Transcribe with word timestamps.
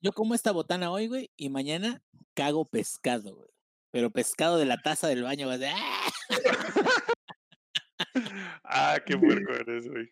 yo 0.00 0.12
como 0.12 0.34
esta 0.34 0.52
botana 0.52 0.90
hoy, 0.90 1.08
güey, 1.08 1.30
y 1.36 1.50
mañana 1.50 2.02
cago 2.34 2.64
pescado, 2.68 3.34
güey. 3.34 3.48
Pero 3.90 4.10
pescado 4.10 4.58
de 4.58 4.66
la 4.66 4.78
taza 4.78 5.08
del 5.08 5.22
baño, 5.22 5.46
güey. 5.46 5.64
¡ah! 5.64 6.10
ah, 8.64 8.98
qué 9.04 9.16
puerco 9.18 9.52
eres, 9.52 9.88
güey. 9.88 10.08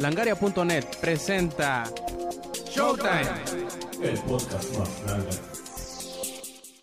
Langaria.net 0.00 0.84
presenta 1.00 1.84
Showtime. 2.70 3.28
El 4.02 4.18
podcast 4.22 4.78
más 4.78 5.02
grande. 5.04 5.30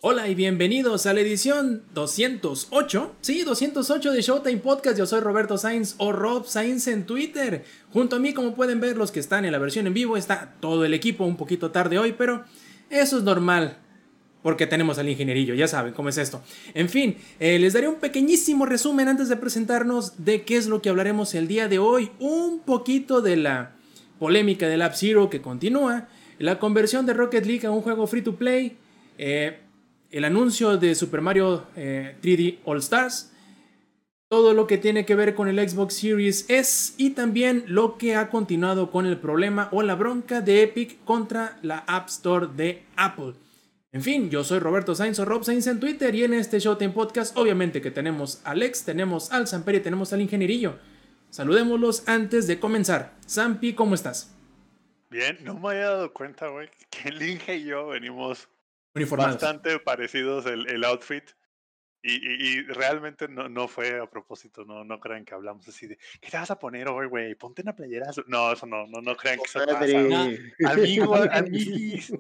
Hola 0.09 0.29
y 0.29 0.35
bienvenidos 0.35 1.05
a 1.05 1.13
la 1.13 1.19
edición 1.19 1.83
208, 1.93 3.15
sí, 3.19 3.43
208 3.43 4.13
de 4.13 4.21
Showtime 4.21 4.59
Podcast. 4.59 4.97
Yo 4.97 5.05
soy 5.05 5.19
Roberto 5.19 5.57
Sainz 5.57 5.95
o 5.97 6.13
Rob 6.13 6.45
Sainz 6.47 6.87
en 6.87 7.05
Twitter. 7.05 7.65
Junto 7.91 8.15
a 8.15 8.19
mí, 8.19 8.33
como 8.33 8.55
pueden 8.55 8.79
ver 8.79 8.95
los 8.95 9.11
que 9.11 9.19
están 9.19 9.43
en 9.43 9.51
la 9.51 9.57
versión 9.57 9.85
en 9.85 9.93
vivo, 9.93 10.15
está 10.15 10.53
todo 10.61 10.85
el 10.85 10.93
equipo 10.93 11.25
un 11.25 11.35
poquito 11.35 11.71
tarde 11.71 11.99
hoy, 11.99 12.15
pero 12.17 12.45
eso 12.89 13.17
es 13.17 13.23
normal. 13.25 13.79
Porque 14.43 14.65
tenemos 14.65 14.97
al 14.97 15.09
ingenierillo, 15.09 15.55
ya 15.55 15.67
saben 15.67 15.93
cómo 15.93 16.07
es 16.07 16.17
esto. 16.17 16.41
En 16.73 16.87
fin, 16.87 17.17
eh, 17.41 17.59
les 17.59 17.73
daré 17.73 17.89
un 17.89 17.95
pequeñísimo 17.95 18.65
resumen 18.65 19.09
antes 19.09 19.27
de 19.27 19.35
presentarnos 19.35 20.23
de 20.23 20.43
qué 20.43 20.55
es 20.55 20.67
lo 20.67 20.81
que 20.81 20.87
hablaremos 20.87 21.35
el 21.35 21.49
día 21.49 21.67
de 21.67 21.79
hoy. 21.79 22.11
Un 22.19 22.61
poquito 22.61 23.19
de 23.21 23.35
la 23.35 23.75
polémica 24.19 24.69
del 24.69 24.83
App 24.83 24.93
Zero 24.95 25.29
que 25.29 25.41
continúa, 25.41 26.07
la 26.39 26.59
conversión 26.59 27.05
de 27.05 27.13
Rocket 27.13 27.45
League 27.45 27.67
a 27.67 27.71
un 27.71 27.81
juego 27.81 28.07
free 28.07 28.21
to 28.21 28.37
play, 28.37 28.77
eh, 29.17 29.66
el 30.11 30.25
anuncio 30.25 30.77
de 30.77 30.95
Super 30.95 31.21
Mario 31.21 31.65
3D 31.75 32.53
eh, 32.53 32.59
All 32.65 32.79
Stars, 32.79 33.31
todo 34.29 34.53
lo 34.53 34.67
que 34.67 34.77
tiene 34.77 35.05
que 35.05 35.15
ver 35.15 35.35
con 35.35 35.47
el 35.47 35.69
Xbox 35.69 35.95
Series 35.95 36.49
S 36.49 36.93
y 36.97 37.11
también 37.11 37.63
lo 37.67 37.97
que 37.97 38.15
ha 38.15 38.29
continuado 38.29 38.91
con 38.91 39.05
el 39.05 39.17
problema 39.17 39.69
o 39.71 39.83
la 39.83 39.95
bronca 39.95 40.41
de 40.41 40.63
Epic 40.63 41.03
contra 41.05 41.57
la 41.61 41.79
App 41.87 42.09
Store 42.09 42.47
de 42.55 42.83
Apple. 42.95 43.33
En 43.93 44.01
fin, 44.01 44.29
yo 44.29 44.43
soy 44.43 44.59
Roberto 44.59 44.95
Sainz 44.95 45.17
o 45.19 45.25
Rob 45.25 45.43
Sainz 45.43 45.65
en 45.67 45.79
Twitter 45.79 46.13
y 46.13 46.23
en 46.25 46.33
este 46.33 46.59
Showtime 46.59 46.91
Podcast 46.91 47.37
obviamente 47.37 47.81
que 47.81 47.89
tenemos 47.89 48.41
a 48.43 48.51
Alex, 48.51 48.83
tenemos 48.83 49.31
al 49.31 49.47
Samperi 49.47 49.77
y 49.77 49.81
tenemos 49.81 50.11
al 50.11 50.21
Ingenierillo. 50.21 50.77
Saludémoslos 51.29 52.07
antes 52.07 52.47
de 52.47 52.59
comenzar. 52.59 53.13
Sampi, 53.25 53.73
¿cómo 53.73 53.95
estás? 53.95 54.33
Bien, 55.09 55.37
no 55.43 55.57
me 55.57 55.69
había 55.69 55.89
dado 55.89 56.13
cuenta, 56.13 56.47
güey, 56.47 56.69
que 56.89 57.09
el 57.09 57.21
y 57.23 57.63
yo 57.63 57.87
venimos 57.87 58.49
bastante 59.05 59.79
parecidos 59.79 60.45
el, 60.45 60.67
el 60.69 60.83
outfit. 60.83 61.23
Y, 62.03 62.13
y, 62.13 62.61
realmente 62.61 63.27
no, 63.27 63.49
no 63.49 63.67
fue 63.67 63.99
a 63.99 64.09
propósito, 64.09 64.63
no, 64.63 64.85
no 64.85 64.99
crean 64.99 65.25
que 65.25 65.33
hablamos 65.33 65.67
así 65.67 65.87
de 65.87 65.97
¿qué 66.21 66.29
te 66.29 66.37
vas 66.37 66.49
a 66.51 66.59
poner 66.59 66.87
hoy, 66.87 67.07
güey? 67.07 67.35
Ponte 67.35 67.63
una 67.63 67.75
playera. 67.75 68.11
No, 68.27 68.53
eso 68.53 68.65
no, 68.65 68.85
no, 68.87 69.01
no 69.01 69.17
crean 69.17 69.39
que 69.39 69.45
eso 69.45 69.59
pasa. 69.65 70.71
Amigo, 70.71 71.15
amigos. 71.15 72.13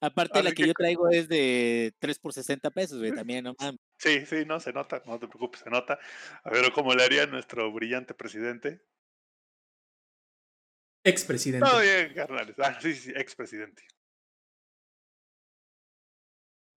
Aparte, 0.00 0.42
la 0.42 0.52
que, 0.52 0.66
yo 0.66 0.74
traigo 0.74 1.08
es 1.08 1.28
de 1.28 1.92
3 1.98 2.18
por 2.18 2.32
60 2.32 2.70
pesos, 2.70 2.98
güey, 2.98 3.12
también, 3.12 3.44
¿no? 3.44 3.56
Sí, 3.96 4.24
sí, 4.26 4.44
no, 4.46 4.60
se 4.60 4.72
nota, 4.72 5.02
no 5.06 5.18
te 5.18 5.26
preocupes, 5.26 5.60
se 5.60 5.70
nota. 5.70 5.98
A 6.44 6.50
ver, 6.50 6.70
¿cómo 6.72 6.94
le 6.94 7.02
haría 7.02 7.26
nuestro 7.26 7.72
brillante 7.72 8.14
presidente? 8.14 8.80
Expresidente. 11.02 11.66
No, 11.66 11.80
bien, 11.80 12.12
carnales. 12.14 12.54
Ah, 12.58 12.78
sí, 12.80 12.94
sí, 12.94 13.12
expresidente. 13.16 13.82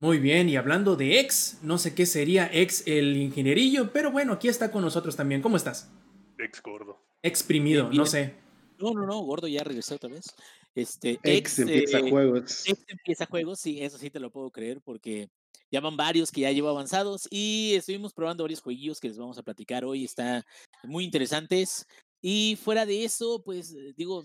Muy 0.02 0.18
bien, 0.18 0.50
y 0.50 0.56
hablando 0.56 0.96
de 0.96 1.20
ex, 1.20 1.60
no 1.62 1.78
sé 1.78 1.94
qué 1.94 2.08
sería 2.08 2.50
ex 2.52 2.88
el 2.88 3.16
ingenierillo, 3.18 3.94
pero 3.94 4.12
bueno, 4.12 4.34
aquí 4.34 4.48
está 4.48 4.72
con 4.72 4.82
nosotros 4.82 5.16
también. 5.16 5.44
¿Cómo 5.44 5.58
estás? 5.58 5.92
Ex 6.40 6.60
gordo. 6.64 6.98
Exprimido, 7.22 7.88
no 7.94 8.08
sé. 8.08 8.34
No, 8.80 8.96
no, 8.96 9.06
no, 9.06 9.20
gordo 9.20 9.48
ya 9.48 9.64
regresó 9.64 9.94
otra 9.94 10.10
vez. 10.10 10.26
Este, 10.74 11.20
ex, 11.22 11.60
empieza 11.60 12.00
eh, 12.00 12.10
juegos. 12.10 12.68
Ex 12.68 12.84
empieza 12.88 13.28
juegos, 13.28 13.60
sí, 13.60 13.80
eso 13.80 14.00
sí 14.00 14.10
te 14.10 14.20
lo 14.20 14.32
puedo 14.32 14.50
creer 14.50 14.82
porque 14.82 15.30
ya 15.70 15.82
van 15.82 15.96
varios 15.96 16.32
que 16.32 16.42
ya 16.42 16.52
llevo 16.52 16.70
avanzados 16.70 17.28
y 17.30 17.76
estuvimos 17.76 18.12
probando 18.12 18.44
varios 18.44 18.62
jueguillos 18.62 19.00
que 19.00 19.08
les 19.08 19.20
vamos 19.20 19.38
a 19.38 19.44
platicar 19.44 19.86
hoy, 19.86 20.06
están 20.06 20.42
muy 20.84 21.04
interesantes. 21.04 21.86
Y 22.24 22.58
fuera 22.59 22.88
de 22.88 23.04
eso, 23.04 23.44
pues 23.44 23.75
digo, 23.96 24.24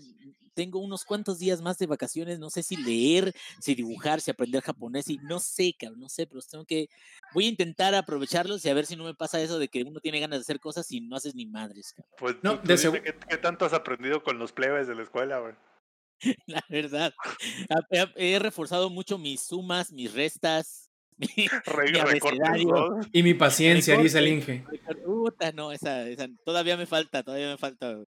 tengo 0.57 0.79
unos 0.79 1.05
cuantos 1.05 1.37
días 1.37 1.61
más 1.61 1.77
de 1.77 1.85
vacaciones, 1.85 2.39
no 2.39 2.49
sé 2.49 2.63
si 2.63 2.77
leer, 2.77 3.31
si 3.61 3.75
dibujar, 3.75 4.21
si 4.21 4.31
aprender 4.31 4.63
japonés, 4.63 5.07
y 5.07 5.17
no 5.17 5.39
sé, 5.39 5.75
cabrón, 5.79 5.99
no 5.99 6.09
sé, 6.09 6.25
pero 6.25 6.41
tengo 6.41 6.65
que, 6.65 6.89
voy 7.31 7.45
a 7.45 7.49
intentar 7.49 7.93
aprovecharlos 7.93 8.65
y 8.65 8.69
a 8.69 8.73
ver 8.73 8.87
si 8.87 8.95
no 8.95 9.03
me 9.03 9.13
pasa 9.13 9.39
eso 9.39 9.59
de 9.59 9.67
que 9.67 9.83
uno 9.83 9.99
tiene 9.99 10.19
ganas 10.19 10.39
de 10.39 10.41
hacer 10.41 10.59
cosas 10.59 10.91
y 10.91 10.99
no 10.99 11.15
haces 11.15 11.35
ni 11.35 11.45
madres, 11.45 11.93
cabrón. 11.93 12.15
Pues 12.17 12.35
no, 12.41 12.57
de 12.57 13.15
¿qué, 13.29 13.37
tanto 13.37 13.65
has 13.65 13.73
aprendido 13.73 14.23
con 14.23 14.39
los 14.39 14.51
plebes 14.51 14.87
de 14.87 14.95
la 14.95 15.03
escuela, 15.03 15.37
güey? 15.37 15.53
La 16.47 16.63
verdad, 16.69 17.13
he 18.15 18.39
reforzado 18.39 18.89
mucho 18.89 19.19
mis 19.19 19.41
sumas, 19.41 19.91
mis 19.91 20.11
restas, 20.11 20.89
y 23.13 23.21
mi 23.21 23.35
paciencia, 23.35 23.95
dice 23.95 24.17
el 24.17 24.27
Inge. 24.27 24.65
no, 25.53 25.71
esa, 25.71 26.03
todavía 26.43 26.75
me 26.77 26.87
falta, 26.87 27.21
todavía 27.21 27.49
me 27.49 27.57
falta. 27.57 28.03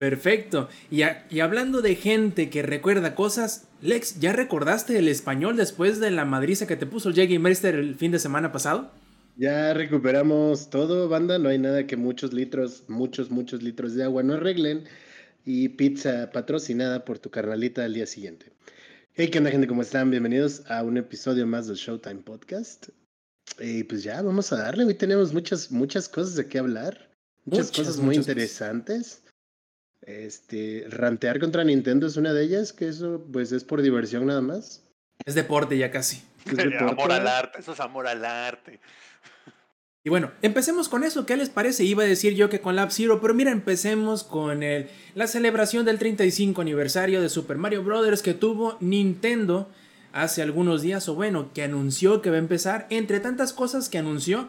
Perfecto. 0.00 0.70
Y, 0.90 1.02
y, 1.28 1.40
hablando 1.40 1.82
de 1.82 1.94
gente 1.94 2.48
que 2.48 2.62
recuerda 2.62 3.14
cosas, 3.14 3.68
Lex, 3.82 4.18
¿ya 4.18 4.32
recordaste 4.32 4.96
el 4.96 5.08
español 5.08 5.58
después 5.58 6.00
de 6.00 6.10
la 6.10 6.24
madriza 6.24 6.66
que 6.66 6.78
te 6.78 6.86
puso 6.86 7.10
el 7.10 7.14
Jaggy 7.14 7.38
Meister 7.38 7.74
el 7.74 7.96
fin 7.96 8.10
de 8.10 8.18
semana 8.18 8.50
pasado? 8.50 8.90
Ya 9.36 9.74
recuperamos 9.74 10.70
todo, 10.70 11.10
banda. 11.10 11.38
No 11.38 11.50
hay 11.50 11.58
nada 11.58 11.86
que 11.86 11.98
muchos 11.98 12.32
litros, 12.32 12.84
muchos, 12.88 13.30
muchos 13.30 13.62
litros 13.62 13.94
de 13.94 14.04
agua 14.04 14.22
no 14.22 14.34
arreglen. 14.34 14.84
Y 15.44 15.68
pizza 15.68 16.30
patrocinada 16.32 17.04
por 17.04 17.18
tu 17.18 17.30
carnalita 17.30 17.84
al 17.84 17.92
día 17.92 18.06
siguiente. 18.06 18.46
Hey, 19.12 19.28
¿qué 19.28 19.36
onda, 19.36 19.50
gente? 19.50 19.66
¿Cómo 19.66 19.82
están? 19.82 20.10
Bienvenidos 20.10 20.62
a 20.70 20.82
un 20.82 20.96
episodio 20.96 21.46
más 21.46 21.66
del 21.66 21.76
Showtime 21.76 22.22
Podcast. 22.22 22.88
Y 23.58 23.82
pues 23.84 24.02
ya, 24.02 24.22
vamos 24.22 24.50
a 24.50 24.56
darle. 24.56 24.84
Hoy 24.84 24.94
tenemos 24.94 25.34
muchas, 25.34 25.70
muchas 25.70 26.08
cosas 26.08 26.36
de 26.36 26.46
qué 26.46 26.58
hablar. 26.58 27.10
Muchas, 27.44 27.70
cosas 27.70 27.98
muy 27.98 28.16
interesantes. 28.16 29.24
Este, 30.02 30.86
rantear 30.88 31.40
contra 31.40 31.64
Nintendo 31.64 32.06
es 32.06 32.16
una 32.16 32.32
de 32.32 32.42
ellas, 32.42 32.72
que 32.72 32.88
eso 32.88 33.24
pues 33.32 33.52
es 33.52 33.64
por 33.64 33.82
diversión 33.82 34.26
nada 34.26 34.40
más. 34.40 34.82
Es 35.24 35.34
deporte 35.34 35.76
ya 35.76 35.90
casi. 35.90 36.22
Es 36.46 36.58
amor 36.80 37.12
al 37.12 37.26
arte, 37.26 37.60
eso 37.60 37.72
es 37.72 37.80
amor 37.80 38.06
al 38.06 38.24
arte. 38.24 38.80
Y 40.02 40.08
bueno, 40.08 40.30
empecemos 40.40 40.88
con 40.88 41.04
eso. 41.04 41.26
¿Qué 41.26 41.36
les 41.36 41.50
parece? 41.50 41.84
Iba 41.84 42.04
a 42.04 42.06
decir 42.06 42.34
yo 42.34 42.48
que 42.48 42.62
con 42.62 42.74
Lab 42.74 42.90
Zero, 42.90 43.20
pero 43.20 43.34
mira, 43.34 43.50
empecemos 43.50 44.24
con 44.24 44.62
el, 44.62 44.88
la 45.14 45.26
celebración 45.26 45.84
del 45.84 45.98
35 45.98 46.62
aniversario 46.62 47.20
de 47.20 47.28
Super 47.28 47.58
Mario 47.58 47.84
Bros. 47.84 48.22
que 48.22 48.32
tuvo 48.32 48.78
Nintendo 48.80 49.68
hace 50.12 50.40
algunos 50.40 50.80
días, 50.80 51.06
o 51.10 51.14
bueno, 51.14 51.52
que 51.52 51.62
anunció 51.62 52.22
que 52.22 52.30
va 52.30 52.36
a 52.36 52.40
empezar. 52.40 52.86
Entre 52.88 53.20
tantas 53.20 53.52
cosas 53.52 53.90
que 53.90 53.98
anunció, 53.98 54.48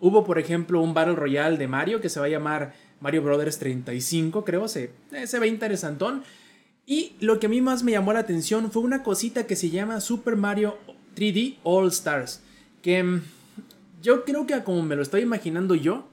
hubo 0.00 0.24
por 0.24 0.38
ejemplo 0.38 0.80
un 0.80 0.94
Battle 0.94 1.14
Royale 1.14 1.58
de 1.58 1.68
Mario 1.68 2.00
que 2.00 2.08
se 2.08 2.18
va 2.18 2.26
a 2.26 2.30
llamar 2.30 2.74
Mario 3.00 3.22
Bros. 3.22 3.58
35, 3.58 4.44
creo, 4.44 4.68
se, 4.68 4.90
se 5.26 5.38
ve 5.38 5.48
interesantón. 5.48 6.22
Y 6.86 7.16
lo 7.20 7.40
que 7.40 7.46
a 7.46 7.48
mí 7.48 7.60
más 7.60 7.82
me 7.82 7.92
llamó 7.92 8.12
la 8.12 8.20
atención 8.20 8.70
fue 8.70 8.82
una 8.82 9.02
cosita 9.02 9.46
que 9.46 9.56
se 9.56 9.70
llama 9.70 10.00
Super 10.00 10.36
Mario 10.36 10.78
3D 11.16 11.56
All 11.64 11.88
Stars. 11.88 12.42
Que 12.80 13.02
mm, 13.02 13.22
yo 14.02 14.24
creo 14.24 14.46
que 14.46 14.62
como 14.62 14.82
me 14.82 14.96
lo 14.96 15.02
estoy 15.02 15.22
imaginando 15.22 15.74
yo, 15.74 16.06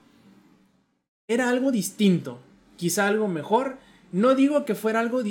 era 1.28 1.50
algo 1.50 1.72
distinto, 1.72 2.40
quizá 2.76 3.08
algo 3.08 3.28
mejor. 3.28 3.78
No 4.12 4.36
digo 4.36 4.66
que 4.66 4.76
fuera 4.76 5.00
algo... 5.00 5.22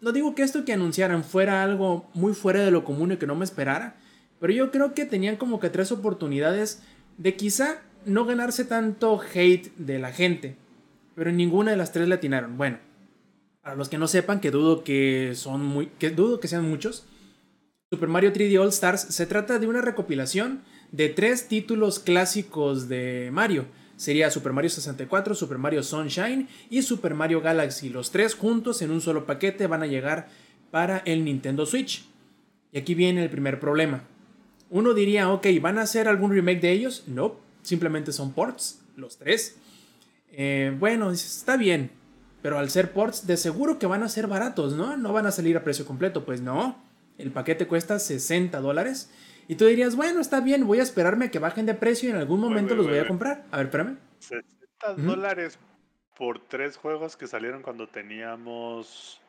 No 0.00 0.12
digo 0.12 0.36
que 0.36 0.42
esto 0.42 0.64
que 0.64 0.72
anunciaran 0.72 1.24
fuera 1.24 1.64
algo 1.64 2.08
muy 2.14 2.32
fuera 2.32 2.60
de 2.60 2.70
lo 2.70 2.84
común 2.84 3.12
y 3.12 3.16
que 3.16 3.26
no 3.26 3.34
me 3.34 3.44
esperara, 3.44 3.96
pero 4.38 4.52
yo 4.52 4.70
creo 4.70 4.94
que 4.94 5.04
tenían 5.04 5.36
como 5.36 5.58
que 5.58 5.70
tres 5.70 5.90
oportunidades 5.90 6.82
de 7.16 7.34
quizá 7.34 7.82
no 8.04 8.24
ganarse 8.24 8.64
tanto 8.64 9.20
hate 9.20 9.74
de 9.76 9.98
la 9.98 10.12
gente, 10.12 10.56
pero 11.18 11.32
ninguna 11.32 11.72
de 11.72 11.76
las 11.76 11.90
tres 11.90 12.06
le 12.06 12.14
atinaron. 12.14 12.56
Bueno, 12.56 12.78
para 13.60 13.74
los 13.74 13.88
que 13.88 13.98
no 13.98 14.06
sepan, 14.06 14.40
que 14.40 14.52
dudo 14.52 14.84
que 14.84 15.32
son 15.34 15.64
muy, 15.64 15.86
que 15.98 16.10
dudo 16.10 16.38
que 16.38 16.46
sean 16.46 16.70
muchos, 16.70 17.06
Super 17.90 18.08
Mario 18.08 18.32
3D 18.32 18.56
All 18.60 18.68
Stars 18.68 19.00
se 19.00 19.26
trata 19.26 19.58
de 19.58 19.66
una 19.66 19.82
recopilación 19.82 20.62
de 20.92 21.08
tres 21.08 21.48
títulos 21.48 21.98
clásicos 21.98 22.88
de 22.88 23.30
Mario. 23.32 23.66
Sería 23.96 24.30
Super 24.30 24.52
Mario 24.52 24.70
64, 24.70 25.34
Super 25.34 25.58
Mario 25.58 25.82
Sunshine 25.82 26.48
y 26.70 26.82
Super 26.82 27.14
Mario 27.14 27.40
Galaxy. 27.40 27.88
Los 27.88 28.12
tres 28.12 28.36
juntos 28.36 28.80
en 28.80 28.92
un 28.92 29.00
solo 29.00 29.26
paquete 29.26 29.66
van 29.66 29.82
a 29.82 29.88
llegar 29.88 30.28
para 30.70 30.98
el 30.98 31.24
Nintendo 31.24 31.66
Switch. 31.66 32.04
Y 32.70 32.78
aquí 32.78 32.94
viene 32.94 33.24
el 33.24 33.30
primer 33.30 33.58
problema. 33.58 34.04
Uno 34.70 34.94
diría, 34.94 35.32
ok, 35.32 35.48
¿van 35.60 35.78
a 35.78 35.82
hacer 35.82 36.06
algún 36.06 36.30
remake 36.30 36.60
de 36.60 36.70
ellos? 36.70 37.02
No, 37.08 37.40
simplemente 37.62 38.12
son 38.12 38.32
ports, 38.32 38.82
los 38.94 39.18
tres. 39.18 39.57
Eh, 40.40 40.72
bueno, 40.78 41.10
está 41.10 41.56
bien, 41.56 41.90
pero 42.42 42.60
al 42.60 42.70
ser 42.70 42.92
ports, 42.92 43.26
de 43.26 43.36
seguro 43.36 43.80
que 43.80 43.88
van 43.88 44.04
a 44.04 44.08
ser 44.08 44.28
baratos, 44.28 44.72
¿no? 44.74 44.96
No 44.96 45.12
van 45.12 45.26
a 45.26 45.32
salir 45.32 45.56
a 45.56 45.64
precio 45.64 45.84
completo, 45.84 46.24
pues 46.24 46.40
no. 46.40 46.80
El 47.18 47.32
paquete 47.32 47.66
cuesta 47.66 47.98
60 47.98 48.60
dólares 48.60 49.12
y 49.48 49.56
tú 49.56 49.66
dirías, 49.66 49.96
bueno, 49.96 50.20
está 50.20 50.40
bien, 50.40 50.64
voy 50.64 50.78
a 50.78 50.84
esperarme 50.84 51.24
a 51.24 51.30
que 51.32 51.40
bajen 51.40 51.66
de 51.66 51.74
precio 51.74 52.08
y 52.08 52.12
en 52.12 52.18
algún 52.18 52.38
momento 52.38 52.76
los 52.76 52.86
voy 52.86 52.98
a 52.98 53.08
comprar. 53.08 53.46
A 53.50 53.56
ver, 53.56 53.66
espérame. 53.66 53.98
60 54.20 54.94
dólares 54.98 55.58
por 56.16 56.38
tres 56.46 56.76
juegos 56.76 57.16
que 57.16 57.26
salieron 57.26 57.60
cuando 57.60 57.88
teníamos 57.88 59.20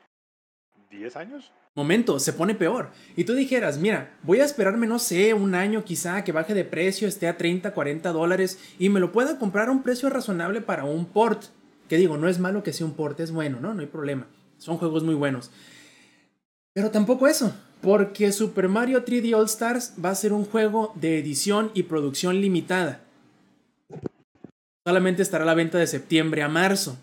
10 0.92 1.16
años. 1.16 1.52
Momento, 1.80 2.20
se 2.20 2.34
pone 2.34 2.54
peor. 2.54 2.92
Y 3.16 3.24
tú 3.24 3.34
dijeras, 3.34 3.80
mira, 3.80 4.18
voy 4.24 4.42
a 4.42 4.46
esperarme, 4.46 4.86
no 4.86 5.00
sé, 5.00 5.34
un 5.34 5.56
año 5.56 5.84
quizá 5.84 6.24
que 6.24 6.32
baje 6.32 6.54
de 6.54 6.66
precio, 6.66 7.08
esté 7.08 7.28
a 7.28 7.38
30, 7.38 7.72
40 7.74 8.12
dólares 8.12 8.60
y 8.78 8.90
me 8.90 9.00
lo 9.00 9.12
pueda 9.12 9.40
comprar 9.40 9.70
a 9.70 9.72
un 9.72 9.82
precio 9.82 10.10
razonable 10.10 10.62
para 10.62 10.84
un 10.84 11.06
port. 11.06 11.46
Que 11.88 11.98
digo, 11.98 12.18
no 12.18 12.28
es 12.28 12.38
malo 12.38 12.62
que 12.62 12.74
sea 12.74 12.86
un 12.86 12.94
port, 12.94 13.20
es 13.20 13.32
bueno, 13.32 13.60
¿no? 13.60 13.74
No 13.74 13.82
hay 13.82 13.88
problema. 13.88 14.28
Son 14.58 14.78
juegos 14.78 15.04
muy 15.04 15.16
buenos. 15.16 15.50
Pero 16.74 16.92
tampoco 16.92 17.28
eso, 17.28 17.56
porque 17.82 18.32
Super 18.32 18.68
Mario 18.68 19.04
3D 19.04 19.34
All 19.36 19.46
Stars 19.46 19.94
va 20.04 20.10
a 20.10 20.16
ser 20.16 20.34
un 20.34 20.46
juego 20.46 20.92
de 20.96 21.18
edición 21.18 21.72
y 21.74 21.84
producción 21.84 22.42
limitada. 22.42 23.02
Solamente 24.86 25.22
estará 25.22 25.44
a 25.44 25.48
la 25.48 25.56
venta 25.56 25.78
de 25.78 25.88
septiembre 25.88 26.44
a 26.44 26.48
marzo. 26.48 26.98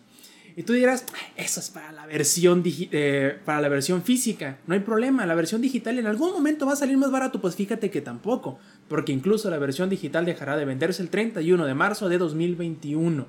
Y 0.56 0.62
tú 0.62 0.72
dirás, 0.72 1.04
eso 1.36 1.60
es 1.60 1.68
para 1.68 1.92
la 1.92 2.06
versión 2.06 2.62
eh, 2.64 3.38
para 3.44 3.60
la 3.60 3.68
versión 3.68 4.02
física. 4.02 4.58
No 4.66 4.72
hay 4.74 4.80
problema, 4.80 5.26
la 5.26 5.34
versión 5.34 5.60
digital 5.60 5.98
en 5.98 6.06
algún 6.06 6.32
momento 6.32 6.64
va 6.64 6.72
a 6.72 6.76
salir 6.76 6.96
más 6.96 7.10
barato. 7.10 7.42
Pues 7.42 7.54
fíjate 7.54 7.90
que 7.90 8.00
tampoco, 8.00 8.58
porque 8.88 9.12
incluso 9.12 9.50
la 9.50 9.58
versión 9.58 9.90
digital 9.90 10.24
dejará 10.24 10.56
de 10.56 10.64
venderse 10.64 11.02
el 11.02 11.10
31 11.10 11.66
de 11.66 11.74
marzo 11.74 12.08
de 12.08 12.16
2021. 12.16 13.26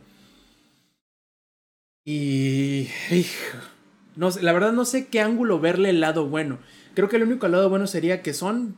Y 2.05 2.87
no, 4.15 4.29
la 4.41 4.53
verdad 4.53 4.71
no 4.71 4.85
sé 4.85 5.07
qué 5.07 5.19
ángulo 5.19 5.59
verle 5.59 5.89
el 5.89 5.99
lado 5.99 6.27
bueno. 6.27 6.59
Creo 6.93 7.09
que 7.09 7.17
el 7.17 7.23
único 7.23 7.49
lado 7.49 7.69
bueno 7.69 7.87
sería 7.87 8.21
que 8.21 8.33
son 8.33 8.77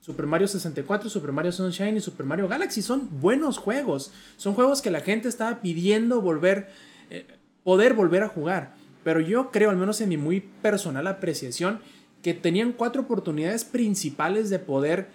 Super 0.00 0.26
Mario 0.26 0.46
64, 0.46 1.10
Super 1.10 1.32
Mario 1.32 1.50
Sunshine 1.50 1.96
y 1.96 2.00
Super 2.00 2.26
Mario 2.26 2.46
Galaxy. 2.46 2.80
Son 2.80 3.08
buenos 3.20 3.58
juegos. 3.58 4.12
Son 4.36 4.54
juegos 4.54 4.82
que 4.82 4.92
la 4.92 5.00
gente 5.00 5.28
estaba 5.28 5.60
pidiendo 5.60 6.20
volver, 6.20 6.70
eh, 7.10 7.26
poder 7.64 7.94
volver 7.94 8.22
a 8.22 8.28
jugar. 8.28 8.74
Pero 9.04 9.20
yo 9.20 9.50
creo, 9.50 9.70
al 9.70 9.76
menos 9.76 10.00
en 10.00 10.08
mi 10.08 10.16
muy 10.16 10.40
personal 10.40 11.06
apreciación, 11.06 11.80
que 12.22 12.34
tenían 12.34 12.72
cuatro 12.72 13.02
oportunidades 13.02 13.64
principales 13.64 14.48
de 14.48 14.58
poder, 14.58 15.08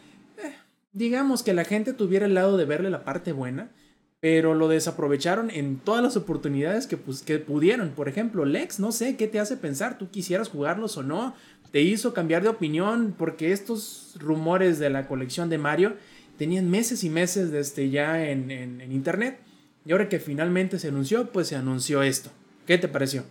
eh, 0.43 0.53
digamos, 0.91 1.43
que 1.43 1.53
la 1.53 1.63
gente 1.63 1.93
tuviera 1.93 2.25
el 2.25 2.33
lado 2.33 2.57
de 2.57 2.65
verle 2.65 2.89
la 2.89 3.03
parte 3.05 3.31
buena 3.31 3.71
pero 4.19 4.55
lo 4.55 4.67
desaprovecharon 4.67 5.51
en 5.51 5.77
todas 5.77 6.03
las 6.03 6.17
oportunidades 6.17 6.87
que, 6.87 6.97
pues, 6.97 7.21
que 7.21 7.37
pudieron. 7.37 7.91
Por 7.91 8.09
ejemplo, 8.09 8.45
Lex, 8.45 8.79
no 8.79 8.91
sé 8.91 9.15
qué 9.15 9.27
te 9.27 9.39
hace 9.39 9.57
pensar, 9.57 9.97
tú 9.97 10.09
quisieras 10.09 10.49
jugarlos 10.49 10.97
o 10.97 11.03
no, 11.03 11.35
te 11.71 11.81
hizo 11.81 12.13
cambiar 12.13 12.41
de 12.41 12.49
opinión 12.49 13.13
porque 13.17 13.51
estos 13.51 14.15
rumores 14.19 14.79
de 14.79 14.89
la 14.89 15.07
colección 15.07 15.49
de 15.49 15.57
Mario 15.57 15.95
tenían 16.37 16.69
meses 16.69 17.03
y 17.03 17.09
meses 17.09 17.51
desde 17.51 17.89
ya 17.89 18.27
en, 18.27 18.49
en 18.49 18.91
internet. 18.91 19.39
Y 19.87 19.93
ahora 19.93 20.09
que 20.09 20.19
finalmente 20.19 20.79
se 20.79 20.89
anunció, 20.89 21.31
pues 21.31 21.47
se 21.47 21.55
anunció 21.55 22.03
esto. 22.03 22.29
¿Qué 22.65 22.77
te 22.77 22.89
pareció? 22.89 23.23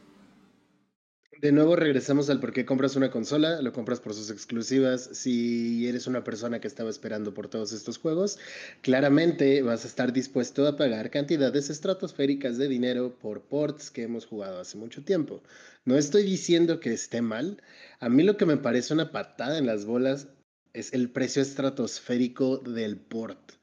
De 1.42 1.52
nuevo 1.52 1.76
regresamos 1.76 2.30
al 2.30 2.40
por 2.40 2.54
qué 2.54 2.64
compras 2.64 2.96
una 2.96 3.10
consola, 3.10 3.60
lo 3.60 3.74
compras 3.74 4.00
por 4.00 4.14
sus 4.14 4.30
exclusivas. 4.30 5.10
Si 5.12 5.86
eres 5.86 6.06
una 6.06 6.24
persona 6.24 6.58
que 6.58 6.66
estaba 6.66 6.88
esperando 6.88 7.34
por 7.34 7.48
todos 7.48 7.72
estos 7.72 7.98
juegos, 7.98 8.38
claramente 8.80 9.60
vas 9.60 9.84
a 9.84 9.88
estar 9.88 10.14
dispuesto 10.14 10.66
a 10.66 10.78
pagar 10.78 11.10
cantidades 11.10 11.68
estratosféricas 11.68 12.56
de 12.56 12.68
dinero 12.68 13.18
por 13.18 13.42
ports 13.42 13.90
que 13.90 14.04
hemos 14.04 14.24
jugado 14.24 14.58
hace 14.58 14.78
mucho 14.78 15.04
tiempo. 15.04 15.42
No 15.84 15.98
estoy 15.98 16.22
diciendo 16.22 16.80
que 16.80 16.94
esté 16.94 17.20
mal. 17.20 17.62
A 18.00 18.08
mí 18.08 18.22
lo 18.22 18.38
que 18.38 18.46
me 18.46 18.56
parece 18.56 18.94
una 18.94 19.12
patada 19.12 19.58
en 19.58 19.66
las 19.66 19.84
bolas 19.84 20.28
es 20.72 20.94
el 20.94 21.10
precio 21.10 21.42
estratosférico 21.42 22.56
del 22.56 22.96
port. 22.96 23.55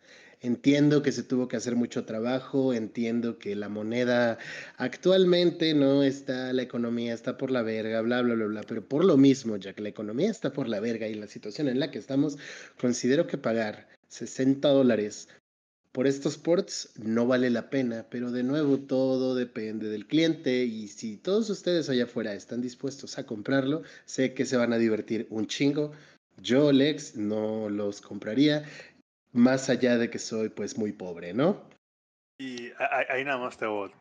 Entiendo 0.44 1.02
que 1.02 1.14
se 1.14 1.24
tuvo 1.24 1.48
que 1.48 1.56
hacer 1.56 1.78
mucho 1.78 2.04
trabajo, 2.04 2.74
entiendo 2.74 3.40
que 3.40 3.56
la 3.56 3.70
moneda 3.70 4.38
actualmente 4.76 5.74
no 5.74 6.04
está, 6.04 6.52
la 6.52 6.64
economía 6.64 7.14
está 7.14 7.38
por 7.38 7.50
la 7.50 7.62
verga, 7.62 8.02
bla, 8.02 8.22
bla, 8.22 8.36
bla, 8.36 8.48
bla, 8.48 8.62
pero 8.68 8.86
por 8.86 9.06
lo 9.06 9.16
mismo, 9.16 9.56
ya 9.56 9.74
que 9.74 9.82
la 9.82 9.88
economía 9.88 10.30
está 10.30 10.52
por 10.52 10.68
la 10.68 10.82
verga 10.82 11.08
y 11.08 11.14
la 11.14 11.28
situación 11.28 11.70
en 11.70 11.80
la 11.80 11.92
que 11.92 11.98
estamos, 11.98 12.38
considero 12.78 13.26
que 13.26 13.38
pagar 13.38 13.88
60 14.10 14.68
dólares 14.68 15.30
por 15.94 16.08
estos 16.08 16.38
ports 16.38 16.90
no 16.98 17.26
vale 17.26 17.50
la 17.50 17.70
pena, 17.70 18.06
pero 18.10 18.30
de 18.30 18.44
nuevo 18.44 18.80
todo 18.80 19.36
depende 19.36 19.88
del 19.88 20.08
cliente 20.08 20.66
y 20.66 20.90
si 20.90 21.16
todos 21.16 21.50
ustedes 21.50 21.88
allá 21.88 22.04
afuera 22.04 22.34
están 22.34 22.62
dispuestos 22.62 23.18
a 23.18 23.26
comprarlo, 23.26 23.84
sé 24.04 24.34
que 24.34 24.44
se 24.44 24.58
van 24.58 24.74
a 24.74 24.78
divertir 24.78 25.26
un 25.30 25.48
chingo. 25.48 25.94
Yo, 26.42 26.72
Lex, 26.72 27.16
no 27.16 27.70
los 27.70 28.02
compraría 28.02 28.66
más 29.34 29.70
allá 29.70 29.98
de 29.98 30.10
que 30.10 30.20
soy 30.20 30.50
pues 30.50 30.78
muy 30.78 30.94
pobre, 30.94 31.34
¿no? 31.34 31.70
Y 32.40 32.72
ahí 33.10 33.24
nada 33.26 33.40
más 33.40 33.58
te 33.58 33.66
voy 33.66 33.92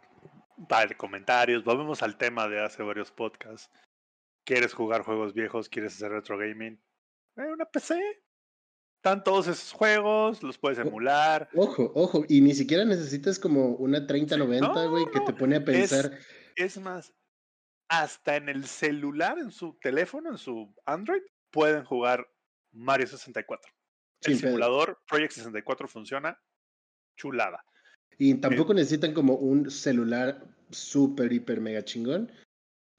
dar 0.69 0.97
comentarios, 0.97 1.65
volvemos 1.65 2.03
al 2.03 2.17
tema 2.17 2.49
de 2.49 2.61
hace 2.61 2.83
varios 2.83 3.11
podcasts. 3.11 3.71
¿Quieres 4.45 4.75
jugar 4.75 5.03
juegos 5.03 5.35
viejos? 5.35 5.69
¿Quieres 5.69 5.95
hacer 5.95 6.11
retro 6.11 6.39
gaming? 6.39 6.81
Eh, 7.37 7.53
una 7.53 7.65
PC. 7.65 8.01
Están 8.97 9.25
todos 9.25 9.49
esos 9.49 9.73
juegos, 9.73 10.43
los 10.43 10.59
puedes 10.59 10.79
emular. 10.79 11.49
Ojo, 11.55 11.91
ojo, 11.95 12.25
y 12.29 12.41
ni 12.41 12.55
siquiera 12.55 12.85
necesitas 12.85 13.39
como 13.39 13.71
una 13.77 14.07
3090, 14.07 14.87
güey, 14.87 15.07
que 15.13 15.21
te 15.21 15.33
pone 15.33 15.57
a 15.57 15.65
pensar. 15.65 16.13
Es, 16.55 16.77
es 16.77 16.81
más, 16.81 17.13
hasta 17.89 18.37
en 18.37 18.49
el 18.49 18.65
celular, 18.67 19.39
en 19.39 19.51
su 19.51 19.77
teléfono, 19.81 20.31
en 20.31 20.39
su 20.39 20.73
Android, 20.87 21.23
pueden 21.51 21.85
jugar 21.85 22.29
Mario 22.71 23.09
64 23.09 23.73
el 24.25 24.39
simulador 24.39 24.99
Project 25.09 25.33
64 25.33 25.89
funciona 25.89 26.39
chulada. 27.17 27.65
Y 28.19 28.35
tampoco 28.35 28.75
necesitan 28.75 29.15
como 29.15 29.35
un 29.35 29.71
celular 29.71 30.45
súper, 30.71 31.33
hiper, 31.33 31.61
mega 31.61 31.85
chingón. 31.85 32.31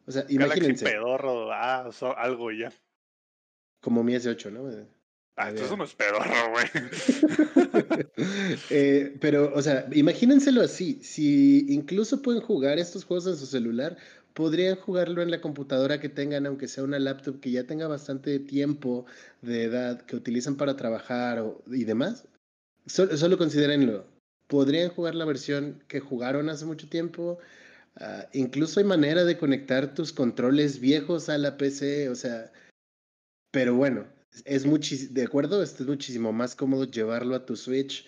O 0.05 0.11
sea, 0.11 0.25
imagínense. 0.29 0.85
pedorro, 0.85 1.51
ah, 1.51 1.89
algo 2.17 2.51
ya. 2.51 2.71
Como 3.79 4.03
mi 4.03 4.13
S8, 4.15 4.51
¿no? 4.51 4.69
Ah, 5.35 5.49
eso 5.49 5.75
no 5.75 5.85
es 5.85 5.95
pedorro, 5.95 6.51
güey. 6.51 6.65
eh, 8.69 9.17
pero, 9.19 9.51
o 9.55 9.61
sea, 9.61 9.87
imagínenselo 9.93 10.61
así. 10.61 11.01
Si 11.03 11.73
incluso 11.73 12.21
pueden 12.21 12.41
jugar 12.41 12.77
estos 12.77 13.03
juegos 13.03 13.27
en 13.27 13.37
su 13.37 13.45
celular, 13.45 13.97
podrían 14.33 14.75
jugarlo 14.75 15.21
en 15.21 15.31
la 15.31 15.41
computadora 15.41 15.99
que 15.99 16.09
tengan, 16.09 16.45
aunque 16.45 16.67
sea 16.67 16.83
una 16.83 16.99
laptop 16.99 17.39
que 17.39 17.51
ya 17.51 17.65
tenga 17.65 17.87
bastante 17.87 18.39
tiempo 18.39 19.05
de 19.41 19.63
edad, 19.63 20.01
que 20.01 20.15
utilizan 20.15 20.55
para 20.55 20.75
trabajar 20.75 21.43
y 21.67 21.83
demás. 21.83 22.27
Solo, 22.85 23.15
solo 23.17 23.37
considérenlo. 23.37 24.05
Podrían 24.47 24.89
jugar 24.89 25.15
la 25.15 25.25
versión 25.25 25.83
que 25.87 25.99
jugaron 25.99 26.49
hace 26.49 26.65
mucho 26.65 26.89
tiempo. 26.89 27.39
Ah, 27.95 28.27
incluso 28.33 28.79
hay 28.79 28.85
manera 28.85 29.23
de 29.23 29.37
conectar 29.37 29.93
tus 29.93 30.11
controles 30.11 30.79
viejos 30.79 31.29
a 31.29 31.37
la 31.37 31.57
PC, 31.57 32.09
o 32.09 32.15
sea, 32.15 32.51
pero 33.51 33.75
bueno, 33.75 34.07
es 34.45 34.65
muchísimo, 34.65 35.13
de 35.13 35.23
acuerdo, 35.23 35.61
es 35.61 35.79
muchísimo 35.81 36.33
más 36.33 36.55
cómodo 36.55 36.85
llevarlo 36.85 37.35
a 37.35 37.45
tu 37.45 37.55
Switch 37.55 38.07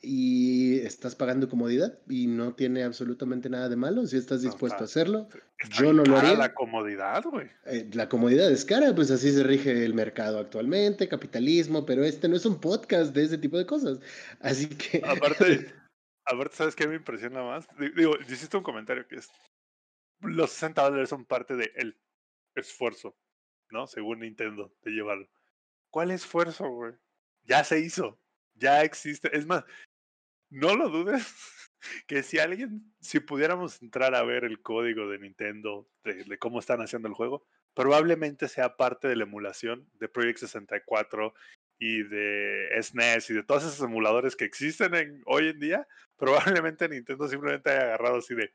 y 0.00 0.78
estás 0.80 1.16
pagando 1.16 1.48
comodidad 1.48 1.98
y 2.08 2.26
no 2.28 2.54
tiene 2.54 2.84
absolutamente 2.84 3.48
nada 3.48 3.68
de 3.68 3.76
malo 3.76 4.06
si 4.06 4.16
estás 4.16 4.42
dispuesto 4.42 4.82
a 4.82 4.84
hacerlo. 4.84 5.28
Yo 5.70 5.92
no 5.92 6.04
lo 6.04 6.16
haría. 6.16 6.34
La 6.34 6.54
comodidad, 6.54 7.24
güey. 7.24 7.50
Eh, 7.66 7.88
la 7.92 8.08
comodidad 8.08 8.50
es 8.50 8.64
cara, 8.64 8.94
pues 8.94 9.10
así 9.10 9.32
se 9.32 9.42
rige 9.42 9.84
el 9.84 9.94
mercado 9.94 10.38
actualmente, 10.38 11.08
capitalismo, 11.08 11.84
pero 11.84 12.04
este 12.04 12.28
no 12.28 12.36
es 12.36 12.46
un 12.46 12.60
podcast 12.60 13.14
de 13.14 13.24
ese 13.24 13.38
tipo 13.38 13.58
de 13.58 13.66
cosas. 13.66 13.98
Así 14.40 14.68
que. 14.68 15.02
Aparte, 15.04 15.74
aparte 16.24 16.56
¿sabes 16.56 16.76
qué 16.76 16.86
me 16.86 16.96
impresiona 16.96 17.42
más? 17.42 17.66
Digo, 17.96 18.16
hiciste 18.20 18.56
un 18.56 18.62
comentario 18.62 19.06
que 19.08 19.16
es. 19.16 19.28
Los 20.20 20.50
60 20.50 20.82
dólares 20.82 21.08
son 21.08 21.24
parte 21.24 21.56
del 21.56 21.96
esfuerzo, 22.54 23.16
¿no? 23.70 23.86
Según 23.86 24.20
Nintendo, 24.20 24.72
de 24.82 24.90
llevarlo. 24.92 25.28
¿Cuál 25.90 26.10
esfuerzo, 26.10 26.68
güey? 26.68 26.92
Ya 27.44 27.64
se 27.64 27.80
hizo 27.80 28.18
ya 28.58 28.82
existe. 28.82 29.34
Es 29.36 29.46
más, 29.46 29.64
no 30.50 30.76
lo 30.76 30.88
dudes 30.88 31.26
que 32.06 32.22
si 32.22 32.38
alguien, 32.38 32.92
si 33.00 33.20
pudiéramos 33.20 33.80
entrar 33.82 34.14
a 34.14 34.22
ver 34.22 34.44
el 34.44 34.60
código 34.60 35.08
de 35.08 35.18
Nintendo, 35.18 35.88
de, 36.04 36.38
cómo 36.38 36.58
están 36.58 36.80
haciendo 36.80 37.08
el 37.08 37.14
juego, 37.14 37.46
probablemente 37.74 38.48
sea 38.48 38.76
parte 38.76 39.08
de 39.08 39.16
la 39.16 39.24
emulación 39.24 39.88
de 39.94 40.08
Project 40.08 40.38
64 40.38 41.34
y 41.78 42.02
de 42.02 42.68
SNES 42.82 43.30
e 43.30 43.32
y 43.32 43.36
de 43.36 43.42
todos 43.44 43.62
esos 43.62 43.80
emuladores 43.80 44.34
que 44.34 44.44
existen 44.44 44.94
en, 44.94 45.22
hoy 45.26 45.48
en 45.48 45.60
día, 45.60 45.86
probablemente 46.16 46.88
Nintendo 46.88 47.28
simplemente 47.28 47.70
haya 47.70 47.82
agarrado 47.82 48.16
así 48.16 48.34
de... 48.34 48.52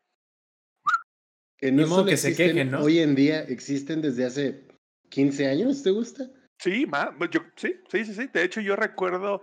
Que 1.57 1.71
no 1.71 2.05
que 2.05 2.17
se 2.17 2.35
quejen, 2.35 2.71
¿no? 2.71 2.81
Hoy 2.83 2.99
en 2.99 3.15
día 3.15 3.41
existen 3.43 4.01
desde 4.01 4.25
hace 4.25 4.67
15 5.09 5.47
años, 5.47 5.81
¿te 5.81 5.91
gusta? 5.91 6.29
Sí, 6.59 6.85
yo, 7.31 7.41
sí, 7.55 7.75
sí, 7.89 8.05
sí, 8.05 8.13
sí. 8.13 8.27
De 8.33 8.43
hecho, 8.43 8.59
yo 8.59 8.75
recuerdo 8.75 9.41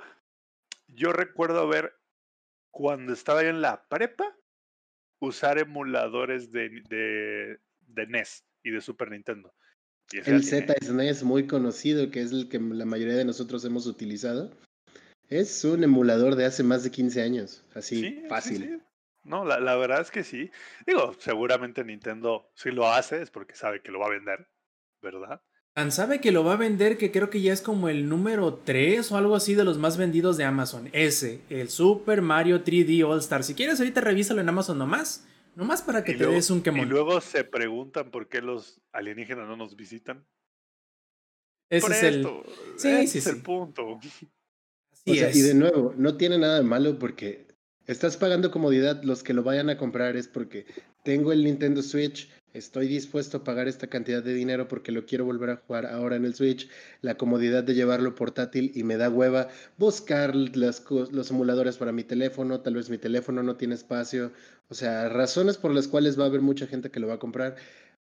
yo 0.94 1.12
recuerdo 1.12 1.68
ver 1.68 1.92
cuando 2.70 3.12
estaba 3.12 3.42
en 3.42 3.60
la 3.60 3.86
prepa 3.88 4.36
usar 5.20 5.58
emuladores 5.58 6.50
de, 6.50 6.82
de, 6.88 7.58
de 7.80 8.06
NES 8.06 8.44
y 8.62 8.70
de 8.70 8.80
Super 8.80 9.10
Nintendo. 9.10 9.54
el 10.12 10.44
Z-SNES 10.44 11.22
muy 11.22 11.46
conocido, 11.46 12.10
que 12.10 12.22
es 12.22 12.32
el 12.32 12.48
que 12.48 12.58
la 12.58 12.84
mayoría 12.84 13.14
de 13.14 13.24
nosotros 13.24 13.64
hemos 13.64 13.86
utilizado. 13.86 14.50
Es 15.28 15.64
un 15.64 15.84
emulador 15.84 16.34
de 16.34 16.44
hace 16.44 16.62
más 16.62 16.82
de 16.82 16.90
15 16.90 17.22
años, 17.22 17.64
así 17.74 18.24
fácil. 18.28 18.82
No, 19.22 19.44
la, 19.44 19.60
la, 19.60 19.76
verdad 19.76 20.00
es 20.00 20.10
que 20.10 20.24
sí. 20.24 20.50
Digo, 20.86 21.14
seguramente 21.18 21.84
Nintendo 21.84 22.50
si 22.54 22.70
lo 22.70 22.88
hace 22.88 23.22
es 23.22 23.30
porque 23.30 23.54
sabe 23.54 23.82
que 23.82 23.92
lo 23.92 24.00
va 24.00 24.06
a 24.06 24.10
vender, 24.10 24.48
¿verdad? 25.02 25.42
Tan 25.74 25.92
sabe 25.92 26.20
que 26.20 26.32
lo 26.32 26.44
va 26.44 26.54
a 26.54 26.56
vender 26.56 26.98
que 26.98 27.12
creo 27.12 27.30
que 27.30 27.40
ya 27.40 27.52
es 27.52 27.62
como 27.62 27.88
el 27.88 28.08
número 28.08 28.54
3 28.54 29.12
o 29.12 29.16
algo 29.16 29.36
así 29.36 29.54
de 29.54 29.64
los 29.64 29.78
más 29.78 29.96
vendidos 29.96 30.36
de 30.36 30.44
Amazon. 30.44 30.88
Ese, 30.92 31.40
el 31.48 31.68
Super 31.68 32.22
Mario 32.22 32.64
3D 32.64 33.04
All 33.04 33.20
Star. 33.20 33.44
Si 33.44 33.54
quieres, 33.54 33.78
ahorita 33.78 34.00
revísalo 34.00 34.40
en 34.40 34.48
Amazon 34.48 34.78
nomás. 34.78 35.26
Nomás 35.54 35.82
para 35.82 36.04
que 36.04 36.14
te 36.14 36.26
des 36.26 36.50
un 36.50 36.62
quemón. 36.62 36.86
Y 36.86 36.90
luego 36.90 37.20
se 37.20 37.44
preguntan 37.44 38.10
por 38.10 38.28
qué 38.28 38.40
los 38.40 38.80
alienígenas 38.92 39.46
no 39.46 39.56
nos 39.56 39.76
visitan. 39.76 40.26
Ese 41.68 41.92
es 41.92 42.02
el. 42.02 42.26
Sí, 42.76 43.06
sí, 43.06 43.18
es 43.18 43.26
el 43.26 43.42
punto. 43.42 44.00
y 45.04 45.18
de 45.18 45.54
nuevo, 45.54 45.94
no 45.96 46.16
tiene 46.16 46.38
nada 46.38 46.58
de 46.58 46.64
malo 46.64 46.98
porque 46.98 47.46
estás 47.86 48.16
pagando 48.16 48.50
comodidad. 48.50 49.02
Los 49.02 49.22
que 49.22 49.34
lo 49.34 49.42
vayan 49.42 49.70
a 49.70 49.76
comprar 49.76 50.16
es 50.16 50.28
porque 50.28 50.66
tengo 51.04 51.32
el 51.32 51.44
Nintendo 51.44 51.82
Switch, 51.82 52.28
estoy 52.52 52.88
dispuesto 52.88 53.38
a 53.38 53.44
pagar 53.44 53.68
esta 53.68 53.86
cantidad 53.86 54.22
de 54.22 54.34
dinero 54.34 54.68
porque 54.68 54.92
lo 54.92 55.06
quiero 55.06 55.24
volver 55.24 55.50
a 55.50 55.56
jugar 55.56 55.86
ahora 55.86 56.16
en 56.16 56.24
el 56.24 56.34
Switch, 56.34 56.68
la 57.02 57.16
comodidad 57.16 57.64
de 57.64 57.74
llevarlo 57.74 58.14
portátil 58.14 58.72
y 58.74 58.82
me 58.84 58.96
da 58.96 59.10
hueva 59.10 59.48
buscar 59.78 60.34
los 60.34 61.30
emuladores 61.30 61.76
para 61.76 61.92
mi 61.92 62.04
teléfono, 62.04 62.60
tal 62.60 62.74
vez 62.74 62.90
mi 62.90 62.98
teléfono 62.98 63.42
no 63.42 63.56
tiene 63.56 63.74
espacio, 63.74 64.32
o 64.68 64.74
sea, 64.74 65.08
razones 65.08 65.56
por 65.56 65.72
las 65.72 65.88
cuales 65.88 66.18
va 66.18 66.24
a 66.24 66.28
haber 66.28 66.40
mucha 66.40 66.66
gente 66.66 66.90
que 66.90 67.00
lo 67.00 67.08
va 67.08 67.14
a 67.14 67.18
comprar. 67.18 67.56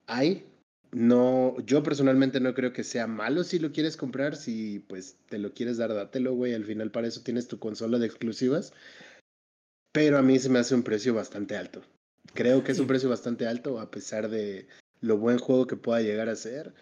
Hay, 0.07 0.45
no, 0.91 1.55
yo 1.65 1.83
personalmente 1.83 2.39
no 2.39 2.53
creo 2.53 2.73
que 2.73 2.83
sea 2.83 3.07
malo 3.07 3.43
si 3.43 3.59
lo 3.59 3.71
quieres 3.71 3.97
comprar, 3.97 4.35
si 4.35 4.79
pues 4.79 5.17
te 5.29 5.39
lo 5.39 5.53
quieres 5.53 5.77
dar, 5.77 5.93
dátelo, 5.93 6.33
güey, 6.33 6.53
al 6.53 6.65
final 6.65 6.91
para 6.91 7.07
eso 7.07 7.21
tienes 7.21 7.47
tu 7.47 7.59
consola 7.59 7.97
de 7.99 8.07
exclusivas. 8.07 8.73
Pero 9.93 10.17
a 10.17 10.21
mí 10.21 10.39
se 10.39 10.49
me 10.49 10.59
hace 10.59 10.73
un 10.75 10.83
precio 10.83 11.13
bastante 11.13 11.57
alto. 11.57 11.81
Creo 12.33 12.63
que 12.63 12.71
es 12.71 12.79
un 12.79 12.87
precio 12.87 13.09
bastante 13.09 13.47
alto 13.47 13.79
a 13.79 13.91
pesar 13.91 14.29
de 14.29 14.67
lo 15.01 15.17
buen 15.17 15.37
juego 15.37 15.67
que 15.67 15.75
pueda 15.75 16.01
llegar 16.01 16.29
a 16.29 16.35
ser 16.35 16.73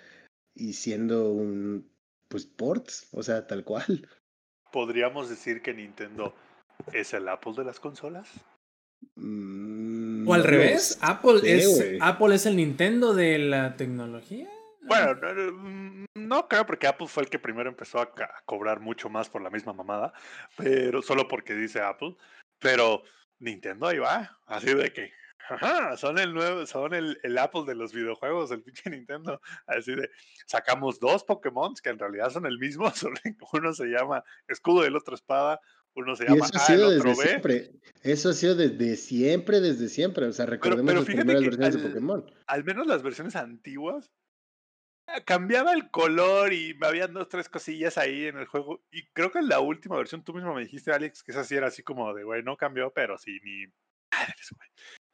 y 0.53 0.74
siendo 0.74 1.31
un 1.31 1.89
pues 2.27 2.46
ports, 2.46 3.08
o 3.12 3.24
sea, 3.24 3.48
tal 3.48 3.63
cual. 3.63 4.08
¿Podríamos 4.72 5.29
decir 5.29 5.62
que 5.62 5.74
Nintendo 5.74 6.36
es 6.93 7.13
el 7.13 7.27
Apple 7.27 7.53
de 7.58 7.63
las 7.63 7.79
consolas? 7.79 8.29
Mm, 9.15 10.27
o 10.27 10.34
al 10.34 10.43
revés, 10.43 11.00
Apple 11.01 11.41
es 11.43 11.98
Apple 12.01 12.36
es 12.36 12.46
el 12.46 12.58
Nintendo 12.58 13.13
de 13.13 13.39
la 13.39 13.75
tecnología. 13.75 14.50
Bueno, 14.81 15.15
no, 15.15 16.05
no, 16.15 16.48
creo 16.48 16.65
porque 16.65 16.88
Apple 16.88 17.08
fue 17.08 17.24
el 17.24 17.29
que 17.29 17.39
primero 17.39 17.69
empezó 17.69 18.00
a, 18.00 18.12
cobrar 18.46 18.79
mucho 18.79 19.10
más 19.10 19.29
por 19.29 19.41
la 19.41 19.50
misma 19.50 19.74
mamada, 19.74 20.13
pero 20.58 21.01
solo 21.01 21.27
porque 21.27 21.53
dice 21.53 21.81
Apple, 21.81 22.15
pero 22.60 23.03
Nintendo 23.39 23.88
ahí 23.88 24.00
va, 24.00 24.39
así 24.48 24.74
de 24.74 24.91
que 24.91 25.12
Ajá, 25.50 25.98
son 25.98 26.20
el 26.20 26.34
nuevo, 26.34 26.65
son 26.65 26.94
el, 26.94 27.20
el, 27.24 27.38
Apple 27.38 27.63
de 27.65 27.75
los 27.75 27.91
videojuegos, 27.91 28.51
el 28.51 28.62
pinche 28.62 28.89
Nintendo. 28.89 29.41
Así 29.65 29.96
de, 29.96 30.10
sacamos 30.46 31.00
dos 31.00 31.24
Pokémon 31.24 31.74
que 31.82 31.89
en 31.89 32.00
realidad 32.00 32.29
son 32.29 32.46
el 32.46 32.60
mismo, 32.60 32.89
solo 32.96 33.15
uno 33.53 33.74
se 33.74 33.86
llama 33.86 34.24
escudo 34.48 34.84
y 34.84 34.88
el 34.88 34.96
otro 34.96 35.15
espada, 35.15 35.60
uno 35.96 36.15
se 36.15 36.25
llama 36.25 36.46
eso 36.46 36.58
ha 36.58 36.60
sido 36.60 36.91
desde 36.91 37.15
Siempre. 37.15 37.72
Eso 38.03 38.29
ha 38.29 38.34
sido 38.34 38.56
desde 38.56 38.96
siempre, 38.96 39.60
desde 39.60 39.89
siempre. 39.89 40.25
O 40.25 40.32
sea, 40.32 40.46
recordemos 40.46 40.94
las 40.94 41.06
primeras 41.06 41.41
versiones 41.41 41.82
de 41.82 41.89
Pokémon. 41.89 42.25
Al 42.48 42.63
menos 42.63 42.88
las 42.88 43.01
versiones 43.01 43.36
antiguas 43.36 44.12
ah, 45.08 45.22
cambiaba 45.25 45.74
el 45.74 45.89
color 45.89 46.53
y 46.53 46.77
había 46.82 47.08
dos, 47.08 47.27
tres 47.27 47.50
cosillas 47.50 47.98
ahí 47.98 48.25
en 48.25 48.38
el 48.38 48.46
juego. 48.46 48.84
Y 48.91 49.08
creo 49.08 49.32
que 49.32 49.39
en 49.39 49.50
la 49.50 49.60
última 49.60 49.98
versión 49.98 50.24
tú 50.24 50.34
mismo 50.34 50.53
me 50.53 50.62
dijiste, 50.62 50.91
Alex, 50.91 51.24
que 51.24 51.32
esa 51.32 51.44
sí 51.44 51.56
era 51.56 51.68
así 51.68 51.82
como 51.82 52.13
de, 52.13 52.24
güey, 52.24 52.44
no 52.44 52.56
cambió, 52.56 52.94
pero 52.94 53.18
sí, 53.18 53.39
ni 53.44 53.65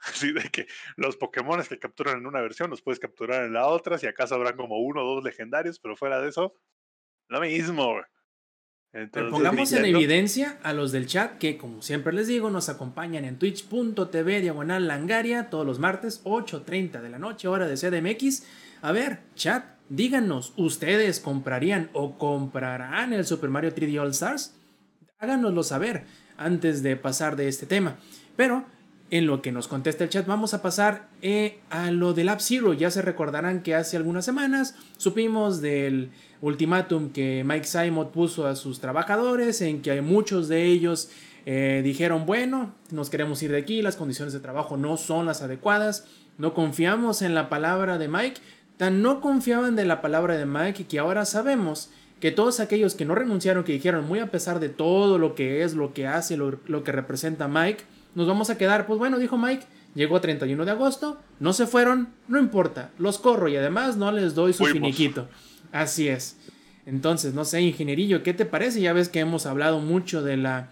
Así 0.05 0.31
de 0.31 0.43
que 0.49 0.67
los 0.97 1.17
Pokémon 1.17 1.61
que 1.63 1.79
capturan 1.79 2.17
en 2.17 2.27
una 2.27 2.41
versión 2.41 2.69
los 2.69 2.81
puedes 2.81 2.99
capturar 2.99 3.45
en 3.45 3.53
la 3.53 3.67
otra, 3.67 3.97
si 3.97 4.07
acaso 4.07 4.35
habrán 4.35 4.55
como 4.55 4.79
uno 4.79 5.03
o 5.03 5.15
dos 5.15 5.23
legendarios, 5.23 5.79
pero 5.79 5.95
fuera 5.95 6.21
de 6.21 6.29
eso, 6.29 6.55
lo 7.27 7.41
mismo. 7.41 8.01
Entonces, 8.93 9.31
pongamos 9.31 9.73
en 9.73 9.85
evidencia 9.85 10.57
a 10.63 10.71
los 10.71 10.93
del 10.93 11.05
chat 11.07 11.37
que, 11.37 11.57
como 11.57 11.81
siempre 11.81 12.13
les 12.13 12.27
digo, 12.27 12.49
nos 12.49 12.69
acompañan 12.69 13.25
en 13.25 13.37
twitch.tv 13.37 14.41
diagonal 14.41 14.87
langaria 14.87 15.49
todos 15.49 15.65
los 15.65 15.79
martes, 15.79 16.23
8.30 16.23 17.01
de 17.01 17.09
la 17.09 17.19
noche, 17.19 17.49
hora 17.49 17.67
de 17.67 17.75
CDMX. 17.75 18.45
A 18.81 18.93
ver, 18.93 19.19
chat, 19.35 19.65
díganos, 19.89 20.53
¿ustedes 20.55 21.19
comprarían 21.19 21.89
o 21.91 22.17
comprarán 22.17 23.11
el 23.11 23.25
Super 23.25 23.49
Mario 23.49 23.75
3D 23.75 23.99
All 23.99 24.11
Stars? 24.11 24.55
Háganoslo 25.17 25.63
saber 25.63 26.05
antes 26.37 26.81
de 26.81 26.95
pasar 26.95 27.35
de 27.35 27.49
este 27.49 27.65
tema. 27.65 27.97
Pero 28.37 28.65
en 29.11 29.27
lo 29.27 29.41
que 29.41 29.51
nos 29.51 29.67
contesta 29.67 30.03
el 30.03 30.09
chat, 30.09 30.25
vamos 30.25 30.53
a 30.53 30.61
pasar 30.61 31.07
eh, 31.21 31.59
a 31.69 31.91
lo 31.91 32.13
del 32.13 32.29
App 32.29 32.39
Zero. 32.39 32.73
Ya 32.73 32.89
se 32.89 33.01
recordarán 33.01 33.61
que 33.61 33.75
hace 33.75 33.97
algunas 33.97 34.25
semanas 34.25 34.75
supimos 34.97 35.61
del 35.61 36.09
ultimátum 36.41 37.11
que 37.11 37.43
Mike 37.45 37.65
Simon 37.65 38.11
puso 38.11 38.47
a 38.47 38.55
sus 38.55 38.79
trabajadores, 38.79 39.61
en 39.61 39.81
que 39.81 40.01
muchos 40.01 40.47
de 40.47 40.65
ellos 40.65 41.09
eh, 41.45 41.81
dijeron, 41.83 42.25
bueno, 42.25 42.73
nos 42.91 43.09
queremos 43.09 43.41
ir 43.43 43.51
de 43.51 43.59
aquí, 43.59 43.81
las 43.81 43.95
condiciones 43.95 44.33
de 44.33 44.39
trabajo 44.39 44.75
no 44.75 44.97
son 44.97 45.27
las 45.27 45.41
adecuadas, 45.43 46.07
no 46.37 46.53
confiamos 46.53 47.21
en 47.21 47.35
la 47.35 47.47
palabra 47.47 47.97
de 47.97 48.07
Mike, 48.07 48.41
tan 48.77 49.01
no 49.01 49.21
confiaban 49.21 49.75
de 49.75 49.85
la 49.85 50.01
palabra 50.01 50.35
de 50.35 50.45
Mike 50.45 50.85
que 50.85 50.99
ahora 50.99 51.25
sabemos 51.25 51.89
que 52.19 52.31
todos 52.31 52.59
aquellos 52.59 52.95
que 52.95 53.05
no 53.05 53.13
renunciaron, 53.13 53.63
que 53.63 53.73
dijeron, 53.73 54.07
muy 54.07 54.19
a 54.19 54.31
pesar 54.31 54.59
de 54.59 54.69
todo 54.69 55.19
lo 55.19 55.35
que 55.35 55.63
es, 55.63 55.75
lo 55.75 55.93
que 55.93 56.07
hace, 56.07 56.37
lo 56.37 56.83
que 56.83 56.91
representa 56.91 57.47
Mike, 57.47 57.83
nos 58.15 58.27
vamos 58.27 58.49
a 58.49 58.57
quedar, 58.57 58.87
pues 58.87 58.97
bueno, 58.97 59.19
dijo 59.19 59.37
Mike, 59.37 59.65
llegó 59.93 60.19
31 60.19 60.65
de 60.65 60.71
agosto, 60.71 61.19
no 61.39 61.53
se 61.53 61.67
fueron, 61.67 62.09
no 62.27 62.39
importa, 62.39 62.91
los 62.97 63.19
corro 63.19 63.47
y 63.47 63.55
además 63.55 63.97
no 63.97 64.11
les 64.11 64.33
doy 64.33 64.53
su 64.53 64.65
finiquito. 64.65 65.27
Así 65.71 66.07
es. 66.07 66.37
Entonces, 66.85 67.33
no 67.33 67.45
sé, 67.45 67.61
ingenierillo, 67.61 68.23
¿qué 68.23 68.33
te 68.33 68.45
parece? 68.45 68.81
Ya 68.81 68.93
ves 68.93 69.09
que 69.09 69.19
hemos 69.19 69.45
hablado 69.45 69.79
mucho 69.79 70.23
de 70.23 70.37
la 70.37 70.71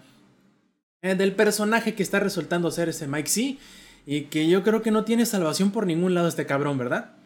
eh, 1.02 1.14
del 1.14 1.34
personaje 1.34 1.94
que 1.94 2.02
está 2.02 2.18
resultando 2.18 2.70
ser 2.70 2.88
ese 2.88 3.06
Mike 3.06 3.28
C 3.28 3.58
y 4.06 4.22
que 4.22 4.48
yo 4.48 4.62
creo 4.62 4.80
que 4.80 4.90
no 4.90 5.04
tiene 5.04 5.26
salvación 5.26 5.70
por 5.70 5.86
ningún 5.86 6.14
lado 6.14 6.28
este 6.28 6.46
cabrón, 6.46 6.78
¿verdad? 6.78 7.16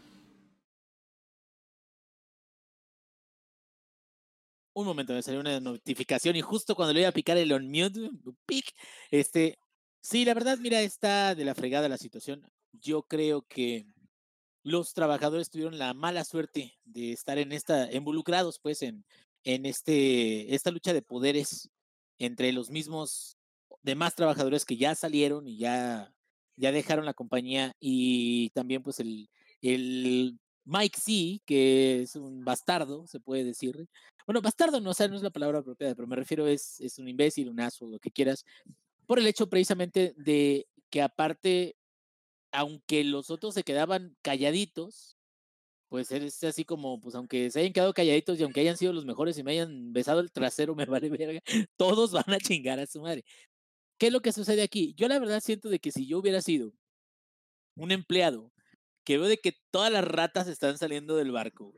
Un 4.75 4.87
momento, 4.87 5.13
me 5.13 5.23
salió 5.23 5.41
una 5.41 5.61
notificación 5.61 6.37
y 6.37 6.41
justo 6.41 6.75
cuando 6.75 6.93
le 6.95 7.01
iba 7.01 7.09
a 7.09 7.13
picar 7.13 7.37
el 7.37 7.53
unmute, 7.53 8.11
pic, 8.47 8.67
este, 9.11 9.59
Sí, 10.01 10.25
la 10.25 10.35
verdad, 10.35 10.59
mira, 10.59 10.81
está 10.83 11.35
de 11.35 11.45
la 11.45 11.55
fregada 11.55 11.89
la 11.89 11.99
situación. 11.99 12.43
Yo 12.73 13.03
creo 13.03 13.43
que 13.43 13.87
los 14.63 14.95
trabajadores 14.95 15.51
tuvieron 15.51 15.79
la 15.79 15.95
mala 15.95 16.25
suerte 16.25 16.79
de 16.85 17.13
estar 17.13 17.39
en 17.39 17.53
esta, 17.53 17.93
involucrados 17.93 18.61
pues 18.61 18.83
en, 18.83 19.05
en 19.45 19.67
este, 19.67 20.55
esta 20.55 20.71
lucha 20.71 20.93
de 20.93 21.03
poderes 21.03 21.71
entre 22.19 22.53
los 22.53 22.71
mismos 22.71 23.39
demás 23.83 24.15
trabajadores 24.15 24.65
que 24.65 24.77
ya 24.77 24.95
salieron 24.95 25.49
y 25.49 25.59
ya, 25.59 26.15
ya 26.57 26.73
dejaron 26.73 27.07
la 27.07 27.15
compañía 27.15 27.73
y 27.81 28.51
también 28.51 28.83
pues 28.83 29.01
el, 29.01 29.31
el 29.63 30.39
Mike 30.65 30.99
C, 31.01 31.41
que 31.47 32.03
es 32.03 32.17
un 32.17 32.45
bastardo, 32.45 33.07
se 33.07 33.21
puede 33.21 33.45
decir. 33.45 33.87
Bueno, 34.27 34.43
bastardo 34.43 34.81
no, 34.81 34.91
o 34.91 34.95
sea, 34.95 35.09
no 35.09 35.17
es 35.17 35.23
la 35.23 35.31
palabra 35.31 35.61
apropiada, 35.61 35.95
pero 35.95 36.09
me 36.09 36.17
refiero 36.17 36.47
es, 36.47 36.81
es 36.81 36.99
un 36.99 37.09
imbécil, 37.09 37.49
un 37.49 37.61
aso, 37.61 37.87
lo 37.87 37.99
que 37.99 38.11
quieras, 38.11 38.45
por 39.09 39.19
el 39.19 39.27
hecho 39.27 39.49
precisamente 39.49 40.15
de 40.19 40.69
que 40.91 41.03
aparte, 41.03 41.77
aunque 42.53 43.05
los 43.05 43.31
otros 43.31 43.55
se 43.55 43.65
quedaban 43.65 44.17
calladitos, 44.23 45.17
pues 45.89 46.13
es 46.13 46.45
así 46.45 46.65
como, 46.67 47.01
pues 47.01 47.15
aunque 47.15 47.51
se 47.51 47.61
hayan 47.61 47.73
quedado 47.73 47.95
calladitos 47.95 48.39
y 48.39 48.43
aunque 48.45 48.61
hayan 48.61 48.77
sido 48.77 48.93
los 48.93 49.07
mejores 49.07 49.39
y 49.39 49.43
me 49.43 49.53
hayan 49.53 49.95
besado 49.95 50.21
el 50.21 50.31
trasero, 50.31 50.75
me 50.75 50.85
vale 50.87 51.09
verga, 51.11 51.41
todos 51.79 52.13
van 52.13 52.31
a 52.35 52.39
chingar 52.39 52.79
a 52.81 52.87
su 52.87 53.01
madre. 53.01 53.25
¿Qué 53.99 54.09
es 54.09 54.13
lo 54.13 54.21
que 54.21 54.33
sucede 54.33 54.63
aquí? 54.63 54.95
Yo 54.97 55.09
la 55.09 55.19
verdad 55.19 55.41
siento 55.41 55.71
de 55.71 55.81
que 55.81 55.93
si 55.93 56.07
yo 56.07 56.19
hubiera 56.19 56.43
sido 56.43 56.75
un 57.77 57.93
empleado 57.93 58.53
que 59.05 59.19
veo 59.19 59.29
de 59.29 59.39
que 59.39 59.55
todas 59.71 59.91
las 59.93 60.05
ratas 60.05 60.49
están 60.49 60.79
saliendo 60.79 61.17
del 61.17 61.33
barco, 61.33 61.75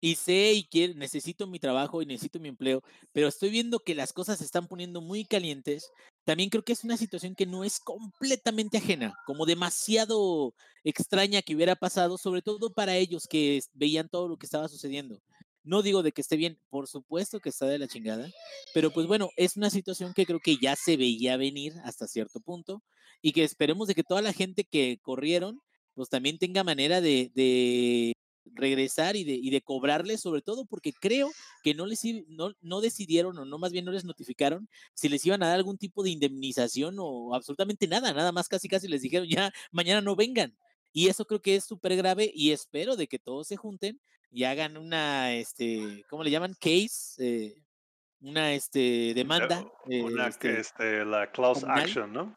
y 0.00 0.14
sé 0.16 0.52
y 0.54 0.64
quiero, 0.64 0.94
necesito 0.94 1.46
mi 1.46 1.58
trabajo 1.58 2.02
y 2.02 2.06
necesito 2.06 2.40
mi 2.40 2.48
empleo, 2.48 2.82
pero 3.12 3.28
estoy 3.28 3.50
viendo 3.50 3.80
que 3.80 3.94
las 3.94 4.12
cosas 4.12 4.38
se 4.38 4.44
están 4.44 4.66
poniendo 4.66 5.00
muy 5.00 5.24
calientes. 5.24 5.90
También 6.24 6.50
creo 6.50 6.64
que 6.64 6.72
es 6.72 6.84
una 6.84 6.96
situación 6.96 7.34
que 7.34 7.46
no 7.46 7.64
es 7.64 7.80
completamente 7.80 8.78
ajena, 8.78 9.14
como 9.26 9.46
demasiado 9.46 10.54
extraña 10.84 11.42
que 11.42 11.54
hubiera 11.54 11.76
pasado, 11.76 12.18
sobre 12.18 12.42
todo 12.42 12.72
para 12.72 12.96
ellos 12.96 13.26
que 13.28 13.60
veían 13.74 14.08
todo 14.08 14.28
lo 14.28 14.36
que 14.36 14.46
estaba 14.46 14.68
sucediendo. 14.68 15.20
No 15.62 15.82
digo 15.82 16.02
de 16.02 16.12
que 16.12 16.22
esté 16.22 16.36
bien, 16.36 16.58
por 16.70 16.88
supuesto 16.88 17.40
que 17.40 17.50
está 17.50 17.66
de 17.66 17.78
la 17.78 17.88
chingada, 17.88 18.30
pero 18.72 18.90
pues 18.90 19.06
bueno, 19.06 19.28
es 19.36 19.56
una 19.56 19.68
situación 19.70 20.14
que 20.14 20.24
creo 20.24 20.40
que 20.40 20.56
ya 20.56 20.74
se 20.76 20.96
veía 20.96 21.36
venir 21.36 21.74
hasta 21.84 22.08
cierto 22.08 22.40
punto 22.40 22.82
y 23.20 23.32
que 23.32 23.44
esperemos 23.44 23.86
de 23.88 23.94
que 23.94 24.04
toda 24.04 24.22
la 24.22 24.32
gente 24.32 24.64
que 24.64 24.98
corrieron 25.02 25.60
pues 25.94 26.08
también 26.08 26.38
tenga 26.38 26.64
manera 26.64 27.00
de, 27.02 27.30
de 27.34 28.14
regresar 28.54 29.16
y 29.16 29.24
de, 29.24 29.32
y 29.32 29.50
de 29.50 29.60
cobrarles, 29.60 30.20
sobre 30.20 30.42
todo 30.42 30.64
porque 30.64 30.92
creo 30.92 31.30
que 31.62 31.74
no 31.74 31.86
les 31.86 32.02
no, 32.28 32.52
no 32.60 32.80
decidieron 32.80 33.38
o 33.38 33.44
no 33.44 33.58
más 33.58 33.72
bien 33.72 33.84
no 33.84 33.92
les 33.92 34.04
notificaron 34.04 34.68
si 34.94 35.08
les 35.08 35.24
iban 35.24 35.42
a 35.42 35.48
dar 35.48 35.56
algún 35.56 35.78
tipo 35.78 36.02
de 36.02 36.10
indemnización 36.10 36.96
o 36.98 37.34
absolutamente 37.34 37.86
nada, 37.88 38.12
nada 38.12 38.32
más 38.32 38.48
casi 38.48 38.68
casi 38.68 38.88
les 38.88 39.02
dijeron 39.02 39.28
ya 39.28 39.52
mañana 39.70 40.00
no 40.00 40.16
vengan. 40.16 40.56
Y 40.92 41.08
eso 41.08 41.24
creo 41.24 41.40
que 41.40 41.54
es 41.54 41.64
súper 41.64 41.96
grave 41.96 42.30
y 42.34 42.50
espero 42.50 42.96
de 42.96 43.06
que 43.06 43.20
todos 43.20 43.46
se 43.46 43.56
junten 43.56 44.00
y 44.30 44.44
hagan 44.44 44.76
una, 44.76 45.32
este, 45.34 46.04
¿cómo 46.08 46.24
le 46.24 46.30
llaman? 46.30 46.54
Case, 46.60 47.14
eh, 47.18 47.62
una 48.20 48.52
este, 48.54 49.12
demanda. 49.14 49.64
Una 49.86 50.30
que 50.30 50.58
este, 50.58 50.60
este, 50.60 51.04
la 51.04 51.30
clause 51.30 51.64
action, 51.68 52.12
¿no? 52.12 52.36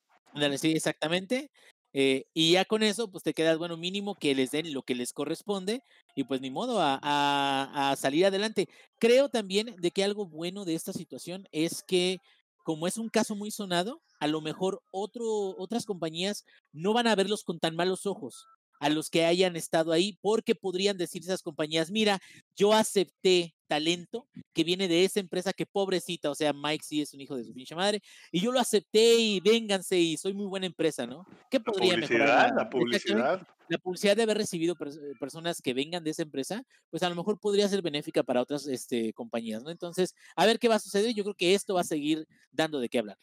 Sí, 0.57 0.71
exactamente. 0.71 1.51
Eh, 1.93 2.25
y 2.33 2.53
ya 2.53 2.65
con 2.65 2.83
eso, 2.83 3.09
pues 3.09 3.23
te 3.23 3.33
quedas, 3.33 3.57
bueno, 3.57 3.77
mínimo 3.77 4.15
que 4.15 4.33
les 4.35 4.51
den 4.51 4.73
lo 4.73 4.81
que 4.83 4.95
les 4.95 5.13
corresponde 5.13 5.83
y 6.15 6.23
pues 6.23 6.41
ni 6.41 6.49
modo 6.49 6.79
a, 6.81 6.99
a, 7.01 7.95
salir 7.95 8.25
adelante. 8.25 8.67
Creo 8.99 9.29
también 9.29 9.75
de 9.79 9.91
que 9.91 10.03
algo 10.03 10.25
bueno 10.25 10.65
de 10.65 10.75
esta 10.75 10.93
situación 10.93 11.47
es 11.51 11.83
que 11.83 12.19
como 12.63 12.87
es 12.87 12.97
un 12.97 13.09
caso 13.09 13.35
muy 13.35 13.51
sonado, 13.51 14.01
a 14.19 14.27
lo 14.27 14.41
mejor 14.41 14.81
otro, 14.91 15.25
otras 15.57 15.85
compañías 15.85 16.45
no 16.71 16.93
van 16.93 17.07
a 17.07 17.15
verlos 17.15 17.43
con 17.43 17.59
tan 17.59 17.75
malos 17.75 18.05
ojos 18.05 18.47
a 18.83 18.89
los 18.89 19.09
que 19.09 19.23
hayan 19.23 19.55
estado 19.55 19.93
ahí, 19.93 20.17
porque 20.19 20.55
podrían 20.55 20.97
decir 20.97 21.21
esas 21.21 21.41
compañías, 21.41 21.89
mira, 21.89 22.19
yo 22.53 22.73
acepté 22.73 23.55
talento 23.65 24.27
que 24.51 24.65
viene 24.65 24.89
de 24.89 25.05
esa 25.05 25.21
empresa 25.21 25.53
que 25.53 25.65
pobrecita, 25.65 26.29
o 26.29 26.35
sea, 26.35 26.51
Mike 26.51 26.83
sí 26.85 27.01
es 27.01 27.13
un 27.13 27.21
hijo 27.21 27.37
de 27.37 27.45
su 27.45 27.53
pinche 27.53 27.75
madre, 27.75 28.01
y 28.29 28.41
yo 28.41 28.51
lo 28.51 28.59
acepté 28.59 29.15
y 29.15 29.39
vénganse 29.39 29.97
y 29.97 30.17
soy 30.17 30.33
muy 30.33 30.47
buena 30.47 30.65
empresa, 30.65 31.07
¿no? 31.07 31.25
¿Qué 31.49 31.61
podría 31.61 31.95
mejorar? 31.95 32.53
La 32.57 32.69
publicidad. 32.69 33.47
La 33.69 33.77
publicidad 33.77 34.17
de 34.17 34.23
haber 34.23 34.37
recibido 34.37 34.75
eh, 34.81 35.13
personas 35.17 35.61
que 35.61 35.73
vengan 35.73 36.03
de 36.03 36.11
esa 36.11 36.23
empresa, 36.23 36.65
pues 36.89 37.03
a 37.03 37.09
lo 37.09 37.15
mejor 37.15 37.39
podría 37.39 37.69
ser 37.69 37.81
benéfica 37.81 38.21
para 38.21 38.41
otras 38.41 38.67
este, 38.67 39.13
compañías, 39.13 39.63
¿no? 39.63 39.69
Entonces, 39.69 40.13
a 40.35 40.45
ver 40.45 40.59
qué 40.59 40.67
va 40.67 40.75
a 40.75 40.79
suceder. 40.79 41.13
Yo 41.13 41.23
creo 41.23 41.35
que 41.35 41.53
esto 41.55 41.75
va 41.75 41.81
a 41.81 41.85
seguir 41.85 42.27
dando 42.51 42.81
de 42.81 42.89
qué 42.89 42.99
hablar. 42.99 43.17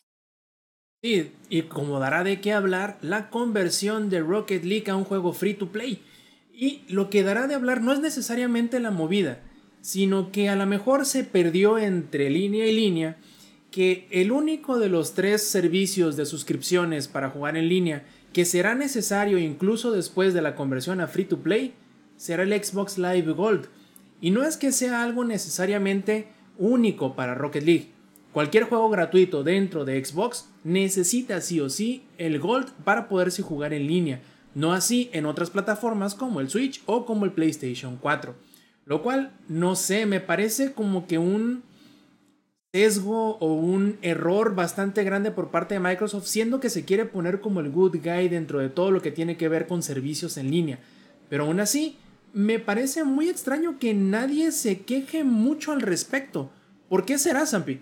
Y 1.03 1.63
como 1.63 1.99
dará 1.99 2.25
de 2.25 2.43
qué 2.43 2.53
hablar, 2.53 2.99
la 3.01 3.31
conversión 3.31 4.11
de 4.11 4.21
Rocket 4.21 4.65
League 4.65 4.91
a 4.91 4.97
un 4.97 5.05
juego 5.05 5.33
free 5.33 5.55
to 5.55 5.73
play. 5.73 6.03
Y 6.53 6.83
lo 6.89 7.09
que 7.09 7.23
dará 7.23 7.47
de 7.47 7.55
hablar 7.55 7.81
no 7.81 7.95
es 7.95 8.01
necesariamente 8.01 8.81
la 8.81 8.91
movida, 8.91 9.41
sino 9.81 10.31
que 10.31 10.51
a 10.51 10.57
lo 10.57 10.67
mejor 10.67 11.07
se 11.07 11.25
perdió 11.25 11.79
entre 11.79 12.29
línea 12.29 12.67
y 12.67 12.75
línea 12.75 13.17
que 13.71 14.09
el 14.11 14.31
único 14.31 14.79
de 14.79 14.91
los 14.91 15.15
tres 15.15 15.43
servicios 15.43 16.17
de 16.17 16.27
suscripciones 16.27 17.09
para 17.09 17.31
jugar 17.31 17.57
en 17.57 17.71
línea 17.71 18.05
que 18.35 18.45
será 18.45 18.75
necesario 18.75 19.39
incluso 19.39 19.93
después 19.93 20.35
de 20.35 20.43
la 20.43 20.55
conversión 20.55 21.01
a 21.01 21.07
free 21.07 21.25
to 21.25 21.39
play 21.39 21.73
será 22.19 22.43
el 22.43 22.53
Xbox 22.53 22.99
Live 22.99 23.33
Gold. 23.33 23.69
Y 24.21 24.33
no 24.33 24.45
es 24.45 24.59
que 24.59 24.71
sea 24.71 25.03
algo 25.03 25.25
necesariamente 25.25 26.29
único 26.59 27.17
para 27.17 27.35
Rocket 27.35 27.65
League. 27.65 28.00
Cualquier 28.33 28.65
juego 28.65 28.89
gratuito 28.91 29.43
dentro 29.43 29.85
de 29.85 30.05
Xbox 30.05 30.49
necesita 30.63 31.41
sí 31.41 31.61
o 31.61 31.69
sí 31.69 32.05
el 32.17 32.39
Gold 32.39 32.71
para 32.85 33.09
poderse 33.09 33.43
jugar 33.43 33.73
en 33.73 33.89
línea, 33.89 34.21
no 34.55 34.73
así 34.73 35.11
en 35.13 35.27
otras 35.27 35.51
plataformas 35.51 36.15
como 36.15 36.41
el 36.41 36.49
Switch 36.49 36.81
o 36.87 37.07
como 37.07 37.25
el 37.25 37.33
PlayStation 37.33 37.97
4. 37.97 38.35
Lo 38.85 39.03
cual, 39.03 39.33
no 39.49 39.75
sé, 39.75 40.07
me 40.07 40.21
parece 40.21 40.73
como 40.73 41.09
que 41.09 41.19
un 41.19 41.65
sesgo 42.73 43.37
o 43.39 43.53
un 43.53 43.99
error 44.01 44.55
bastante 44.55 45.03
grande 45.03 45.33
por 45.33 45.51
parte 45.51 45.75
de 45.75 45.81
Microsoft, 45.81 46.27
siendo 46.27 46.61
que 46.61 46.71
se 46.71 46.85
quiere 46.85 47.07
poner 47.07 47.41
como 47.41 47.59
el 47.59 47.71
good 47.71 47.97
guy 47.97 48.29
dentro 48.29 48.61
de 48.61 48.69
todo 48.69 48.93
lo 48.93 49.03
que 49.03 49.11
tiene 49.11 49.37
que 49.37 49.49
ver 49.49 49.67
con 49.67 49.83
servicios 49.83 50.37
en 50.37 50.53
línea. 50.53 50.79
Pero 51.29 51.45
aún 51.45 51.59
así, 51.59 51.97
me 52.33 52.61
parece 52.61 53.03
muy 53.03 53.29
extraño 53.29 53.81
que 53.81 53.93
nadie 53.93 54.53
se 54.53 54.83
queje 54.83 55.25
mucho 55.25 55.73
al 55.73 55.81
respecto. 55.81 56.51
¿Por 56.89 57.05
qué 57.05 57.19
será, 57.19 57.45
Zampi? 57.45 57.81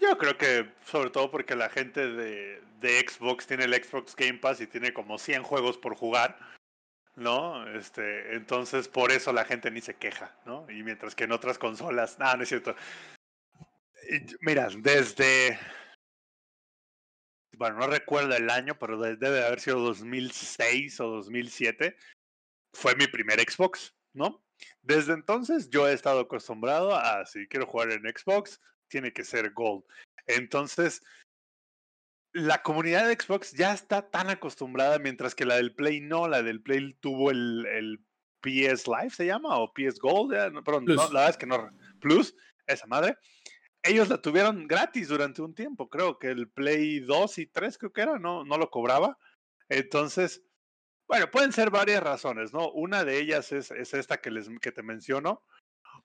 Yo 0.00 0.16
creo 0.16 0.36
que 0.36 0.70
sobre 0.84 1.10
todo 1.10 1.30
porque 1.30 1.56
la 1.56 1.68
gente 1.68 2.08
de, 2.08 2.60
Xbox 2.80 3.46
tiene 3.46 3.64
el 3.64 3.74
Xbox 3.74 4.14
Game 4.14 4.38
Pass 4.38 4.60
y 4.60 4.66
tiene 4.66 4.92
como 4.92 5.18
100 5.18 5.42
juegos 5.42 5.76
por 5.76 5.96
jugar, 5.96 6.38
¿no? 7.16 7.68
Este, 7.76 8.34
entonces 8.34 8.88
por 8.88 9.10
eso 9.10 9.32
la 9.32 9.44
gente 9.44 9.70
ni 9.70 9.80
se 9.80 9.94
queja, 9.94 10.36
¿no? 10.46 10.70
Y 10.70 10.82
mientras 10.82 11.14
que 11.14 11.24
en 11.24 11.32
otras 11.32 11.58
consolas, 11.58 12.18
nada, 12.18 12.36
no 12.36 12.42
es 12.44 12.48
cierto. 12.48 12.76
mira, 14.40 14.68
desde 14.78 15.58
bueno, 17.58 17.78
no 17.78 17.88
recuerdo 17.88 18.36
el 18.36 18.50
año, 18.50 18.78
pero 18.78 18.98
debe 18.98 19.44
haber 19.44 19.60
sido 19.60 19.80
2006 19.80 21.00
o 21.00 21.08
2007, 21.08 21.96
fue 22.72 22.94
mi 22.94 23.08
primer 23.08 23.40
Xbox, 23.40 23.94
¿no? 24.14 24.44
Desde 24.82 25.12
entonces 25.12 25.68
yo 25.68 25.88
he 25.88 25.92
estado 25.92 26.20
acostumbrado 26.20 26.94
a, 26.94 27.26
si 27.26 27.48
quiero 27.48 27.66
jugar 27.66 27.90
en 27.90 28.02
Xbox, 28.02 28.60
tiene 28.88 29.12
que 29.12 29.24
ser 29.24 29.52
Gold. 29.52 29.84
Entonces, 30.26 31.02
la 32.32 32.62
comunidad 32.62 33.08
de 33.08 33.14
Xbox 33.14 33.52
ya 33.52 33.72
está 33.72 34.10
tan 34.10 34.30
acostumbrada, 34.30 34.98
mientras 34.98 35.34
que 35.34 35.44
la 35.44 35.56
del 35.56 35.74
Play 35.74 36.00
no, 36.00 36.28
la 36.28 36.42
del 36.42 36.62
Play 36.62 36.94
tuvo 37.00 37.30
el, 37.30 37.66
el 37.66 38.00
PS 38.40 38.86
Live, 38.86 39.10
¿se 39.10 39.26
llama? 39.26 39.58
O 39.58 39.72
PS 39.72 39.98
Gold, 39.98 40.62
perdón, 40.62 40.84
no, 40.84 40.94
la 40.94 41.06
verdad 41.06 41.30
es 41.30 41.36
que 41.36 41.46
no, 41.46 41.70
Plus, 42.00 42.34
esa 42.66 42.86
madre. 42.86 43.16
Ellos 43.82 44.08
la 44.08 44.20
tuvieron 44.20 44.66
gratis 44.66 45.08
durante 45.08 45.40
un 45.40 45.54
tiempo, 45.54 45.88
creo 45.88 46.18
que 46.18 46.28
el 46.28 46.48
Play 46.48 47.00
2 47.00 47.38
y 47.38 47.46
3 47.46 47.78
creo 47.78 47.92
que 47.92 48.02
era, 48.02 48.18
no, 48.18 48.44
no 48.44 48.58
lo 48.58 48.70
cobraba. 48.70 49.18
Entonces, 49.68 50.42
bueno, 51.06 51.30
pueden 51.30 51.52
ser 51.52 51.70
varias 51.70 52.02
razones, 52.02 52.52
¿no? 52.52 52.70
Una 52.72 53.04
de 53.04 53.18
ellas 53.18 53.52
es, 53.52 53.70
es 53.70 53.94
esta 53.94 54.20
que, 54.20 54.30
les, 54.30 54.48
que 54.60 54.72
te 54.72 54.82
menciono. 54.82 55.42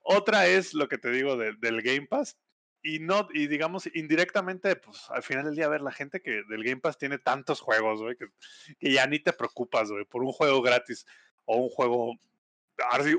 Otra 0.01 0.47
es 0.47 0.73
lo 0.73 0.87
que 0.87 0.97
te 0.97 1.09
digo 1.09 1.35
del 1.35 1.81
Game 1.81 2.07
Pass 2.07 2.37
y 2.85 2.99
no, 2.99 3.29
y 3.33 3.47
digamos, 3.47 3.89
indirectamente, 3.95 4.75
pues 4.75 5.09
al 5.09 5.23
final 5.23 5.45
del 5.45 5.55
día, 5.55 5.65
a 5.65 5.69
ver, 5.69 5.81
la 5.81 5.93
gente 5.93 6.21
que 6.21 6.43
del 6.49 6.65
Game 6.65 6.81
Pass 6.81 6.97
tiene 6.97 7.17
tantos 7.17 7.61
juegos, 7.61 8.01
güey, 8.01 8.17
que, 8.17 8.27
ya 8.81 9.07
ni 9.07 9.19
te 9.19 9.31
preocupas, 9.31 9.89
güey, 9.89 10.03
por 10.03 10.21
un 10.21 10.33
juego 10.33 10.61
gratis 10.61 11.05
o 11.45 11.55
un 11.55 11.69
juego, 11.69 12.17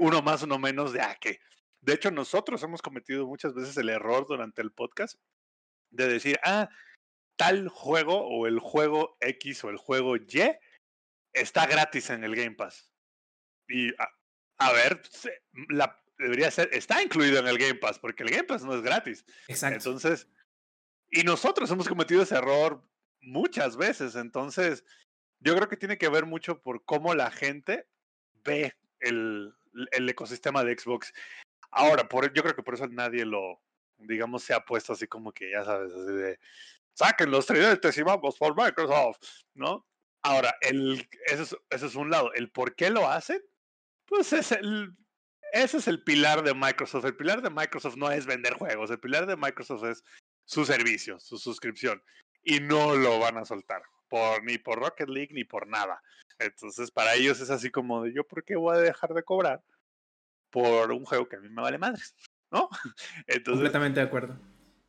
uno 0.01 0.21
más, 0.21 0.43
uno 0.43 0.59
menos, 0.59 0.93
de 0.93 1.01
ah, 1.01 1.17
que. 1.19 1.41
De 1.81 1.95
hecho, 1.95 2.11
nosotros 2.11 2.63
hemos 2.63 2.83
cometido 2.83 3.27
muchas 3.27 3.55
veces 3.55 3.77
el 3.79 3.89
error 3.89 4.27
durante 4.27 4.61
el 4.61 4.71
podcast 4.71 5.19
de 5.91 6.09
decir, 6.09 6.39
ah, 6.45 6.69
tal 7.37 7.69
juego 7.69 8.21
o 8.21 8.47
el 8.47 8.59
juego 8.59 9.17
X 9.21 9.65
o 9.65 9.71
el 9.71 9.79
juego 9.79 10.17
Y 10.17 10.43
está 11.33 11.67
gratis 11.67 12.11
en 12.11 12.23
el 12.23 12.37
Game 12.37 12.55
Pass. 12.55 12.91
Y 13.69 13.89
a, 13.95 14.09
a 14.59 14.73
ver, 14.73 15.03
la, 15.69 16.04
debería 16.19 16.51
ser, 16.51 16.69
está 16.73 17.03
incluido 17.03 17.39
en 17.39 17.47
el 17.47 17.59
Game 17.59 17.77
Pass, 17.77 17.99
porque 17.99 18.23
el 18.23 18.31
Game 18.31 18.45
Pass 18.45 18.65
no 18.65 18.75
es 18.75 18.83
gratis. 18.83 19.25
Exacto. 19.49 19.77
Entonces, 19.77 20.29
y 21.11 21.23
nosotros 21.23 21.71
hemos 21.71 21.89
cometido 21.89 22.23
ese 22.23 22.37
error 22.37 22.83
muchas 23.21 23.77
veces, 23.77 24.15
entonces 24.17 24.85
yo 25.41 25.55
creo 25.55 25.69
que 25.69 25.77
tiene 25.77 25.99
que 25.99 26.09
ver 26.09 26.27
mucho 26.27 26.61
por 26.61 26.85
cómo 26.85 27.15
la 27.15 27.31
gente 27.31 27.87
ve 28.45 28.75
el, 29.01 29.55
el 29.93 30.09
ecosistema 30.09 30.65
de 30.65 30.79
Xbox. 30.79 31.13
Ahora, 31.71 32.09
por, 32.09 32.33
yo 32.33 32.43
creo 32.43 32.55
que 32.55 32.63
por 32.63 32.75
eso 32.75 32.87
nadie 32.89 33.25
lo, 33.25 33.61
digamos, 33.99 34.43
se 34.45 34.55
ha 34.55 34.65
puesto 34.65 34.93
así 34.93 35.07
como 35.07 35.33
que, 35.33 35.51
ya 35.51 35.65
sabes, 35.65 35.93
así 35.93 36.13
de, 36.13 36.39
saquen 36.95 37.31
los 37.31 37.47
tridentes 37.47 37.97
y 37.99 38.03
vamos 38.03 38.37
por 38.37 38.57
Microsoft, 38.57 39.19
¿no? 39.55 39.87
Ahora, 40.23 40.55
el, 40.63 41.07
eso, 41.27 41.43
es, 41.43 41.57
eso 41.71 41.87
es 41.87 41.95
un 41.95 42.11
lado. 42.11 42.33
El 42.33 42.51
por 42.51 42.75
qué 42.75 42.89
lo 42.89 43.09
hacen, 43.11 43.43
pues 44.07 44.33
es 44.33 44.53
el, 44.53 44.97
ese 45.55 45.77
es 45.77 45.87
el 45.87 46.03
pilar 46.03 46.43
de 46.43 46.53
Microsoft. 46.53 47.05
El 47.05 47.17
pilar 47.17 47.41
de 47.41 47.49
Microsoft 47.49 47.97
no 47.97 48.11
es 48.11 48.27
vender 48.27 48.55
juegos, 48.55 48.91
el 48.91 48.99
pilar 48.99 49.27
de 49.27 49.37
Microsoft 49.37 49.85
es 49.85 50.05
su 50.45 50.65
servicio, 50.65 51.21
su 51.21 51.39
suscripción. 51.39 52.03
Y 52.43 52.59
no 52.59 52.97
lo 52.97 53.21
van 53.21 53.39
a 53.39 53.45
soltar, 53.45 53.83
por, 54.09 54.43
ni 54.43 54.59
por 54.59 54.81
Rocket 54.81 55.09
League 55.09 55.33
ni 55.33 55.45
por 55.45 55.69
nada. 55.69 56.03
Entonces, 56.41 56.91
para 56.91 57.15
ellos 57.15 57.41
es 57.41 57.51
así 57.51 57.71
como 57.71 58.03
de 58.03 58.13
yo, 58.13 58.25
¿por 58.25 58.45
qué 58.45 58.57
voy 58.57 58.77
a 58.77 58.81
dejar 58.81 59.15
de 59.15 59.23
cobrar 59.23 59.63
por 60.51 60.91
un 60.91 61.05
juego 61.05 61.29
que 61.29 61.37
a 61.37 61.41
mí 61.41 61.49
me 61.49 61.63
vale 61.63 61.79
madres? 61.79 62.17
¿No? 62.51 62.69
Entonces, 63.29 63.55
Completamente 63.55 64.01
de 64.01 64.07
acuerdo. 64.07 64.37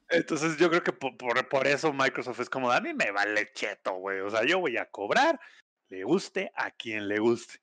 Entonces, 0.09 0.57
yo 0.57 0.69
creo 0.69 0.83
que 0.83 0.93
por, 0.93 1.15
por, 1.47 1.67
eso 1.67 1.93
Microsoft 1.93 2.39
es 2.39 2.49
como, 2.49 2.71
a 2.71 2.81
mí 2.81 2.93
me 2.95 3.11
vale 3.11 3.51
cheto, 3.53 3.93
güey. 3.97 4.19
O 4.21 4.31
sea, 4.31 4.43
yo 4.43 4.59
voy 4.59 4.77
a 4.77 4.89
cobrar, 4.89 5.39
le 5.89 6.03
guste 6.03 6.51
a 6.55 6.71
quien 6.71 7.07
le 7.07 7.19
guste. 7.19 7.59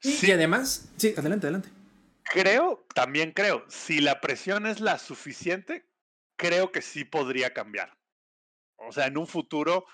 sí. 0.00 0.26
y 0.26 0.32
además, 0.32 0.92
sí, 0.96 1.14
adelante, 1.16 1.46
adelante 1.46 1.85
creo, 2.32 2.86
también 2.94 3.32
creo, 3.32 3.64
si 3.68 4.00
la 4.00 4.20
presión 4.20 4.66
es 4.66 4.80
la 4.80 4.98
suficiente, 4.98 5.86
creo 6.36 6.72
que 6.72 6.82
sí 6.82 7.04
podría 7.04 7.52
cambiar. 7.52 7.96
O 8.76 8.92
sea, 8.92 9.06
en 9.06 9.18
un 9.18 9.26
futuro, 9.26 9.86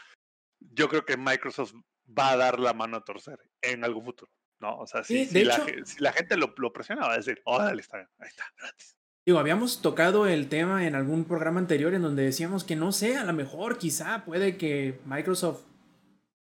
yo 0.61 0.89
creo 0.89 1.05
que 1.05 1.17
Microsoft 1.17 1.75
va 2.07 2.33
a 2.33 2.37
dar 2.37 2.59
la 2.59 2.75
mano 2.75 2.97
a 2.97 3.05
torcer 3.05 3.39
en 3.61 3.85
algún 3.85 4.05
futuro, 4.05 4.31
¿no? 4.61 4.79
O 4.79 4.87
sea, 4.87 5.05
si, 5.05 5.25
si, 5.27 5.45
la, 5.45 6.13
gente 6.13 6.37
lo, 6.37 6.55
presiona, 6.73 7.07
va 7.07 7.15
a 7.15 7.19
decir, 7.19 7.41
órale, 7.45 7.81
está 7.81 7.99
bien, 7.99 8.09
ahí 8.19 8.29
está, 8.29 8.45
gratis. 8.59 8.97
Digo, 9.25 9.39
habíamos 9.39 9.83
tocado 9.83 10.27
el 10.27 10.49
tema 10.49 10.85
en 10.85 10.97
algún 10.97 11.25
programa 11.25 11.61
anterior 11.61 11.95
en 11.95 12.03
donde 12.03 12.25
decíamos 12.25 12.65
que 12.65 12.75
no 12.75 12.91
sé, 12.91 13.17
a 13.17 13.25
lo 13.25 13.33
mejor 13.33 13.79
quizá 13.79 14.25
puede 14.25 14.57
que 14.57 14.99
Microsoft 15.05 15.63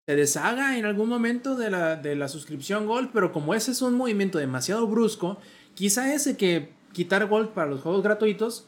se 0.08 0.16
deshaga 0.16 0.80
en 0.80 0.86
algún 0.86 1.08
momento 1.08 1.56
de 1.56 1.70
la, 1.70 1.96
de 1.96 2.16
la 2.16 2.28
suscripción 2.28 2.88
Gold, 2.88 3.12
pero 3.14 3.32
como 3.32 3.54
ese 3.54 3.70
es 3.70 3.84
un 3.84 3.94
movimiento 3.94 4.40
demasiado 4.40 4.88
brusco, 4.88 5.40
Quizá 5.82 6.14
ese 6.14 6.38
que 6.38 6.70
quitar 6.94 7.26
Gold 7.26 7.56
para 7.56 7.72
los 7.72 7.82
juegos 7.82 8.04
gratuitos 8.04 8.68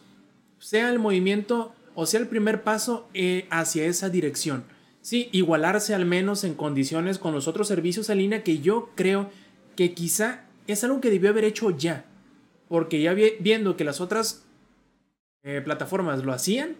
sea 0.57 0.89
el 0.89 0.97
movimiento 0.97 1.71
o 1.93 2.07
sea 2.07 2.19
el 2.19 2.27
primer 2.27 2.63
paso 2.63 3.07
eh, 3.13 3.45
hacia 3.51 3.85
esa 3.85 4.09
dirección. 4.09 4.63
Sí, 5.03 5.29
igualarse 5.31 5.93
al 5.93 6.07
menos 6.07 6.43
en 6.43 6.55
condiciones 6.55 7.19
con 7.19 7.31
los 7.31 7.47
otros 7.47 7.67
servicios 7.67 8.09
en 8.09 8.17
línea 8.17 8.43
que 8.43 8.61
yo 8.61 8.89
creo 8.95 9.29
que 9.75 9.93
quizá 9.93 10.45
es 10.65 10.83
algo 10.83 11.01
que 11.01 11.11
debió 11.11 11.29
haber 11.29 11.43
hecho 11.43 11.69
ya. 11.69 12.05
Porque 12.67 12.99
ya 12.99 13.13
viendo 13.13 13.77
que 13.77 13.83
las 13.83 14.01
otras 14.01 14.45
eh, 15.43 15.61
plataformas 15.63 16.23
lo 16.23 16.33
hacían, 16.33 16.77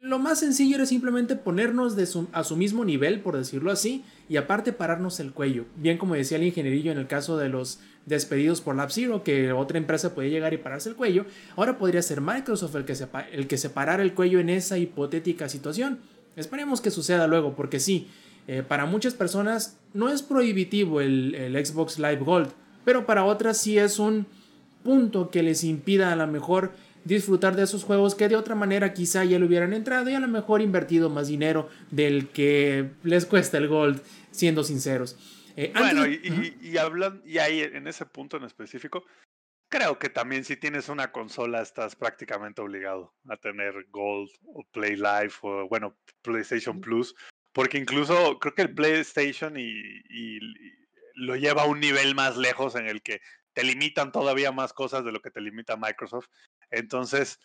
lo 0.00 0.18
más 0.18 0.40
sencillo 0.40 0.76
era 0.76 0.86
simplemente 0.86 1.36
ponernos 1.36 1.94
de 1.94 2.08
a 2.32 2.44
su 2.44 2.56
mismo 2.56 2.84
nivel, 2.84 3.20
por 3.20 3.36
decirlo 3.36 3.70
así, 3.70 4.02
y 4.30 4.38
aparte 4.38 4.72
pararnos 4.72 5.20
el 5.20 5.32
cuello. 5.32 5.66
Bien 5.76 5.98
como 5.98 6.14
decía 6.14 6.38
el 6.38 6.44
ingenierillo 6.44 6.90
en 6.90 6.98
el 6.98 7.06
caso 7.06 7.36
de 7.36 7.50
los 7.50 7.80
despedidos 8.06 8.62
por 8.62 8.76
LabZero, 8.76 9.22
que 9.22 9.52
otra 9.52 9.76
empresa 9.76 10.14
podía 10.14 10.30
llegar 10.30 10.54
y 10.54 10.58
pararse 10.58 10.88
el 10.88 10.96
cuello, 10.96 11.26
ahora 11.54 11.76
podría 11.76 12.00
ser 12.00 12.22
Microsoft 12.22 12.74
el 12.76 12.86
que, 12.86 12.94
se, 12.94 13.08
el 13.32 13.46
que 13.46 13.58
separara 13.58 14.02
el 14.02 14.14
cuello 14.14 14.40
en 14.40 14.48
esa 14.48 14.78
hipotética 14.78 15.50
situación. 15.50 15.98
Esperemos 16.34 16.80
que 16.80 16.90
suceda 16.90 17.26
luego, 17.26 17.54
porque 17.54 17.78
sí, 17.78 18.08
eh, 18.48 18.62
para 18.66 18.86
muchas 18.86 19.12
personas 19.12 19.78
no 19.92 20.08
es 20.08 20.22
prohibitivo 20.22 21.02
el, 21.02 21.34
el 21.34 21.66
Xbox 21.66 21.98
Live 21.98 22.20
Gold, 22.20 22.48
pero 22.86 23.04
para 23.04 23.24
otras 23.24 23.58
sí 23.58 23.76
es 23.76 23.98
un 23.98 24.26
punto 24.82 25.30
que 25.30 25.42
les 25.42 25.62
impida 25.62 26.10
a 26.10 26.16
lo 26.16 26.26
mejor 26.26 26.72
disfrutar 27.04 27.56
de 27.56 27.64
esos 27.64 27.84
juegos 27.84 28.14
que 28.14 28.28
de 28.28 28.36
otra 28.36 28.54
manera 28.54 28.92
quizá 28.92 29.24
ya 29.24 29.38
le 29.38 29.46
hubieran 29.46 29.72
entrado 29.72 30.10
y 30.10 30.14
a 30.14 30.20
lo 30.20 30.28
mejor 30.28 30.60
invertido 30.60 31.10
más 31.10 31.28
dinero 31.28 31.68
del 31.90 32.28
que 32.28 32.90
les 33.02 33.26
cuesta 33.26 33.58
el 33.58 33.68
Gold, 33.68 34.02
siendo 34.30 34.64
sinceros. 34.64 35.18
Eh, 35.56 35.72
bueno, 35.76 36.06
y, 36.06 36.56
y, 36.60 36.78
hablando, 36.78 37.22
y 37.26 37.38
ahí 37.38 37.60
en 37.60 37.86
ese 37.86 38.06
punto 38.06 38.36
en 38.36 38.44
específico, 38.44 39.04
creo 39.68 39.98
que 39.98 40.08
también 40.08 40.44
si 40.44 40.56
tienes 40.56 40.88
una 40.88 41.12
consola 41.12 41.60
estás 41.62 41.96
prácticamente 41.96 42.60
obligado 42.60 43.14
a 43.28 43.36
tener 43.36 43.86
Gold 43.90 44.30
o 44.54 44.64
Play 44.72 44.96
Live 44.96 45.32
o 45.42 45.68
bueno, 45.68 45.96
PlayStation 46.22 46.80
Plus, 46.80 47.14
porque 47.52 47.78
incluso 47.78 48.38
creo 48.38 48.54
que 48.54 48.62
el 48.62 48.74
PlayStation 48.74 49.54
y 49.56 50.38
lo 51.20 51.36
lleva 51.36 51.62
a 51.62 51.66
un 51.66 51.80
nivel 51.80 52.14
más 52.14 52.36
lejos 52.36 52.74
en 52.74 52.86
el 52.86 53.02
que 53.02 53.20
te 53.52 53.64
limitan 53.64 54.12
todavía 54.12 54.52
más 54.52 54.72
cosas 54.72 55.04
de 55.04 55.12
lo 55.12 55.20
que 55.20 55.30
te 55.30 55.40
limita 55.40 55.76
Microsoft. 55.76 56.28
Entonces, 56.70 57.38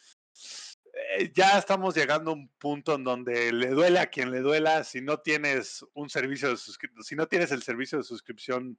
eh, 1.18 1.32
ya 1.34 1.58
estamos 1.58 1.96
llegando 1.96 2.32
a 2.32 2.36
un 2.36 2.50
punto 2.58 2.96
en 2.96 3.04
donde 3.04 3.52
le 3.52 3.70
duele 3.70 4.00
a 4.00 4.08
quien 4.08 4.32
le 4.32 4.40
duela 4.40 4.84
si 4.84 5.02
no 5.02 5.20
tienes 5.20 5.86
un 5.94 6.10
servicio 6.10 6.50
de 6.50 6.58
si 6.58 7.16
no 7.16 7.28
tienes 7.28 7.52
el 7.52 7.64
servicio 7.64 7.98
de 7.98 8.04
suscripción, 8.04 8.78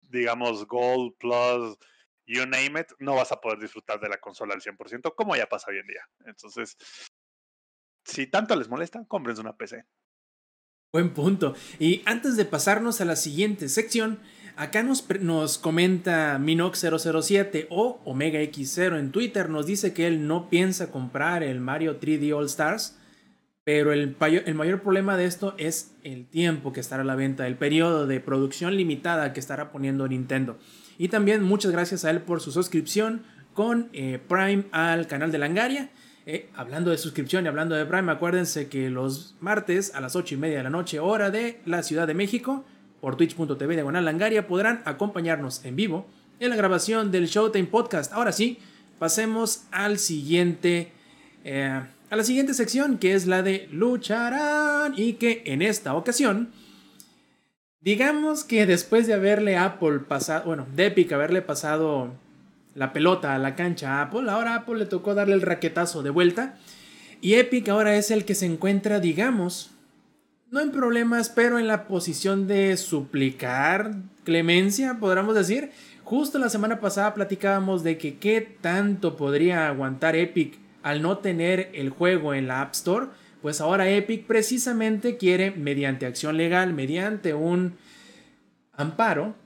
digamos, 0.00 0.66
Gold, 0.66 1.14
Plus, 1.18 1.78
you 2.26 2.46
name 2.46 2.80
it, 2.80 2.88
no 2.98 3.14
vas 3.14 3.32
a 3.32 3.40
poder 3.40 3.58
disfrutar 3.58 4.00
de 4.00 4.08
la 4.08 4.18
consola 4.18 4.54
al 4.54 4.60
100%, 4.60 5.14
como 5.14 5.36
ya 5.36 5.48
pasa 5.48 5.70
hoy 5.70 5.78
en 5.78 5.86
día. 5.86 6.08
Entonces, 6.24 6.76
si 8.04 8.26
tanto 8.26 8.56
les 8.56 8.68
molesta, 8.68 9.04
cómprense 9.06 9.40
una 9.40 9.56
PC. 9.56 9.84
Buen 10.92 11.14
punto. 11.14 11.54
Y 11.78 12.02
antes 12.06 12.36
de 12.36 12.44
pasarnos 12.44 13.00
a 13.00 13.04
la 13.04 13.14
siguiente 13.14 13.68
sección, 13.68 14.20
Acá 14.56 14.82
nos, 14.82 15.08
nos 15.20 15.58
comenta 15.58 16.38
Minox007 16.38 17.66
o 17.70 18.00
Omega 18.04 18.40
X0 18.40 18.98
en 18.98 19.10
Twitter. 19.10 19.48
Nos 19.48 19.66
dice 19.66 19.92
que 19.92 20.06
él 20.06 20.26
no 20.26 20.48
piensa 20.50 20.90
comprar 20.90 21.42
el 21.42 21.60
Mario 21.60 22.00
3D 22.00 22.34
All 22.36 22.46
Stars. 22.46 22.96
Pero 23.64 23.92
el, 23.92 24.16
el, 24.20 24.54
mayor 24.54 24.80
problema 24.82 25.16
de 25.16 25.26
esto 25.26 25.54
es 25.58 25.92
el 26.02 26.26
tiempo 26.26 26.72
que 26.72 26.80
estará 26.80 27.02
a 27.02 27.04
la 27.06 27.14
venta, 27.14 27.46
el 27.46 27.56
periodo 27.56 28.06
de 28.06 28.18
producción 28.18 28.74
limitada 28.76 29.32
que 29.32 29.40
estará 29.40 29.70
poniendo 29.70 30.08
Nintendo. 30.08 30.58
Y 30.98 31.08
también 31.08 31.42
muchas 31.42 31.70
gracias 31.70 32.04
a 32.04 32.10
él 32.10 32.20
por 32.20 32.40
su 32.40 32.52
suscripción 32.52 33.22
con 33.54 33.90
eh, 33.92 34.18
Prime 34.28 34.64
al 34.72 35.06
canal 35.06 35.30
de 35.30 35.38
Langaria. 35.38 35.90
Eh, 36.26 36.48
hablando 36.54 36.90
de 36.90 36.98
suscripción 36.98 37.44
y 37.44 37.48
hablando 37.48 37.74
de 37.74 37.86
Prime, 37.86 38.12
acuérdense 38.12 38.68
que 38.68 38.90
los 38.90 39.36
martes 39.40 39.94
a 39.94 40.00
las 40.00 40.16
8 40.16 40.34
y 40.34 40.38
media 40.38 40.58
de 40.58 40.64
la 40.64 40.70
noche, 40.70 41.00
hora 41.00 41.30
de 41.30 41.60
la 41.64 41.82
Ciudad 41.82 42.06
de 42.06 42.14
México, 42.14 42.64
por 43.00 43.16
twitch.tv 43.16 43.74
diagonal 43.74 44.04
langaria 44.04 44.46
podrán 44.46 44.82
acompañarnos 44.84 45.64
en 45.64 45.76
vivo 45.76 46.06
en 46.38 46.50
la 46.50 46.56
grabación 46.56 47.10
del 47.10 47.26
Showtime 47.26 47.66
Podcast. 47.66 48.12
Ahora 48.12 48.32
sí, 48.32 48.58
pasemos 48.98 49.64
al 49.70 49.98
siguiente, 49.98 50.92
eh, 51.44 51.82
a 52.10 52.16
la 52.16 52.24
siguiente 52.24 52.54
sección 52.54 52.98
que 52.98 53.14
es 53.14 53.26
la 53.26 53.42
de 53.42 53.68
lucharán 53.70 54.94
y 54.96 55.14
que 55.14 55.42
en 55.46 55.62
esta 55.62 55.94
ocasión, 55.94 56.50
digamos 57.80 58.44
que 58.44 58.66
después 58.66 59.06
de 59.06 59.14
haberle 59.14 59.56
Apple 59.56 60.00
pasado, 60.00 60.44
bueno, 60.46 60.66
de 60.74 60.86
Epic 60.86 61.12
haberle 61.12 61.42
pasado 61.42 62.12
la 62.74 62.92
pelota 62.92 63.34
a 63.34 63.38
la 63.38 63.56
cancha 63.56 63.98
a 63.98 64.02
Apple, 64.02 64.30
ahora 64.30 64.54
Apple 64.54 64.78
le 64.78 64.86
tocó 64.86 65.14
darle 65.14 65.34
el 65.34 65.42
raquetazo 65.42 66.02
de 66.02 66.10
vuelta 66.10 66.56
y 67.20 67.34
Epic 67.34 67.68
ahora 67.68 67.96
es 67.96 68.10
el 68.10 68.24
que 68.24 68.34
se 68.34 68.46
encuentra, 68.46 68.98
digamos, 69.00 69.70
no 70.50 70.60
en 70.60 70.72
problemas, 70.72 71.28
pero 71.28 71.58
en 71.58 71.68
la 71.68 71.86
posición 71.86 72.46
de 72.48 72.76
suplicar 72.76 73.94
clemencia, 74.24 74.98
podríamos 74.98 75.34
decir. 75.34 75.70
Justo 76.02 76.38
la 76.38 76.48
semana 76.48 76.80
pasada 76.80 77.14
platicábamos 77.14 77.84
de 77.84 77.96
que 77.96 78.18
qué 78.18 78.40
tanto 78.40 79.16
podría 79.16 79.68
aguantar 79.68 80.16
Epic 80.16 80.58
al 80.82 81.02
no 81.02 81.18
tener 81.18 81.70
el 81.72 81.90
juego 81.90 82.34
en 82.34 82.48
la 82.48 82.62
App 82.62 82.72
Store. 82.72 83.06
Pues 83.42 83.60
ahora 83.60 83.88
Epic 83.88 84.26
precisamente 84.26 85.16
quiere, 85.16 85.52
mediante 85.52 86.06
acción 86.06 86.36
legal, 86.36 86.74
mediante 86.74 87.32
un 87.32 87.76
amparo, 88.72 89.36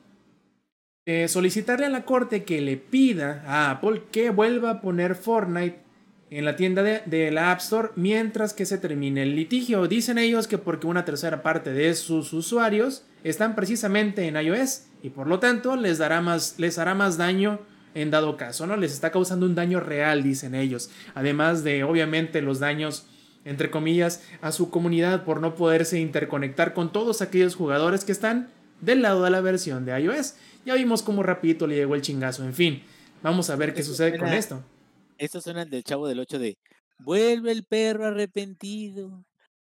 eh, 1.05 1.29
solicitarle 1.29 1.85
a 1.85 1.91
la 1.91 2.07
corte 2.07 2.45
que 2.45 2.63
le 2.63 2.79
pida 2.79 3.45
a 3.47 3.71
Apple 3.71 4.05
que 4.11 4.31
vuelva 4.31 4.71
a 4.71 4.81
poner 4.81 5.17
Fortnite 5.17 5.84
en 6.31 6.45
la 6.45 6.57
tienda 6.57 6.83
de, 6.83 7.31
la 7.31 7.53
App 7.53 7.61
Store 7.61 7.91
mientras 7.97 8.55
que 8.55 8.67
se 8.67 8.79
termine 8.79 9.23
el 9.23 9.37
litigio. 9.37 9.87
Dicen 9.87 10.19
ellos 10.19 10.49
que 10.49 10.59
porque 10.59 10.87
una 10.87 11.05
tercera 11.05 11.43
parte 11.43 11.73
de 11.73 11.95
sus 11.95 12.33
usuarios 12.33 13.05
están 13.23 13.55
precisamente 13.55 14.27
en 14.27 14.37
iOS 14.37 14.83
y 15.03 15.11
por 15.11 15.27
lo 15.27 15.39
tanto 15.39 15.77
les, 15.77 15.99
dará 15.99 16.21
más, 16.21 16.55
les 16.59 16.79
hará 16.79 16.95
más 16.95 17.17
daño 17.17 17.61
en 17.95 18.11
dado 18.11 18.37
caso, 18.37 18.67
¿no? 18.67 18.77
Les 18.77 18.93
está 18.93 19.13
causando 19.13 19.47
un 19.47 19.55
daño 19.55 19.79
real, 19.79 20.23
dicen 20.23 20.55
ellos. 20.55 20.91
Además 21.15 21.63
de, 21.63 21.85
obviamente, 21.85 22.43
los 22.43 22.59
daños, 22.59 23.07
entre 23.45 23.71
comillas, 23.71 24.23
a 24.43 24.51
su 24.51 24.71
comunidad 24.71 25.25
por 25.25 25.41
no 25.41 25.55
poderse 25.55 26.01
interconectar 26.01 26.75
con 26.75 26.93
todos 26.93 27.23
aquellos 27.23 27.55
jugadores 27.55 28.05
que 28.05 28.11
están 28.11 28.49
del 28.81 29.03
lado 29.03 29.23
de 29.23 29.31
la 29.31 29.41
versión 29.41 29.85
de 29.85 29.99
iOS. 30.01 30.35
Ya 30.67 30.75
vimos 30.75 31.03
cómo 31.03 31.23
rapidito 31.23 31.69
le 31.69 31.77
llegó 31.77 31.95
el 31.95 32.03
chingazo. 32.03 32.43
En 32.43 32.55
fin, 32.55 32.83
vamos 33.23 33.49
a 33.51 33.57
ver 33.57 33.75
qué 33.75 33.85
sucede 33.85 34.19
con 34.19 34.29
esto. 34.29 34.63
Esto 35.19 35.41
suena 35.41 35.63
el 35.63 35.71
del 35.71 35.85
chavo 35.85 36.07
del 36.09 36.21
8 36.21 36.39
de 36.39 36.59
vuelve 36.99 37.53
el 37.53 37.65
perro 37.65 38.07
arrepentido 38.07 39.25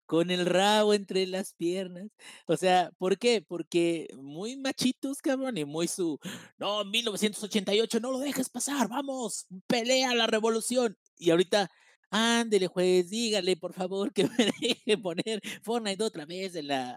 con 0.05 0.29
el 0.29 0.45
rabo 0.45 0.93
entre 0.93 1.25
las 1.27 1.53
piernas. 1.53 2.07
O 2.45 2.57
sea, 2.57 2.91
¿por 2.97 3.17
qué? 3.17 3.41
Porque 3.41 4.07
muy 4.15 4.57
machitos, 4.57 5.21
cabrón, 5.21 5.57
y 5.57 5.65
muy 5.65 5.87
su, 5.87 6.19
no, 6.57 6.83
1988, 6.85 7.99
no 7.99 8.11
lo 8.11 8.19
dejes 8.19 8.49
pasar, 8.49 8.87
vamos, 8.89 9.47
pelea 9.67 10.13
la 10.13 10.27
revolución. 10.27 10.97
Y 11.17 11.31
ahorita, 11.31 11.69
ándele, 12.11 12.67
juez, 12.67 13.09
dígale, 13.09 13.55
por 13.57 13.73
favor, 13.73 14.13
que 14.13 14.25
me 14.25 14.37
deje 14.61 14.97
poner 14.97 15.41
Fortnite 15.63 16.03
otra 16.03 16.25
vez 16.25 16.55
en 16.55 16.67
la 16.67 16.91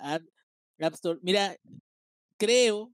App 0.78 0.94
Store. 0.94 1.18
Mira, 1.22 1.56
creo 2.36 2.92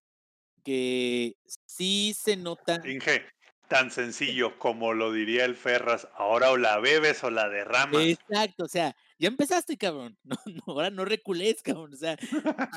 que 0.62 1.36
sí 1.66 2.14
se 2.16 2.36
nota. 2.36 2.80
Inge, 2.86 3.24
tan 3.72 3.90
sencillo 3.90 4.58
como 4.58 4.92
lo 4.92 5.12
diría 5.12 5.46
el 5.46 5.56
Ferras, 5.56 6.06
ahora 6.14 6.50
o 6.50 6.58
la 6.58 6.78
bebes 6.78 7.24
o 7.24 7.30
la 7.30 7.48
derramas. 7.48 8.02
Exacto, 8.02 8.64
o 8.64 8.68
sea, 8.68 8.94
ya 9.18 9.28
empezaste, 9.28 9.78
cabrón. 9.78 10.18
No, 10.46 10.62
ahora 10.66 10.90
no 10.90 11.06
recules, 11.06 11.62
cabrón. 11.62 11.94
O 11.94 11.96
sea, 11.96 12.18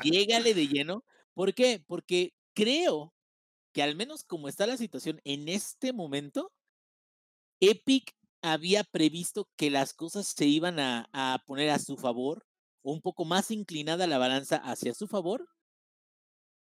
llégale 0.02 0.54
de 0.54 0.68
lleno. 0.68 1.04
¿Por 1.34 1.52
qué? 1.52 1.84
Porque 1.86 2.32
creo 2.54 3.12
que 3.74 3.82
al 3.82 3.94
menos 3.94 4.24
como 4.24 4.48
está 4.48 4.66
la 4.66 4.78
situación 4.78 5.20
en 5.24 5.50
este 5.50 5.92
momento, 5.92 6.50
Epic 7.60 8.16
había 8.40 8.82
previsto 8.82 9.50
que 9.56 9.70
las 9.70 9.92
cosas 9.92 10.28
se 10.28 10.46
iban 10.46 10.80
a, 10.80 11.42
poner 11.46 11.68
a 11.70 11.78
su 11.78 11.98
favor, 11.98 12.46
o 12.82 12.92
un 12.92 13.02
poco 13.02 13.26
más 13.26 13.50
inclinada 13.50 14.06
la 14.06 14.16
balanza 14.16 14.56
hacia 14.56 14.94
su 14.94 15.08
favor 15.08 15.46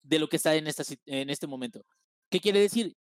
de 0.01 0.17
lo 0.17 0.29
que 0.29 0.37
está 0.37 0.55
en 0.55 1.29
este 1.29 1.45
momento. 1.45 1.85
¿Qué 2.31 2.39
quiere 2.39 2.59
decir? 2.59 2.95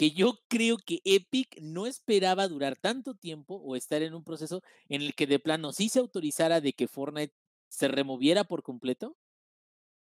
Que 0.00 0.12
yo 0.12 0.38
creo 0.48 0.78
que 0.78 1.02
Epic 1.04 1.60
no 1.60 1.86
esperaba 1.86 2.48
durar 2.48 2.74
tanto 2.74 3.14
tiempo 3.14 3.56
o 3.56 3.76
estar 3.76 4.00
en 4.00 4.14
un 4.14 4.24
proceso 4.24 4.62
en 4.88 5.02
el 5.02 5.14
que 5.14 5.26
de 5.26 5.38
plano 5.38 5.74
sí 5.74 5.90
se 5.90 5.98
autorizara 5.98 6.62
de 6.62 6.72
que 6.72 6.88
Fortnite 6.88 7.34
se 7.68 7.86
removiera 7.86 8.44
por 8.44 8.62
completo 8.62 9.18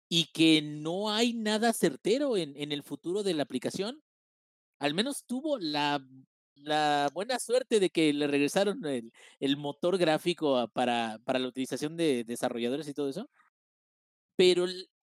y 0.10 0.34
que 0.34 0.62
no 0.62 1.12
hay 1.12 1.32
nada 1.32 1.72
certero 1.72 2.36
en, 2.36 2.58
en 2.58 2.74
el 2.74 2.84
futuro 2.84 3.24
de 3.24 3.36
la 3.36 3.44
aplicación. 3.44 4.04
Al 4.80 4.94
menos 4.94 5.24
tuvo 5.26 5.60
la, 5.60 6.06
la 6.56 7.10
buena 7.14 7.40
suerte 7.40 7.80
de 7.80 7.90
que 7.90 8.12
le 8.12 8.28
regresaron 8.28 8.86
el, 8.86 9.14
el 9.40 9.56
motor 9.56 9.98
gráfico 9.98 10.68
para, 10.74 11.20
para 11.24 11.40
la 11.40 11.48
utilización 11.48 11.96
de 11.96 12.26
desarrolladores 12.26 12.90
y 12.90 12.94
todo 12.94 13.08
eso. 13.08 13.30
Pero 14.36 14.66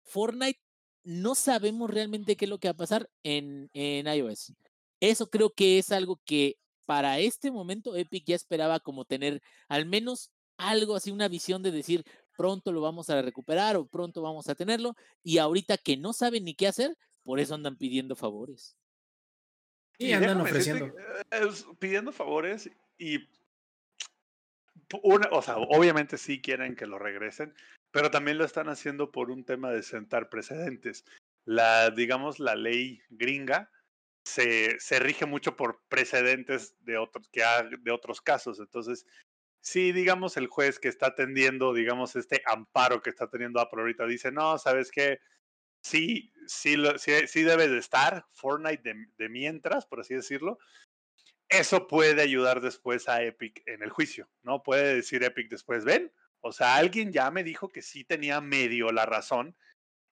Fortnite 0.05 0.61
no 1.03 1.35
sabemos 1.35 1.91
realmente 1.91 2.37
qué 2.37 2.45
es 2.45 2.49
lo 2.49 2.59
que 2.59 2.69
va 2.69 2.73
a 2.73 2.77
pasar 2.77 3.11
en, 3.25 3.71
en 3.73 4.07
iOS. 4.07 4.53
Eso 5.01 5.29
creo 5.31 5.51
que 5.51 5.79
es 5.79 5.93
algo 5.93 6.21
que 6.25 6.57
para 6.87 7.19
este 7.19 7.51
momento 7.51 7.97
Epic 7.97 8.25
ya 8.27 8.35
esperaba 8.35 8.81
como 8.81 9.05
tener 9.05 9.43
al 9.69 9.87
menos 9.87 10.31
algo 10.57 10.97
así, 10.97 11.11
una 11.11 11.29
visión 11.29 11.63
de 11.63 11.71
decir 11.71 12.05
pronto 12.37 12.73
lo 12.73 12.81
vamos 12.81 13.11
a 13.11 13.21
recuperar 13.21 13.77
o 13.77 13.87
pronto 13.87 14.23
vamos 14.23 14.49
a 14.49 14.55
tenerlo 14.55 14.95
y 15.23 15.39
ahorita 15.39 15.77
que 15.77 15.97
no 15.97 16.13
saben 16.13 16.45
ni 16.45 16.55
qué 16.55 16.67
hacer, 16.67 16.97
por 17.25 17.41
eso 17.41 17.55
andan 17.55 17.77
pidiendo 17.77 18.17
favores. 18.17 18.77
Y 19.99 20.13
andan 20.13 20.41
ofreciendo. 20.41 20.87
Eh, 20.87 21.49
pidiendo 21.79 22.13
favores 22.13 22.71
y 22.97 23.29
una, 25.03 25.29
o 25.33 25.43
sea, 25.43 25.59
obviamente 25.59 26.17
sí 26.17 26.41
quieren 26.41 26.77
que 26.77 26.87
lo 26.87 26.99
regresen, 26.99 27.55
pero 27.91 28.11
también 28.11 28.39
lo 28.39 28.45
están 28.45 28.69
haciendo 28.69 29.11
por 29.11 29.31
un 29.31 29.45
tema 29.45 29.71
de 29.71 29.83
sentar 29.83 30.31
precedentes. 30.31 31.05
La, 31.45 31.91
digamos, 31.91 32.39
la 32.39 32.55
ley 32.55 33.03
gringa 33.11 33.71
se, 34.29 34.99
rige 34.99 35.27
mucho 35.27 35.57
por 35.57 35.83
precedentes 35.89 36.77
de 36.85 36.99
otros, 36.99 37.29
que 37.29 37.43
de 37.81 37.91
otros 37.91 38.21
casos. 38.21 38.61
Entonces, 38.61 39.07
si 39.61 39.93
digamos 39.93 40.37
el 40.37 40.47
juez 40.47 40.79
que 40.79 40.89
está 40.89 41.09
atendiendo, 41.09 41.73
digamos, 41.73 42.15
este 42.17 42.43
amparo 42.47 43.03
que 43.03 43.11
está 43.11 43.29
teniendo 43.29 43.61
Apple 43.61 43.81
ahorita 43.81 44.07
dice, 44.07 44.31
no, 44.31 44.59
¿sabes 44.59 44.91
qué? 44.91 45.19
Sí, 45.83 46.33
sí, 46.47 46.77
sí, 46.97 47.13
sí 47.27 47.43
debe 47.43 47.69
de 47.69 47.79
estar 47.79 48.27
Fortnite 48.33 48.83
de, 48.83 49.07
de 49.17 49.29
mientras, 49.29 49.87
por 49.87 50.01
así 50.01 50.15
decirlo, 50.15 50.59
eso 51.49 51.87
puede 51.87 52.21
ayudar 52.21 52.61
después 52.61 53.09
a 53.09 53.23
Epic 53.23 53.63
en 53.67 53.83
el 53.83 53.91
juicio, 53.91 54.29
¿no? 54.43 54.63
Puede 54.63 54.97
decir 54.97 55.23
Epic 55.23 55.49
después, 55.49 55.85
ven, 55.85 56.13
o 56.41 56.53
sea, 56.53 56.77
alguien 56.77 57.13
ya 57.13 57.31
me 57.31 57.43
dijo 57.43 57.69
que 57.69 57.83
sí 57.83 58.05
tenía 58.05 58.41
medio 58.41 58.93
la 58.93 59.07
razón 59.07 59.57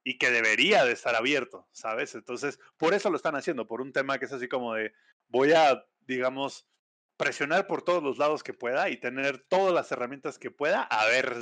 y 0.06 0.18
que 0.18 0.30
debería 0.30 0.84
de 0.84 0.92
estar 0.92 1.16
abierto, 1.16 1.66
¿sabes? 1.72 2.14
Entonces, 2.14 2.60
por 2.76 2.94
eso 2.94 3.10
lo 3.10 3.16
están 3.16 3.34
haciendo, 3.34 3.66
por 3.66 3.80
un 3.80 3.92
tema 3.92 4.20
que 4.20 4.26
es 4.26 4.32
así 4.32 4.46
como 4.46 4.74
de, 4.74 4.92
voy 5.26 5.50
a, 5.50 5.84
digamos, 6.02 6.68
presionar 7.16 7.66
por 7.66 7.82
todos 7.82 8.04
los 8.04 8.16
lados 8.16 8.44
que 8.44 8.54
pueda 8.54 8.88
y 8.88 9.00
tener 9.00 9.44
todas 9.48 9.74
las 9.74 9.90
herramientas 9.90 10.38
que 10.38 10.52
pueda 10.52 10.82
a 10.84 11.06
ver 11.06 11.34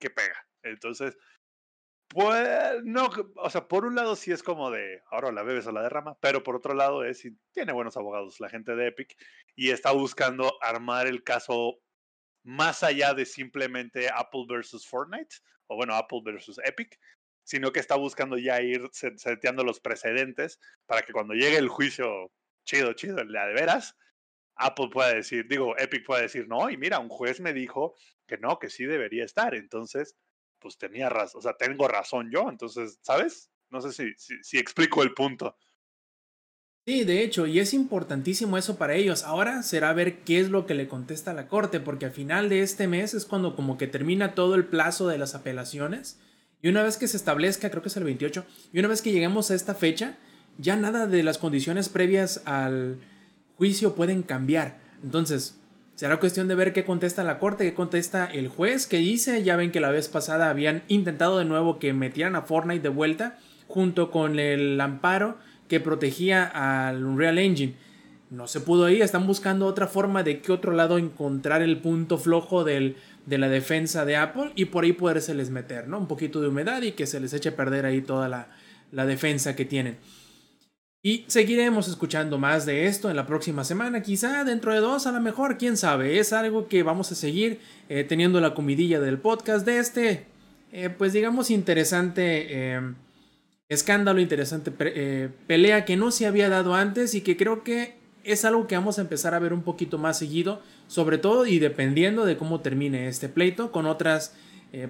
qué 0.00 0.10
pega. 0.10 0.44
Entonces, 0.64 1.16
pues 2.08 2.82
no, 2.82 3.10
o 3.36 3.48
sea, 3.48 3.68
por 3.68 3.84
un 3.84 3.94
lado 3.94 4.16
sí 4.16 4.32
es 4.32 4.42
como 4.42 4.72
de, 4.72 5.02
ahora 5.12 5.30
la 5.30 5.44
bebes 5.44 5.68
o 5.68 5.72
la 5.72 5.82
derrama, 5.82 6.18
pero 6.18 6.42
por 6.42 6.56
otro 6.56 6.74
lado 6.74 7.04
es, 7.04 7.22
tiene 7.52 7.72
buenos 7.72 7.96
abogados 7.96 8.40
la 8.40 8.48
gente 8.48 8.74
de 8.74 8.88
Epic 8.88 9.16
y 9.54 9.70
está 9.70 9.92
buscando 9.92 10.52
armar 10.62 11.06
el 11.06 11.22
caso 11.22 11.78
más 12.42 12.82
allá 12.82 13.14
de 13.14 13.24
simplemente 13.24 14.08
Apple 14.12 14.46
versus 14.48 14.84
Fortnite, 14.84 15.36
o 15.68 15.76
bueno, 15.76 15.94
Apple 15.94 16.22
versus 16.24 16.58
Epic, 16.64 16.98
sino 17.50 17.72
que 17.72 17.80
está 17.80 17.96
buscando 17.96 18.38
ya 18.38 18.62
ir 18.62 18.88
seteando 18.92 19.64
los 19.64 19.80
precedentes 19.80 20.60
para 20.86 21.02
que 21.02 21.12
cuando 21.12 21.34
llegue 21.34 21.56
el 21.56 21.68
juicio 21.68 22.30
chido, 22.64 22.92
chido, 22.92 23.24
la 23.24 23.48
de 23.48 23.54
veras, 23.54 23.96
Apple 24.54 24.88
pueda 24.92 25.12
decir, 25.12 25.48
digo, 25.48 25.76
Epic 25.76 26.06
pueda 26.06 26.22
decir, 26.22 26.46
no, 26.46 26.70
y 26.70 26.76
mira, 26.76 27.00
un 27.00 27.08
juez 27.08 27.40
me 27.40 27.52
dijo 27.52 27.96
que 28.28 28.38
no, 28.38 28.60
que 28.60 28.70
sí 28.70 28.84
debería 28.84 29.24
estar, 29.24 29.56
entonces 29.56 30.16
pues 30.60 30.78
tenía 30.78 31.08
razón, 31.08 31.40
o 31.40 31.42
sea, 31.42 31.54
tengo 31.56 31.88
razón 31.88 32.30
yo, 32.30 32.48
entonces, 32.48 33.00
¿sabes? 33.02 33.50
No 33.68 33.80
sé 33.80 33.90
si, 33.90 34.36
si, 34.42 34.58
explico 34.58 35.02
el 35.02 35.12
punto. 35.12 35.56
Sí, 36.86 37.02
de 37.02 37.24
hecho, 37.24 37.48
y 37.48 37.58
es 37.58 37.74
importantísimo 37.74 38.58
eso 38.58 38.78
para 38.78 38.94
ellos. 38.94 39.24
Ahora 39.24 39.64
será 39.64 39.92
ver 39.92 40.22
qué 40.22 40.38
es 40.38 40.50
lo 40.50 40.66
que 40.66 40.74
le 40.74 40.86
contesta 40.86 41.32
la 41.32 41.48
corte, 41.48 41.80
porque 41.80 42.04
al 42.04 42.12
final 42.12 42.48
de 42.48 42.62
este 42.62 42.86
mes 42.86 43.14
es 43.14 43.26
cuando 43.26 43.56
como 43.56 43.76
que 43.76 43.88
termina 43.88 44.34
todo 44.34 44.54
el 44.54 44.66
plazo 44.66 45.08
de 45.08 45.18
las 45.18 45.34
apelaciones. 45.34 46.20
Y 46.62 46.68
una 46.68 46.82
vez 46.82 46.96
que 46.96 47.08
se 47.08 47.16
establezca, 47.16 47.70
creo 47.70 47.82
que 47.82 47.88
es 47.88 47.96
el 47.96 48.04
28, 48.04 48.44
y 48.72 48.78
una 48.78 48.88
vez 48.88 49.02
que 49.02 49.12
lleguemos 49.12 49.50
a 49.50 49.54
esta 49.54 49.74
fecha, 49.74 50.16
ya 50.58 50.76
nada 50.76 51.06
de 51.06 51.22
las 51.22 51.38
condiciones 51.38 51.88
previas 51.88 52.42
al 52.44 52.98
juicio 53.56 53.94
pueden 53.94 54.22
cambiar. 54.22 54.78
Entonces, 55.02 55.60
Será 56.00 56.18
cuestión 56.18 56.48
de 56.48 56.54
ver 56.54 56.72
qué 56.72 56.86
contesta 56.86 57.22
la 57.24 57.38
corte, 57.38 57.64
qué 57.64 57.74
contesta 57.74 58.24
el 58.24 58.48
juez, 58.48 58.86
qué 58.86 58.96
dice. 58.96 59.42
Ya 59.42 59.56
ven 59.56 59.70
que 59.70 59.80
la 59.80 59.90
vez 59.90 60.08
pasada 60.08 60.48
habían 60.48 60.82
intentado 60.88 61.38
de 61.38 61.44
nuevo 61.44 61.78
que 61.78 61.92
metieran 61.92 62.36
a 62.36 62.40
Fortnite 62.40 62.80
de 62.80 62.88
vuelta 62.88 63.38
junto 63.68 64.10
con 64.10 64.38
el 64.38 64.80
amparo 64.80 65.36
que 65.68 65.78
protegía 65.78 66.44
al 66.44 67.04
Unreal 67.04 67.36
Engine. 67.36 67.74
No 68.30 68.46
se 68.46 68.60
pudo 68.60 68.86
ahí, 68.86 69.02
están 69.02 69.26
buscando 69.26 69.66
otra 69.66 69.88
forma 69.88 70.22
de 70.22 70.40
qué 70.40 70.52
otro 70.52 70.72
lado 70.72 70.96
encontrar 70.96 71.60
el 71.60 71.76
punto 71.82 72.16
flojo 72.16 72.64
de 73.26 73.38
la 73.38 73.48
defensa 73.48 74.04
de 74.04 74.16
Apple 74.16 74.52
y 74.54 74.66
por 74.66 74.84
ahí 74.84 74.96
les 75.34 75.50
meter, 75.50 75.88
¿no? 75.88 75.98
Un 75.98 76.08
poquito 76.08 76.40
de 76.40 76.48
humedad 76.48 76.82
y 76.82 76.92
que 76.92 77.06
se 77.06 77.20
les 77.20 77.32
eche 77.32 77.50
a 77.50 77.56
perder 77.56 77.86
ahí 77.86 78.00
toda 78.00 78.28
la, 78.28 78.48
la 78.92 79.06
defensa 79.06 79.54
que 79.56 79.64
tienen. 79.64 79.98
Y 81.02 81.24
seguiremos 81.28 81.88
escuchando 81.88 82.38
más 82.38 82.66
de 82.66 82.86
esto 82.86 83.08
en 83.08 83.16
la 83.16 83.26
próxima 83.26 83.64
semana, 83.64 84.02
quizá 84.02 84.44
dentro 84.44 84.74
de 84.74 84.80
dos, 84.80 85.06
a 85.06 85.12
lo 85.12 85.20
mejor, 85.20 85.56
quién 85.56 85.78
sabe. 85.78 86.18
Es 86.18 86.34
algo 86.34 86.68
que 86.68 86.82
vamos 86.82 87.10
a 87.10 87.14
seguir 87.14 87.58
eh, 87.88 88.04
teniendo 88.04 88.38
la 88.40 88.52
comidilla 88.52 89.00
del 89.00 89.18
podcast 89.18 89.64
de 89.64 89.78
este, 89.78 90.26
eh, 90.72 90.90
pues 90.90 91.14
digamos, 91.14 91.50
interesante 91.50 92.74
em, 92.74 92.96
escándalo, 93.70 94.20
interesante 94.20 94.70
eh, 94.78 95.30
pelea 95.46 95.86
que 95.86 95.96
no 95.96 96.10
se 96.10 96.26
había 96.26 96.50
dado 96.50 96.74
antes 96.74 97.14
y 97.14 97.22
que 97.22 97.38
creo 97.38 97.64
que 97.64 97.99
es 98.24 98.44
algo 98.44 98.66
que 98.66 98.74
vamos 98.74 98.98
a 98.98 99.02
empezar 99.02 99.34
a 99.34 99.38
ver 99.38 99.52
un 99.52 99.62
poquito 99.62 99.98
más 99.98 100.18
seguido, 100.18 100.60
sobre 100.86 101.18
todo 101.18 101.46
y 101.46 101.58
dependiendo 101.58 102.24
de 102.24 102.36
cómo 102.36 102.60
termine 102.60 103.08
este 103.08 103.28
pleito 103.28 103.72
con 103.72 103.86
otras 103.86 104.34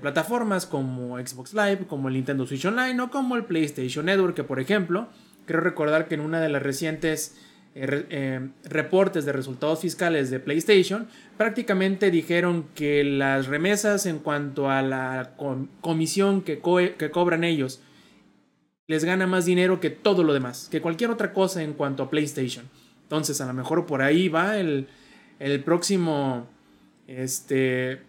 plataformas 0.03 0.66
como 0.66 1.19
Xbox 1.19 1.55
Live, 1.55 1.87
como 1.88 2.09
el 2.09 2.14
Nintendo 2.14 2.47
Switch 2.47 2.66
Online 2.66 3.01
o 3.01 3.11
como 3.11 3.37
el 3.37 3.47
PlayStation 3.47 4.05
Network, 4.05 4.35
que 4.35 4.45
por 4.45 4.61
ejemplo 4.61 5.09
Quiero 5.51 5.62
recordar 5.62 6.07
que 6.07 6.14
en 6.14 6.21
una 6.21 6.40
de 6.40 6.49
las 6.49 6.62
recientes 6.62 7.37
eh, 7.75 8.07
eh, 8.11 8.49
reportes 8.62 9.25
de 9.25 9.33
resultados 9.33 9.81
fiscales 9.81 10.31
de 10.31 10.38
PlayStation, 10.38 11.09
prácticamente 11.37 12.12
dijeron 12.12 12.66
que 12.77 13.03
las 13.03 13.49
remesas 13.49 14.07
en 14.07 14.21
cuanto 14.21 14.71
a 14.71 14.81
la 14.83 15.35
comisión 15.81 16.43
que, 16.43 16.61
que 16.97 17.11
cobran 17.11 17.43
ellos 17.43 17.83
les 18.87 19.05
gana 19.05 19.27
más 19.27 19.45
dinero 19.45 19.81
que 19.81 19.90
todo 19.90 20.23
lo 20.23 20.35
demás, 20.35 20.69
que 20.71 20.81
cualquier 20.81 21.11
otra 21.11 21.33
cosa 21.33 21.64
en 21.64 21.73
cuanto 21.73 22.05
a 22.05 22.11
PlayStation. 22.11 22.69
Entonces, 23.11 23.40
a 23.40 23.46
lo 23.46 23.55
mejor 23.55 23.87
por 23.87 24.03
ahí 24.03 24.29
va 24.29 24.57
el, 24.57 24.87
el 25.40 25.64
próximo, 25.64 26.46
este, 27.09 28.01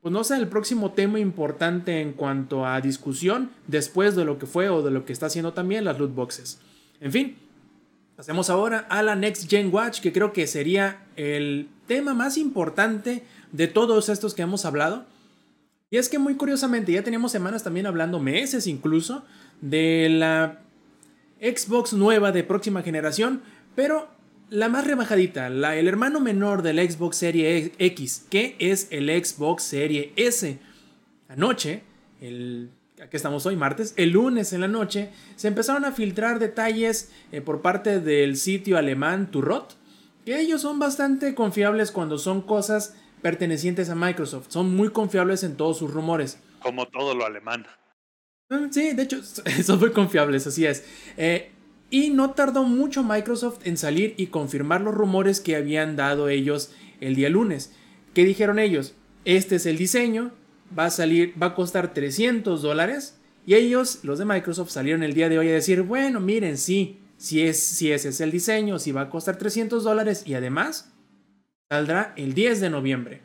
pues 0.00 0.12
no 0.12 0.22
sé, 0.22 0.36
el 0.36 0.46
próximo 0.46 0.92
tema 0.92 1.18
importante 1.18 2.00
en 2.00 2.12
cuanto 2.12 2.64
a 2.64 2.80
discusión 2.80 3.50
después 3.66 4.14
de 4.14 4.24
lo 4.24 4.38
que 4.38 4.46
fue 4.46 4.68
o 4.68 4.80
de 4.80 4.92
lo 4.92 5.04
que 5.04 5.12
está 5.12 5.26
haciendo 5.26 5.54
también 5.54 5.84
las 5.84 5.98
loot 5.98 6.14
boxes. 6.14 6.60
En 7.00 7.10
fin, 7.10 7.36
pasemos 8.14 8.48
ahora 8.48 8.86
a 8.90 9.02
la 9.02 9.16
Next 9.16 9.50
Gen 9.50 9.74
Watch, 9.74 10.00
que 10.00 10.12
creo 10.12 10.32
que 10.32 10.46
sería 10.46 11.04
el 11.16 11.68
tema 11.88 12.14
más 12.14 12.38
importante 12.38 13.24
de 13.50 13.66
todos 13.66 14.08
estos 14.08 14.34
que 14.34 14.42
hemos 14.42 14.64
hablado. 14.64 15.04
Y 15.90 15.96
es 15.96 16.08
que 16.08 16.20
muy 16.20 16.36
curiosamente 16.36 16.92
ya 16.92 17.02
teníamos 17.02 17.32
semanas 17.32 17.64
también 17.64 17.86
hablando, 17.86 18.20
meses 18.20 18.68
incluso, 18.68 19.24
de 19.60 20.08
la 20.08 20.60
Xbox 21.40 21.92
nueva 21.92 22.30
de 22.30 22.44
próxima 22.44 22.82
generación, 22.82 23.42
pero 23.74 24.11
la 24.52 24.68
más 24.68 24.86
rebajadita, 24.86 25.48
la, 25.48 25.76
el 25.76 25.88
hermano 25.88 26.20
menor 26.20 26.60
del 26.60 26.78
Xbox 26.78 27.16
Series 27.16 27.72
X, 27.78 28.26
que 28.28 28.54
es 28.58 28.86
el 28.90 29.08
Xbox 29.08 29.62
Series 29.62 30.10
S. 30.16 30.58
Anoche, 31.28 31.82
el, 32.20 32.70
aquí 33.02 33.16
estamos 33.16 33.46
hoy, 33.46 33.56
martes, 33.56 33.94
el 33.96 34.10
lunes 34.10 34.52
en 34.52 34.60
la 34.60 34.68
noche, 34.68 35.08
se 35.36 35.48
empezaron 35.48 35.86
a 35.86 35.92
filtrar 35.92 36.38
detalles 36.38 37.10
eh, 37.32 37.40
por 37.40 37.62
parte 37.62 38.00
del 38.00 38.36
sitio 38.36 38.76
alemán 38.76 39.30
Turrot, 39.30 39.78
que 40.26 40.38
ellos 40.38 40.60
son 40.60 40.78
bastante 40.78 41.34
confiables 41.34 41.90
cuando 41.90 42.18
son 42.18 42.42
cosas 42.42 42.94
pertenecientes 43.22 43.88
a 43.88 43.94
Microsoft. 43.94 44.48
Son 44.50 44.76
muy 44.76 44.90
confiables 44.90 45.44
en 45.44 45.56
todos 45.56 45.78
sus 45.78 45.90
rumores. 45.90 46.38
Como 46.60 46.86
todo 46.88 47.14
lo 47.14 47.24
alemán. 47.24 47.66
Mm, 48.50 48.70
sí, 48.70 48.92
de 48.92 49.04
hecho, 49.04 49.22
son 49.64 49.80
muy 49.80 49.92
confiables, 49.92 50.46
así 50.46 50.66
es. 50.66 50.84
Eh, 51.16 51.51
y 51.92 52.08
no 52.08 52.30
tardó 52.30 52.64
mucho 52.64 53.04
Microsoft 53.04 53.66
en 53.66 53.76
salir 53.76 54.14
y 54.16 54.28
confirmar 54.28 54.80
los 54.80 54.94
rumores 54.94 55.40
que 55.40 55.56
habían 55.56 55.94
dado 55.94 56.30
ellos 56.30 56.72
el 57.02 57.14
día 57.14 57.28
lunes. 57.28 57.70
¿Qué 58.14 58.24
dijeron 58.24 58.58
ellos? 58.58 58.94
Este 59.26 59.56
es 59.56 59.66
el 59.66 59.76
diseño, 59.76 60.32
va 60.76 60.86
a 60.86 60.90
salir, 60.90 61.34
va 61.40 61.48
a 61.48 61.54
costar 61.54 61.92
300 61.92 62.62
dólares. 62.62 63.20
Y 63.44 63.56
ellos, 63.56 63.98
los 64.04 64.18
de 64.18 64.24
Microsoft, 64.24 64.70
salieron 64.70 65.02
el 65.02 65.12
día 65.12 65.28
de 65.28 65.38
hoy 65.38 65.50
a 65.50 65.52
decir, 65.52 65.82
bueno, 65.82 66.18
miren, 66.18 66.56
sí, 66.56 66.98
si, 67.18 67.42
es, 67.42 67.62
si 67.62 67.92
ese 67.92 68.08
es 68.08 68.22
el 68.22 68.30
diseño, 68.30 68.78
si 68.78 68.90
va 68.90 69.02
a 69.02 69.10
costar 69.10 69.36
300 69.36 69.84
dólares 69.84 70.22
y 70.24 70.32
además 70.32 70.94
saldrá 71.70 72.14
el 72.16 72.32
10 72.32 72.62
de 72.62 72.70
noviembre. 72.70 73.20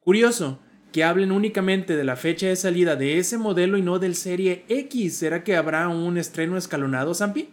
Curioso 0.00 0.58
que 0.92 1.04
hablen 1.04 1.32
únicamente 1.32 1.96
de 1.96 2.04
la 2.04 2.16
fecha 2.16 2.48
de 2.48 2.56
salida 2.56 2.96
de 2.96 3.18
ese 3.18 3.38
modelo 3.38 3.78
y 3.78 3.82
no 3.82 3.98
del 3.98 4.14
Serie 4.14 4.66
X. 4.68 5.16
¿Será 5.16 5.42
que 5.42 5.56
habrá 5.56 5.88
un 5.88 6.18
estreno 6.18 6.58
escalonado, 6.58 7.14
Zampi? 7.14 7.48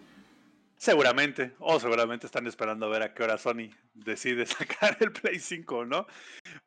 Seguramente, 0.85 1.55
o 1.57 1.79
seguramente 1.79 2.27
están 2.27 2.45
esperando 2.45 2.85
a 2.85 2.89
ver 2.89 3.01
a 3.01 3.15
qué 3.15 3.23
hora 3.23 3.39
Sony 3.39 3.71
decide 3.95 4.45
sacar 4.45 4.95
el 4.99 5.11
Play 5.11 5.39
5, 5.39 5.83
¿no? 5.83 6.05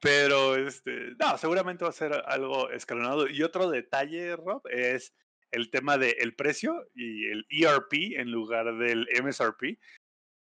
Pero, 0.00 0.56
este, 0.56 1.14
no, 1.20 1.38
seguramente 1.38 1.84
va 1.84 1.90
a 1.90 1.92
ser 1.92 2.24
algo 2.26 2.68
escalonado. 2.70 3.28
Y 3.28 3.44
otro 3.44 3.70
detalle, 3.70 4.34
Rob, 4.34 4.62
es 4.72 5.14
el 5.52 5.70
tema 5.70 5.98
del 5.98 6.34
precio 6.34 6.90
y 6.96 7.30
el 7.30 7.46
ERP 7.48 8.18
en 8.18 8.32
lugar 8.32 8.76
del 8.76 9.06
MSRP, 9.22 9.78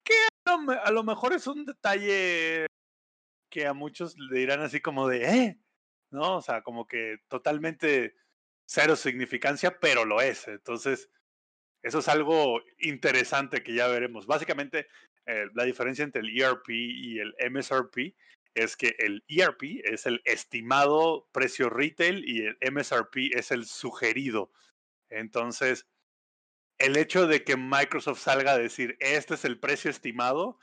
que 0.05 0.14
a 0.46 0.92
lo, 0.92 1.02
mejor 1.02 1.33
es 1.33 1.48
un 1.48 1.64
detalle 1.64 2.66
que 3.50 3.66
a 3.66 3.72
muchos 3.72 4.16
le 4.16 4.38
dirán 4.38 4.61
así 4.61 4.81
como 4.81 5.09
de, 5.09 5.24
¿eh? 5.24 5.61
¿No? 6.12 6.37
O 6.37 6.40
sea, 6.40 6.62
como 6.62 6.87
que 6.87 7.16
totalmente 7.26 8.14
cero 8.64 8.94
significancia, 8.94 9.81
pero 9.81 10.05
lo 10.05 10.20
es. 10.20 10.46
Entonces, 10.46 11.11
Eso 11.82 12.00
es 12.00 12.08
algo 12.08 12.60
interesante 12.78 13.62
que 13.62 13.74
ya 13.74 13.86
veremos. 13.86 14.26
Básicamente, 14.26 14.88
eh, 15.26 15.46
la 15.54 15.64
diferencia 15.64 16.04
entre 16.04 16.22
el 16.22 16.40
ERP 16.40 16.68
y 16.70 17.18
el 17.18 17.34
MSRP 17.50 18.14
es 18.54 18.76
que 18.76 18.96
el 18.98 19.22
ERP 19.28 19.82
es 19.84 20.06
el 20.06 20.22
estimado 20.24 21.28
precio 21.32 21.68
retail 21.68 22.24
y 22.26 22.46
el 22.46 22.56
MSRP 22.72 23.34
es 23.34 23.50
el 23.50 23.66
sugerido. 23.66 24.50
Entonces, 25.10 25.86
el 26.78 26.96
hecho 26.96 27.26
de 27.26 27.44
que 27.44 27.56
Microsoft 27.56 28.20
salga 28.20 28.52
a 28.52 28.58
decir, 28.58 28.96
este 29.00 29.34
es 29.34 29.44
el 29.44 29.58
precio 29.58 29.90
estimado, 29.90 30.58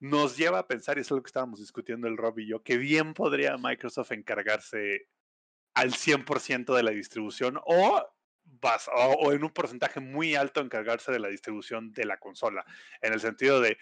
nos 0.00 0.36
lleva 0.36 0.60
a 0.60 0.66
pensar, 0.66 0.98
y 0.98 1.02
es 1.02 1.10
lo 1.10 1.22
que 1.22 1.28
estábamos 1.28 1.60
discutiendo 1.60 2.08
el 2.08 2.16
Rob 2.16 2.38
y 2.38 2.48
yo, 2.48 2.62
que 2.62 2.78
bien 2.78 3.12
podría 3.14 3.56
Microsoft 3.58 4.12
encargarse 4.12 5.08
al 5.74 5.92
100% 5.92 6.74
de 6.74 6.82
la 6.82 6.90
distribución 6.90 7.60
o, 7.64 8.04
o, 8.92 9.32
en 9.32 9.44
un 9.44 9.50
porcentaje 9.50 10.00
muy 10.00 10.34
alto 10.34 10.60
encargarse 10.60 11.12
de 11.12 11.18
la 11.18 11.28
distribución 11.28 11.92
de 11.92 12.04
la 12.04 12.18
consola, 12.18 12.64
en 13.00 13.12
el 13.12 13.20
sentido 13.20 13.60
de 13.60 13.78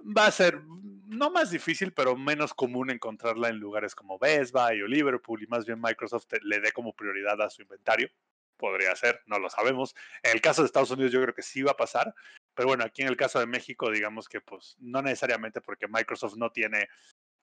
va 0.00 0.26
a 0.26 0.32
ser 0.32 0.60
no 1.06 1.30
más 1.30 1.50
difícil, 1.50 1.92
pero 1.92 2.16
menos 2.16 2.54
común 2.54 2.90
encontrarla 2.90 3.48
en 3.48 3.58
lugares 3.58 3.94
como 3.94 4.18
Best 4.18 4.52
Buy 4.52 4.82
o 4.82 4.86
Liverpool 4.86 5.42
y 5.42 5.46
más 5.46 5.64
bien 5.64 5.80
Microsoft 5.80 6.26
le 6.42 6.60
dé 6.60 6.72
como 6.72 6.94
prioridad 6.94 7.40
a 7.40 7.50
su 7.50 7.62
inventario. 7.62 8.10
Podría 8.56 8.94
ser, 8.96 9.22
no 9.26 9.38
lo 9.38 9.50
sabemos. 9.50 9.94
En 10.22 10.32
el 10.32 10.40
caso 10.40 10.62
de 10.62 10.66
Estados 10.66 10.90
Unidos 10.90 11.12
yo 11.12 11.20
creo 11.22 11.34
que 11.34 11.42
sí 11.42 11.62
va 11.62 11.72
a 11.72 11.76
pasar, 11.76 12.14
pero 12.54 12.68
bueno, 12.68 12.84
aquí 12.84 13.02
en 13.02 13.08
el 13.08 13.16
caso 13.16 13.40
de 13.40 13.46
México 13.46 13.90
digamos 13.90 14.28
que 14.28 14.40
pues 14.40 14.76
no 14.78 15.02
necesariamente 15.02 15.60
porque 15.60 15.88
Microsoft 15.88 16.36
no 16.36 16.50
tiene 16.50 16.88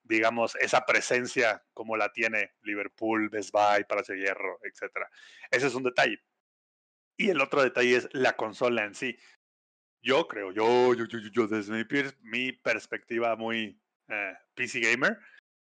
digamos, 0.04 0.56
esa 0.56 0.86
presencia 0.86 1.64
como 1.74 1.96
la 1.96 2.12
tiene 2.12 2.52
Liverpool, 2.64 3.30
Best 3.30 3.52
Buy, 3.52 3.84
Palacio 3.88 4.16
Hierro, 4.16 4.60
etc. 4.64 5.08
Ese 5.50 5.68
es 5.68 5.76
un 5.76 5.84
detalle. 5.84 6.22
Y 7.22 7.30
el 7.30 7.42
otro 7.42 7.62
detalle 7.62 7.96
es 7.96 8.10
la 8.14 8.36
consola 8.36 8.84
en 8.86 8.96
sí. 8.96 9.18
Yo 10.04 10.28
creo, 10.28 10.52
yo, 10.52 10.94
yo, 10.96 11.06
yo, 11.06 11.20
yo 11.20 11.48
desde 11.48 11.74
mi, 11.74 11.86
mi 12.22 12.52
perspectiva 12.52 13.36
muy 13.36 13.80
eh, 14.08 14.34
PC 14.56 14.80
gamer, 14.80 15.18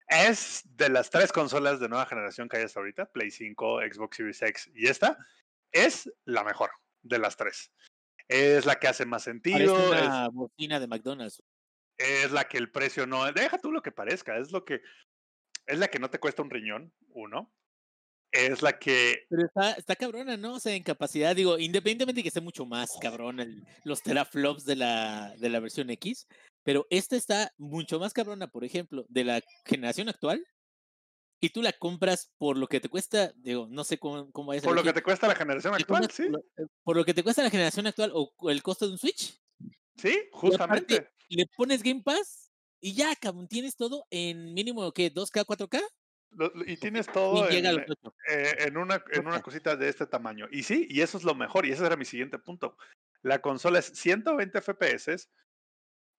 es 0.08 0.64
de 0.76 0.90
las 0.90 1.10
tres 1.10 1.32
consolas 1.32 1.80
de 1.80 1.88
nueva 1.88 2.06
generación 2.06 2.50
que 2.50 2.58
hay 2.58 2.64
hasta 2.64 2.80
ahorita, 2.80 3.12
Play 3.12 3.30
5, 3.30 3.82
Xbox 3.82 4.18
Series 4.18 4.42
X 4.42 4.72
y 4.74 4.88
esta, 4.88 5.18
es 5.72 6.12
la 6.26 6.44
mejor 6.44 6.72
de 7.04 7.20
las 7.20 7.38
tres. 7.38 7.72
Es 8.28 8.66
la 8.66 8.80
que 8.80 8.88
hace 8.88 9.06
más 9.06 9.24
sentido. 9.24 9.78
Es 9.78 9.90
una 9.90 10.30
bocina 10.30 10.80
de 10.80 10.88
McDonald's 10.88 11.44
es 11.98 12.32
la 12.32 12.48
que 12.48 12.58
el 12.58 12.72
precio 12.72 13.06
no, 13.06 13.32
deja 13.32 13.58
tú 13.58 13.72
lo 13.72 13.82
que 13.82 13.92
parezca, 13.92 14.38
es 14.38 14.52
lo 14.52 14.66
que, 14.66 14.82
es 15.66 15.80
la 15.80 15.88
que 15.88 16.00
no 16.00 16.10
te 16.10 16.20
cuesta 16.20 16.42
un 16.42 16.50
riñón, 16.50 16.94
uno. 17.10 17.54
Es 18.34 18.64
la 18.64 18.80
que... 18.80 19.26
Pero 19.30 19.46
está, 19.46 19.74
está 19.74 19.96
cabrona, 19.96 20.36
¿no? 20.38 20.56
O 20.56 20.60
sea, 20.60 20.76
en 20.76 20.82
capacidad, 20.82 21.36
digo, 21.36 21.60
independientemente 21.60 22.20
de 22.20 22.24
que 22.24 22.30
esté 22.30 22.42
mucho 22.42 22.66
más 22.66 22.98
cabrón 23.00 23.64
los 23.84 24.02
teraflops 24.02 24.66
de 24.66 24.76
la, 24.76 25.36
de 25.38 25.50
la 25.50 25.60
versión 25.60 25.92
X, 25.92 26.28
pero 26.64 26.88
esta 26.90 27.16
está 27.16 27.54
mucho 27.58 28.00
más 28.00 28.12
cabrona, 28.12 28.48
por 28.48 28.64
ejemplo, 28.64 29.06
de 29.08 29.24
la 29.24 29.42
generación 29.66 30.10
actual, 30.10 30.44
y 31.40 31.50
tú 31.50 31.62
la 31.62 31.74
compras 31.74 32.32
por 32.38 32.58
lo 32.58 32.68
que 32.68 32.80
te 32.80 32.90
cuesta, 32.90 33.34
digo, 33.36 33.68
no 33.70 33.84
sé 33.84 34.00
cómo, 34.00 34.32
cómo 34.32 34.54
Por 34.62 34.76
lo 34.76 34.84
que 34.84 34.94
te 34.94 35.04
cuesta 35.04 35.28
la 35.28 35.36
generación 35.36 35.76
actual, 35.76 36.10
sí. 36.10 36.24
Eh, 36.24 36.66
por 36.84 36.96
lo, 36.96 37.06
que 37.06 37.14
te 37.14 37.22
cuesta 37.22 37.44
la 37.44 37.50
generación 37.52 37.86
actual 37.86 38.12
o 38.14 38.50
el 38.50 38.64
costo 38.64 38.88
de 38.88 38.94
un 38.94 38.98
Switch. 38.98 39.40
Sí, 39.96 40.18
justamente 40.32 41.08
le 41.30 41.46
pones 41.56 41.84
Game 41.84 42.02
Pass 42.02 42.52
y 42.82 42.96
ya, 42.96 43.16
cabrón, 43.16 43.48
tienes 43.48 43.76
todo 43.76 44.06
en 44.10 44.54
mínimo, 44.54 44.92
¿qué? 44.92 45.14
¿2K, 45.14 45.46
4K? 45.46 45.82
Y 46.66 46.78
tienes 46.78 47.08
todo 47.08 47.50
en, 47.50 47.66
eh, 47.66 48.56
en, 48.60 48.78
una, 48.78 49.04
en 49.12 49.28
una 49.28 49.42
cosita 49.42 49.76
de 49.76 49.90
este 49.90 50.06
tamaño. 50.06 50.48
Y 50.52 50.64
sí, 50.64 50.88
y 50.90 51.02
eso 51.02 51.18
es 51.18 51.24
lo 51.24 51.36
mejor, 51.36 51.66
y 51.66 51.72
ese 51.72 51.86
era 51.86 51.96
mi 51.96 52.06
siguiente 52.06 52.40
punto. 52.40 52.78
La 53.22 53.40
consola 53.40 53.80
es 53.80 53.86
120 53.88 54.62
FPS 54.62 55.30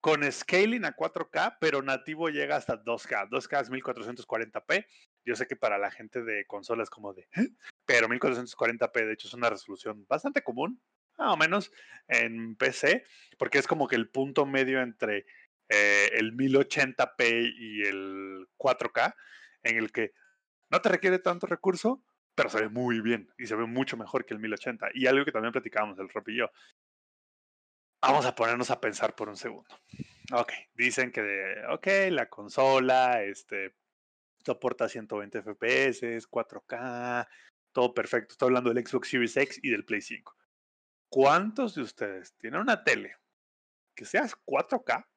con 0.01 0.29
scaling 0.31 0.85
a 0.85 0.95
4K, 0.95 1.57
pero 1.59 1.81
nativo 1.81 2.29
llega 2.29 2.55
hasta 2.55 2.83
2K. 2.83 3.29
2K 3.29 3.61
es 3.61 3.71
1440p. 3.71 4.85
Yo 5.25 5.35
sé 5.35 5.47
que 5.47 5.55
para 5.55 5.77
la 5.77 5.89
gente 5.89 6.23
de 6.23 6.45
consolas 6.45 6.89
como 6.89 7.13
de, 7.13 7.27
¿eh? 7.35 7.49
pero 7.85 8.07
1440p 8.07 9.05
de 9.05 9.13
hecho 9.13 9.27
es 9.27 9.33
una 9.33 9.49
resolución 9.49 10.05
bastante 10.07 10.43
común 10.43 10.79
más 11.17 11.33
o 11.33 11.37
menos 11.37 11.71
en 12.07 12.55
PC, 12.55 13.03
porque 13.37 13.57
es 13.57 13.67
como 13.67 13.87
que 13.87 13.95
el 13.95 14.09
punto 14.09 14.45
medio 14.45 14.81
entre 14.81 15.25
eh, 15.69 16.09
el 16.13 16.35
1080p 16.35 17.53
y 17.57 17.81
el 17.83 18.47
4K, 18.57 19.15
en 19.65 19.77
el 19.77 19.91
que 19.91 20.13
no 20.69 20.81
te 20.81 20.89
requiere 20.89 21.19
tanto 21.19 21.47
recurso, 21.47 22.03
pero 22.35 22.49
se 22.49 22.61
ve 22.61 22.69
muy 22.69 23.01
bien 23.01 23.29
y 23.37 23.47
se 23.47 23.55
ve 23.55 23.65
mucho 23.65 23.97
mejor 23.97 24.25
que 24.25 24.33
el 24.33 24.39
1080. 24.39 24.89
Y 24.93 25.07
algo 25.07 25.25
que 25.25 25.31
también 25.31 25.51
platicábamos 25.51 25.99
el 25.99 26.09
Rob 26.09 26.27
y 26.29 26.37
yo. 26.37 26.51
Vamos 28.01 28.25
a 28.25 28.35
ponernos 28.35 28.69
a 28.69 28.79
pensar 28.79 29.15
por 29.15 29.29
un 29.29 29.37
segundo. 29.37 29.75
Ok, 30.33 30.51
dicen 30.73 31.11
que, 31.11 31.55
ok, 31.69 31.87
la 32.11 32.29
consola, 32.29 33.23
este, 33.23 33.75
soporta 34.45 34.87
120 34.87 35.41
FPS, 35.41 36.27
4K, 36.29 37.27
todo 37.71 37.93
perfecto. 37.93 38.33
Estoy 38.33 38.47
hablando 38.47 38.71
del 38.71 38.85
Xbox 38.85 39.09
Series 39.09 39.37
X 39.37 39.59
y 39.63 39.71
del 39.71 39.85
Play 39.85 40.01
5. 40.01 40.35
¿Cuántos 41.09 41.75
de 41.75 41.81
ustedes 41.81 42.35
tienen 42.37 42.61
una 42.61 42.83
tele 42.83 43.15
que 43.95 44.05
sea 44.05 44.27
4K 44.45 45.07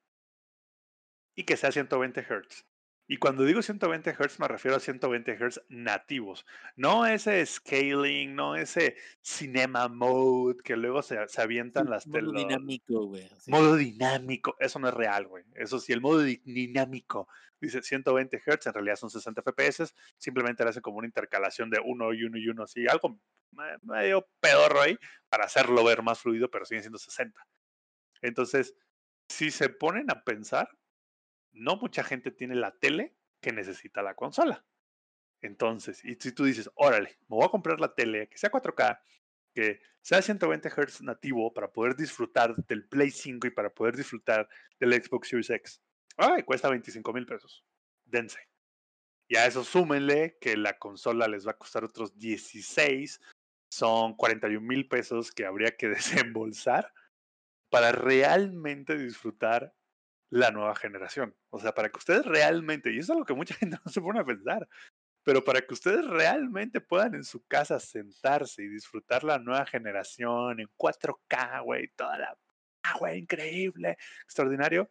y 1.35 1.45
que 1.45 1.57
sea 1.57 1.73
120 1.73 2.23
Hz? 2.23 2.68
Y 3.11 3.17
cuando 3.17 3.45
digo 3.45 3.63
120 3.63 4.13
Hz 4.13 4.39
me 4.39 4.49
refiero 4.49 4.77
a 4.77 4.81
120 4.81 5.39
Hz 5.39 5.63
nativos, 5.71 6.45
no 6.77 7.07
ese 7.07 7.45
scaling, 7.47 8.35
no 8.35 8.55
ese 8.55 8.97
cinema 9.23 9.89
mode 9.89 10.59
que 10.63 10.77
luego 10.77 11.03
se, 11.03 11.17
se 11.29 11.41
avientan 11.41 11.89
las 11.89 12.05
teles. 12.05 12.25
Modo 12.25 12.39
dinámico, 12.39 13.07
güey. 13.07 13.27
Modo 13.47 13.77
dinámico, 13.77 14.57
eso 14.61 14.79
no 14.79 14.89
es 14.89 14.95
real, 14.95 15.27
güey. 15.27 15.43
Eso 15.55 15.81
sí, 15.81 15.95
el 15.95 16.03
modo 16.03 16.23
dinámico 16.23 17.29
dice 17.59 17.83
120 17.83 18.43
Hz, 18.45 18.67
en 18.67 18.75
realidad 18.75 18.97
son 18.97 19.09
60 19.09 19.43
FPS, 19.43 19.95
simplemente 20.19 20.63
le 20.63 20.71
hacen 20.71 20.83
como 20.83 20.99
una 20.99 21.07
intercalación 21.07 21.71
de 21.71 21.81
uno 21.83 22.13
y 22.13 22.25
uno 22.25 22.37
y 22.37 22.47
uno, 22.47 22.65
así, 22.65 22.87
algo 22.87 23.19
medio 23.83 24.29
pedorro 24.39 24.83
ahí 24.83 24.99
para 25.31 25.47
hacerlo 25.47 25.83
ver 25.83 26.03
más 26.03 26.21
fluido, 26.21 26.51
pero 26.51 26.67
siguen 26.67 26.83
siendo 26.83 26.99
60. 26.99 27.41
Entonces, 28.21 28.75
si 29.31 29.51
se 29.51 29.71
ponen 29.71 30.11
a 30.11 30.23
pensar, 30.25 30.69
no 31.59 31.77
mucha 31.77 32.05
gente 32.05 32.31
tiene 32.31 32.55
la 32.55 32.77
tele 32.79 33.17
que 33.41 33.53
necesita 33.53 34.03
la 34.03 34.15
consola. 34.15 34.65
Entonces, 35.41 36.05
y 36.05 36.17
si 36.17 36.33
tú 36.33 36.45
dices, 36.45 36.71
órale, 36.75 37.19
me 37.29 37.37
voy 37.37 37.45
a 37.45 37.51
comprar 37.51 37.81
la 37.81 37.95
tele 37.95 38.29
que 38.29 38.39
sea 38.39 38.51
4K, 38.51 39.01
que 39.55 39.81
sea 40.01 40.23
120 40.23 40.69
Hz 40.71 41.03
nativo 41.03 41.53
para 41.53 41.71
poder 41.71 41.95
disfrutar 41.95 42.57
del 42.67 42.89
Play 42.89 43.11
5 43.11 43.47
y 43.47 43.51
para 43.51 43.71
poder 43.71 43.97
disfrutar 43.97 44.49
del 44.81 44.95
Xbox 44.95 45.29
Series 45.29 45.51
X. 45.51 45.81
Ay, 46.17 46.43
cuesta 46.43 46.69
25 46.69 47.13
mil 47.13 47.27
pesos. 47.27 47.65
Dense. 48.05 48.39
Y 49.29 49.37
a 49.37 49.47
eso 49.47 49.63
súmenle 49.63 50.39
que 50.41 50.57
la 50.57 50.79
consola 50.79 51.29
les 51.29 51.47
va 51.47 51.53
a 51.53 51.59
costar 51.59 51.85
otros 51.85 52.17
16 52.19 53.21
son 53.71 54.17
41 54.17 54.67
mil 54.67 54.89
pesos 54.89 55.31
que 55.31 55.45
habría 55.45 55.77
que 55.77 55.89
desembolsar 55.89 56.93
para 57.71 57.93
realmente 57.93 58.97
disfrutar 58.97 59.75
la 60.31 60.51
nueva 60.51 60.75
generación. 60.77 61.35
O 61.51 61.59
sea, 61.59 61.75
para 61.75 61.91
que 61.91 61.99
ustedes 61.99 62.25
realmente, 62.25 62.93
y 62.93 62.99
eso 62.99 63.13
es 63.13 63.19
lo 63.21 63.25
que 63.25 63.35
mucha 63.35 63.55
gente 63.57 63.79
no 63.85 63.91
se 63.91 64.01
pone 64.01 64.21
a 64.21 64.25
pensar, 64.25 64.69
pero 65.25 65.45
para 65.45 65.61
que 65.61 65.75
ustedes 65.75 66.07
realmente 66.07 66.81
puedan 66.81 67.15
en 67.15 67.25
su 67.25 67.45
casa 67.47 67.81
sentarse 67.81 68.63
y 68.63 68.69
disfrutar 68.69 69.25
la 69.25 69.39
nueva 69.39 69.67
generación 69.67 70.61
en 70.61 70.69
4K, 70.77 71.65
güey, 71.65 71.89
toda 71.97 72.19
la... 72.19 72.39
Ah, 72.85 72.97
güey, 72.99 73.19
increíble, 73.19 73.99
extraordinario, 74.25 74.89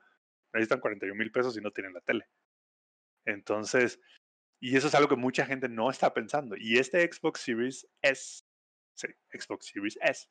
necesitan 0.54 0.80
41 0.80 1.16
mil 1.16 1.32
pesos 1.32 1.58
y 1.58 1.62
no 1.62 1.72
tienen 1.72 1.94
la 1.94 2.02
tele. 2.02 2.28
Entonces, 3.26 4.00
y 4.60 4.76
eso 4.76 4.88
es 4.88 4.96
algo 4.96 5.10
que 5.10 5.16
mucha 5.16 5.46
gente 5.46 5.70
no 5.70 5.90
está 5.90 6.14
pensando. 6.14 6.56
Y 6.58 6.78
este 6.78 7.02
Xbox 7.12 7.42
Series 7.42 7.88
S 8.02 8.44
Sí, 8.98 9.08
Xbox 9.32 9.68
Series 9.68 9.98
S. 10.02 10.28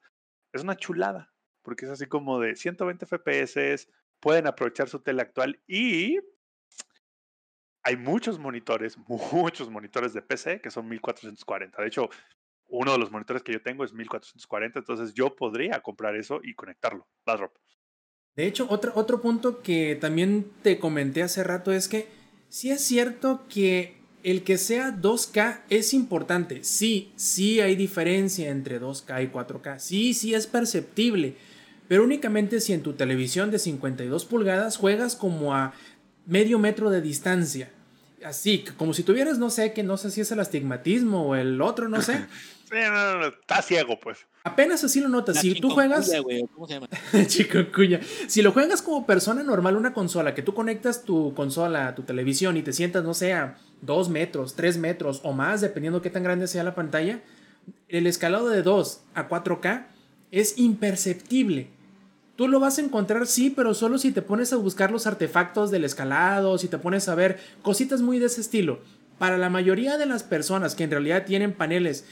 Es 0.52 0.62
una 0.62 0.76
chulada, 0.76 1.32
porque 1.62 1.84
es 1.84 1.90
así 1.92 2.06
como 2.06 2.40
de 2.40 2.56
120 2.56 3.06
FPS, 3.06 3.88
pueden 4.26 4.48
aprovechar 4.48 4.88
su 4.88 4.98
tele 4.98 5.22
actual 5.22 5.62
y 5.68 6.18
hay 7.84 7.96
muchos 7.96 8.40
monitores, 8.40 8.98
muchos 9.06 9.70
monitores 9.70 10.12
de 10.14 10.20
PC 10.20 10.60
que 10.60 10.72
son 10.72 10.88
1440. 10.88 11.80
De 11.80 11.86
hecho, 11.86 12.10
uno 12.66 12.90
de 12.90 12.98
los 12.98 13.12
monitores 13.12 13.44
que 13.44 13.52
yo 13.52 13.62
tengo 13.62 13.84
es 13.84 13.92
1440, 13.92 14.80
entonces 14.80 15.14
yo 15.14 15.36
podría 15.36 15.80
comprar 15.80 16.16
eso 16.16 16.40
y 16.42 16.56
conectarlo. 16.56 17.06
De 18.34 18.48
hecho, 18.48 18.66
otro, 18.68 18.90
otro 18.96 19.22
punto 19.22 19.62
que 19.62 19.94
también 19.94 20.50
te 20.64 20.80
comenté 20.80 21.22
hace 21.22 21.44
rato 21.44 21.70
es 21.70 21.86
que 21.86 22.08
sí 22.48 22.72
es 22.72 22.80
cierto 22.80 23.44
que 23.48 23.94
el 24.24 24.42
que 24.42 24.58
sea 24.58 24.90
2K 24.90 25.60
es 25.70 25.94
importante. 25.94 26.64
Sí, 26.64 27.12
sí 27.14 27.60
hay 27.60 27.76
diferencia 27.76 28.50
entre 28.50 28.80
2K 28.80 29.22
y 29.22 29.28
4K. 29.28 29.78
Sí, 29.78 30.14
sí 30.14 30.34
es 30.34 30.48
perceptible. 30.48 31.36
Pero 31.88 32.04
únicamente 32.04 32.60
si 32.60 32.72
en 32.72 32.82
tu 32.82 32.94
televisión 32.94 33.50
de 33.50 33.58
52 33.58 34.24
pulgadas 34.24 34.76
juegas 34.76 35.16
como 35.16 35.54
a 35.54 35.72
medio 36.26 36.58
metro 36.58 36.90
de 36.90 37.00
distancia. 37.00 37.70
Así, 38.24 38.64
como 38.76 38.92
si 38.92 39.02
tuvieras, 39.02 39.38
no 39.38 39.50
sé, 39.50 39.72
que 39.72 39.82
no 39.82 39.96
sé 39.96 40.10
si 40.10 40.20
es 40.20 40.32
el 40.32 40.40
astigmatismo 40.40 41.28
o 41.28 41.34
el 41.36 41.60
otro, 41.60 41.88
no 41.88 42.02
sé. 42.02 42.14
sí, 42.70 42.76
no, 42.90 43.18
no, 43.18 43.26
está 43.26 43.62
ciego, 43.62 44.00
pues. 44.00 44.18
Apenas 44.42 44.82
así 44.84 45.00
lo 45.00 45.08
notas. 45.08 45.40
si 45.40 45.60
tú 45.60 45.70
juegas. 45.70 46.10
¿Cómo 46.54 46.66
se 46.66 46.74
llama? 46.74 46.88
Chikungunya. 47.26 48.00
Si 48.26 48.42
lo 48.42 48.52
juegas 48.52 48.80
como 48.80 49.04
persona 49.06 49.42
normal, 49.42 49.76
una 49.76 49.92
consola, 49.92 50.34
que 50.34 50.42
tú 50.42 50.54
conectas 50.54 51.04
tu 51.04 51.34
consola 51.34 51.88
a 51.88 51.94
tu 51.94 52.02
televisión 52.02 52.56
y 52.56 52.62
te 52.62 52.72
sientas, 52.72 53.04
no 53.04 53.12
sé, 53.12 53.32
a 53.32 53.58
dos 53.82 54.08
metros, 54.08 54.54
tres 54.54 54.78
metros 54.78 55.20
o 55.24 55.32
más, 55.32 55.60
dependiendo 55.60 56.00
qué 56.00 56.10
tan 56.10 56.22
grande 56.22 56.46
sea 56.46 56.64
la 56.64 56.74
pantalla, 56.74 57.20
el 57.88 58.06
escalado 58.06 58.48
de 58.48 58.62
2 58.62 59.00
a 59.14 59.28
4K 59.28 59.86
es 60.30 60.58
imperceptible. 60.58 61.68
Tú 62.36 62.48
lo 62.48 62.60
vas 62.60 62.78
a 62.78 62.82
encontrar, 62.82 63.26
sí, 63.26 63.50
pero 63.50 63.74
solo 63.74 63.98
si 63.98 64.12
te 64.12 64.22
pones 64.22 64.52
a 64.52 64.56
buscar 64.56 64.90
los 64.90 65.06
artefactos 65.06 65.70
del 65.70 65.84
escalado, 65.84 66.58
si 66.58 66.68
te 66.68 66.78
pones 66.78 67.08
a 67.08 67.14
ver 67.14 67.38
cositas 67.62 68.02
muy 68.02 68.18
de 68.18 68.26
ese 68.26 68.42
estilo. 68.42 68.80
Para 69.18 69.38
la 69.38 69.48
mayoría 69.48 69.96
de 69.96 70.06
las 70.06 70.22
personas 70.22 70.74
que 70.74 70.84
en 70.84 70.90
realidad 70.90 71.24
tienen 71.24 71.52
paneles 71.52 72.04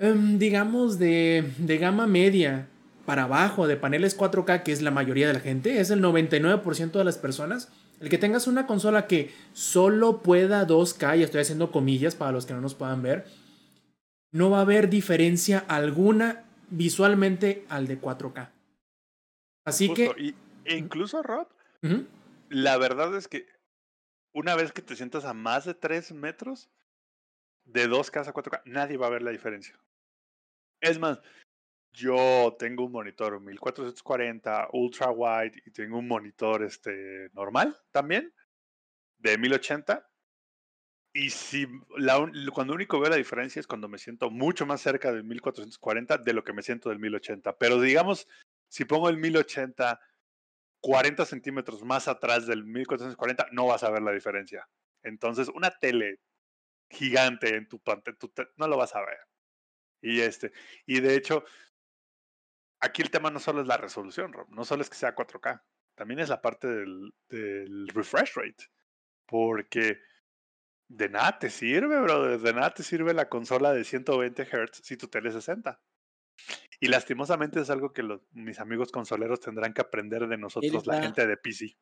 Em, 0.00 0.38
digamos, 0.38 0.98
de, 0.98 1.52
de 1.58 1.76
gama 1.76 2.06
media 2.06 2.68
para 3.04 3.24
abajo, 3.24 3.66
de 3.66 3.76
paneles 3.76 4.16
4K, 4.16 4.62
que 4.62 4.72
es 4.72 4.80
la 4.80 4.90
mayoría 4.90 5.26
de 5.26 5.34
la 5.34 5.40
gente, 5.40 5.78
es 5.78 5.90
el 5.90 6.02
99% 6.02 6.92
de 6.92 7.04
las 7.04 7.18
personas. 7.18 7.68
El 8.00 8.08
que 8.08 8.16
tengas 8.16 8.46
una 8.46 8.66
consola 8.66 9.06
que 9.06 9.30
solo 9.52 10.22
pueda 10.22 10.66
2K, 10.66 11.18
y 11.18 11.22
estoy 11.22 11.42
haciendo 11.42 11.70
comillas 11.70 12.14
para 12.14 12.32
los 12.32 12.46
que 12.46 12.54
no 12.54 12.62
nos 12.62 12.74
puedan 12.74 13.02
ver, 13.02 13.26
no 14.32 14.48
va 14.48 14.58
a 14.58 14.62
haber 14.62 14.88
diferencia 14.88 15.62
alguna 15.68 16.44
visualmente 16.70 17.66
al 17.68 17.86
de 17.86 18.00
4K. 18.00 18.48
Así 19.64 19.92
que... 19.92 20.34
e 20.64 20.76
incluso, 20.76 21.22
Rob, 21.22 21.48
la 22.48 22.78
verdad 22.78 23.16
es 23.16 23.28
que 23.28 23.46
una 24.32 24.54
vez 24.54 24.72
que 24.72 24.82
te 24.82 24.96
sientas 24.96 25.24
a 25.24 25.34
más 25.34 25.64
de 25.64 25.74
3 25.74 26.12
metros, 26.12 26.70
de 27.64 27.88
2K 27.88 28.28
a 28.28 28.34
4K, 28.34 28.62
nadie 28.64 28.96
va 28.96 29.06
a 29.06 29.10
ver 29.10 29.22
la 29.22 29.30
diferencia. 29.30 29.78
Es 30.80 30.98
más, 30.98 31.20
yo 31.92 32.56
tengo 32.58 32.84
un 32.84 32.92
monitor 32.92 33.40
1440 33.40 34.68
ultra 34.72 35.10
wide 35.10 35.60
y 35.66 35.70
tengo 35.70 35.98
un 35.98 36.08
monitor 36.08 36.62
este, 36.62 37.30
normal 37.32 37.76
también 37.90 38.32
de 39.18 39.38
1080. 39.38 40.06
Y 41.12 41.30
si 41.30 41.66
la, 41.96 42.30
cuando 42.54 42.72
único 42.72 43.00
veo 43.00 43.10
la 43.10 43.16
diferencia 43.16 43.58
es 43.58 43.66
cuando 43.66 43.88
me 43.88 43.98
siento 43.98 44.30
mucho 44.30 44.64
más 44.64 44.80
cerca 44.80 45.12
del 45.12 45.24
1440 45.24 46.18
de 46.18 46.32
lo 46.32 46.44
que 46.44 46.52
me 46.52 46.62
siento 46.62 46.88
del 46.88 47.00
1080. 47.00 47.58
Pero 47.58 47.80
digamos, 47.80 48.28
si 48.70 48.86
pongo 48.86 49.10
el 49.10 49.18
1080 49.18 50.00
40 50.80 51.26
centímetros 51.26 51.84
más 51.84 52.08
atrás 52.08 52.46
del 52.46 52.64
1440, 52.64 53.48
no 53.52 53.66
vas 53.66 53.82
a 53.82 53.90
ver 53.90 54.02
la 54.02 54.12
diferencia. 54.12 54.68
Entonces, 55.02 55.48
una 55.48 55.70
tele 55.70 56.20
gigante 56.90 57.54
en 57.54 57.68
tu 57.68 57.80
pantalla, 57.80 58.16
no 58.56 58.68
lo 58.68 58.76
vas 58.76 58.94
a 58.96 59.00
ver. 59.00 59.18
Y 60.02 60.20
este, 60.20 60.52
y 60.86 61.00
de 61.00 61.14
hecho, 61.14 61.44
aquí 62.80 63.02
el 63.02 63.10
tema 63.10 63.30
no 63.30 63.38
solo 63.38 63.60
es 63.60 63.66
la 63.66 63.76
resolución, 63.76 64.32
Rob, 64.32 64.48
no 64.50 64.64
solo 64.64 64.82
es 64.82 64.90
que 64.90 64.96
sea 64.96 65.14
4K, 65.14 65.62
también 65.94 66.20
es 66.20 66.30
la 66.30 66.40
parte 66.40 66.66
del, 66.66 67.12
del 67.28 67.88
refresh 67.88 68.34
rate. 68.34 68.64
Porque 69.26 70.00
de 70.88 71.08
nada 71.08 71.38
te 71.38 71.50
sirve, 71.50 72.00
bro, 72.00 72.38
de 72.38 72.52
nada 72.52 72.74
te 72.74 72.82
sirve 72.82 73.14
la 73.14 73.28
consola 73.28 73.72
de 73.72 73.84
120 73.84 74.44
Hz 74.44 74.80
si 74.82 74.96
tu 74.96 75.08
tele 75.08 75.28
es 75.28 75.34
60. 75.34 75.80
Y 76.80 76.88
lastimosamente 76.88 77.60
es 77.60 77.68
algo 77.68 77.92
que 77.92 78.02
los, 78.02 78.22
mis 78.32 78.58
amigos 78.58 78.90
consoleros 78.90 79.40
tendrán 79.40 79.74
que 79.74 79.82
aprender 79.82 80.26
de 80.26 80.38
nosotros, 80.38 80.86
la 80.86 81.02
gente 81.02 81.26
de 81.26 81.36
PC. 81.36 81.76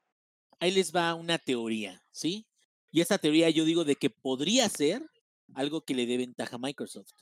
Ahí 0.59 0.73
les 0.73 0.95
va 0.95 1.15
una 1.15 1.39
teoría, 1.39 2.05
¿sí? 2.11 2.49
Y 2.91 3.01
esa 3.01 3.19
teoría 3.19 3.49
yo 3.51 3.65
digo 3.65 3.85
de 3.85 3.95
que 3.95 4.11
podría 4.11 4.69
ser 4.69 5.09
algo 5.55 5.83
que 5.83 5.95
le 5.95 6.05
dé 6.05 6.17
ventaja 6.17 6.57
a 6.57 6.59
Microsoft. 6.59 7.13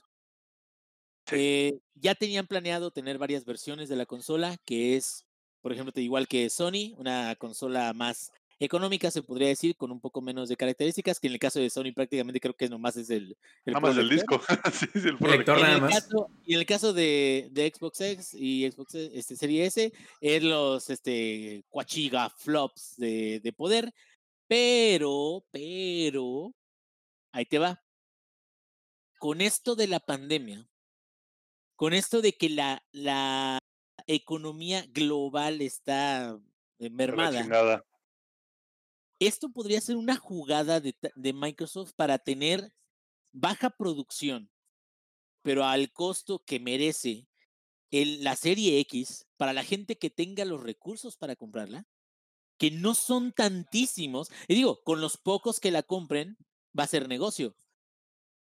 Eh, 1.31 1.79
ya 1.93 2.15
tenían 2.15 2.47
planeado 2.47 2.89
tener 2.89 3.17
varias 3.19 3.45
versiones 3.45 3.89
de 3.89 3.95
la 3.95 4.05
consola, 4.05 4.57
que 4.65 4.95
es, 4.95 5.27
por 5.61 5.71
ejemplo, 5.71 5.93
igual 6.01 6.27
que 6.27 6.49
Sony, 6.49 6.95
una 6.97 7.35
consola 7.35 7.93
más 7.93 8.31
económica, 8.59 9.11
se 9.11 9.21
podría 9.21 9.49
decir, 9.49 9.75
con 9.75 9.91
un 9.91 9.99
poco 9.99 10.21
menos 10.21 10.49
de 10.49 10.57
características, 10.57 11.19
que 11.19 11.27
en 11.27 11.33
el 11.33 11.39
caso 11.39 11.59
de 11.59 11.69
Sony 11.69 11.93
prácticamente 11.93 12.39
creo 12.39 12.55
que 12.55 12.69
nomás 12.69 12.97
es 12.97 13.09
el... 13.09 13.37
el 13.65 13.73
nada 13.73 13.79
más 13.79 13.97
el 13.97 14.09
disco. 14.09 14.41
sí, 14.73 14.87
es 14.93 15.05
el 15.05 15.17
nada 15.19 15.79
más. 15.79 16.09
y 16.45 16.53
en 16.53 16.59
el 16.59 16.65
caso 16.65 16.93
de, 16.93 17.49
de, 17.51 17.71
Xbox 17.73 18.01
X 18.01 18.33
y 18.33 18.69
Xbox 18.69 18.95
este, 18.95 19.35
Serie 19.35 19.65
S, 19.65 19.93
es 20.21 20.43
los 20.43 20.89
este, 20.89 21.63
cuachiga 21.69 22.29
flops 22.29 22.95
de, 22.97 23.39
de 23.43 23.53
poder, 23.53 23.93
pero, 24.47 25.45
pero, 25.51 26.53
ahí 27.31 27.45
te 27.45 27.59
va. 27.59 27.83
Con 29.19 29.41
esto 29.41 29.75
de 29.75 29.87
la 29.87 29.99
pandemia, 29.99 30.67
con 31.75 31.93
esto 31.93 32.21
de 32.21 32.33
que 32.33 32.49
la, 32.49 32.83
la 32.91 33.59
economía 34.07 34.85
global 34.89 35.61
está 35.61 36.39
mermada, 36.79 37.83
esto 39.19 39.49
podría 39.49 39.81
ser 39.81 39.95
una 39.95 40.15
jugada 40.17 40.79
de, 40.79 40.95
Microsoft 41.33 41.93
para 41.95 42.19
tener 42.19 42.73
baja 43.31 43.69
producción, 43.69 44.49
pero 45.41 45.65
al 45.65 45.91
costo 45.91 46.43
que 46.45 46.59
merece 46.59 47.27
el, 47.91 48.23
la 48.23 48.35
serie 48.35 48.79
X 48.79 49.27
para 49.37 49.53
la 49.53 49.63
gente 49.63 49.97
que 49.97 50.09
tenga 50.09 50.45
los 50.45 50.61
recursos 50.61 51.17
para 51.17 51.35
comprarla 51.35 51.87
que 52.57 52.71
no 52.71 52.95
son 52.95 53.31
tantísimos. 53.31 54.29
Y 54.47 54.55
digo, 54.55 54.81
con 54.83 55.01
los 55.01 55.17
pocos 55.17 55.59
que 55.59 55.71
la 55.71 55.83
compren, 55.83 56.37
va 56.77 56.83
a 56.83 56.87
ser 56.87 57.07
negocio. 57.07 57.55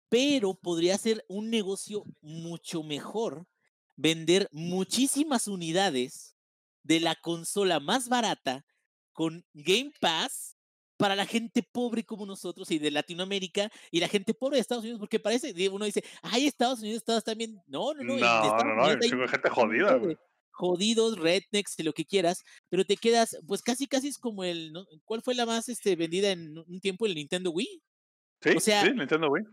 Pero 0.10 0.56
podría 0.56 0.98
ser 0.98 1.24
un 1.28 1.50
negocio 1.50 2.04
mucho 2.22 2.84
mejor 2.84 3.48
vender 3.96 4.48
muchísimas 4.52 5.48
unidades 5.48 6.36
de 6.84 7.00
la 7.00 7.16
consola 7.16 7.80
más 7.80 8.10
barata 8.10 8.66
con 9.12 9.46
Game 9.54 9.92
Pass 10.00 10.58
para 11.00 11.16
la 11.16 11.26
gente 11.26 11.64
pobre 11.64 12.04
como 12.04 12.26
nosotros 12.26 12.70
y 12.72 12.78
de 12.78 12.92
Latinoamérica 12.92 13.72
y 13.90 14.02
la 14.02 14.10
gente 14.10 14.34
pobre 14.34 14.58
de 14.58 14.62
Estados 14.62 14.84
Unidos, 14.84 15.00
porque 15.00 15.18
parece, 15.18 15.54
uno 15.70 15.86
dice, 15.86 16.04
ay, 16.22 16.46
Estados 16.46 16.80
Unidos, 16.80 16.98
Estados 16.98 17.24
también. 17.24 17.58
No, 17.68 17.94
no, 17.94 18.04
no. 18.04 18.18
No, 18.18 18.58
no, 18.58 18.76
no, 18.76 18.86
hay 18.86 19.00
gente 19.00 19.50
jodida, 19.50 19.96
güey 19.96 20.18
jodidos, 20.52 21.18
rednecks, 21.18 21.82
lo 21.86 21.94
que 21.94 22.04
quieras, 22.04 22.44
pero 22.68 22.84
te 22.84 22.98
quedas, 22.98 23.38
pues 23.48 23.62
casi 23.62 23.88
casi 23.88 24.10
es 24.10 24.18
como 24.18 24.44
el, 24.44 24.74
¿cuál 25.06 25.22
fue 25.22 25.34
la 25.34 25.46
más 25.46 25.70
este, 25.70 25.96
vendida 25.96 26.32
en 26.32 26.58
un 26.58 26.82
tiempo? 26.82 27.06
El 27.06 27.16
Nintendo 27.16 27.52
Wii. 27.52 27.82
Sí, 28.42 28.50
o 28.58 28.60
sea, 28.60 28.84
sí, 28.84 28.92
Nintendo 28.92 29.30
Wii. 29.30 29.46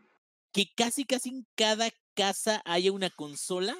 Que 0.53 0.67
casi 0.77 1.05
casi 1.05 1.29
en 1.29 1.47
cada 1.55 1.91
casa 2.15 2.61
haya 2.65 2.91
una 2.91 3.09
consola 3.11 3.77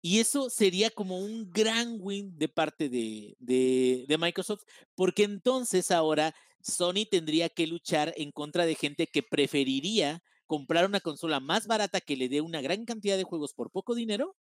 y 0.00 0.20
eso 0.20 0.48
sería 0.50 0.90
como 0.90 1.18
un 1.18 1.50
gran 1.50 1.96
win 2.00 2.36
de 2.38 2.48
parte 2.48 2.88
de, 2.88 3.36
de, 3.38 4.18
Microsoft, 4.18 4.62
porque 4.94 5.24
entonces 5.24 5.90
ahora 5.90 6.34
Sony 6.62 7.04
tendría 7.10 7.48
que 7.48 7.66
luchar 7.66 8.14
en 8.16 8.30
contra 8.30 8.64
de 8.64 8.74
gente 8.74 9.06
que 9.06 9.22
preferiría 9.22 10.22
comprar 10.46 10.86
una 10.86 11.00
consola 11.00 11.40
más 11.40 11.66
barata 11.66 12.00
que 12.00 12.16
le 12.16 12.28
dé 12.28 12.40
una 12.40 12.60
gran 12.60 12.84
cantidad 12.84 13.16
de 13.16 13.24
juegos 13.24 13.54
por 13.54 13.70
poco 13.70 13.94
dinero 13.94 14.36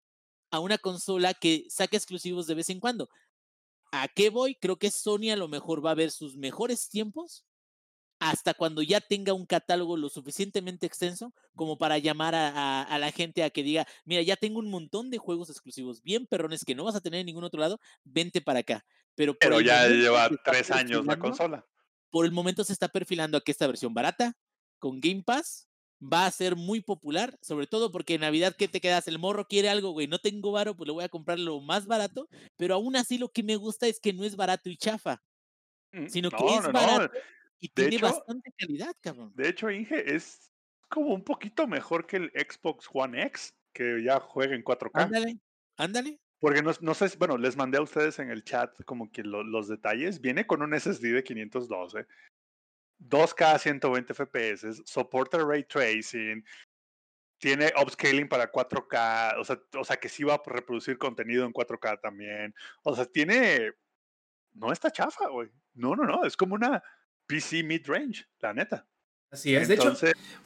a 0.50 0.60
una 0.60 0.78
consola 0.78 1.34
que 1.34 1.66
saque 1.68 1.96
exclusivos 1.96 2.46
de 2.46 2.54
vez 2.54 2.70
en 2.70 2.80
cuando. 2.80 3.08
¿A 3.92 4.08
qué 4.08 4.30
voy? 4.30 4.54
Creo 4.54 4.78
que 4.78 4.90
Sony 4.90 5.30
a 5.32 5.36
lo 5.36 5.48
mejor 5.48 5.84
va 5.84 5.92
a 5.92 5.94
ver 5.94 6.10
sus 6.10 6.36
mejores 6.36 6.88
tiempos 6.88 7.44
hasta 8.22 8.54
cuando 8.54 8.82
ya 8.82 9.00
tenga 9.00 9.32
un 9.32 9.46
catálogo 9.46 9.96
lo 9.96 10.08
suficientemente 10.08 10.86
extenso 10.86 11.34
como 11.56 11.76
para 11.76 11.98
llamar 11.98 12.36
a, 12.36 12.96
la 13.00 13.10
gente 13.10 13.42
a 13.42 13.50
que 13.50 13.64
diga, 13.64 13.84
mira, 14.04 14.22
ya 14.22 14.36
tengo 14.36 14.60
un 14.60 14.70
montón 14.70 15.10
de 15.10 15.18
juegos 15.18 15.50
exclusivos 15.50 16.02
bien 16.04 16.28
perrones 16.28 16.64
que 16.64 16.76
no 16.76 16.84
vas 16.84 16.94
a 16.94 17.00
tener 17.00 17.18
en 17.18 17.26
ningún 17.26 17.42
otro 17.42 17.60
lado, 17.60 17.80
vente 18.04 18.40
para 18.40 18.60
acá. 18.60 18.84
Pero, 19.16 19.36
Pero 19.36 19.60
ya 19.60 19.88
lleva 19.88 20.30
tres 20.44 20.70
años 20.70 21.04
la 21.04 21.18
consola. 21.18 21.66
Por 22.10 22.24
el 22.24 22.30
momento 22.30 22.62
se 22.62 22.72
está 22.72 22.88
perfilando 22.88 23.36
a 23.36 23.40
que 23.40 23.50
esta 23.50 23.66
versión 23.66 23.92
barata, 23.92 24.36
con 24.78 25.00
Game 25.00 25.24
Pass, 25.24 25.66
va 26.00 26.26
a 26.26 26.30
ser 26.30 26.54
muy 26.54 26.80
popular, 26.80 27.36
sobre 27.42 27.66
todo 27.66 27.90
porque 27.90 28.14
en 28.14 28.20
Navidad, 28.20 28.54
¿qué 28.56 28.68
te 28.68 28.80
quedas? 28.80 29.08
El 29.08 29.18
morro 29.18 29.48
quiere 29.48 29.68
algo, 29.68 29.90
güey, 29.90 30.06
no 30.06 30.20
tengo 30.20 30.52
varo, 30.52 30.76
pues 30.76 30.86
le 30.86 30.92
voy 30.92 31.04
a 31.04 31.08
comprar 31.08 31.40
lo 31.40 31.60
más 31.60 31.86
barato, 31.86 32.28
pero 32.56 32.76
aún 32.76 32.94
así 32.94 33.18
lo 33.18 33.30
que 33.30 33.42
me 33.42 33.56
gusta 33.56 33.88
es 33.88 33.98
que 33.98 34.12
no 34.12 34.24
es 34.24 34.36
barato 34.36 34.70
y 34.70 34.76
chafa, 34.76 35.22
mm, 35.90 36.06
sino 36.06 36.30
que 36.30 36.46
es 36.46 36.70
barato 36.70 37.12
y 37.62 37.68
tiene 37.68 37.98
bastante 37.98 38.52
calidad, 38.58 38.92
cabrón. 39.00 39.32
De 39.36 39.48
hecho, 39.48 39.70
Inge, 39.70 40.16
es 40.16 40.50
como 40.88 41.14
un 41.14 41.22
poquito 41.22 41.68
mejor 41.68 42.08
que 42.08 42.16
el 42.16 42.32
Xbox 42.32 42.88
One 42.92 43.22
X, 43.22 43.54
que 43.72 44.02
ya 44.02 44.18
juega 44.18 44.56
en 44.56 44.64
4K. 44.64 44.90
Ándale, 44.94 45.38
ándale. 45.76 46.20
Porque 46.40 46.60
no, 46.60 46.72
no, 46.80 46.92
sé, 46.92 47.16
bueno, 47.18 47.38
les 47.38 47.56
mandé 47.56 47.78
a 47.78 47.82
ustedes 47.82 48.18
en 48.18 48.30
el 48.30 48.42
chat 48.42 48.74
como 48.84 49.12
que 49.12 49.22
los 49.22 49.68
detalles. 49.68 50.20
Viene 50.20 50.44
con 50.44 50.60
un 50.60 50.78
SSD 50.78 51.12
de 51.12 51.22
512, 51.22 52.04
2K 52.98 53.58
120 53.60 54.12
FPS, 54.12 54.82
soporta 54.84 55.38
ray 55.38 55.62
tracing, 55.62 56.44
tiene 57.38 57.72
upscaling 57.80 58.28
para 58.28 58.50
4K, 58.50 59.38
o 59.38 59.44
sea, 59.44 59.62
o 59.78 59.84
sea 59.84 59.96
que 59.98 60.08
sí 60.08 60.24
va 60.24 60.34
a 60.34 60.42
reproducir 60.44 60.98
contenido 60.98 61.46
en 61.46 61.52
4K 61.52 62.00
también. 62.00 62.56
O 62.82 62.96
sea, 62.96 63.06
tiene. 63.06 63.70
No 64.52 64.72
está 64.72 64.90
chafa, 64.90 65.28
güey. 65.28 65.48
No, 65.74 65.94
no, 65.94 66.02
no. 66.02 66.24
Es 66.24 66.36
como 66.36 66.56
una 66.56 66.82
PC 67.32 67.62
mid-range, 67.62 68.26
la 68.40 68.52
neta. 68.52 68.86
Así 69.30 69.54
es, 69.54 69.68
de 69.68 69.74
hecho. 69.74 69.96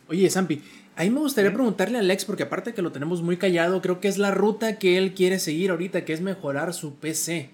Oye, 0.09 0.31
Zampi, 0.31 0.63
a 0.95 1.03
mí 1.03 1.11
me 1.11 1.19
gustaría 1.19 1.53
preguntarle 1.53 1.99
a 1.99 2.01
Alex, 2.01 2.25
porque 2.25 2.45
aparte 2.45 2.73
que 2.73 2.83
lo 2.83 2.93
tenemos 2.93 3.23
muy 3.23 3.37
callado, 3.37 3.83
creo 3.83 4.01
que 4.01 4.07
es 4.07 4.19
la 4.19 4.31
ruta 4.31 4.79
que 4.79 4.97
él 4.97 5.13
quiere 5.13 5.41
seguir 5.41 5.71
ahorita, 5.71 6.05
que 6.05 6.13
es 6.13 6.21
mejorar 6.21 6.73
su 6.73 6.95
PC. 6.95 7.51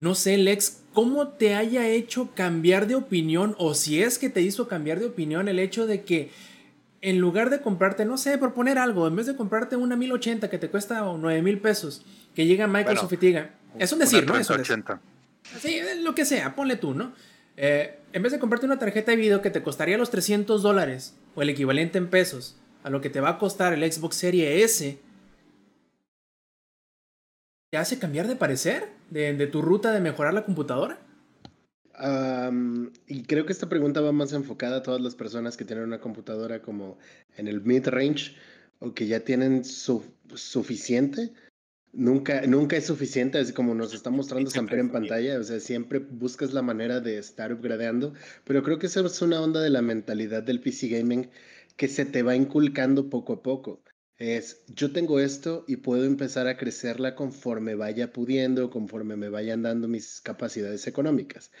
No 0.00 0.14
sé, 0.14 0.38
Lex, 0.38 0.82
¿cómo 0.94 1.28
te 1.28 1.54
haya 1.54 1.86
hecho 1.88 2.30
cambiar 2.34 2.86
de 2.86 2.94
opinión 2.94 3.54
o 3.58 3.74
si 3.74 4.02
es 4.02 4.18
que 4.18 4.30
te 4.30 4.40
hizo 4.40 4.66
cambiar 4.66 4.98
de 4.98 5.06
opinión 5.06 5.48
el 5.48 5.58
hecho 5.58 5.86
de 5.86 6.02
que 6.02 6.30
en 7.02 7.18
lugar 7.18 7.50
de 7.50 7.60
comprarte, 7.60 8.06
no 8.06 8.16
sé, 8.16 8.38
por 8.38 8.54
poner 8.54 8.78
algo, 8.78 9.06
en 9.06 9.16
vez 9.16 9.26
de 9.26 9.36
comprarte 9.36 9.76
una 9.76 9.94
1080 9.94 10.48
que 10.48 10.58
te 10.58 10.70
cuesta 10.70 11.02
9 11.02 11.42
mil 11.42 11.58
pesos, 11.58 12.02
que 12.34 12.46
llega 12.46 12.66
Microsoft 12.66 13.12
y 13.12 13.16
te 13.18 13.26
diga, 13.26 13.50
es 13.78 13.92
un 13.92 13.98
decir, 13.98 14.26
¿no? 14.26 14.38
Es 14.38 14.48
un 14.48 14.62
Sí, 15.60 15.80
lo 16.00 16.14
que 16.14 16.24
sea, 16.24 16.54
ponle 16.54 16.76
tú, 16.76 16.94
¿no? 16.94 17.12
Eh, 17.56 17.98
en 18.12 18.22
vez 18.22 18.32
de 18.32 18.38
comprarte 18.38 18.66
una 18.66 18.78
tarjeta 18.78 19.12
de 19.12 19.16
video 19.16 19.42
que 19.42 19.50
te 19.50 19.62
costaría 19.62 19.98
los 19.98 20.10
300 20.10 20.62
dólares 20.62 21.16
o 21.34 21.42
el 21.42 21.50
equivalente 21.50 21.98
en 21.98 22.10
pesos 22.10 22.56
a 22.82 22.90
lo 22.90 23.00
que 23.00 23.10
te 23.10 23.20
va 23.20 23.30
a 23.30 23.38
costar 23.38 23.72
el 23.72 23.90
Xbox 23.90 24.16
Series 24.16 24.62
S, 24.62 24.98
¿te 27.70 27.78
hace 27.78 27.98
cambiar 27.98 28.28
de 28.28 28.36
parecer 28.36 28.88
de, 29.10 29.46
tu 29.46 29.62
ruta 29.62 29.92
de 29.92 30.00
mejorar 30.00 30.34
la 30.34 30.44
computadora? 30.44 31.00
y 33.06 33.22
creo 33.22 33.46
que 33.46 33.52
esta 33.52 33.68
pregunta 33.68 34.00
va 34.00 34.10
más 34.10 34.32
enfocada 34.32 34.78
a 34.78 34.82
todas 34.82 35.00
las 35.00 35.14
personas 35.14 35.56
que 35.56 35.64
tienen 35.64 35.84
una 35.84 36.00
computadora 36.00 36.60
como 36.60 36.98
en 37.36 37.46
el 37.46 37.62
mid-range 37.62 38.34
o 38.80 38.92
que 38.92 39.06
ya 39.06 39.20
tienen 39.20 39.64
suficiente 39.64 41.32
Nunca, 41.96 42.42
nunca 42.42 42.76
es 42.76 42.86
suficiente, 42.86 43.38
así 43.38 43.52
como 43.52 43.74
nos 43.74 43.94
está 43.94 44.10
mostrando 44.10 44.50
Samper 44.50 44.80
en 44.80 44.90
pantalla, 44.90 45.38
o 45.38 45.44
sea, 45.44 45.60
siempre 45.60 46.00
buscas 46.00 46.52
la 46.52 46.60
manera 46.60 47.00
de 47.00 47.18
estar 47.18 47.52
upgradeando, 47.52 48.14
pero 48.44 48.64
creo 48.64 48.80
que 48.80 48.86
esa 48.86 49.00
es 49.06 49.22
una 49.22 49.40
onda 49.40 49.60
de 49.60 49.70
la 49.70 49.80
mentalidad 49.80 50.42
del 50.42 50.60
PC 50.60 50.88
Gaming 50.88 51.30
que 51.76 51.86
se 51.86 52.04
te 52.04 52.24
va 52.24 52.34
inculcando 52.34 53.10
poco 53.10 53.34
a 53.34 53.42
poco. 53.42 53.80
Es, 54.16 54.64
yo 54.68 54.92
tengo 54.92 55.20
esto 55.20 55.64
y 55.66 55.76
puedo 55.76 56.04
empezar 56.04 56.46
a 56.46 56.56
crecerla 56.56 57.14
conforme 57.14 57.74
vaya 57.74 58.12
pudiendo, 58.12 58.70
conforme 58.70 59.16
me 59.16 59.28
vayan 59.28 59.62
dando 59.62 59.86
mis 59.88 60.20
capacidades 60.20 60.86
económicas. 60.86 61.52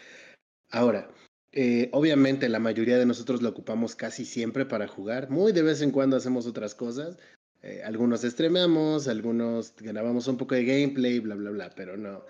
Ahora, 0.70 1.10
eh, 1.52 1.88
obviamente 1.92 2.48
la 2.48 2.58
mayoría 2.58 2.98
de 2.98 3.06
nosotros 3.06 3.42
lo 3.42 3.50
ocupamos 3.50 3.94
casi 3.94 4.24
siempre 4.24 4.66
para 4.66 4.88
jugar, 4.88 5.30
muy 5.30 5.52
de 5.52 5.62
vez 5.62 5.82
en 5.82 5.92
cuando 5.92 6.16
hacemos 6.16 6.46
otras 6.46 6.74
cosas, 6.74 7.16
eh, 7.64 7.82
algunos 7.82 8.20
streameamos, 8.20 9.08
algunos 9.08 9.74
grabamos 9.78 10.28
un 10.28 10.36
poco 10.36 10.54
de 10.54 10.66
gameplay, 10.66 11.18
bla, 11.18 11.34
bla, 11.34 11.50
bla, 11.50 11.70
pero 11.74 11.96
no. 11.96 12.26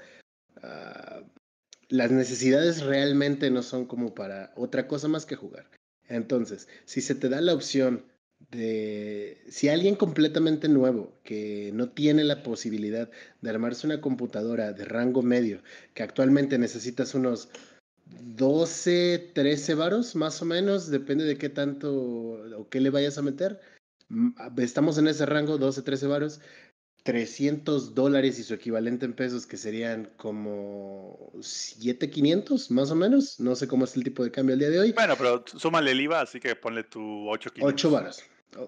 Ah, 0.63 1.25
las 1.89 2.13
necesidades 2.13 2.83
realmente 2.83 3.51
no 3.51 3.63
son 3.63 3.87
como 3.87 4.15
para 4.15 4.53
otra 4.55 4.87
cosa 4.87 5.09
más 5.09 5.27
que 5.27 5.35
jugar. 5.35 5.69
Entonces, 6.07 6.69
si 6.85 7.01
se 7.01 7.17
te 7.17 7.29
da 7.29 7.41
la 7.41 7.53
opción 7.53 8.05
de, 8.53 9.43
si 9.49 9.69
alguien 9.69 9.97
completamente 9.97 10.69
nuevo 10.69 11.19
que 11.25 11.73
no 11.75 11.89
tiene 11.89 12.23
la 12.23 12.45
posibilidad 12.45 13.11
de 13.41 13.51
armarse 13.51 13.89
una 13.89 14.01
computadora 14.01 14.73
de 14.73 14.85
rango 14.85 15.23
medio, 15.23 15.63
que 15.95 16.05
actualmente 16.05 16.59
necesitas 16.59 17.13
unos 17.13 17.49
12, 18.37 19.33
13 19.35 19.75
varos 19.75 20.15
más 20.15 20.41
o 20.43 20.45
menos, 20.45 20.91
depende 20.91 21.25
de 21.25 21.39
qué 21.39 21.49
tanto 21.49 21.93
o 21.93 22.69
qué 22.69 22.81
le 22.81 22.91
vayas 22.91 23.19
a 23.19 23.23
meter, 23.23 23.61
estamos 24.59 24.99
en 24.99 25.09
ese 25.09 25.27
rango, 25.27 25.59
12, 25.59 25.83
13 25.83 26.07
varos, 26.07 26.41
300 27.05 27.95
dólares 27.95 28.39
y 28.39 28.43
su 28.43 28.55
equivalente 28.55 29.05
en 29.05 29.13
pesos, 29.13 29.47
que 29.47 29.57
serían 29.57 30.11
como 30.17 31.33
7,500 31.41 32.71
más 32.71 32.91
o 32.91 32.95
menos. 32.95 33.39
No 33.41 33.55
sé 33.55 33.69
cómo 33.69 33.85
es 33.85 33.95
el 33.97 34.05
tipo 34.05 34.25
de 34.25 34.31
cambio 34.31 34.55
el 34.55 34.61
día 34.61 34.71
de 34.71 34.81
hoy. 34.81 34.93
Bueno, 34.93 35.15
pero 35.17 35.45
súmale 35.47 35.93
el 35.93 36.01
IVA, 36.01 36.23
así 36.23 36.41
que 36.41 36.57
ponle 36.57 36.85
tu 36.85 37.29
8,500. 37.29 37.75
8 37.75 37.91
varos, 37.91 38.23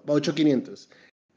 8,500. 0.05 0.89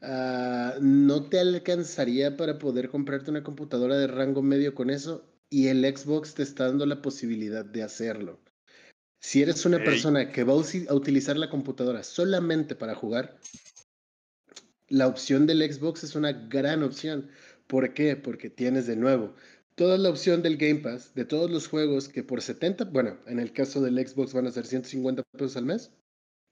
Uh, 0.03 0.81
no 0.81 1.29
te 1.29 1.39
alcanzaría 1.39 2.35
para 2.35 2.57
poder 2.57 2.89
comprarte 2.89 3.29
una 3.29 3.43
computadora 3.43 3.97
de 3.97 4.07
rango 4.07 4.41
medio 4.41 4.73
con 4.73 4.89
eso 4.89 5.25
y 5.49 5.67
el 5.67 5.83
Xbox 5.85 6.33
te 6.33 6.43
está 6.43 6.65
dando 6.65 6.85
la 6.85 7.01
posibilidad 7.01 7.65
de 7.65 7.83
hacerlo. 7.83 8.39
Si 9.19 9.43
eres 9.43 9.65
una 9.67 9.77
persona 9.77 10.31
que 10.31 10.43
va 10.43 10.53
a 10.53 10.93
utilizar 10.95 11.37
la 11.37 11.51
computadora 11.51 12.01
solamente 12.01 12.73
para 12.73 12.95
jugar, 12.95 13.37
la 14.91 15.07
opción 15.07 15.47
del 15.47 15.61
Xbox 15.71 16.03
es 16.03 16.15
una 16.15 16.31
gran 16.33 16.83
opción. 16.83 17.29
¿Por 17.67 17.93
qué? 17.93 18.15
Porque 18.15 18.49
tienes 18.49 18.85
de 18.85 18.95
nuevo 18.95 19.33
toda 19.75 19.97
la 19.97 20.09
opción 20.09 20.43
del 20.43 20.57
Game 20.57 20.81
Pass 20.81 21.15
de 21.15 21.25
todos 21.25 21.49
los 21.49 21.67
juegos 21.67 22.07
que 22.07 22.23
por 22.23 22.41
70, 22.41 22.85
bueno, 22.85 23.17
en 23.25 23.39
el 23.39 23.51
caso 23.51 23.81
del 23.81 23.95
Xbox 24.05 24.33
van 24.33 24.45
a 24.45 24.51
ser 24.51 24.65
150 24.65 25.23
pesos 25.31 25.57
al 25.57 25.65
mes. 25.65 25.91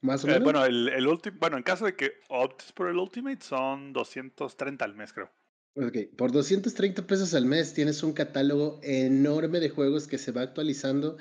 Más 0.01 0.23
o 0.23 0.27
eh, 0.27 0.31
menos. 0.31 0.43
Bueno, 0.45 0.65
el, 0.65 0.89
el 0.89 1.05
bueno, 1.39 1.57
en 1.57 1.63
caso 1.63 1.85
de 1.85 1.95
que 1.95 2.13
optes 2.29 2.71
por 2.71 2.89
el 2.89 2.97
Ultimate 2.97 3.43
son 3.43 3.93
230 3.93 4.83
al 4.85 4.95
mes, 4.95 5.13
creo. 5.13 5.29
Ok, 5.75 6.15
por 6.17 6.31
230 6.31 7.05
pesos 7.05 7.33
al 7.33 7.45
mes 7.45 7.73
tienes 7.73 8.01
un 8.01 8.13
catálogo 8.13 8.79
enorme 8.81 9.59
de 9.59 9.69
juegos 9.69 10.07
que 10.07 10.17
se 10.17 10.31
va 10.31 10.41
actualizando 10.41 11.17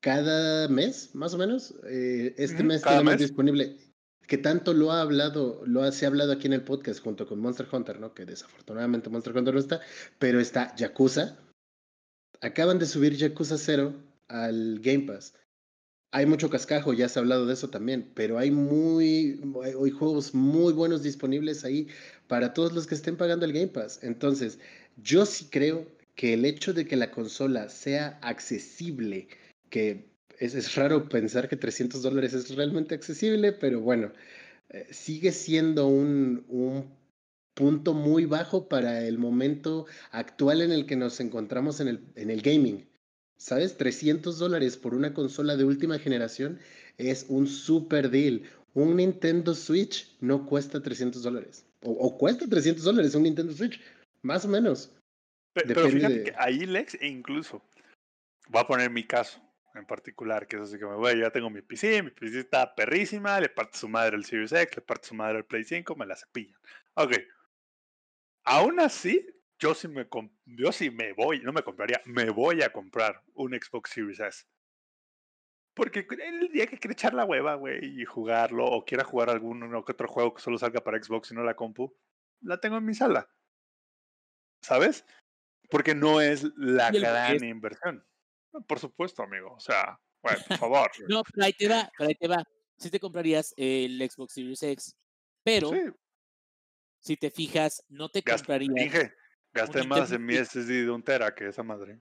cada 0.00 0.68
mes, 0.68 1.14
más 1.14 1.34
o 1.34 1.38
menos. 1.38 1.74
Eh, 1.88 2.34
este 2.38 2.62
mes 2.62 2.82
tenemos 2.82 3.18
disponible 3.18 3.76
que 4.26 4.38
tanto 4.38 4.74
lo 4.74 4.92
ha 4.92 5.00
hablado, 5.00 5.62
lo 5.66 5.82
ha, 5.82 5.92
se 5.92 6.04
ha 6.04 6.08
hablado 6.08 6.32
aquí 6.32 6.46
en 6.46 6.52
el 6.52 6.62
podcast 6.62 7.00
junto 7.00 7.26
con 7.26 7.40
Monster 7.40 7.66
Hunter, 7.70 8.00
¿no? 8.00 8.14
Que 8.14 8.24
desafortunadamente 8.24 9.10
Monster 9.10 9.36
Hunter 9.36 9.54
no 9.54 9.60
está, 9.60 9.80
pero 10.18 10.40
está 10.40 10.74
Yakuza. 10.76 11.38
Acaban 12.40 12.78
de 12.78 12.86
subir 12.86 13.14
Yakuza 13.16 13.56
0 13.56 13.94
al 14.28 14.80
Game 14.80 15.06
Pass. 15.06 15.34
Hay 16.12 16.26
mucho 16.26 16.50
cascajo, 16.50 16.92
ya 16.92 17.08
se 17.08 17.18
ha 17.18 17.22
hablado 17.22 17.46
de 17.46 17.54
eso 17.54 17.68
también, 17.68 18.10
pero 18.14 18.38
hay 18.38 18.50
muy 18.50 19.40
hay 19.62 19.90
juegos 19.90 20.34
muy 20.34 20.72
buenos 20.72 21.02
disponibles 21.02 21.64
ahí 21.64 21.88
para 22.26 22.54
todos 22.54 22.72
los 22.72 22.86
que 22.86 22.94
estén 22.94 23.16
pagando 23.16 23.44
el 23.44 23.52
Game 23.52 23.68
Pass. 23.68 24.00
Entonces, 24.02 24.58
yo 24.96 25.26
sí 25.26 25.48
creo 25.50 25.86
que 26.14 26.34
el 26.34 26.44
hecho 26.44 26.72
de 26.72 26.86
que 26.86 26.96
la 26.96 27.10
consola 27.10 27.68
sea 27.68 28.18
accesible, 28.22 29.28
que 29.68 30.15
es, 30.38 30.74
raro 30.74 31.08
pensar 31.08 31.48
que 31.48 31.56
300 31.56 32.02
dólares 32.02 32.34
es 32.34 32.54
realmente 32.54 32.94
accesible, 32.94 33.52
pero 33.52 33.80
bueno, 33.80 34.12
eh, 34.70 34.86
sigue 34.90 35.32
siendo 35.32 35.86
un, 35.86 36.44
un, 36.48 36.94
punto 37.54 37.94
muy 37.94 38.26
bajo 38.26 38.68
para 38.68 39.02
el 39.06 39.16
momento 39.16 39.86
actual 40.10 40.60
en 40.60 40.72
el 40.72 40.84
que 40.84 40.94
nos 40.94 41.20
encontramos 41.20 41.80
en 41.80 41.88
el, 41.88 42.00
en 42.14 42.30
el 42.30 42.42
gaming. 42.42 42.86
¿Sabes? 43.38 43.78
300 43.78 44.38
dólares 44.38 44.76
por 44.76 44.94
una 44.94 45.14
consola 45.14 45.56
de 45.56 45.64
última 45.64 45.98
generación 45.98 46.58
es 46.98 47.24
un 47.28 47.46
super 47.46 48.10
deal. 48.10 48.42
Un 48.74 48.96
Nintendo 48.96 49.54
Switch 49.54 50.14
no 50.20 50.44
cuesta 50.44 50.82
300 50.82 51.22
dólares. 51.22 51.64
O, 51.82 52.18
cuesta 52.18 52.46
300 52.46 52.84
dólares 52.84 53.14
un 53.14 53.22
Nintendo 53.22 53.54
Switch, 53.54 53.80
más 54.20 54.44
o 54.44 54.48
menos. 54.48 54.90
Pero, 55.54 55.88
fíjate 55.88 56.24
que 56.24 56.34
ahí, 56.36 56.66
Lex, 56.66 56.94
e 57.00 57.06
incluso, 57.06 57.62
voy 58.48 58.60
a 58.60 58.66
poner 58.66 58.90
mi 58.90 59.04
caso 59.04 59.40
en 59.76 59.86
particular, 59.86 60.46
que 60.46 60.56
es 60.56 60.62
así 60.62 60.78
que 60.78 60.86
me 60.86 60.94
voy, 60.94 61.20
ya 61.20 61.30
tengo 61.30 61.50
mi 61.50 61.62
PC, 61.62 62.02
mi 62.02 62.10
PC 62.10 62.40
está 62.40 62.74
perrísima, 62.74 63.40
le 63.40 63.48
parte 63.48 63.78
su 63.78 63.88
madre 63.88 64.16
el 64.16 64.24
Series 64.24 64.52
X, 64.52 64.76
le 64.76 64.82
parte 64.82 65.08
su 65.08 65.14
madre 65.14 65.38
el 65.38 65.44
Play 65.44 65.64
5, 65.64 65.94
me 65.96 66.06
la 66.06 66.16
cepillan. 66.16 66.58
Ok. 66.94 67.12
Aún 68.44 68.80
así, 68.80 69.26
yo 69.58 69.74
sí 69.74 69.88
me, 69.88 70.08
yo 70.44 70.72
sí 70.72 70.90
me 70.90 71.12
voy, 71.12 71.40
no 71.40 71.52
me 71.52 71.62
compraría, 71.62 72.00
me 72.04 72.30
voy 72.30 72.62
a 72.62 72.72
comprar 72.72 73.22
un 73.34 73.52
Xbox 73.52 73.90
Series 73.90 74.20
S. 74.20 74.46
Porque 75.74 76.06
el 76.10 76.48
día 76.48 76.66
que 76.66 76.78
quiera 76.78 76.92
echar 76.92 77.12
la 77.12 77.26
hueva, 77.26 77.54
güey, 77.54 78.00
y 78.00 78.04
jugarlo, 78.06 78.64
o 78.64 78.84
quiera 78.84 79.04
jugar 79.04 79.28
algún 79.28 79.62
o 79.74 79.84
que 79.84 79.92
otro 79.92 80.08
juego 80.08 80.34
que 80.34 80.42
solo 80.42 80.56
salga 80.58 80.82
para 80.82 81.02
Xbox 81.02 81.30
y 81.30 81.34
no 81.34 81.44
la 81.44 81.54
compu, 81.54 81.94
la 82.40 82.58
tengo 82.60 82.78
en 82.78 82.86
mi 82.86 82.94
sala. 82.94 83.28
¿Sabes? 84.62 85.04
Porque 85.68 85.94
no 85.94 86.20
es 86.20 86.44
la 86.56 86.90
gran 86.90 87.44
inversión. 87.44 88.06
Por 88.62 88.78
supuesto, 88.78 89.22
amigo. 89.22 89.54
O 89.54 89.60
sea, 89.60 89.98
bueno, 90.22 90.38
por 90.48 90.58
favor. 90.58 90.90
no, 91.08 91.22
pero 91.24 91.44
ahí 91.46 91.52
te 91.52 91.68
va, 91.68 91.90
pero 91.96 92.08
ahí 92.08 92.14
te 92.14 92.28
va. 92.28 92.44
Si 92.78 92.90
te 92.90 93.00
comprarías 93.00 93.54
el 93.56 93.98
Xbox 94.10 94.34
Series 94.34 94.62
X, 94.62 94.96
pero 95.42 95.70
si 96.98 97.16
te 97.16 97.30
fijas, 97.30 97.84
no 97.88 98.08
te 98.08 98.22
comprarías. 98.22 98.74
Dije, 98.74 99.12
gasté 99.52 99.86
más 99.86 100.12
en 100.12 100.24
mi 100.24 100.34
SSD 100.34 100.84
de 100.84 100.90
un 100.90 101.02
tera 101.02 101.34
que 101.34 101.48
esa 101.48 101.62
madre. 101.62 102.00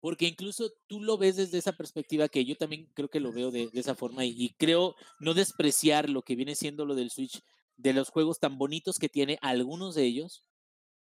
Porque 0.00 0.26
incluso 0.26 0.72
tú 0.88 1.00
lo 1.00 1.16
ves 1.16 1.36
desde 1.36 1.58
esa 1.58 1.72
perspectiva 1.72 2.28
que 2.28 2.44
yo 2.44 2.56
también 2.56 2.90
creo 2.94 3.08
que 3.08 3.20
lo 3.20 3.32
veo 3.32 3.50
de, 3.50 3.70
esa 3.72 3.94
forma 3.94 4.24
y, 4.24 4.34
y, 4.36 4.54
creo 4.54 4.96
no 5.20 5.32
despreciar 5.32 6.10
lo 6.10 6.22
que 6.22 6.34
viene 6.34 6.56
siendo 6.56 6.84
lo 6.84 6.96
del 6.96 7.10
Switch, 7.10 7.40
de 7.76 7.92
los 7.92 8.10
juegos 8.10 8.40
tan 8.40 8.58
bonitos 8.58 8.98
que 8.98 9.08
tiene 9.08 9.38
algunos 9.42 9.94
de 9.94 10.04
ellos, 10.04 10.44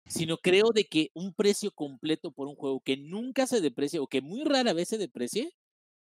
sino 0.08 0.38
creo 0.38 0.70
de 0.74 0.84
que 0.86 1.10
un 1.14 1.34
precio 1.34 1.70
completo 1.70 2.32
por 2.32 2.48
un 2.48 2.56
juego 2.56 2.80
que 2.80 2.96
nunca 2.96 3.46
se 3.46 3.60
deprecia 3.60 4.02
o 4.02 4.06
que 4.06 4.20
muy 4.20 4.44
rara 4.44 4.72
vez 4.72 4.88
se 4.88 4.98
deprecie, 4.98 5.54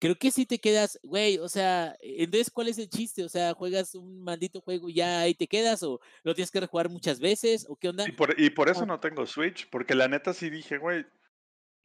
creo 0.01 0.17
que 0.17 0.31
si 0.31 0.47
te 0.47 0.59
quedas, 0.59 0.99
güey, 1.03 1.39
o 1.39 1.49
sea, 1.49 1.97
entonces, 2.01 2.51
¿cuál 2.51 2.69
es 2.69 2.79
el 2.79 2.89
chiste? 2.89 3.23
O 3.23 3.29
sea, 3.29 3.53
¿juegas 3.55 3.95
un 3.95 4.23
maldito 4.23 4.61
juego 4.61 4.89
y 4.89 4.95
ya 4.95 5.21
ahí 5.21 5.35
te 5.35 5.47
quedas 5.47 5.83
o 5.83 6.01
lo 6.23 6.35
tienes 6.35 6.51
que 6.51 6.61
rejugar 6.61 6.89
muchas 6.89 7.21
veces 7.21 7.67
o 7.69 7.77
qué 7.77 7.91
onda? 7.91 8.09
Y 8.09 8.13
por, 8.13 8.41
y 8.41 8.51
por 8.51 8.69
eso 8.69 8.87
no 8.87 8.99
tengo 8.99 9.27
Switch, 9.27 9.69
porque 9.71 9.95
la 9.95 10.09
neta 10.09 10.33
sí 10.33 10.51
dije, 10.51 10.79
güey, 10.79 11.05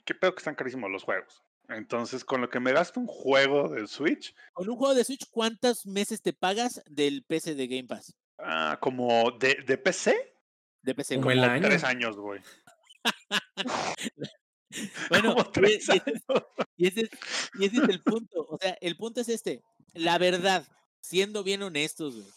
qué 0.05 0.15
pedo 0.15 0.33
que 0.33 0.39
están 0.39 0.55
carísimos 0.55 0.89
los 0.89 1.03
juegos. 1.03 1.43
Entonces, 1.67 2.23
con 2.23 2.41
lo 2.41 2.49
que 2.49 2.59
me 2.59 2.71
gasto 2.71 2.99
un 2.99 3.07
juego 3.07 3.69
de 3.69 3.87
Switch. 3.87 4.35
Con 4.53 4.69
un 4.69 4.77
juego 4.77 4.93
de 4.93 5.03
Switch, 5.03 5.27
¿cuántos 5.31 5.85
meses 5.85 6.21
te 6.21 6.31
pagas 6.31 6.81
del 6.87 7.23
PC 7.23 7.55
de 7.55 7.67
Game 7.67 7.87
Pass? 7.87 8.15
Ah, 8.37 8.77
como 8.79 9.31
de, 9.31 9.55
de 9.65 9.77
PC. 9.77 10.34
De 10.85 10.93
PC. 10.93 11.15
Como, 11.15 11.31
año? 11.31 11.67
tres 11.67 11.83
años, 11.83 12.15
güey. 12.15 12.39
bueno. 15.09 15.35
Y, 15.63 15.73
ese, 15.73 16.01
y, 16.77 17.65
ese, 17.65 17.77
es 17.77 17.89
el 17.89 18.03
punto. 18.03 18.45
O 18.47 18.57
sea, 18.61 18.77
el 18.81 18.95
punto 18.95 19.21
es 19.21 19.29
este. 19.29 19.63
La 19.93 20.19
verdad, 20.19 20.67
siendo 21.01 21.43
bien 21.43 21.63
honestos, 21.63 22.15
güey. 22.15 22.27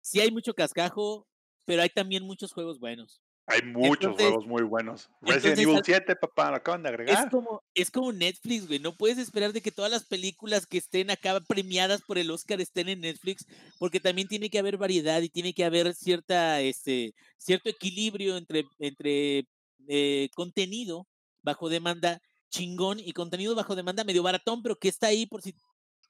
Sí 0.00 0.20
hay 0.20 0.30
mucho 0.30 0.54
cascajo, 0.54 1.26
pero 1.64 1.82
hay 1.82 1.88
también 1.88 2.24
muchos 2.24 2.52
juegos 2.52 2.78
buenos. 2.78 3.21
Hay 3.46 3.62
muchos 3.62 4.14
juegos 4.14 4.46
muy 4.46 4.62
buenos. 4.62 5.10
Resident 5.20 5.58
Evil 5.58 5.80
7, 5.84 6.14
papá, 6.16 6.50
lo 6.50 6.56
acaban 6.56 6.82
de 6.82 6.88
agregar. 6.90 7.24
Es 7.24 7.30
como, 7.30 7.62
es 7.74 7.90
como 7.90 8.12
Netflix, 8.12 8.68
güey. 8.68 8.78
No 8.78 8.96
puedes 8.96 9.18
esperar 9.18 9.52
de 9.52 9.60
que 9.60 9.72
todas 9.72 9.90
las 9.90 10.04
películas 10.04 10.66
que 10.66 10.78
estén 10.78 11.10
acá 11.10 11.40
premiadas 11.40 12.02
por 12.02 12.18
el 12.18 12.30
Oscar 12.30 12.60
estén 12.60 12.88
en 12.88 13.00
Netflix, 13.00 13.44
porque 13.78 13.98
también 13.98 14.28
tiene 14.28 14.48
que 14.48 14.58
haber 14.58 14.76
variedad 14.76 15.20
y 15.22 15.28
tiene 15.28 15.54
que 15.54 15.64
haber 15.64 15.92
cierta, 15.94 16.60
este, 16.60 17.14
cierto 17.36 17.68
equilibrio 17.68 18.36
entre, 18.36 18.64
entre 18.78 19.46
eh, 19.88 20.28
contenido 20.34 21.08
bajo 21.42 21.68
demanda 21.68 22.20
chingón 22.48 23.00
y 23.00 23.12
contenido 23.12 23.54
bajo 23.54 23.74
demanda 23.74 24.04
medio 24.04 24.22
baratón, 24.22 24.62
pero 24.62 24.78
que 24.78 24.88
está 24.88 25.08
ahí 25.08 25.26
por 25.26 25.42
si 25.42 25.54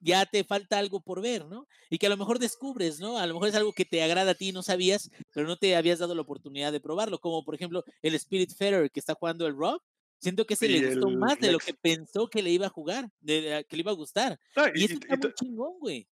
ya 0.03 0.25
te 0.25 0.43
falta 0.43 0.77
algo 0.77 0.99
por 0.99 1.21
ver, 1.21 1.45
¿no? 1.45 1.67
Y 1.89 1.97
que 1.97 2.07
a 2.07 2.09
lo 2.09 2.17
mejor 2.17 2.39
descubres, 2.39 2.99
¿no? 2.99 3.17
A 3.17 3.25
lo 3.25 3.33
mejor 3.33 3.49
es 3.49 3.55
algo 3.55 3.73
que 3.73 3.85
te 3.85 4.03
agrada 4.03 4.31
a 4.31 4.35
ti 4.35 4.49
y 4.49 4.51
no 4.51 4.61
sabías, 4.61 5.09
pero 5.33 5.47
no 5.47 5.57
te 5.57 5.75
habías 5.75 5.99
dado 5.99 6.13
la 6.13 6.21
oportunidad 6.21 6.71
de 6.71 6.79
probarlo, 6.79 7.19
como 7.19 7.43
por 7.43 7.55
ejemplo 7.55 7.83
el 8.01 8.15
Spirit 8.15 8.51
Feather 8.55 8.91
que 8.91 8.99
está 8.99 9.15
jugando 9.15 9.47
el 9.47 9.55
Rock. 9.55 9.83
Siento 10.19 10.45
que 10.45 10.55
se 10.55 10.69
le 10.69 10.87
gustó 10.87 11.09
más 11.09 11.37
de 11.39 11.51
lo 11.51 11.59
que 11.59 11.73
pensó 11.73 12.29
que 12.29 12.41
le 12.41 12.49
iba 12.49 12.67
a 12.67 12.69
jugar, 12.69 13.09
de, 13.19 13.65
que 13.67 13.75
le 13.75 13.81
iba 13.81 13.91
a 13.91 13.95
gustar. 13.95 14.39
y, 14.73 14.85
eso 14.85 14.93
está 14.93 15.17
muy 15.17 15.33
chingón, 15.33 15.79
güey. 15.79 16.07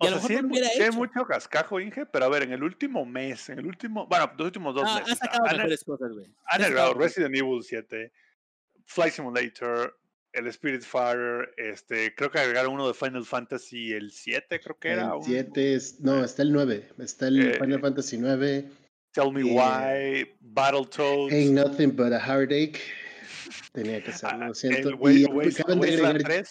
Y 0.00 0.06
a 0.06 0.10
lo 0.10 0.16
mejor 0.16 0.30
sí, 0.30 0.82
hay, 0.82 0.90
mucho 0.92 1.26
cascajo, 1.26 1.78
Inge, 1.78 2.06
pero 2.06 2.24
a 2.24 2.28
ver, 2.30 2.44
en 2.44 2.52
el 2.52 2.62
último 2.62 3.04
mes, 3.04 3.50
en 3.50 3.58
el 3.58 3.66
último, 3.66 4.06
bueno, 4.06 4.32
los 4.38 4.46
últimos 4.46 4.74
dos 4.74 4.84
ah, 4.86 5.00
meses. 5.00 5.18
Ha 5.22 5.84
cosas, 5.84 6.12
güey. 6.12 6.26
Han 6.46 6.98
Resident 6.98 7.36
Evil 7.36 7.62
7, 7.62 8.10
Flight 8.86 9.12
Simulator, 9.12 9.99
el 10.32 10.46
Spirit 10.48 10.82
Fire, 10.82 11.52
este, 11.56 12.14
creo 12.14 12.30
que 12.30 12.38
agregaron 12.38 12.74
uno 12.74 12.86
de 12.86 12.94
Final 12.94 13.24
Fantasy, 13.24 13.92
el 13.92 14.12
7 14.12 14.60
creo 14.60 14.78
que 14.78 14.88
era. 14.88 15.14
El 15.14 15.22
7, 15.22 15.74
es, 15.74 16.00
no, 16.00 16.24
está 16.24 16.42
el 16.42 16.52
9, 16.52 16.88
está 16.98 17.28
el 17.28 17.40
eh, 17.40 17.58
Final 17.60 17.80
Fantasy 17.80 18.18
9. 18.18 18.70
Tell 19.12 19.32
Me 19.32 19.40
eh, 19.40 20.24
Why, 20.24 20.36
Battletoads. 20.40 21.32
Ain't 21.32 21.52
Nothing 21.52 21.96
But 21.96 22.12
a 22.12 22.20
Heartache. 22.20 22.80
Tenía 23.72 24.02
que 24.02 24.12
ser, 24.12 24.30
ah, 24.32 24.48
lo 24.48 24.54
siento. 24.54 24.90
y 25.10 25.24
acaban 25.24 25.80
de 25.80 26.06
agregar 26.06 26.44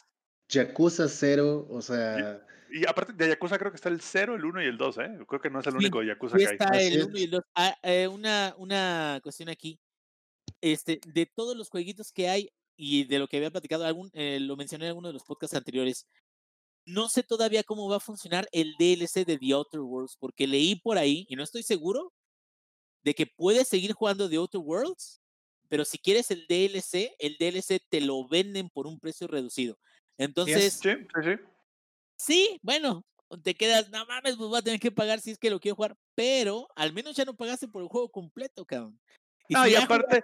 Yakuza 0.49 1.07
0, 1.07 1.67
o 1.69 1.81
sea... 1.81 2.41
Y, 2.71 2.87
aparte 2.87 3.13
de 3.13 3.29
Yakuza 3.29 3.57
creo 3.57 3.71
que 3.71 3.77
está 3.77 3.89
el 3.89 4.01
0, 4.01 4.35
el 4.35 4.45
1 4.45 4.63
y 4.63 4.65
el 4.65 4.77
2, 4.77 4.97
¿eh? 4.99 5.17
Creo 5.27 5.41
que 5.41 5.49
no 5.49 5.59
es 5.59 5.67
el 5.67 5.75
único 5.75 6.03
Yakuza 6.03 6.37
que 6.37 6.45
hay. 6.45 6.53
está 6.53 6.79
el 6.79 7.03
1 7.03 7.17
y 7.17 7.23
el 7.23 7.31
2. 7.31 7.43
Ah, 7.55 7.77
eh, 7.81 8.07
una, 8.07 8.53
una 8.57 9.19
cuestión 9.23 9.49
aquí. 9.49 9.79
Este, 10.61 10.99
de 11.07 11.25
todos 11.25 11.55
los 11.55 11.69
jueguitos 11.69 12.11
que 12.11 12.29
hay, 12.29 12.49
y 12.81 13.03
de 13.03 13.19
lo 13.19 13.27
que 13.27 13.35
había 13.35 13.51
platicado, 13.51 13.83
algún, 13.83 14.09
eh, 14.13 14.39
lo 14.39 14.55
mencioné 14.55 14.85
en 14.85 14.89
alguno 14.89 15.09
de 15.09 15.13
los 15.13 15.25
podcasts 15.25 15.53
anteriores, 15.53 16.07
no 16.85 17.09
sé 17.09 17.23
todavía 17.23 17.61
cómo 17.61 17.89
va 17.89 17.97
a 17.97 17.99
funcionar 17.99 18.47
el 18.53 18.73
DLC 18.79 19.25
de 19.25 19.37
The 19.37 19.51
Outer 19.51 19.81
Worlds, 19.81 20.15
porque 20.17 20.47
leí 20.47 20.77
por 20.77 20.97
ahí, 20.97 21.25
y 21.27 21.35
no 21.35 21.43
estoy 21.43 21.61
seguro, 21.61 22.13
de 23.03 23.13
que 23.13 23.27
puedes 23.27 23.67
seguir 23.67 23.91
jugando 23.91 24.29
The 24.29 24.37
Outer 24.37 24.61
Worlds, 24.61 25.21
pero 25.67 25.83
si 25.83 25.97
quieres 25.97 26.31
el 26.31 26.47
DLC, 26.47 27.15
el 27.19 27.35
DLC 27.37 27.81
te 27.89 27.99
lo 27.99 28.25
venden 28.29 28.69
por 28.69 28.87
un 28.87 28.97
precio 28.97 29.27
reducido. 29.27 29.77
Entonces, 30.17 30.79
sí, 30.81 30.89
sí, 30.89 31.21
sí. 31.21 31.31
sí, 32.17 32.59
bueno, 32.61 33.05
te 33.43 33.55
quedas, 33.55 33.89
no 33.89 34.05
mames, 34.05 34.37
pues 34.37 34.47
voy 34.49 34.59
a 34.59 34.63
tener 34.63 34.79
que 34.79 34.91
pagar 34.91 35.19
si 35.19 35.31
es 35.31 35.37
que 35.37 35.49
lo 35.49 35.59
quiero 35.59 35.75
jugar, 35.75 35.97
pero 36.15 36.69
al 36.77 36.93
menos 36.93 37.17
ya 37.17 37.25
no 37.25 37.35
pagaste 37.35 37.67
por 37.67 37.81
el 37.81 37.89
juego 37.89 38.09
completo, 38.09 38.65
cabrón. 38.65 38.97
Y 39.49 39.55
no, 39.55 39.67
y 39.67 39.73
aparte, 39.73 40.21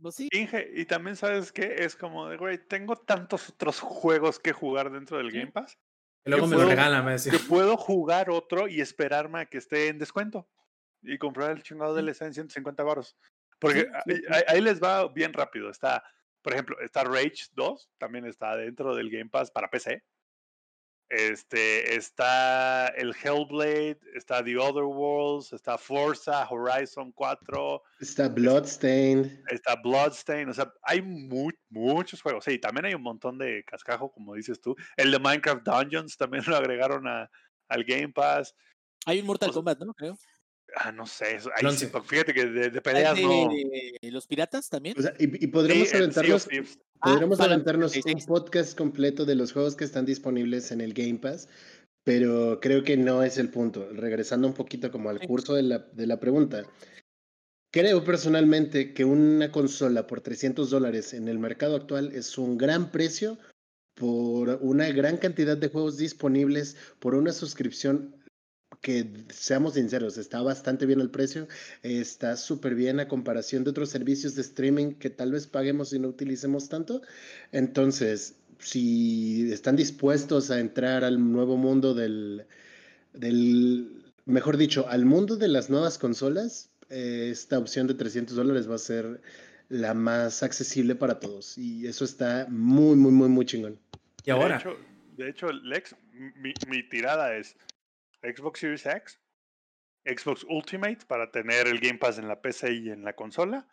pues 0.00 0.20
Inge, 0.30 0.70
y 0.72 0.84
también 0.86 1.16
sabes 1.16 1.50
que 1.50 1.74
es 1.78 1.96
como 1.96 2.28
de, 2.28 2.36
güey, 2.36 2.58
tengo 2.58 2.94
tantos 2.94 3.50
otros 3.50 3.80
juegos 3.80 4.38
que 4.38 4.52
jugar 4.52 4.92
dentro 4.92 5.18
del 5.18 5.32
Game 5.32 5.50
Pass. 5.50 5.76
Y 6.24 6.30
luego 6.30 6.46
me 6.46 6.56
lo 6.56 6.66
regalan, 6.66 7.04
me 7.04 7.12
decía. 7.12 7.32
Que 7.32 7.40
puedo 7.40 7.76
jugar 7.76 8.30
otro 8.30 8.68
y 8.68 8.80
esperarme 8.80 9.40
a 9.40 9.46
que 9.46 9.58
esté 9.58 9.88
en 9.88 9.98
descuento. 9.98 10.48
Y 11.02 11.18
comprar 11.18 11.50
el 11.50 11.64
chingado 11.64 11.92
DLC 11.92 12.22
en 12.22 12.34
150 12.34 12.84
baros. 12.84 13.16
Porque 13.58 13.88
ahí, 14.46 14.60
les 14.60 14.80
va 14.80 15.08
bien 15.08 15.32
rápido. 15.32 15.68
Está, 15.68 16.04
por 16.40 16.52
ejemplo, 16.52 16.78
está 16.80 17.02
Rage 17.02 17.46
2, 17.54 17.90
también 17.98 18.26
está 18.26 18.56
dentro 18.56 18.94
del 18.94 19.10
Game 19.10 19.28
Pass 19.28 19.50
para 19.50 19.70
PC. 19.70 20.04
Este, 21.12 21.94
está 21.94 22.86
el 22.86 23.14
Hellblade, 23.14 23.98
está 24.14 24.42
The 24.42 24.56
Other 24.56 24.84
Worlds, 24.84 25.52
está 25.52 25.76
Forza 25.76 26.48
Horizon 26.48 27.12
4. 27.12 27.82
Está 28.00 28.28
Bloodstained. 28.30 29.30
Está 29.50 29.76
Bloodstained, 29.76 30.48
o 30.48 30.54
sea, 30.54 30.72
hay 30.82 31.02
muchos 31.02 32.22
juegos. 32.22 32.44
Sí, 32.46 32.58
también 32.58 32.86
hay 32.86 32.94
un 32.94 33.02
montón 33.02 33.36
de 33.36 33.62
cascajo, 33.64 34.10
como 34.10 34.32
dices 34.32 34.58
tú. 34.58 34.74
El 34.96 35.10
de 35.10 35.18
Minecraft 35.18 35.62
Dungeons 35.62 36.16
también 36.16 36.44
lo 36.48 36.56
agregaron 36.56 37.06
a, 37.06 37.30
al 37.68 37.84
Game 37.84 38.08
Pass. 38.08 38.54
Hay 39.04 39.20
un 39.20 39.26
Mortal 39.26 39.52
Kombat, 39.52 39.80
¿no? 39.80 39.92
Creo. 39.92 40.16
Ah, 40.76 40.92
no 40.92 41.06
sé. 41.06 41.38
fíjate 42.04 42.32
que 42.32 42.46
de, 42.46 42.80
peleas 42.80 43.20
no. 43.20 43.50
¿Los 44.02 44.26
piratas 44.26 44.68
también? 44.68 44.96
y, 45.18 45.46
podremos 45.48 45.92
aventarnos, 45.94 46.48
podremos 47.00 47.40
ah, 47.40 47.44
aventarnos 47.44 47.96
un 47.96 48.26
podcast 48.26 48.76
completo 48.76 49.24
de 49.24 49.34
los 49.34 49.52
juegos 49.52 49.76
que 49.76 49.84
están 49.84 50.06
disponibles 50.06 50.72
en 50.72 50.80
el 50.80 50.94
Game 50.94 51.18
Pass, 51.18 51.48
pero 52.04 52.58
creo 52.60 52.84
que 52.84 52.96
no 52.96 53.22
es 53.22 53.38
el 53.38 53.50
punto. 53.50 53.88
Regresando 53.92 54.48
un 54.48 54.54
poquito 54.54 54.90
como 54.90 55.10
al 55.10 55.20
curso 55.20 55.54
de 55.54 55.62
la, 55.62 55.78
de 55.78 56.06
la 56.06 56.18
pregunta. 56.18 56.64
Creo 57.70 58.04
personalmente 58.04 58.92
que 58.92 59.04
una 59.04 59.50
consola 59.50 60.06
por 60.06 60.20
300 60.20 60.68
dólares 60.68 61.14
en 61.14 61.28
el 61.28 61.38
mercado 61.38 61.76
actual 61.76 62.12
es 62.14 62.36
un 62.36 62.58
gran 62.58 62.90
precio 62.90 63.38
por 63.94 64.58
una 64.60 64.90
gran 64.90 65.16
cantidad 65.16 65.56
de 65.56 65.68
juegos 65.68 65.96
disponibles, 65.96 66.76
por 66.98 67.14
una 67.14 67.32
suscripción 67.32 68.14
que 68.82 69.08
seamos 69.30 69.74
sinceros, 69.74 70.18
está 70.18 70.42
bastante 70.42 70.86
bien 70.86 71.00
el 71.00 71.08
precio, 71.08 71.46
está 71.82 72.36
súper 72.36 72.74
bien 72.74 72.98
a 72.98 73.06
comparación 73.08 73.62
de 73.62 73.70
otros 73.70 73.88
servicios 73.88 74.34
de 74.34 74.42
streaming 74.42 74.94
que 74.94 75.08
tal 75.08 75.30
vez 75.30 75.46
paguemos 75.46 75.92
y 75.92 76.00
no 76.00 76.08
utilicemos 76.08 76.68
tanto. 76.68 77.00
Entonces, 77.52 78.34
si 78.58 79.50
están 79.52 79.76
dispuestos 79.76 80.50
a 80.50 80.58
entrar 80.58 81.04
al 81.04 81.32
nuevo 81.32 81.56
mundo 81.56 81.94
del, 81.94 82.44
del 83.12 84.02
mejor 84.26 84.56
dicho, 84.56 84.88
al 84.88 85.06
mundo 85.06 85.36
de 85.36 85.46
las 85.46 85.70
nuevas 85.70 85.96
consolas, 85.96 86.68
eh, 86.90 87.28
esta 87.30 87.58
opción 87.58 87.86
de 87.86 87.94
300 87.94 88.34
dólares 88.34 88.68
va 88.68 88.74
a 88.74 88.78
ser 88.78 89.20
la 89.68 89.94
más 89.94 90.42
accesible 90.42 90.96
para 90.96 91.20
todos. 91.20 91.56
Y 91.56 91.86
eso 91.86 92.04
está 92.04 92.46
muy, 92.50 92.96
muy, 92.96 93.12
muy, 93.12 93.28
muy 93.28 93.46
chingón. 93.46 93.78
Y 94.24 94.30
ahora. 94.32 94.56
De 94.56 94.60
hecho, 94.60 94.76
de 95.16 95.28
hecho 95.28 95.52
Lex, 95.52 95.94
mi, 96.36 96.52
mi 96.68 96.88
tirada 96.88 97.36
es 97.36 97.54
Xbox 98.22 98.60
Series 98.60 98.86
X, 98.86 99.20
Xbox 100.04 100.44
Ultimate 100.48 101.06
para 101.06 101.30
tener 101.30 101.66
el 101.66 101.80
Game 101.80 101.98
Pass 101.98 102.18
en 102.18 102.28
la 102.28 102.40
PC 102.40 102.72
y 102.72 102.90
en 102.90 103.04
la 103.04 103.14
consola, 103.14 103.68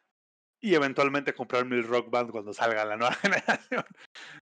y 0.61 0.75
eventualmente 0.75 1.33
comprarme 1.33 1.77
el 1.77 1.87
Rock 1.87 2.09
Band 2.09 2.31
cuando 2.31 2.53
salga 2.53 2.85
la 2.85 2.97
nueva 2.97 3.13
generación. 3.21 3.85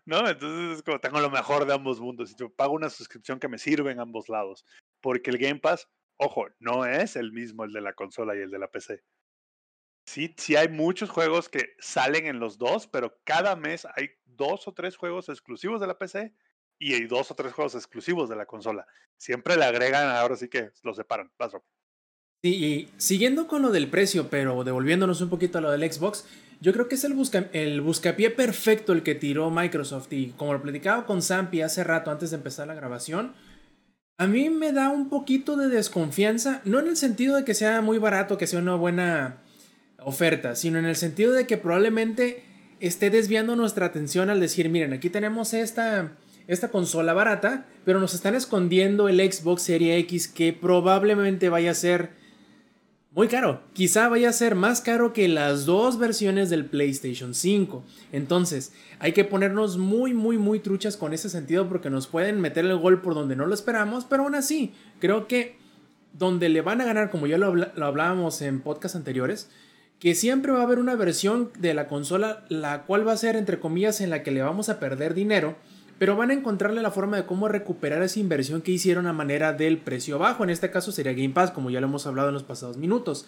¿No? 0.05 0.27
Entonces 0.27 0.77
es 0.77 0.83
como 0.83 0.99
tengo 0.99 1.19
lo 1.19 1.29
mejor 1.29 1.65
de 1.65 1.73
ambos 1.73 1.99
mundos. 1.99 2.31
Y 2.31 2.35
yo 2.35 2.49
pago 2.49 2.73
una 2.73 2.89
suscripción 2.89 3.39
que 3.39 3.47
me 3.47 3.57
sirve 3.57 3.91
en 3.91 3.99
ambos 3.99 4.29
lados. 4.29 4.65
Porque 5.01 5.29
el 5.29 5.37
Game 5.37 5.59
Pass, 5.59 5.87
ojo, 6.17 6.47
no 6.59 6.85
es 6.85 7.15
el 7.15 7.31
mismo 7.31 7.63
el 7.63 7.71
de 7.71 7.81
la 7.81 7.93
consola 7.93 8.35
y 8.35 8.39
el 8.39 8.49
de 8.49 8.59
la 8.59 8.71
PC. 8.71 9.03
Sí, 10.07 10.33
sí 10.37 10.55
hay 10.55 10.69
muchos 10.69 11.09
juegos 11.09 11.49
que 11.49 11.75
salen 11.79 12.25
en 12.27 12.39
los 12.39 12.57
dos, 12.57 12.87
pero 12.87 13.19
cada 13.25 13.55
mes 13.55 13.85
hay 13.95 14.09
dos 14.25 14.67
o 14.67 14.73
tres 14.73 14.95
juegos 14.95 15.29
exclusivos 15.29 15.81
de 15.81 15.87
la 15.87 15.97
PC 15.97 16.33
y 16.79 16.93
hay 16.93 17.05
dos 17.05 17.31
o 17.31 17.35
tres 17.35 17.53
juegos 17.53 17.75
exclusivos 17.75 18.29
de 18.29 18.35
la 18.35 18.45
consola. 18.45 18.85
Siempre 19.17 19.57
le 19.57 19.65
agregan, 19.65 20.09
ahora 20.15 20.35
sí 20.35 20.47
que 20.47 20.71
los 20.83 20.95
separan. 20.95 21.31
Sí, 22.43 22.55
y 22.65 22.89
siguiendo 22.97 23.47
con 23.47 23.61
lo 23.61 23.71
del 23.71 23.89
precio, 23.89 24.29
pero 24.29 24.63
devolviéndonos 24.63 25.21
un 25.21 25.29
poquito 25.29 25.57
a 25.57 25.61
lo 25.61 25.71
del 25.71 25.91
Xbox, 25.91 26.25
yo 26.61 26.73
creo 26.73 26.87
que 26.87 26.95
es 26.95 27.03
el, 27.03 27.13
busca, 27.13 27.49
el 27.53 27.81
buscapié 27.81 28.29
perfecto 28.29 28.93
el 28.93 29.03
que 29.03 29.15
tiró 29.15 29.49
Microsoft. 29.49 30.11
Y 30.11 30.31
como 30.37 30.53
lo 30.53 30.61
platicaba 30.61 31.05
con 31.05 31.21
Zampi 31.21 31.61
hace 31.61 31.83
rato 31.83 32.11
antes 32.11 32.31
de 32.31 32.37
empezar 32.37 32.67
la 32.67 32.75
grabación, 32.75 33.33
a 34.19 34.27
mí 34.27 34.49
me 34.49 34.71
da 34.71 34.89
un 34.89 35.09
poquito 35.09 35.55
de 35.57 35.67
desconfianza, 35.67 36.61
no 36.65 36.79
en 36.79 36.87
el 36.87 36.97
sentido 36.97 37.35
de 37.35 37.45
que 37.45 37.53
sea 37.53 37.81
muy 37.81 37.99
barato, 37.99 38.37
que 38.37 38.47
sea 38.47 38.59
una 38.59 38.75
buena 38.75 39.43
oferta, 39.99 40.55
sino 40.55 40.79
en 40.79 40.85
el 40.85 40.95
sentido 40.95 41.33
de 41.33 41.45
que 41.45 41.57
probablemente 41.57 42.43
esté 42.79 43.09
desviando 43.09 43.55
nuestra 43.55 43.87
atención 43.87 44.29
al 44.29 44.39
decir, 44.39 44.69
miren, 44.69 44.93
aquí 44.93 45.09
tenemos 45.09 45.53
esta 45.53 46.17
esta 46.47 46.69
consola 46.69 47.13
barata, 47.13 47.65
pero 47.85 47.99
nos 47.99 48.13
están 48.13 48.35
escondiendo 48.35 49.09
el 49.09 49.19
Xbox 49.19 49.63
Series 49.63 49.99
X 50.03 50.27
que 50.27 50.53
probablemente 50.53 51.49
vaya 51.49 51.71
a 51.71 51.75
ser 51.75 52.11
Muy 53.13 53.27
caro. 53.27 53.61
Quizá 53.73 54.09
vaya 54.09 54.29
a 54.29 54.33
ser 54.33 54.53
más 54.53 54.79
caro 54.79 55.11
que 55.11 55.27
las 55.27 55.65
dos 55.65 55.97
versiones 55.97 56.51
del 56.51 56.65
PlayStation 56.65 57.33
5. 57.33 57.83
Entonces, 58.11 58.73
hay 58.99 59.13
que 59.13 59.25
ponernos 59.25 59.77
muy, 59.77 60.13
muy, 60.13 60.37
muy 60.37 60.59
truchas 60.59 60.97
con 60.97 61.13
ese 61.13 61.27
sentido 61.29 61.67
porque 61.67 61.89
nos 61.89 62.05
pueden 62.05 62.39
meter 62.39 62.63
el 62.65 62.77
gol 62.77 63.01
por 63.01 63.15
donde 63.15 63.35
no 63.35 63.47
lo 63.47 63.55
esperamos. 63.55 64.05
Pero 64.05 64.23
aún 64.23 64.35
así, 64.35 64.73
creo 64.99 65.27
que 65.27 65.57
donde 66.13 66.47
le 66.49 66.61
van 66.61 66.79
a 66.79 66.85
ganar, 66.85 67.09
como 67.09 67.25
ya 67.25 67.39
lo, 67.39 67.55
lo 67.55 67.85
hablábamos 67.85 68.41
en 68.43 68.61
podcasts 68.61 68.95
anteriores, 68.95 69.49
que 69.99 70.13
siempre 70.13 70.51
va 70.51 70.59
a 70.59 70.63
haber 70.63 70.77
una 70.77 70.95
versión 70.95 71.51
de 71.57 71.73
la 71.73 71.87
consola 71.87 72.45
la 72.49 72.83
cual 72.83 73.07
va 73.07 73.13
a 73.13 73.17
ser 73.17 73.35
entre 73.35 73.59
comillas 73.59 73.99
en 73.99 74.11
la 74.11 74.21
que 74.21 74.31
le 74.31 74.43
vamos 74.43 74.69
a 74.69 74.79
perder 74.79 75.15
dinero, 75.15 75.55
pero 75.99 76.15
van 76.15 76.31
a 76.31 76.33
encontrarle 76.33 76.81
la 76.81 76.91
forma 76.91 77.17
de 77.17 77.25
cómo 77.25 77.47
recuperar 77.47 78.01
esa 78.03 78.19
inversión 78.19 78.61
que 78.61 78.71
hicieron 78.71 79.07
a 79.07 79.13
manera 79.13 79.53
del 79.53 79.77
precio 79.77 80.19
bajo, 80.19 80.43
en 80.43 80.49
este 80.49 80.69
caso 80.69 80.91
sería 80.91 81.13
Game 81.13 81.29
Pass, 81.29 81.51
como 81.51 81.69
ya 81.69 81.81
lo 81.81 81.87
hemos 81.87 82.05
hablado 82.05 82.29
en 82.29 82.35
los 82.35 82.43
pasados 82.43 82.77
minutos. 82.77 83.25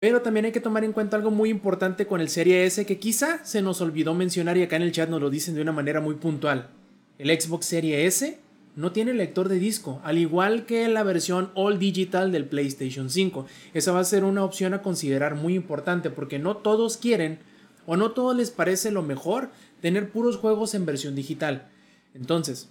Pero 0.00 0.22
también 0.22 0.46
hay 0.46 0.52
que 0.52 0.60
tomar 0.60 0.84
en 0.84 0.92
cuenta 0.92 1.16
algo 1.16 1.32
muy 1.32 1.50
importante 1.50 2.06
con 2.06 2.20
el 2.20 2.28
Serie 2.28 2.64
S 2.64 2.86
que 2.86 2.98
quizá 2.98 3.44
se 3.44 3.62
nos 3.62 3.80
olvidó 3.80 4.14
mencionar 4.14 4.56
y 4.56 4.62
acá 4.62 4.76
en 4.76 4.82
el 4.82 4.92
chat 4.92 5.08
nos 5.08 5.20
lo 5.20 5.28
dicen 5.28 5.56
de 5.56 5.62
una 5.62 5.72
manera 5.72 6.00
muy 6.00 6.14
puntual. 6.14 6.68
El 7.18 7.28
Xbox 7.28 7.66
Serie 7.66 8.06
S 8.06 8.38
no 8.76 8.92
tiene 8.92 9.12
lector 9.12 9.48
de 9.48 9.58
disco, 9.58 10.00
al 10.04 10.18
igual 10.18 10.64
que 10.64 10.86
la 10.86 11.02
versión 11.02 11.50
All 11.54 11.80
Digital 11.80 12.30
del 12.30 12.44
PlayStation 12.44 13.10
5. 13.10 13.44
Esa 13.74 13.90
va 13.90 13.98
a 13.98 14.04
ser 14.04 14.22
una 14.22 14.44
opción 14.44 14.72
a 14.72 14.82
considerar 14.82 15.34
muy 15.34 15.56
importante 15.56 16.10
porque 16.10 16.38
no 16.38 16.58
todos 16.58 16.96
quieren 16.96 17.40
o 17.86 17.96
no 17.96 18.12
todos 18.12 18.36
les 18.36 18.52
parece 18.52 18.92
lo 18.92 19.02
mejor 19.02 19.50
tener 19.80 20.10
puros 20.10 20.36
juegos 20.36 20.74
en 20.74 20.86
versión 20.86 21.14
digital. 21.14 21.68
Entonces, 22.14 22.68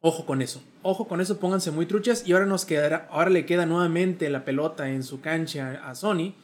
ojo 0.00 0.26
con 0.26 0.42
eso, 0.42 0.62
ojo 0.82 1.08
con 1.08 1.20
eso, 1.20 1.38
pónganse 1.38 1.70
muy 1.70 1.86
truchas 1.86 2.26
y 2.26 2.32
ahora 2.32 2.46
nos 2.46 2.64
quedará, 2.64 3.08
ahora 3.10 3.30
le 3.30 3.46
queda 3.46 3.66
nuevamente 3.66 4.30
la 4.30 4.44
pelota 4.44 4.90
en 4.90 5.02
su 5.02 5.20
cancha 5.20 5.82
a 5.88 5.94
Sony 5.94 6.34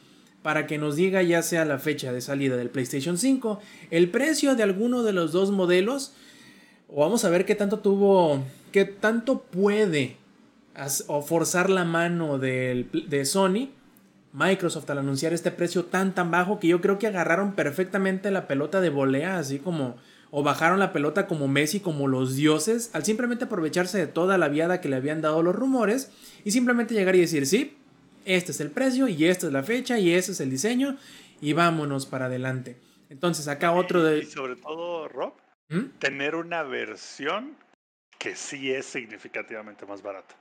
para 0.41 0.67
que 0.67 0.77
nos 0.77 0.95
diga 0.95 1.23
ya 1.23 1.41
sea 1.41 1.63
la 1.65 1.79
fecha 1.79 2.11
de 2.11 2.21
salida 2.21 2.57
del 2.57 2.69
PlayStation 2.69 3.17
5, 3.17 3.59
el 3.91 4.09
precio 4.09 4.55
de 4.55 4.63
alguno 4.63 5.03
de 5.03 5.13
los 5.13 5.31
dos 5.31 5.51
modelos 5.51 6.13
o 6.89 7.01
vamos 7.01 7.23
a 7.25 7.29
ver 7.29 7.45
qué 7.45 7.55
tanto 7.55 7.79
tuvo 7.79 8.43
¿Qué 8.73 8.85
tanto 8.85 9.43
puede 9.43 10.17
o 11.05 11.21
forzar 11.21 11.69
la 11.69 11.85
mano 11.85 12.39
de, 12.39 12.87
de 13.07 13.23
Sony 13.23 13.69
Microsoft 14.33 14.89
al 14.89 14.97
anunciar 14.97 15.31
este 15.31 15.51
precio 15.51 15.85
tan 15.85 16.13
tan 16.13 16.31
bajo 16.31 16.59
que 16.59 16.67
yo 16.67 16.81
creo 16.81 16.99
que 16.99 17.07
agarraron 17.07 17.53
perfectamente 17.53 18.31
la 18.31 18.47
pelota 18.47 18.81
de 18.81 18.89
volea, 18.89 19.37
así 19.37 19.59
como 19.59 19.95
o 20.35 20.41
bajaron 20.41 20.79
la 20.79 20.91
pelota 20.91 21.27
como 21.27 21.47
Messi, 21.47 21.79
como 21.79 22.07
los 22.07 22.35
dioses, 22.35 22.89
al 22.93 23.05
simplemente 23.05 23.45
aprovecharse 23.45 23.99
de 23.99 24.07
toda 24.07 24.39
la 24.39 24.47
viada 24.47 24.81
que 24.81 24.89
le 24.89 24.95
habían 24.95 25.21
dado 25.21 25.43
los 25.43 25.55
rumores 25.55 26.11
y 26.43 26.49
simplemente 26.49 26.95
llegar 26.95 27.15
y 27.15 27.19
decir, 27.19 27.45
sí, 27.45 27.77
este 28.25 28.51
es 28.51 28.59
el 28.59 28.71
precio 28.71 29.07
y 29.07 29.25
esta 29.25 29.45
es 29.45 29.53
la 29.53 29.61
fecha 29.61 29.99
y 29.99 30.11
este 30.11 30.31
es 30.31 30.39
el 30.39 30.49
diseño 30.49 30.97
y 31.39 31.53
vámonos 31.53 32.07
para 32.07 32.25
adelante. 32.25 32.77
Entonces 33.11 33.47
acá 33.47 33.73
otro 33.73 34.03
de... 34.03 34.19
Y 34.19 34.25
sobre 34.25 34.55
todo, 34.55 35.07
Rob, 35.07 35.33
¿Mm? 35.69 35.99
tener 35.99 36.33
una 36.33 36.63
versión 36.63 37.55
que 38.17 38.35
sí 38.35 38.71
es 38.71 38.87
significativamente 38.87 39.85
más 39.85 40.01
barato. 40.01 40.33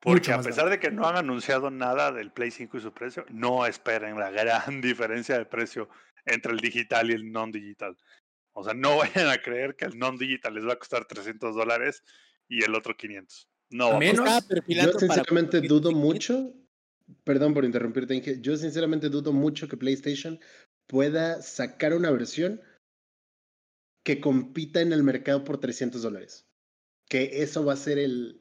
Porque 0.00 0.32
a 0.32 0.40
pesar 0.40 0.70
de 0.70 0.80
que 0.80 0.90
no 0.90 1.06
han 1.06 1.16
anunciado 1.16 1.70
nada 1.70 2.10
del 2.10 2.32
Play 2.32 2.50
5 2.50 2.78
y 2.78 2.80
su 2.80 2.92
precio, 2.92 3.26
no 3.28 3.66
esperen 3.66 4.18
la 4.18 4.30
gran 4.30 4.80
diferencia 4.80 5.38
de 5.38 5.44
precio 5.44 5.88
entre 6.24 6.52
el 6.52 6.58
digital 6.58 7.10
y 7.10 7.14
el 7.14 7.30
non-digital. 7.30 7.96
O 8.52 8.64
sea, 8.64 8.74
no 8.74 8.96
vayan 8.98 9.28
a 9.28 9.42
creer 9.42 9.76
que 9.76 9.84
el 9.84 9.98
non-digital 9.98 10.54
les 10.54 10.66
va 10.66 10.72
a 10.72 10.78
costar 10.78 11.04
300 11.06 11.54
dólares 11.54 12.02
y 12.48 12.64
el 12.64 12.74
otro 12.74 12.96
500. 12.96 13.48
No, 13.70 13.98
menos. 13.98 14.28
Yo 14.66 14.92
sinceramente 14.98 15.60
dudo 15.60 15.92
mucho, 15.92 16.52
perdón 17.22 17.54
por 17.54 17.64
interrumpirte, 17.64 18.40
yo 18.40 18.56
sinceramente 18.56 19.08
dudo 19.10 19.32
mucho 19.32 19.68
que 19.68 19.76
PlayStation 19.76 20.40
pueda 20.88 21.40
sacar 21.40 21.94
una 21.94 22.10
versión 22.10 22.60
que 24.02 24.20
compita 24.20 24.80
en 24.80 24.92
el 24.92 25.04
mercado 25.04 25.44
por 25.44 25.60
300 25.60 26.02
dólares 26.02 26.50
que 27.10 27.42
eso 27.42 27.64
va 27.64 27.74
a 27.74 27.76
ser 27.76 27.98
el... 27.98 28.39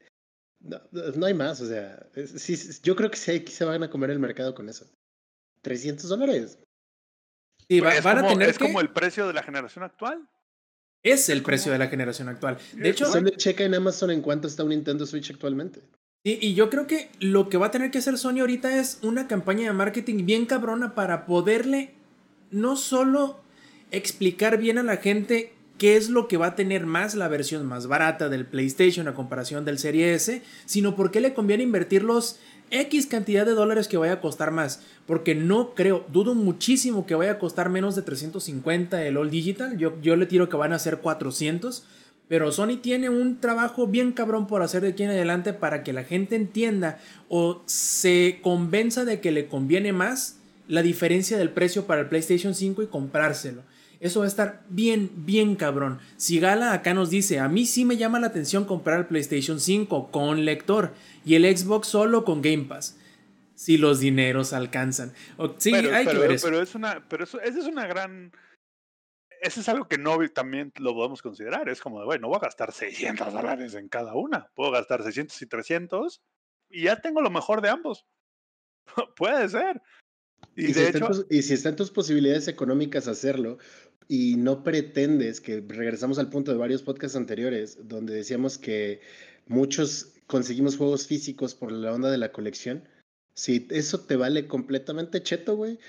No, 0.60 1.26
hay 1.26 1.34
más, 1.34 1.62
o 1.62 1.68
sea, 1.68 2.07
sí, 2.36 2.57
yo 2.84 2.95
creo 2.95 3.10
que 3.10 3.18
sí, 3.18 3.45
se 3.47 3.66
van 3.66 3.84
a 3.84 3.89
comer 3.89 4.10
el 4.12 4.20
mercado 4.20 4.53
con 4.53 4.68
eso. 4.68 4.86
300 5.62 6.10
dólares. 6.10 6.60
Sí, 7.68 7.82
pues 7.82 8.03
van 8.03 8.18
a 8.18 8.28
tener 8.28 8.49
¿Es 8.49 8.60
como 8.60 8.82
el 8.82 8.91
precio 8.91 9.28
de 9.28 9.34
la 9.34 9.43
generación 9.43 9.84
actual? 9.84 10.28
Es 11.01 11.30
el 11.30 11.43
precio 11.43 11.72
de 11.72 11.78
la 11.78 11.88
generación 11.88 12.28
actual. 12.28 12.57
De 12.74 12.89
hecho... 12.89 13.05
Solo 13.05 13.30
checa 13.30 13.64
en 13.64 13.76
Amazon 13.76 14.12
en 14.12 14.22
cuánto 14.22 14.47
está 14.47 14.64
un 14.64 14.70
Nintendo 14.70 15.05
Switch 15.05 15.32
actualmente. 15.32 15.82
Sí, 16.26 16.38
y 16.41 16.53
yo 16.53 16.70
creo 16.70 16.88
que 16.88 17.10
lo 17.20 17.47
que 17.47 17.57
va 17.57 17.68
a 17.68 17.72
tener 17.72 17.91
que 17.91 17.99
hacer 17.99 18.18
Sony 18.18 18.39
ahorita 18.41 18.78
es 18.78 18.99
una 19.03 19.28
campaña 19.28 19.68
de 19.68 19.74
marketing 19.74 20.26
bien 20.26 20.45
cabrona 20.45 20.93
para 20.93 21.26
poderle 21.26 21.93
no 22.51 22.76
solo 22.76 23.41
explicar 23.91 24.57
bien 24.57 24.78
a 24.78 24.84
la 24.84 24.97
gente 24.97 25.53
qué 25.80 25.98
es 25.98 26.10
lo 26.10 26.28
que 26.28 26.38
va 26.38 26.48
a 26.48 26.56
tener 26.56 26.86
más 26.86 27.16
la 27.16 27.28
versión 27.28 27.66
más 27.66 27.88
barata 27.88 28.30
del 28.30 28.46
PlayStation 28.46 29.08
a 29.08 29.16
comparación 29.16 29.66
del 29.66 29.80
Serie 29.80 30.14
S, 30.14 30.44
sino 30.66 30.96
por 30.96 31.10
qué 31.10 31.22
le 31.22 31.34
conviene 31.34 31.64
invertir 31.64 32.04
los 32.04 32.38
X 32.70 33.08
cantidad 33.08 33.46
de 33.46 33.54
dólares 33.54 33.88
que 33.88 33.98
vaya 33.98 34.14
a 34.14 34.22
costar 34.22 34.52
más. 34.52 34.82
Porque 35.08 35.34
no 35.34 35.74
creo, 35.74 36.06
dudo 36.12 36.36
muchísimo 36.36 37.08
que 37.08 37.16
vaya 37.16 37.32
a 37.32 37.40
costar 37.40 37.70
menos 37.70 37.96
de 37.96 38.04
350 38.04 39.04
el 39.06 39.18
All 39.18 39.32
Digital. 39.32 39.78
Yo, 39.78 40.00
yo 40.02 40.16
le 40.16 40.28
tiro 40.28 40.50
que 40.50 40.58
van 40.58 40.74
a 40.74 40.80
ser 40.80 40.98
400. 40.98 41.84
Pero 42.28 42.52
Sony 42.52 42.78
tiene 42.80 43.10
un 43.10 43.40
trabajo 43.40 43.88
bien 43.88 44.12
cabrón 44.12 44.46
por 44.46 44.62
hacer 44.62 44.84
de 44.84 44.90
aquí 44.90 45.02
en 45.02 45.10
adelante 45.10 45.52
para 45.52 45.84
que 45.84 45.94
la 45.94 46.04
gente 46.04 46.36
entienda 46.36 47.00
o 47.28 47.64
se 47.66 48.40
convenza 48.44 49.04
de 49.04 49.20
que 49.20 49.32
le 49.32 49.48
conviene 49.48 49.94
más 49.94 50.36
la 50.68 50.84
diferencia 50.84 51.40
del 51.40 51.50
precio 51.50 51.88
para 51.88 52.02
el 52.02 52.08
PlayStation 52.08 52.54
5 52.54 52.84
y 52.84 52.88
comprárselo. 52.88 53.64
Eso 54.00 54.20
va 54.20 54.26
a 54.26 54.30
estar 54.30 54.64
bien, 54.70 55.12
bien 55.26 55.56
cabrón. 55.56 56.00
Si 56.16 56.39
Gala 56.39 56.74
acá 56.74 56.93
nos 56.93 57.10
dice, 57.10 57.39
a 57.39 57.50
mí 57.50 57.66
sí 57.66 57.84
me 57.84 57.97
llama 57.97 58.20
la 58.20 58.28
atención 58.28 58.64
comprar 58.66 59.00
el 59.00 59.06
PlayStation 59.08 59.60
5 59.60 60.10
con 60.12 60.45
lector 60.45 60.93
y 61.26 61.36
el 61.36 61.45
Xbox 61.58 61.88
solo 61.88 62.24
con 62.24 62.41
Game 62.41 62.66
Pass. 62.66 62.97
Si 63.56 63.78
los 63.78 64.00
dineros 64.00 64.54
alcanzan. 64.54 65.14
sí, 65.58 65.72
pero, 65.72 65.93
hay 65.93 66.08
que 66.08 66.18
ver 66.18 66.32
eso. 66.32 66.47
Pero, 66.47 66.62
es 66.62 66.76
una, 66.76 67.06
pero 67.10 67.26
eso, 67.26 67.41
esa 67.41 67.60
es 67.60 67.66
una 67.66 67.88
gran... 67.88 68.32
Eso 69.41 69.62
es 69.62 69.70
algo 69.70 69.88
que 69.88 69.97
no 69.97 70.18
también 70.30 70.72
lo 70.78 70.93
podemos 70.93 71.22
considerar. 71.22 71.68
Es 71.68 71.82
como 71.82 72.00
de, 72.00 72.06
bueno, 72.06 72.24
no 72.24 72.28
voy 72.30 72.38
a 72.38 72.45
gastar 72.45 72.72
600 72.72 73.34
dólares 73.34 73.74
en 73.74 73.89
cada 73.89 74.14
una. 74.14 74.50
Puedo 74.54 74.72
gastar 74.72 75.04
600 75.04 75.41
y 75.41 75.45
300 75.45 76.22
y 76.70 76.84
ya 76.84 77.02
tengo 77.02 77.22
lo 77.22 77.30
mejor 77.30 77.62
de 77.62 77.70
ambos. 77.70 78.06
Puede 79.16 79.50
ser. 79.50 79.82
Y, 80.56 80.74
si 80.74 80.84
hecho, 80.84 81.08
y, 81.30 81.41
si 81.41 81.54
están 81.54 81.76
tus 81.76 81.91
posibilidades 81.91 82.47
económicas 82.47 83.08
hacerlo, 83.08 83.58
y 84.10 84.36
no 84.38 84.64
pretendes 84.64 85.39
que 85.39 85.64
regresamos 85.68 86.18
al 86.18 86.30
punto 86.30 86.51
de 86.51 86.57
varios 86.57 86.82
podcasts 86.82 87.16
anteriores 87.16 87.88
donde 87.88 88.16
decíamos 88.16 88.57
que 88.57 89.01
muchos 89.47 90.14
conseguimos 90.26 90.78
juegos 90.78 91.05
físicos 91.05 91.53
por 91.53 91.72
la 91.72 91.93
onda 91.93 92.10
de 92.10 92.18
la 92.18 92.32
colección. 92.32 92.84
Si 93.36 93.68
eso 93.70 94.01
te 94.01 94.16
vale 94.16 94.47
completamente 94.47 95.22
cheto, 95.22 95.55
güey, 95.55 95.80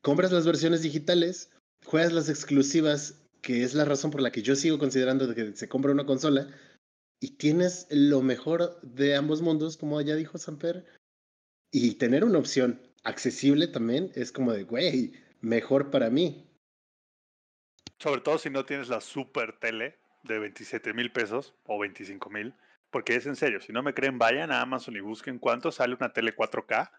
compras 0.00 0.30
las 0.30 0.46
versiones 0.46 0.82
digitales, 0.82 1.50
juegas 1.84 2.12
las 2.12 2.28
exclusivas, 2.28 3.20
que 3.42 3.64
es 3.64 3.74
la 3.74 3.84
razón 3.84 4.12
por 4.12 4.22
la 4.22 4.30
que 4.30 4.42
yo 4.42 4.54
sigo 4.54 4.78
considerando 4.78 5.34
que 5.34 5.54
se 5.56 5.68
compra 5.68 5.92
una 5.92 6.06
consola, 6.06 6.48
y 7.20 7.32
tienes 7.32 7.86
lo 7.90 8.22
mejor 8.22 8.80
de 8.82 9.16
ambos 9.16 9.42
mundos, 9.42 9.76
como 9.76 10.00
ya 10.00 10.14
dijo 10.14 10.38
Samper, 10.38 10.86
y 11.72 11.96
tener 11.96 12.24
una 12.24 12.38
opción 12.38 12.80
accesible 13.02 13.66
también 13.66 14.10
es 14.14 14.30
como 14.30 14.52
de, 14.52 14.62
güey, 14.62 15.12
mejor 15.40 15.90
para 15.90 16.10
mí. 16.10 16.49
Sobre 18.00 18.22
todo 18.22 18.38
si 18.38 18.48
no 18.48 18.64
tienes 18.64 18.88
la 18.88 19.00
super 19.00 19.58
tele 19.58 19.98
de 20.22 20.38
27 20.38 20.94
mil 20.94 21.12
pesos 21.12 21.54
o 21.64 21.78
25 21.78 22.30
mil. 22.30 22.54
Porque 22.90 23.14
es 23.14 23.26
en 23.26 23.36
serio, 23.36 23.60
si 23.60 23.72
no 23.72 23.82
me 23.82 23.94
creen, 23.94 24.18
vayan 24.18 24.50
a 24.50 24.62
Amazon 24.62 24.96
y 24.96 25.00
busquen 25.00 25.38
cuánto 25.38 25.70
sale 25.70 25.94
una 25.94 26.12
tele 26.12 26.34
4K 26.34 26.90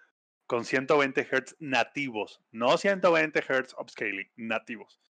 con 0.47 0.63
120 0.63 1.21
Hz 1.23 1.55
nativos, 1.59 2.41
no 2.51 2.77
120 2.77 3.41
Hz 3.41 3.75
upscaling, 3.77 4.29
nativos. 4.35 5.01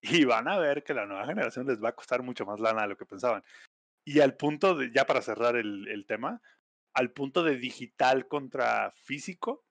Y 0.00 0.24
van 0.24 0.48
a 0.48 0.58
ver 0.58 0.84
que 0.84 0.94
la 0.94 1.06
nueva 1.06 1.26
generación 1.26 1.66
les 1.66 1.82
va 1.82 1.90
a 1.90 1.94
costar 1.94 2.22
mucho 2.22 2.46
más 2.46 2.60
lana 2.60 2.82
de 2.82 2.88
lo 2.88 2.96
que 2.96 3.06
pensaban. 3.06 3.44
Y 4.04 4.20
al 4.20 4.36
punto 4.36 4.74
de, 4.74 4.90
ya 4.90 5.06
para 5.06 5.22
cerrar 5.22 5.56
el, 5.56 5.86
el 5.88 6.06
tema, 6.06 6.40
al 6.94 7.12
punto 7.12 7.42
de 7.42 7.56
digital 7.56 8.26
contra 8.26 8.90
físico, 8.92 9.64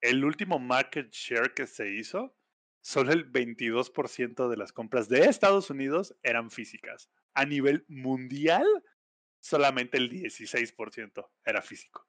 el 0.00 0.24
último 0.24 0.58
market 0.58 1.10
share 1.12 1.54
que 1.54 1.66
se 1.66 1.90
hizo 1.90 2.35
solo 2.86 3.12
el 3.12 3.32
22% 3.32 4.48
de 4.48 4.56
las 4.56 4.72
compras 4.72 5.08
de 5.08 5.24
Estados 5.24 5.70
Unidos 5.70 6.14
eran 6.22 6.52
físicas. 6.52 7.10
A 7.34 7.44
nivel 7.44 7.84
mundial, 7.88 8.64
solamente 9.40 9.98
el 9.98 10.08
16% 10.08 11.28
era 11.44 11.62
físico. 11.62 12.06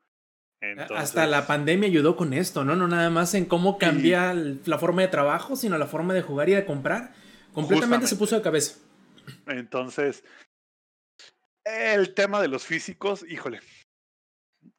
Hasta 0.95 1.25
la 1.25 1.47
pandemia 1.47 1.89
ayudó 1.89 2.15
con 2.15 2.31
esto, 2.31 2.63
¿no? 2.63 2.75
No 2.75 2.87
nada 2.87 3.09
más 3.09 3.33
en 3.33 3.45
cómo 3.45 3.79
cambia 3.79 4.35
la 4.35 4.77
forma 4.77 5.01
de 5.01 5.07
trabajo, 5.07 5.55
sino 5.55 5.79
la 5.79 5.87
forma 5.87 6.13
de 6.13 6.21
jugar 6.21 6.47
y 6.49 6.53
de 6.53 6.65
comprar. 6.65 7.11
Completamente 7.53 8.05
se 8.05 8.15
puso 8.15 8.35
de 8.35 8.43
cabeza. 8.43 8.79
Entonces, 9.47 10.23
el 11.63 12.13
tema 12.13 12.39
de 12.39 12.49
los 12.49 12.65
físicos, 12.65 13.25
híjole, 13.27 13.61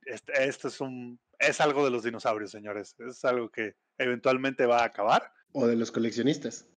este, 0.03 0.45
este, 0.49 0.69
es 0.69 0.81
un 0.81 1.19
es 1.41 1.61
algo 1.61 1.85
de 1.85 1.91
los 1.91 2.05
dinosaurios, 2.05 2.53
señores. 2.53 2.95
Es 3.01 3.25
algo 3.25 3.51
que 3.51 3.75
eventualmente 3.99 4.65
va 4.65 4.83
a 4.83 4.85
acabar. 4.85 5.33
O 5.53 5.67
de 5.67 5.77
los 5.77 5.91
coleccionistas. 5.91 6.69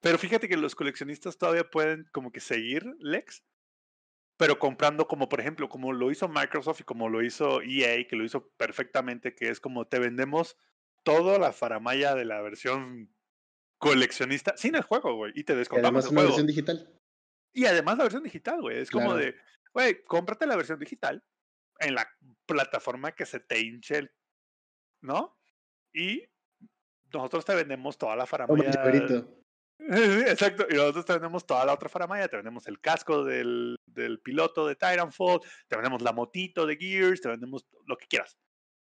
Pero 0.00 0.18
fíjate 0.18 0.48
que 0.48 0.56
los 0.56 0.74
coleccionistas 0.74 1.38
todavía 1.38 1.68
pueden 1.68 2.08
como 2.12 2.30
que 2.30 2.40
seguir 2.40 2.84
Lex, 3.00 3.42
pero 4.36 4.58
comprando 4.58 5.08
como 5.08 5.28
por 5.28 5.40
ejemplo, 5.40 5.68
como 5.68 5.92
lo 5.92 6.10
hizo 6.10 6.28
Microsoft 6.28 6.80
y 6.80 6.84
como 6.84 7.08
lo 7.08 7.22
hizo 7.22 7.60
EA, 7.62 8.06
que 8.06 8.16
lo 8.16 8.24
hizo 8.24 8.48
perfectamente, 8.56 9.34
que 9.34 9.48
es 9.48 9.60
como 9.60 9.86
te 9.86 9.98
vendemos 9.98 10.56
toda 11.02 11.38
la 11.38 11.52
faramaya 11.52 12.14
de 12.14 12.24
la 12.24 12.40
versión 12.40 13.12
coleccionista 13.78 14.56
sin 14.56 14.74
el 14.76 14.82
juego, 14.82 15.14
güey, 15.16 15.32
y 15.34 15.44
te 15.44 15.56
descontamos 15.56 16.04
el 16.04 16.10
juego. 16.10 16.28
versión 16.28 16.46
digital. 16.46 16.94
Y 17.52 17.66
además 17.66 17.98
la 17.98 18.04
versión 18.04 18.22
digital, 18.22 18.60
güey, 18.60 18.78
es 18.78 18.90
como 18.90 19.14
de, 19.14 19.34
güey, 19.72 20.04
cómprate 20.04 20.46
la 20.46 20.56
versión 20.56 20.78
digital 20.78 21.24
en 21.80 21.94
la 21.94 22.08
plataforma 22.46 23.12
que 23.12 23.26
se 23.26 23.40
te 23.40 23.60
hinche, 23.60 24.10
¿no? 25.00 25.36
Y 25.92 26.24
nosotros 27.12 27.44
te 27.44 27.54
vendemos 27.54 27.98
toda 27.98 28.16
la 28.16 28.26
faramaya. 28.26 28.70
Exacto, 29.78 30.66
y 30.68 30.74
nosotros 30.74 31.04
tenemos 31.06 31.46
toda 31.46 31.64
la 31.64 31.72
otra 31.72 31.88
faramaya, 31.88 32.28
tenemos 32.28 32.66
el 32.66 32.80
casco 32.80 33.24
del, 33.24 33.76
del, 33.86 34.20
piloto 34.20 34.66
de 34.66 34.74
Titanfall, 34.74 35.40
te 35.68 35.76
vendemos 35.76 36.02
la 36.02 36.12
motito 36.12 36.66
de 36.66 36.76
Gears, 36.76 37.20
te 37.20 37.28
vendemos 37.28 37.64
lo 37.86 37.96
que 37.96 38.06
quieras, 38.06 38.36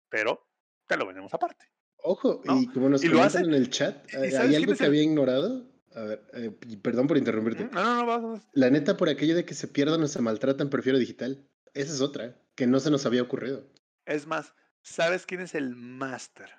pero 0.08 0.48
te 0.86 0.96
lo 0.96 1.06
vendemos 1.06 1.32
aparte. 1.32 1.66
Ojo, 2.02 2.40
y 2.44 2.66
como 2.68 2.88
nos 2.88 3.02
comentan 3.02 3.44
en 3.44 3.54
el 3.54 3.70
chat, 3.70 4.12
¿hay 4.14 4.54
algo 4.54 4.74
que 4.74 4.84
había 4.84 5.02
ignorado? 5.02 5.70
A 5.94 6.02
ver, 6.02 6.24
eh, 6.34 6.50
perdón 6.82 7.06
por 7.06 7.18
interrumpirte. 7.18 7.64
No, 7.64 7.82
no, 7.82 7.94
no, 7.96 8.06
vas, 8.06 8.48
La 8.52 8.70
neta, 8.70 8.96
por 8.96 9.08
aquello 9.08 9.34
de 9.34 9.44
que 9.44 9.54
se 9.54 9.68
pierdan 9.68 10.02
o 10.02 10.06
se 10.06 10.22
maltratan, 10.22 10.70
prefiero 10.70 10.98
digital. 10.98 11.48
Esa 11.74 11.92
es 11.92 12.00
otra, 12.00 12.40
que 12.54 12.66
no 12.66 12.80
se 12.80 12.90
nos 12.90 13.06
había 13.06 13.22
ocurrido. 13.22 13.68
Es 14.06 14.26
más, 14.26 14.54
¿sabes 14.82 15.26
quién 15.26 15.40
es 15.40 15.54
el 15.54 15.76
máster? 15.76 16.50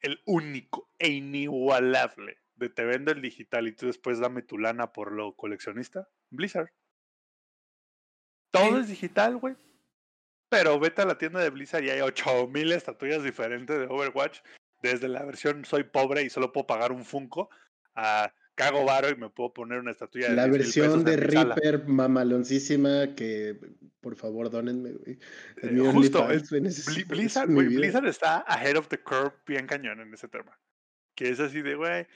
El 0.00 0.20
único 0.24 0.88
e 0.98 1.08
inigualable 1.08 2.38
de 2.56 2.68
te 2.68 2.84
vendo 2.84 3.10
el 3.10 3.22
digital 3.22 3.66
y 3.66 3.72
tú 3.72 3.86
después 3.86 4.18
dame 4.20 4.42
tu 4.42 4.58
lana 4.58 4.92
por 4.92 5.12
lo 5.12 5.34
coleccionista, 5.34 6.08
Blizzard. 6.30 6.70
Todo 8.50 8.78
es 8.78 8.88
digital, 8.88 9.36
güey. 9.36 9.56
Pero 10.48 10.78
vete 10.80 11.02
a 11.02 11.06
la 11.06 11.16
tienda 11.16 11.40
de 11.40 11.50
Blizzard 11.50 11.84
y 11.84 11.90
hay 11.90 12.00
8000 12.00 12.72
estatuillas 12.72 13.22
diferentes 13.22 13.78
de 13.78 13.86
Overwatch. 13.86 14.40
Desde 14.82 15.08
la 15.08 15.24
versión 15.24 15.64
soy 15.64 15.84
pobre 15.84 16.22
y 16.22 16.30
solo 16.30 16.52
puedo 16.52 16.66
pagar 16.66 16.92
un 16.92 17.04
Funko 17.04 17.50
a 17.94 18.32
cago 18.60 18.84
varo 18.84 19.08
y 19.08 19.16
me 19.16 19.30
puedo 19.30 19.52
poner 19.52 19.78
una 19.78 19.90
estatuilla 19.90 20.30
de 20.30 20.36
La 20.36 20.46
versión 20.46 21.04
de 21.04 21.16
Reaper 21.16 21.86
mamaloncísima 21.86 23.14
que 23.14 23.58
por 24.00 24.16
favor 24.16 24.50
donenme, 24.50 24.92
güey. 24.92 25.18
Eh, 25.62 25.90
justo, 25.92 26.26
Blizzard, 27.08 27.48
Blizzard 27.48 28.06
está 28.06 28.44
ahead 28.46 28.76
of 28.76 28.88
the 28.88 28.98
curve 28.98 29.32
bien 29.46 29.66
cañón 29.66 30.00
en 30.00 30.12
ese 30.14 30.28
tema. 30.28 30.58
Que 31.14 31.30
es 31.30 31.40
así 31.40 31.60
de, 31.60 31.74
güey, 31.74 32.06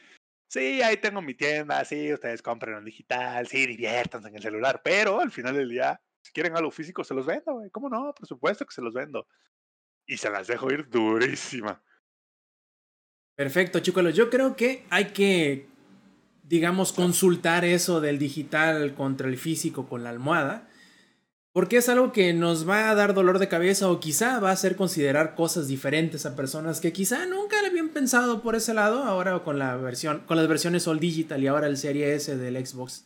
Sí, 0.54 0.82
ahí 0.82 0.98
tengo 0.98 1.20
mi 1.20 1.34
tienda, 1.34 1.84
sí, 1.84 2.12
ustedes 2.12 2.40
compren 2.40 2.76
en 2.76 2.84
digital, 2.84 3.46
sí, 3.48 3.66
diviértanse 3.66 4.28
en 4.28 4.36
el 4.36 4.42
celular, 4.42 4.82
pero 4.84 5.20
al 5.20 5.32
final 5.32 5.56
del 5.56 5.68
día, 5.68 6.00
si 6.22 6.32
quieren 6.32 6.56
algo 6.56 6.70
físico, 6.70 7.02
se 7.02 7.12
los 7.12 7.26
vendo, 7.26 7.54
güey. 7.54 7.70
¿Cómo 7.70 7.88
no? 7.88 8.14
Por 8.14 8.26
supuesto 8.28 8.64
que 8.64 8.72
se 8.72 8.80
los 8.80 8.94
vendo. 8.94 9.26
Y 10.06 10.16
se 10.16 10.30
las 10.30 10.46
dejo 10.46 10.70
ir 10.70 10.88
durísima. 10.88 11.82
Perfecto, 13.34 13.80
chicos. 13.80 14.14
Yo 14.14 14.30
creo 14.30 14.54
que 14.54 14.84
hay 14.90 15.06
que, 15.06 15.66
digamos, 16.48 16.92
consultar 16.92 17.64
eso 17.64 18.00
del 18.00 18.18
digital 18.18 18.94
contra 18.94 19.28
el 19.28 19.38
físico 19.38 19.86
con 19.88 20.04
la 20.04 20.10
almohada. 20.10 20.68
Porque 21.52 21.76
es 21.76 21.88
algo 21.88 22.12
que 22.12 22.32
nos 22.32 22.68
va 22.68 22.90
a 22.90 22.94
dar 22.96 23.14
dolor 23.14 23.38
de 23.38 23.46
cabeza 23.46 23.88
o 23.88 24.00
quizá 24.00 24.40
va 24.40 24.50
a 24.50 24.54
hacer 24.54 24.74
considerar 24.74 25.36
cosas 25.36 25.68
diferentes 25.68 26.26
a 26.26 26.34
personas 26.34 26.80
que 26.80 26.92
quizá 26.92 27.26
nunca 27.26 27.62
le 27.62 27.68
habían 27.68 27.90
pensado 27.90 28.42
por 28.42 28.56
ese 28.56 28.74
lado, 28.74 29.04
ahora 29.04 29.38
con 29.44 29.60
la 29.60 29.76
versión, 29.76 30.22
con 30.26 30.36
las 30.36 30.48
versiones 30.48 30.88
All 30.88 30.98
Digital 30.98 31.42
y 31.42 31.46
ahora 31.46 31.68
el 31.68 31.76
Serie 31.76 32.12
S 32.14 32.36
del 32.36 32.66
Xbox. 32.66 33.04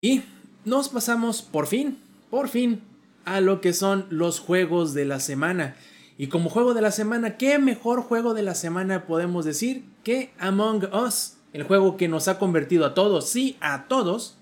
Y 0.00 0.22
nos 0.64 0.88
pasamos 0.88 1.42
por 1.42 1.68
fin, 1.68 1.98
por 2.28 2.48
fin, 2.48 2.82
a 3.24 3.40
lo 3.40 3.60
que 3.60 3.72
son 3.72 4.06
los 4.10 4.40
juegos 4.40 4.92
de 4.92 5.04
la 5.04 5.20
semana. 5.20 5.76
Y 6.18 6.26
como 6.26 6.50
juego 6.50 6.74
de 6.74 6.82
la 6.82 6.90
semana, 6.90 7.36
¿qué 7.36 7.58
mejor 7.60 8.02
juego 8.02 8.34
de 8.34 8.42
la 8.42 8.56
semana 8.56 9.06
podemos 9.06 9.44
decir 9.44 9.84
que 10.02 10.32
Among 10.38 10.92
Us? 10.92 11.34
El 11.54 11.62
juego 11.62 11.96
que 11.96 12.08
nos 12.08 12.26
ha 12.26 12.40
convertido 12.40 12.84
a 12.84 12.94
todos, 12.94 13.28
sí, 13.28 13.56
a 13.60 13.86
todos, 13.86 14.36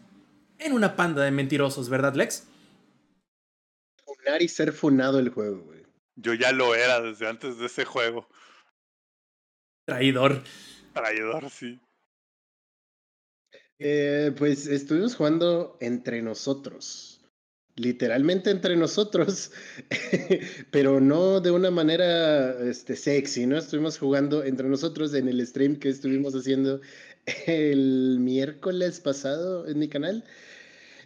en 0.58 0.72
una 0.72 0.96
panda 0.96 1.22
de 1.22 1.30
mentirosos, 1.30 1.90
¿verdad, 1.90 2.14
Lex? 2.14 2.48
y 4.40 4.48
ser 4.48 4.72
funado 4.72 5.18
el 5.18 5.28
juego, 5.28 5.60
güey. 5.60 5.84
Yo 6.16 6.32
ya 6.32 6.52
lo 6.52 6.74
era 6.74 7.02
desde 7.02 7.28
antes 7.28 7.58
de 7.58 7.66
ese 7.66 7.84
juego. 7.84 8.26
Traidor. 9.84 10.42
Traidor, 10.94 11.50
sí. 11.50 11.78
Eh, 13.78 14.32
pues 14.38 14.66
estuvimos 14.66 15.14
jugando 15.14 15.76
entre 15.80 16.22
nosotros. 16.22 17.11
Literalmente 17.76 18.50
entre 18.50 18.76
nosotros, 18.76 19.50
pero 20.70 21.00
no 21.00 21.40
de 21.40 21.50
una 21.50 21.70
manera 21.70 22.52
este, 22.68 22.96
sexy, 22.96 23.46
¿no? 23.46 23.56
Estuvimos 23.56 23.98
jugando 23.98 24.44
entre 24.44 24.68
nosotros 24.68 25.14
en 25.14 25.26
el 25.28 25.46
stream 25.46 25.76
que 25.76 25.88
estuvimos 25.88 26.34
haciendo 26.34 26.82
el 27.46 28.18
miércoles 28.20 29.00
pasado 29.00 29.66
en 29.66 29.78
mi 29.78 29.88
canal. 29.88 30.24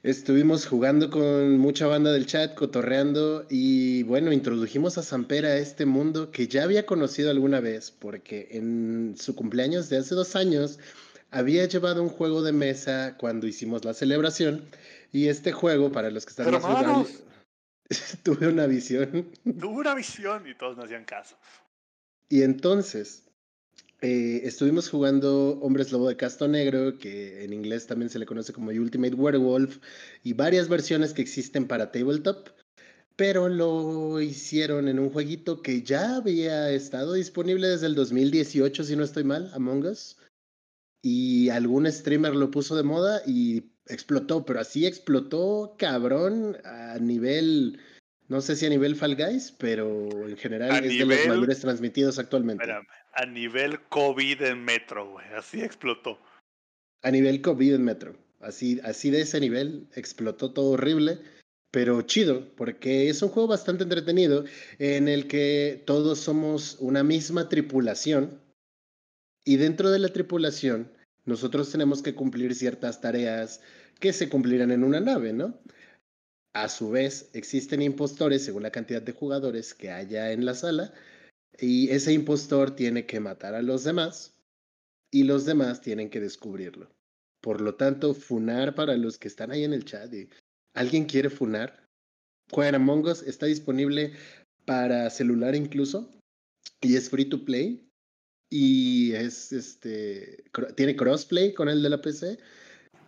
Estuvimos 0.02 0.66
jugando 0.66 1.10
con 1.10 1.58
mucha 1.58 1.86
banda 1.86 2.12
del 2.12 2.26
chat, 2.26 2.54
cotorreando 2.54 3.46
y 3.48 4.02
bueno, 4.04 4.32
introdujimos 4.32 4.98
a 4.98 5.02
Samper 5.02 5.46
a 5.46 5.58
este 5.58 5.86
mundo 5.86 6.30
que 6.30 6.48
ya 6.48 6.64
había 6.64 6.86
conocido 6.86 7.30
alguna 7.30 7.60
vez, 7.60 7.90
porque 7.90 8.48
en 8.50 9.14
su 9.18 9.34
cumpleaños 9.34 9.88
de 9.88 9.98
hace 9.98 10.14
dos 10.14 10.36
años 10.36 10.78
había 11.30 11.66
llevado 11.66 12.02
un 12.02 12.08
juego 12.08 12.42
de 12.42 12.52
mesa 12.52 13.16
cuando 13.18 13.46
hicimos 13.46 13.84
la 13.84 13.94
celebración 13.94 14.62
y 15.12 15.28
este 15.28 15.52
juego, 15.52 15.92
para 15.92 16.10
los 16.10 16.24
que 16.24 16.30
están 16.30 16.60
jugando, 16.60 17.06
tuve 18.22 18.48
una 18.48 18.66
visión. 18.66 19.30
Tuve 19.44 19.80
una 19.80 19.94
visión 19.94 20.46
y 20.48 20.54
todos 20.54 20.76
no 20.76 20.84
hacían 20.84 21.04
caso. 21.04 21.36
Y 22.28 22.42
entonces 22.42 23.26
eh, 24.02 24.42
estuvimos 24.44 24.90
jugando 24.90 25.58
Hombres 25.60 25.90
Lobo 25.90 26.08
de 26.08 26.16
Casto 26.16 26.48
Negro, 26.48 26.98
que 26.98 27.44
en 27.44 27.52
inglés 27.52 27.86
también 27.86 28.10
se 28.10 28.18
le 28.18 28.26
conoce 28.26 28.52
como 28.52 28.70
Ultimate 28.70 29.14
Werewolf, 29.14 29.78
y 30.22 30.34
varias 30.34 30.68
versiones 30.68 31.12
que 31.12 31.22
existen 31.22 31.66
para 31.66 31.92
tabletop, 31.92 32.48
pero 33.16 33.48
lo 33.48 34.20
hicieron 34.20 34.88
en 34.88 34.98
un 34.98 35.10
jueguito 35.10 35.62
que 35.62 35.82
ya 35.82 36.16
había 36.16 36.70
estado 36.70 37.14
disponible 37.14 37.68
desde 37.68 37.86
el 37.86 37.94
2018, 37.94 38.84
si 38.84 38.96
no 38.96 39.04
estoy 39.04 39.24
mal, 39.24 39.50
Among 39.54 39.86
Us, 39.86 40.18
y 41.02 41.48
algún 41.48 41.90
streamer 41.90 42.34
lo 42.34 42.50
puso 42.50 42.76
de 42.76 42.82
moda 42.82 43.22
y 43.26 43.70
explotó, 43.88 44.44
pero 44.44 44.60
así 44.60 44.86
explotó 44.86 45.74
cabrón 45.78 46.56
a 46.64 46.98
nivel... 46.98 47.80
No 48.28 48.40
sé 48.40 48.56
si 48.56 48.66
a 48.66 48.70
nivel 48.70 48.96
Fall 48.96 49.14
Guys, 49.14 49.52
pero 49.56 50.08
en 50.28 50.36
general 50.36 50.84
es 50.84 50.98
de 50.98 51.06
los 51.06 51.28
mayores 51.28 51.60
transmitidos 51.60 52.18
actualmente 52.18 52.64
a 53.16 53.24
nivel 53.24 53.80
COVID 53.88 54.42
en 54.42 54.64
Metro, 54.64 55.10
güey. 55.10 55.26
Así 55.36 55.62
explotó. 55.62 56.18
A 57.02 57.10
nivel 57.10 57.40
COVID 57.40 57.74
en 57.74 57.84
Metro. 57.84 58.16
Así, 58.40 58.78
así 58.84 59.10
de 59.10 59.22
ese 59.22 59.40
nivel 59.40 59.88
explotó 59.94 60.52
todo 60.52 60.72
horrible, 60.72 61.18
pero 61.70 62.02
chido, 62.02 62.54
porque 62.56 63.08
es 63.08 63.22
un 63.22 63.30
juego 63.30 63.48
bastante 63.48 63.84
entretenido 63.84 64.44
en 64.78 65.08
el 65.08 65.26
que 65.26 65.82
todos 65.86 66.20
somos 66.20 66.76
una 66.78 67.02
misma 67.02 67.48
tripulación 67.48 68.40
y 69.44 69.56
dentro 69.56 69.90
de 69.90 69.98
la 69.98 70.10
tripulación 70.10 70.92
nosotros 71.26 71.70
tenemos 71.70 72.02
que 72.02 72.14
cumplir 72.14 72.54
ciertas 72.54 73.00
tareas 73.00 73.60
que 74.00 74.12
se 74.12 74.28
cumplirán 74.28 74.70
en 74.70 74.84
una 74.84 75.00
nave, 75.00 75.32
¿no? 75.32 75.58
A 76.54 76.68
su 76.68 76.90
vez, 76.90 77.28
existen 77.34 77.82
impostores 77.82 78.44
según 78.44 78.62
la 78.62 78.70
cantidad 78.70 79.02
de 79.02 79.12
jugadores 79.12 79.74
que 79.74 79.90
haya 79.90 80.32
en 80.32 80.46
la 80.46 80.54
sala 80.54 80.94
y 81.58 81.90
ese 81.90 82.12
impostor 82.12 82.74
tiene 82.74 83.04
que 83.04 83.20
matar 83.20 83.54
a 83.54 83.62
los 83.62 83.84
demás 83.84 84.38
y 85.10 85.24
los 85.24 85.44
demás 85.44 85.80
tienen 85.80 86.08
que 86.08 86.20
descubrirlo. 86.20 86.90
Por 87.42 87.60
lo 87.60 87.74
tanto, 87.74 88.14
funar 88.14 88.74
para 88.74 88.96
los 88.96 89.18
que 89.18 89.28
están 89.28 89.50
ahí 89.50 89.64
en 89.64 89.72
el 89.72 89.84
chat. 89.84 90.12
¿Alguien 90.74 91.04
quiere 91.04 91.30
funar? 91.30 91.86
Juegan 92.50 92.76
Among 92.76 93.06
Us, 93.06 93.22
está 93.22 93.46
disponible 93.46 94.12
para 94.64 95.10
celular 95.10 95.54
incluso 95.54 96.10
y 96.80 96.96
es 96.96 97.10
free 97.10 97.28
to 97.28 97.44
play 97.44 97.85
y 98.50 99.12
es 99.14 99.52
este 99.52 100.44
tiene 100.76 100.96
crossplay 100.96 101.54
con 101.54 101.68
el 101.68 101.82
de 101.82 101.90
la 101.90 102.00
PC. 102.00 102.38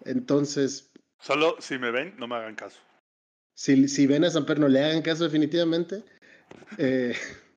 Entonces, 0.04 0.90
solo 1.20 1.56
si 1.60 1.78
me 1.78 1.90
ven, 1.90 2.14
no 2.18 2.26
me 2.26 2.36
hagan 2.36 2.54
caso. 2.54 2.78
Si, 3.54 3.88
si 3.88 4.06
ven 4.06 4.24
a 4.24 4.30
Samper, 4.30 4.60
no 4.60 4.68
le 4.68 4.84
hagan 4.84 5.02
caso 5.02 5.24
definitivamente. 5.24 6.04
Eh, 6.78 7.14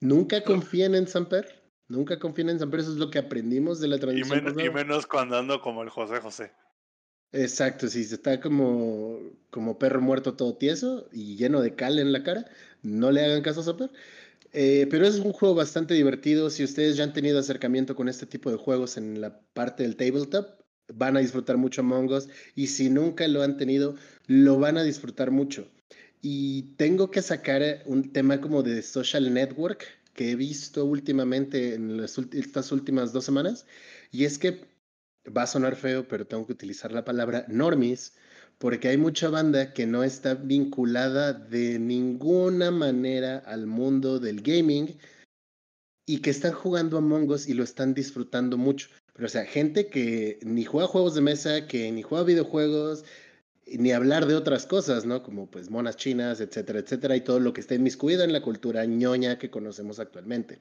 Nunca 0.00 0.42
confíen 0.42 0.94
en 0.94 1.06
Samper. 1.06 1.62
Nunca 1.88 2.18
confíen 2.18 2.48
en 2.48 2.58
Samper. 2.58 2.80
Eso 2.80 2.92
es 2.92 2.96
lo 2.96 3.10
que 3.10 3.18
aprendimos 3.18 3.80
de 3.80 3.88
la 3.88 3.98
transición. 3.98 4.58
Y, 4.58 4.70
menos 4.70 5.06
cuando 5.06 5.36
ando 5.36 5.60
como 5.60 5.82
el 5.82 5.90
José 5.90 6.20
José. 6.20 6.52
Exacto, 7.32 7.86
si 7.86 8.02
se 8.04 8.16
está 8.16 8.40
como, 8.40 9.20
como 9.50 9.78
perro 9.78 10.00
muerto 10.00 10.34
todo 10.34 10.56
tieso 10.56 11.08
y 11.12 11.36
lleno 11.36 11.60
de 11.60 11.76
cal 11.76 12.00
en 12.00 12.12
la 12.12 12.24
cara, 12.24 12.46
no 12.82 13.12
le 13.12 13.24
hagan 13.24 13.42
caso 13.42 13.60
a 13.60 13.64
Samper. 13.64 13.90
Eh, 14.52 14.86
pero 14.90 15.06
es 15.06 15.18
un 15.18 15.32
juego 15.32 15.54
bastante 15.54 15.94
divertido. 15.94 16.50
Si 16.50 16.64
ustedes 16.64 16.96
ya 16.96 17.04
han 17.04 17.12
tenido 17.12 17.38
acercamiento 17.38 17.94
con 17.94 18.08
este 18.08 18.26
tipo 18.26 18.50
de 18.50 18.56
juegos 18.56 18.96
en 18.96 19.20
la 19.20 19.40
parte 19.52 19.82
del 19.82 19.96
tabletop, 19.96 20.60
van 20.94 21.16
a 21.16 21.20
disfrutar 21.20 21.56
mucho 21.56 21.82
Among. 21.82 22.10
Y 22.54 22.66
si 22.68 22.90
nunca 22.90 23.28
lo 23.28 23.42
han 23.42 23.56
tenido, 23.56 23.94
lo 24.26 24.58
van 24.58 24.78
a 24.78 24.82
disfrutar 24.82 25.30
mucho. 25.30 25.68
Y 26.22 26.74
tengo 26.76 27.10
que 27.10 27.22
sacar 27.22 27.82
un 27.86 28.12
tema 28.12 28.40
como 28.40 28.62
de 28.62 28.82
social 28.82 29.32
network 29.32 29.84
que 30.14 30.32
he 30.32 30.36
visto 30.36 30.84
últimamente 30.84 31.74
en 31.74 32.00
estas 32.00 32.72
últimas 32.72 33.12
dos 33.12 33.24
semanas. 33.24 33.66
Y 34.10 34.24
es 34.24 34.38
que 34.38 34.68
va 35.36 35.42
a 35.42 35.46
sonar 35.46 35.76
feo, 35.76 36.08
pero 36.08 36.26
tengo 36.26 36.46
que 36.46 36.52
utilizar 36.52 36.92
la 36.92 37.04
palabra 37.04 37.46
normies 37.48 38.14
porque 38.60 38.88
hay 38.88 38.98
mucha 38.98 39.30
banda 39.30 39.72
que 39.72 39.86
no 39.86 40.04
está 40.04 40.34
vinculada 40.34 41.32
de 41.32 41.78
ninguna 41.78 42.70
manera 42.70 43.38
al 43.38 43.66
mundo 43.66 44.18
del 44.18 44.42
gaming 44.42 44.98
y 46.06 46.20
que 46.20 46.28
están 46.28 46.52
jugando 46.52 46.98
Among 46.98 47.30
Us 47.30 47.48
y 47.48 47.54
lo 47.54 47.64
están 47.64 47.94
disfrutando 47.94 48.58
mucho. 48.58 48.88
Pero 49.14 49.26
o 49.26 49.30
sea, 49.30 49.46
gente 49.46 49.88
que 49.88 50.38
ni 50.42 50.66
juega 50.66 50.88
juegos 50.88 51.14
de 51.14 51.22
mesa, 51.22 51.66
que 51.66 51.90
ni 51.90 52.02
juega 52.02 52.24
videojuegos, 52.24 53.06
ni 53.66 53.92
hablar 53.92 54.26
de 54.26 54.34
otras 54.34 54.66
cosas, 54.66 55.06
¿no? 55.06 55.22
Como 55.22 55.50
pues 55.50 55.70
monas 55.70 55.96
chinas, 55.96 56.40
etcétera, 56.40 56.80
etcétera, 56.80 57.16
y 57.16 57.22
todo 57.22 57.40
lo 57.40 57.54
que 57.54 57.62
está 57.62 57.74
inmiscuido 57.74 58.24
en 58.24 58.34
la 58.34 58.42
cultura 58.42 58.84
ñoña 58.84 59.38
que 59.38 59.50
conocemos 59.50 60.00
actualmente. 60.00 60.58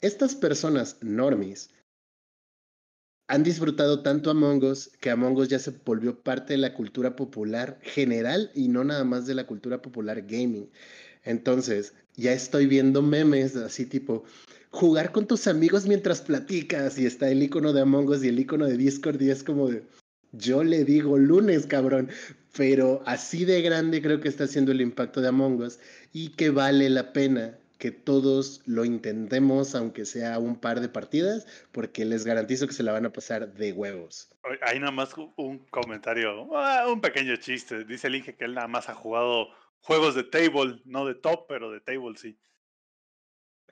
Estas 0.00 0.34
personas 0.34 0.96
normies 1.02 1.70
han 3.32 3.44
disfrutado 3.44 4.02
tanto 4.02 4.30
Among 4.30 4.62
Us 4.62 4.90
que 5.00 5.08
Among 5.08 5.38
Us 5.38 5.48
ya 5.48 5.58
se 5.58 5.72
volvió 5.86 6.20
parte 6.20 6.52
de 6.52 6.58
la 6.58 6.74
cultura 6.74 7.16
popular 7.16 7.78
general 7.80 8.50
y 8.54 8.68
no 8.68 8.84
nada 8.84 9.04
más 9.04 9.26
de 9.26 9.34
la 9.34 9.46
cultura 9.46 9.80
popular 9.80 10.20
gaming. 10.20 10.68
Entonces, 11.24 11.94
ya 12.14 12.34
estoy 12.34 12.66
viendo 12.66 13.00
memes 13.00 13.56
así 13.56 13.86
tipo 13.86 14.24
jugar 14.68 15.12
con 15.12 15.26
tus 15.26 15.46
amigos 15.46 15.86
mientras 15.86 16.20
platicas 16.20 16.98
y 16.98 17.06
está 17.06 17.30
el 17.30 17.42
icono 17.42 17.72
de 17.72 17.80
Among 17.80 18.10
Us 18.10 18.22
y 18.22 18.28
el 18.28 18.38
icono 18.38 18.66
de 18.66 18.76
Discord 18.76 19.22
y 19.22 19.30
es 19.30 19.42
como 19.42 19.70
de, 19.70 19.82
yo 20.32 20.62
le 20.62 20.84
digo 20.84 21.16
lunes, 21.16 21.66
cabrón, 21.66 22.10
pero 22.54 23.02
así 23.06 23.46
de 23.46 23.62
grande 23.62 24.02
creo 24.02 24.20
que 24.20 24.28
está 24.28 24.44
haciendo 24.44 24.72
el 24.72 24.82
impacto 24.82 25.22
de 25.22 25.28
Among 25.28 25.58
Us 25.62 25.78
y 26.12 26.32
que 26.32 26.50
vale 26.50 26.90
la 26.90 27.14
pena 27.14 27.56
que 27.82 27.90
todos 27.90 28.62
lo 28.64 28.84
intentemos, 28.84 29.74
aunque 29.74 30.04
sea 30.04 30.38
un 30.38 30.54
par 30.54 30.80
de 30.80 30.88
partidas, 30.88 31.48
porque 31.72 32.04
les 32.04 32.24
garantizo 32.24 32.68
que 32.68 32.74
se 32.74 32.84
la 32.84 32.92
van 32.92 33.06
a 33.06 33.12
pasar 33.12 33.54
de 33.54 33.72
huevos. 33.72 34.30
Hay 34.60 34.78
nada 34.78 34.92
más 34.92 35.16
un 35.36 35.58
comentario, 35.66 36.56
ah, 36.56 36.86
un 36.88 37.00
pequeño 37.00 37.34
chiste. 37.38 37.84
Dice 37.84 38.06
el 38.06 38.14
Inge 38.14 38.36
que 38.36 38.44
él 38.44 38.54
nada 38.54 38.68
más 38.68 38.88
ha 38.88 38.94
jugado 38.94 39.48
juegos 39.80 40.14
de 40.14 40.22
table, 40.22 40.80
no 40.84 41.04
de 41.06 41.16
top, 41.16 41.46
pero 41.48 41.72
de 41.72 41.80
table 41.80 42.16
sí. 42.16 42.38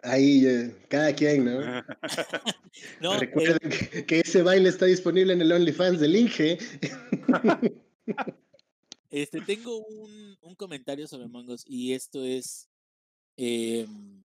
Ahí, 0.03 0.45
eh, 0.45 0.75
cada 0.89 1.15
quien, 1.15 1.45
¿no? 1.45 1.61
no 3.01 3.17
Recuerden 3.17 3.71
que, 4.09 4.19
ese 4.19 4.43
baile 4.43 4.71
está 4.71 4.87
disponible 4.87 5.35
en 5.35 5.41
el 5.41 5.53
OnlyFans 5.53 6.01
del 6.01 6.17
Inge. 6.17 6.59
este, 9.11 9.41
tengo 9.43 9.87
un, 9.87 10.37
un 10.41 10.57
comentario 10.57 11.07
sobre 11.07 11.29
Mongos 11.29 11.65
y 11.65 11.93
esto 11.93 12.25
es 12.25 12.70
Em, 13.37 14.23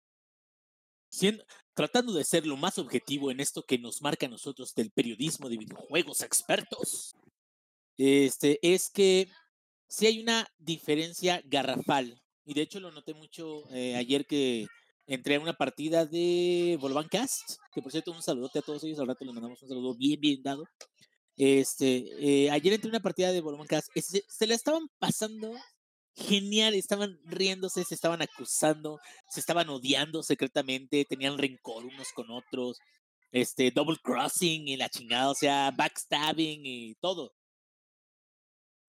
tratando 1.75 2.13
de 2.13 2.25
ser 2.25 2.47
lo 2.47 2.57
más 2.57 2.79
objetivo 2.79 3.31
en 3.31 3.41
esto 3.41 3.65
que 3.65 3.79
nos 3.79 4.01
marca 4.01 4.27
a 4.27 4.29
nosotros 4.29 4.75
del 4.75 4.91
periodismo 4.91 5.49
de 5.49 5.59
videojuegos 5.59 6.23
expertos, 6.23 7.15
este, 7.97 8.59
es 8.63 8.91
que 8.91 9.29
si 9.89 10.07
hay 10.07 10.21
una 10.21 10.47
diferencia 10.59 11.43
garrafal, 11.45 12.21
y 12.45 12.55
de 12.55 12.63
hecho 12.63 12.81
lo 12.81 12.91
noté 12.93 13.15
mucho 13.15 13.63
eh, 13.73 13.97
ayer 13.97 14.27
que 14.27 14.67
entré 15.07 15.37
a 15.37 15.41
una 15.41 15.55
partida 15.55 16.07
de 16.07 16.79
Volvancast, 16.81 17.59
que 17.73 17.83
por 17.83 17.93
cierto 17.93 18.13
un 18.13 18.23
saludote 18.23 18.59
a 18.59 18.63
todos 18.63 18.85
ellos, 18.85 18.99
al 18.99 19.09
rato 19.09 19.25
les 19.25 19.35
mandamos 19.35 19.63
un 19.63 19.69
saludo 19.69 19.95
bien, 19.95 20.21
bien 20.21 20.43
dado. 20.43 20.65
Este, 21.37 22.45
eh, 22.45 22.51
ayer 22.51 22.75
entré 22.75 22.89
a 22.89 22.93
una 22.93 23.01
partida 23.01 23.33
de 23.33 23.41
Volvancast, 23.41 23.89
se, 23.95 24.25
se 24.29 24.47
la 24.47 24.55
estaban 24.55 24.89
pasando 24.99 25.53
genial, 26.15 26.75
estaban 26.75 27.19
riéndose, 27.25 27.85
se 27.85 27.95
estaban 27.95 28.23
acusando, 28.23 29.01
se 29.29 29.41
estaban 29.41 29.69
odiando 29.69 30.23
secretamente, 30.23 31.05
tenían 31.09 31.39
rencor 31.39 31.85
unos 31.85 32.13
con 32.15 32.31
otros, 32.31 32.79
este, 33.33 33.71
double 33.71 33.97
crossing 34.03 34.69
y 34.69 34.77
la 34.77 34.89
chingada, 34.89 35.31
o 35.31 35.35
sea, 35.35 35.71
backstabbing 35.73 36.61
y 36.65 36.95
todo. 37.01 37.33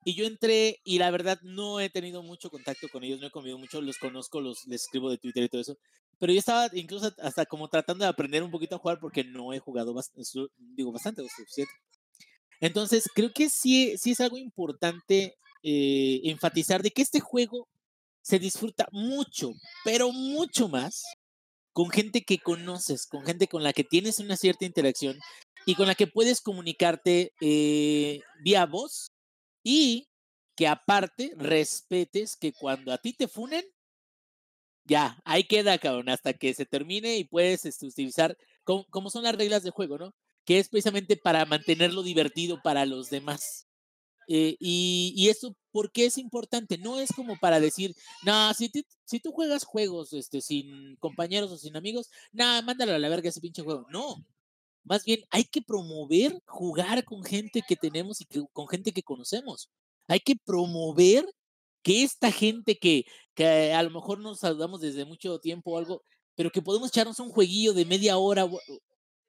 Y 0.07 0.13
yo 0.13 0.25
entré 0.25 0.79
y 0.83 0.99
la 0.99 1.09
verdad 1.09 1.39
no 1.41 1.79
he 1.79 1.89
tenido 1.89 2.21
mucho 2.21 2.51
contacto 2.51 2.87
con 2.89 3.03
ellos, 3.03 3.19
no 3.19 3.27
he 3.27 3.31
comido 3.31 3.57
mucho, 3.57 3.81
los 3.81 3.97
conozco, 3.97 4.39
los 4.39 4.67
les 4.67 4.83
escribo 4.83 5.09
de 5.09 5.17
Twitter 5.17 5.43
y 5.43 5.49
todo 5.49 5.61
eso. 5.61 5.77
Pero 6.19 6.31
yo 6.31 6.37
estaba 6.39 6.69
incluso 6.73 7.11
hasta 7.19 7.45
como 7.47 7.67
tratando 7.69 8.05
de 8.05 8.09
aprender 8.09 8.43
un 8.43 8.51
poquito 8.51 8.75
a 8.75 8.79
jugar 8.79 8.99
porque 8.99 9.23
no 9.23 9.51
he 9.51 9.59
jugado 9.59 9.95
bastante, 9.95 10.21
digo 10.57 10.91
bastante 10.91 11.23
o 11.23 11.27
suficiente. 11.27 11.73
Entonces, 12.61 13.09
creo 13.13 13.31
que 13.33 13.49
sí, 13.49 13.97
sí 13.97 14.11
es 14.11 14.21
algo 14.21 14.37
importante 14.37 15.35
eh, 15.67 16.21
enfatizar 16.25 16.83
de 16.83 16.91
que 16.91 17.01
este 17.01 17.19
juego 17.19 17.67
se 18.21 18.37
disfruta 18.37 18.87
mucho, 18.91 19.51
pero 19.83 20.11
mucho 20.11 20.69
más 20.69 21.03
con 21.73 21.89
gente 21.89 22.23
que 22.23 22.37
conoces, 22.37 23.07
con 23.07 23.25
gente 23.25 23.47
con 23.47 23.63
la 23.63 23.73
que 23.73 23.83
tienes 23.83 24.19
una 24.19 24.37
cierta 24.37 24.65
interacción 24.65 25.19
y 25.65 25.73
con 25.73 25.87
la 25.87 25.95
que 25.95 26.05
puedes 26.05 26.41
comunicarte 26.41 27.33
eh, 27.41 28.21
vía 28.43 28.67
voz 28.67 29.11
y 29.63 30.07
que 30.55 30.67
aparte 30.67 31.33
respetes 31.35 32.37
que 32.37 32.53
cuando 32.53 32.93
a 32.93 32.99
ti 32.99 33.13
te 33.13 33.27
funen, 33.27 33.65
ya, 34.83 35.19
ahí 35.25 35.45
queda, 35.45 35.79
cabrón, 35.79 36.09
hasta 36.09 36.33
que 36.33 36.53
se 36.53 36.67
termine 36.67 37.17
y 37.17 37.23
puedes 37.23 37.65
este, 37.65 37.87
utilizar 37.87 38.37
como 38.63 39.09
son 39.09 39.23
las 39.23 39.35
reglas 39.35 39.63
de 39.63 39.71
juego, 39.71 39.97
¿no? 39.97 40.13
Que 40.45 40.59
es 40.59 40.69
precisamente 40.69 41.17
para 41.17 41.43
mantenerlo 41.45 42.03
divertido 42.03 42.61
para 42.61 42.85
los 42.85 43.09
demás. 43.09 43.64
Eh, 44.27 44.55
y, 44.59 45.27
eso, 45.29 45.55
¿por 45.71 45.91
qué 45.91 46.05
es 46.05 46.17
importante? 46.17 46.77
No 46.77 46.99
es 46.99 47.11
como 47.15 47.37
para 47.39 47.59
decir, 47.59 47.95
no, 48.23 48.53
si, 48.53 48.71
si 49.05 49.19
tú 49.19 49.31
juegas 49.31 49.63
juegos 49.63 50.13
este, 50.13 50.41
sin 50.41 50.95
compañeros 50.97 51.51
o 51.51 51.57
sin 51.57 51.75
amigos, 51.75 52.09
nada, 52.31 52.61
mándalo 52.61 52.93
a 52.93 52.99
la 52.99 53.09
verga 53.09 53.29
ese 53.29 53.41
pinche 53.41 53.61
juego. 53.61 53.85
No, 53.89 54.25
más 54.83 55.03
bien 55.05 55.21
hay 55.31 55.45
que 55.45 55.61
promover 55.61 56.41
jugar 56.45 57.03
con 57.05 57.23
gente 57.23 57.63
que 57.67 57.75
tenemos 57.75 58.21
y 58.21 58.25
con 58.53 58.67
gente 58.67 58.91
que 58.91 59.03
conocemos. 59.03 59.69
Hay 60.07 60.19
que 60.19 60.35
promover 60.35 61.25
que 61.83 62.03
esta 62.03 62.31
gente 62.31 62.77
que, 62.77 63.05
que 63.35 63.73
a 63.73 63.83
lo 63.83 63.91
mejor 63.91 64.19
nos 64.19 64.39
saludamos 64.39 64.81
desde 64.81 65.05
mucho 65.05 65.39
tiempo 65.39 65.71
o 65.71 65.77
algo, 65.77 66.03
pero 66.35 66.51
que 66.51 66.61
podemos 66.61 66.89
echarnos 66.89 67.19
un 67.19 67.29
jueguillo 67.29 67.73
de 67.73 67.85
media 67.85 68.17
hora 68.17 68.47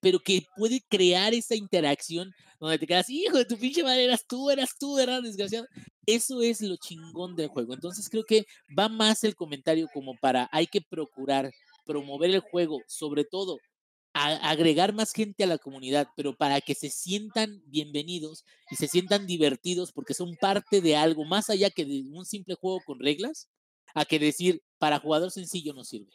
pero 0.07 0.21
que 0.21 0.47
puede 0.57 0.81
crear 0.89 1.35
esa 1.35 1.57
interacción 1.57 2.33
donde 2.61 2.79
te 2.79 2.87
quedas, 2.87 3.11
hijo 3.11 3.39
de 3.39 3.45
tu 3.45 3.59
pinche 3.59 3.83
madre, 3.83 4.05
eras 4.05 4.25
tú, 4.25 4.51
eras 4.51 4.79
tú, 4.79 5.01
eras 5.01 5.21
desgraciado. 5.21 5.67
Eso 6.07 6.43
es 6.43 6.61
lo 6.61 6.77
chingón 6.77 7.35
del 7.35 7.49
juego. 7.49 7.75
Entonces 7.75 8.09
creo 8.09 8.23
que 8.23 8.47
va 8.79 8.89
más 8.89 9.25
el 9.25 9.35
comentario 9.35 9.89
como 9.93 10.15
para 10.21 10.49
hay 10.53 10.69
que 10.69 10.81
procurar 10.81 11.51
promover 11.85 12.31
el 12.31 12.39
juego, 12.39 12.79
sobre 12.87 13.25
todo 13.25 13.59
agregar 14.13 14.95
más 14.95 15.11
gente 15.11 15.43
a 15.43 15.49
la 15.49 15.59
comunidad, 15.59 16.07
pero 16.17 16.37
para 16.37 16.61
que 16.61 16.77
se 16.77 16.89
sientan 16.89 17.61
bienvenidos 17.67 18.45
y 18.71 18.77
se 18.77 18.87
sientan 18.87 19.27
divertidos 19.27 19.91
porque 19.91 20.15
son 20.15 20.37
parte 20.37 20.81
de 20.81 20.95
algo 20.95 21.25
más 21.25 21.51
allá 21.51 21.69
que 21.71 21.85
de 21.85 22.05
un 22.13 22.25
simple 22.25 22.55
juego 22.55 22.79
con 22.87 23.01
reglas, 23.01 23.49
a 23.93 24.05
que 24.05 24.21
decir 24.21 24.63
para 24.79 25.01
jugador 25.01 25.33
sencillo 25.33 25.75
no 25.75 25.83
sirve. 25.83 26.13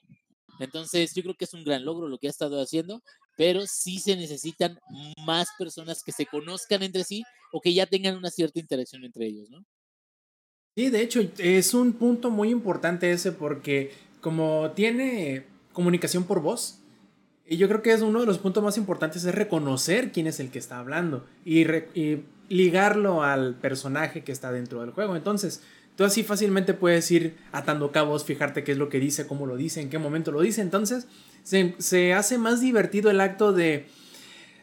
Entonces 0.61 1.13
yo 1.13 1.23
creo 1.23 1.35
que 1.35 1.45
es 1.45 1.53
un 1.53 1.63
gran 1.63 1.83
logro 1.83 2.07
lo 2.07 2.19
que 2.19 2.27
ha 2.27 2.29
estado 2.29 2.61
haciendo 2.61 3.01
pero 3.37 3.65
sí 3.65 3.99
se 3.99 4.15
necesitan 4.15 4.77
más 5.25 5.49
personas 5.57 6.03
que 6.03 6.11
se 6.11 6.25
conozcan 6.25 6.83
entre 6.83 7.03
sí 7.03 7.23
o 7.51 7.61
que 7.61 7.73
ya 7.73 7.85
tengan 7.85 8.15
una 8.15 8.29
cierta 8.29 8.59
interacción 8.59 9.03
entre 9.03 9.27
ellos, 9.27 9.49
¿no? 9.49 9.65
Sí, 10.75 10.89
de 10.89 11.01
hecho, 11.01 11.21
es 11.37 11.73
un 11.73 11.93
punto 11.93 12.29
muy 12.29 12.49
importante 12.49 13.11
ese 13.11 13.31
porque 13.33 13.91
como 14.21 14.71
tiene 14.71 15.45
comunicación 15.73 16.23
por 16.23 16.41
voz, 16.41 16.79
y 17.45 17.57
yo 17.57 17.67
creo 17.67 17.81
que 17.81 17.91
es 17.91 18.01
uno 18.01 18.21
de 18.21 18.25
los 18.25 18.37
puntos 18.37 18.63
más 18.63 18.77
importantes 18.77 19.25
es 19.25 19.35
reconocer 19.35 20.13
quién 20.13 20.27
es 20.27 20.39
el 20.39 20.51
que 20.51 20.59
está 20.59 20.79
hablando 20.79 21.25
y, 21.43 21.65
y 21.99 22.23
ligarlo 22.47 23.23
al 23.23 23.55
personaje 23.55 24.23
que 24.23 24.31
está 24.31 24.53
dentro 24.53 24.79
del 24.79 24.91
juego. 24.91 25.17
Entonces, 25.17 25.61
tú 25.95 26.03
así 26.03 26.23
fácilmente 26.23 26.73
puedes 26.73 27.09
ir 27.11 27.37
atando 27.51 27.91
cabos, 27.91 28.25
fijarte 28.25 28.63
qué 28.63 28.71
es 28.71 28.77
lo 28.77 28.89
que 28.89 28.99
dice, 28.99 29.27
cómo 29.27 29.45
lo 29.45 29.57
dice, 29.57 29.81
en 29.81 29.89
qué 29.89 29.99
momento 29.99 30.31
lo 30.31 30.41
dice. 30.41 30.61
Entonces, 30.61 31.07
se, 31.43 32.13
hace 32.13 32.37
más 32.37 32.61
divertido 32.61 33.09
el 33.11 33.21
acto 33.21 33.53
de 33.53 33.87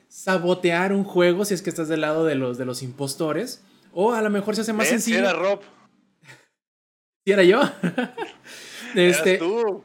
sabotear 0.08 0.92
un 0.92 1.04
juego 1.04 1.44
si 1.44 1.54
es 1.54 1.62
que 1.62 1.70
estás 1.70 1.88
del 1.88 2.00
lado 2.00 2.24
de 2.24 2.34
los, 2.34 2.58
de 2.58 2.64
los 2.64 2.82
impostores. 2.82 3.62
O 3.92 4.12
a 4.12 4.22
lo 4.22 4.30
mejor 4.30 4.54
se 4.54 4.62
hace 4.62 4.72
más 4.72 4.88
sencillo. 4.88 5.18
Si 5.18 5.24
era 5.24 5.32
Rob. 5.32 5.60
Si 7.24 7.32
era 7.32 7.42
yo. 7.42 7.60
este, 8.94 9.36
tú. 9.36 9.84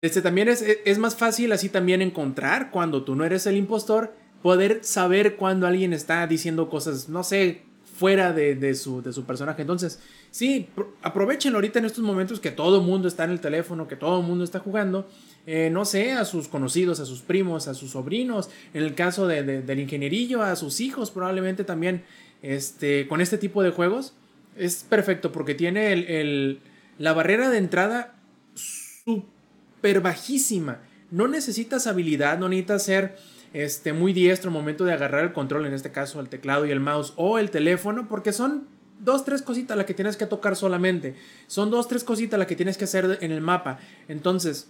Este 0.00 0.22
también 0.22 0.48
es, 0.48 0.62
es 0.62 0.98
más 0.98 1.16
fácil 1.16 1.50
así 1.50 1.68
también 1.68 2.02
encontrar 2.02 2.70
cuando 2.70 3.02
tú 3.02 3.16
no 3.16 3.24
eres 3.24 3.46
el 3.46 3.56
impostor, 3.56 4.14
poder 4.42 4.84
saber 4.84 5.34
cuando 5.34 5.66
alguien 5.66 5.92
está 5.92 6.24
diciendo 6.28 6.68
cosas, 6.68 7.08
no 7.08 7.24
sé, 7.24 7.65
fuera 7.96 8.32
de, 8.32 8.74
su, 8.74 9.00
de 9.02 9.12
su 9.12 9.24
personaje. 9.24 9.62
Entonces, 9.62 10.00
sí, 10.30 10.68
aprovechenlo 11.02 11.56
ahorita 11.58 11.78
en 11.78 11.86
estos 11.86 12.04
momentos 12.04 12.40
que 12.40 12.50
todo 12.50 12.80
el 12.80 12.84
mundo 12.84 13.08
está 13.08 13.24
en 13.24 13.30
el 13.30 13.40
teléfono, 13.40 13.88
que 13.88 13.96
todo 13.96 14.20
el 14.20 14.26
mundo 14.26 14.44
está 14.44 14.58
jugando. 14.58 15.08
Eh, 15.46 15.70
no 15.70 15.84
sé, 15.84 16.12
a 16.12 16.24
sus 16.24 16.48
conocidos, 16.48 17.00
a 17.00 17.06
sus 17.06 17.22
primos, 17.22 17.68
a 17.68 17.74
sus 17.74 17.92
sobrinos, 17.92 18.50
en 18.74 18.82
el 18.82 18.94
caso 18.94 19.26
de, 19.26 19.42
del 19.62 19.80
ingenierillo, 19.80 20.42
a 20.42 20.56
sus 20.56 20.80
hijos 20.80 21.10
probablemente 21.10 21.64
también, 21.64 22.02
este, 22.42 23.06
con 23.08 23.20
este 23.20 23.38
tipo 23.38 23.62
de 23.62 23.70
juegos, 23.70 24.12
es 24.56 24.84
perfecto 24.88 25.32
porque 25.32 25.54
tiene 25.54 25.92
el, 25.92 26.60
la 26.98 27.12
barrera 27.12 27.48
de 27.48 27.58
entrada 27.58 28.16
súper 28.54 30.00
bajísima. 30.00 30.80
No 31.10 31.28
necesitas 31.28 31.86
habilidad, 31.86 32.38
no 32.38 32.48
necesitas 32.48 32.82
ser 32.82 33.16
este, 33.56 33.94
muy 33.94 34.12
diestro 34.12 34.50
al 34.50 34.54
momento 34.54 34.84
de 34.84 34.92
agarrar 34.92 35.24
el 35.24 35.32
control, 35.32 35.64
en 35.64 35.72
este 35.72 35.90
caso 35.90 36.20
el 36.20 36.28
teclado 36.28 36.66
y 36.66 36.70
el 36.70 36.80
mouse 36.80 37.14
o 37.16 37.38
el 37.38 37.50
teléfono, 37.50 38.06
porque 38.06 38.34
son 38.34 38.68
dos, 39.00 39.24
tres 39.24 39.40
cositas 39.40 39.78
las 39.78 39.86
que 39.86 39.94
tienes 39.94 40.18
que 40.18 40.26
tocar 40.26 40.56
solamente. 40.56 41.14
Son 41.46 41.70
dos, 41.70 41.88
tres 41.88 42.04
cositas 42.04 42.38
las 42.38 42.46
que 42.46 42.54
tienes 42.54 42.76
que 42.76 42.84
hacer 42.84 43.16
en 43.22 43.32
el 43.32 43.40
mapa. 43.40 43.78
Entonces, 44.08 44.68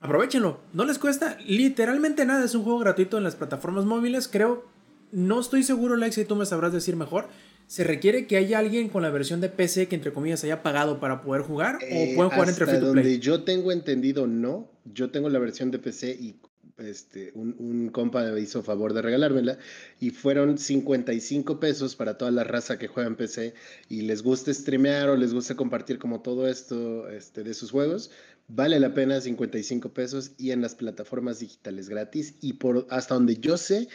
aprovechenlo. 0.00 0.60
No 0.72 0.84
les 0.84 1.00
cuesta 1.00 1.36
literalmente 1.44 2.24
nada. 2.24 2.44
Es 2.44 2.54
un 2.54 2.62
juego 2.62 2.78
gratuito 2.78 3.18
en 3.18 3.24
las 3.24 3.34
plataformas 3.34 3.86
móviles. 3.86 4.28
Creo, 4.28 4.64
no 5.10 5.40
estoy 5.40 5.64
seguro, 5.64 5.96
Lex, 5.96 6.16
y 6.18 6.24
tú 6.24 6.36
me 6.36 6.46
sabrás 6.46 6.72
decir 6.72 6.94
mejor. 6.94 7.26
¿Se 7.66 7.82
requiere 7.82 8.28
que 8.28 8.36
haya 8.36 8.60
alguien 8.60 8.88
con 8.88 9.02
la 9.02 9.10
versión 9.10 9.40
de 9.40 9.48
PC 9.48 9.88
que 9.88 9.96
entre 9.96 10.12
comillas 10.12 10.44
haya 10.44 10.62
pagado 10.62 11.00
para 11.00 11.22
poder 11.22 11.42
jugar? 11.42 11.74
¿O 11.76 11.78
eh, 11.82 12.12
pueden 12.14 12.30
jugar 12.30 12.48
entre 12.48 12.66
free 12.66 12.78
to 12.78 12.92
play? 12.92 13.02
Donde 13.02 13.18
yo 13.18 13.42
tengo 13.42 13.72
entendido, 13.72 14.28
no. 14.28 14.70
Yo 14.84 15.10
tengo 15.10 15.28
la 15.28 15.40
versión 15.40 15.72
de 15.72 15.80
PC 15.80 16.12
y 16.12 16.36
este, 16.78 17.32
un, 17.34 17.56
un, 17.58 17.88
compa 17.88 18.22
me 18.22 18.40
hizo 18.40 18.62
favor 18.62 18.92
de 18.92 19.02
regalármela 19.02 19.58
y 19.98 20.10
fueron 20.10 20.58
55 20.58 21.58
pesos 21.58 21.96
para 21.96 22.18
toda 22.18 22.30
la 22.30 22.44
raza 22.44 22.78
que 22.78 22.88
juega 22.88 23.08
en 23.08 23.16
PC 23.16 23.54
y 23.88 24.02
les 24.02 24.22
gusta 24.22 24.52
streamear 24.52 25.08
o 25.08 25.16
les 25.16 25.32
gusta 25.32 25.54
compartir 25.54 25.98
como 25.98 26.20
todo 26.20 26.46
esto 26.48 27.08
este, 27.08 27.42
de 27.44 27.54
sus 27.54 27.70
juegos, 27.70 28.10
vale 28.48 28.78
la 28.78 28.94
pena 28.94 29.20
55 29.20 29.88
pesos 29.90 30.32
y 30.38 30.50
en 30.50 30.60
las 30.60 30.74
plataformas 30.74 31.40
digitales 31.40 31.88
gratis 31.88 32.34
y 32.40 32.54
por 32.54 32.86
hasta 32.90 33.14
donde 33.14 33.36
yo 33.36 33.56
sé, 33.56 33.88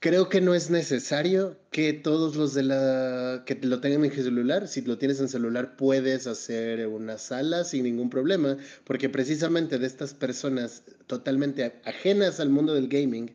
Creo 0.00 0.28
que 0.28 0.40
no 0.40 0.54
es 0.54 0.70
necesario 0.70 1.58
que 1.72 1.92
todos 1.92 2.36
los 2.36 2.54
de 2.54 2.62
la 2.62 3.42
que 3.44 3.56
lo 3.56 3.80
tengan 3.80 4.04
en 4.04 4.12
celular, 4.12 4.68
si 4.68 4.82
lo 4.82 4.96
tienes 4.96 5.18
en 5.18 5.28
celular 5.28 5.76
puedes 5.76 6.28
hacer 6.28 6.86
una 6.86 7.18
sala 7.18 7.64
sin 7.64 7.82
ningún 7.82 8.08
problema, 8.08 8.56
porque 8.84 9.08
precisamente 9.08 9.80
de 9.80 9.88
estas 9.88 10.14
personas 10.14 10.84
totalmente 11.08 11.80
ajenas 11.84 12.38
al 12.38 12.48
mundo 12.48 12.74
del 12.74 12.86
gaming 12.86 13.34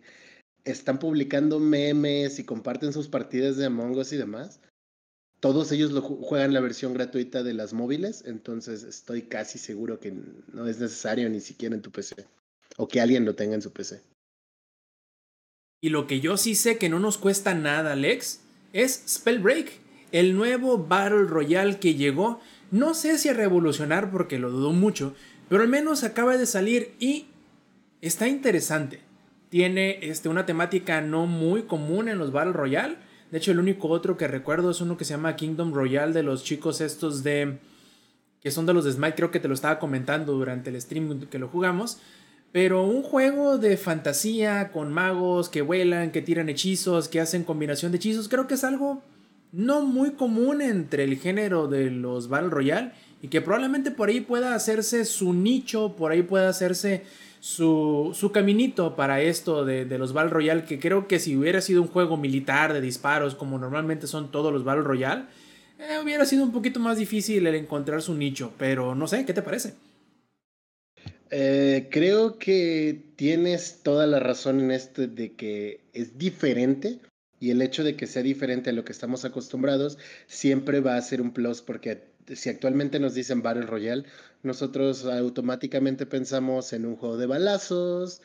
están 0.63 0.99
publicando 0.99 1.59
memes 1.59 2.39
y 2.39 2.45
comparten 2.45 2.93
sus 2.93 3.09
partidas 3.09 3.57
de 3.57 3.65
Among 3.65 3.97
Us 3.97 4.13
y 4.13 4.17
demás. 4.17 4.61
Todos 5.41 5.69
ellos 5.73 5.91
lo 5.91 6.01
juegan 6.01 6.53
la 6.53 6.61
versión 6.61 6.93
gratuita 6.93 7.43
de 7.43 7.55
las 7.55 7.73
móviles, 7.73 8.23
entonces 8.25 8.83
estoy 8.83 9.23
casi 9.23 9.59
seguro 9.59 9.99
que 9.99 10.13
no 10.53 10.65
es 10.65 10.79
necesario 10.79 11.29
ni 11.29 11.41
siquiera 11.41 11.75
en 11.75 11.81
tu 11.81 11.91
PC 11.91 12.25
o 12.77 12.87
que 12.87 13.01
alguien 13.01 13.25
lo 13.25 13.35
tenga 13.35 13.55
en 13.55 13.61
su 13.61 13.73
PC. 13.73 14.12
Y 15.83 15.89
lo 15.89 16.07
que 16.07 16.21
yo 16.21 16.37
sí 16.37 16.55
sé 16.55 16.77
que 16.77 16.87
no 16.87 16.97
nos 17.01 17.17
cuesta 17.17 17.53
nada, 17.53 17.91
Alex, 17.91 18.39
es 18.71 19.03
Spellbreak, 19.05 19.69
el 20.13 20.33
nuevo 20.33 20.77
Battle 20.77 21.25
Royale 21.25 21.77
que 21.77 21.95
llegó, 21.95 22.39
no 22.71 22.93
sé 22.93 23.17
si 23.17 23.27
a 23.27 23.33
revolucionar 23.33 24.09
porque 24.09 24.39
lo 24.39 24.49
dudo 24.49 24.71
mucho, 24.71 25.13
pero 25.49 25.61
al 25.61 25.67
menos 25.67 26.05
acaba 26.05 26.37
de 26.37 26.45
salir 26.45 26.95
y 27.01 27.25
está 27.99 28.29
interesante. 28.29 29.01
Tiene 29.49 29.99
este, 30.03 30.29
una 30.29 30.45
temática 30.45 31.01
no 31.01 31.25
muy 31.25 31.63
común 31.63 32.07
en 32.07 32.17
los 32.17 32.31
Battle 32.31 32.53
Royale. 32.53 32.95
De 33.29 33.39
hecho, 33.39 33.51
el 33.51 33.59
único 33.59 33.89
otro 33.89 34.15
que 34.15 34.29
recuerdo 34.29 34.71
es 34.71 34.79
uno 34.79 34.95
que 34.95 35.03
se 35.03 35.15
llama 35.15 35.35
Kingdom 35.35 35.73
Royale 35.73 36.13
de 36.13 36.23
los 36.23 36.45
chicos 36.45 36.79
estos 36.79 37.23
de... 37.23 37.57
que 38.41 38.51
son 38.51 38.65
de 38.65 38.73
los 38.73 38.85
de 38.85 38.93
Smite, 38.93 39.15
creo 39.15 39.31
que 39.31 39.41
te 39.41 39.49
lo 39.49 39.53
estaba 39.53 39.79
comentando 39.79 40.31
durante 40.31 40.69
el 40.69 40.81
stream 40.81 41.27
que 41.27 41.39
lo 41.39 41.49
jugamos. 41.49 41.99
Pero 42.53 42.83
un 42.83 43.01
juego 43.01 43.57
de 43.57 43.77
fantasía 43.77 44.71
con 44.71 44.93
magos 44.93 45.49
que 45.49 45.63
vuelan, 45.63 46.11
que 46.11 46.21
tiran 46.21 46.49
hechizos, 46.49 47.09
que 47.09 47.19
hacen 47.19 47.43
combinación 47.43 47.91
de 47.91 47.97
hechizos, 47.97 48.29
creo 48.29 48.47
que 48.47 48.53
es 48.53 48.63
algo 48.63 49.01
no 49.51 49.81
muy 49.81 50.11
común 50.11 50.61
entre 50.61 51.03
el 51.03 51.17
género 51.17 51.67
de 51.67 51.89
los 51.89 52.29
Battle 52.29 52.51
Royale 52.51 52.91
y 53.23 53.29
que 53.29 53.41
probablemente 53.41 53.89
por 53.89 54.09
ahí 54.09 54.21
pueda 54.21 54.53
hacerse 54.53 55.03
su 55.05 55.33
nicho, 55.33 55.95
por 55.95 56.11
ahí 56.11 56.21
pueda 56.21 56.47
hacerse 56.47 57.03
su, 57.39 58.11
su 58.13 58.31
caminito 58.31 58.95
para 58.95 59.19
esto 59.21 59.65
de, 59.65 59.85
los 59.97 60.13
Battle 60.13 60.29
Royale, 60.29 60.65
que 60.65 60.79
creo 60.79 61.07
que 61.07 61.17
si 61.17 61.35
hubiera 61.35 61.59
sido 61.59 61.81
un 61.81 61.87
juego 61.87 62.17
militar 62.17 62.71
de 62.71 62.81
disparos 62.81 63.33
como 63.33 63.57
normalmente 63.57 64.05
son 64.05 64.31
todos 64.31 64.53
los 64.53 64.63
Battle 64.63 64.83
Royale, 64.83 65.23
eh, 65.79 65.97
hubiera 66.03 66.23
sido 66.25 66.43
un 66.43 66.51
poquito 66.51 66.79
más 66.79 66.97
difícil 66.97 67.47
el 67.47 67.55
encontrar 67.55 68.03
su 68.03 68.13
nicho, 68.13 68.53
pero 68.59 68.93
no 68.93 69.07
sé, 69.07 69.25
¿qué 69.25 69.33
te 69.33 69.41
parece? 69.41 69.73
Eh, 71.35 71.87
creo 71.89 72.37
que 72.37 73.05
tienes 73.15 73.81
toda 73.81 74.05
la 74.05 74.19
razón 74.19 74.59
en 74.59 74.69
esto 74.69 75.07
de 75.07 75.33
que 75.33 75.81
es 75.91 76.19
diferente 76.19 76.99
y 77.39 77.49
el 77.49 77.63
hecho 77.63 77.83
de 77.83 77.95
que 77.95 78.05
sea 78.05 78.21
diferente 78.21 78.69
a 78.69 78.73
lo 78.73 78.85
que 78.85 78.91
estamos 78.91 79.25
acostumbrados 79.25 79.97
siempre 80.27 80.79
va 80.79 80.95
a 80.95 81.01
ser 81.01 81.23
un 81.23 81.33
plus 81.33 81.63
porque 81.63 82.03
si 82.35 82.49
actualmente 82.49 82.99
nos 82.99 83.15
dicen 83.15 83.41
Battle 83.41 83.65
Royale, 83.65 84.05
nosotros 84.43 85.05
automáticamente 85.05 86.05
pensamos 86.05 86.71
en 86.71 86.85
un 86.85 86.97
juego 86.97 87.17
de 87.17 87.25
balazos, 87.25 88.21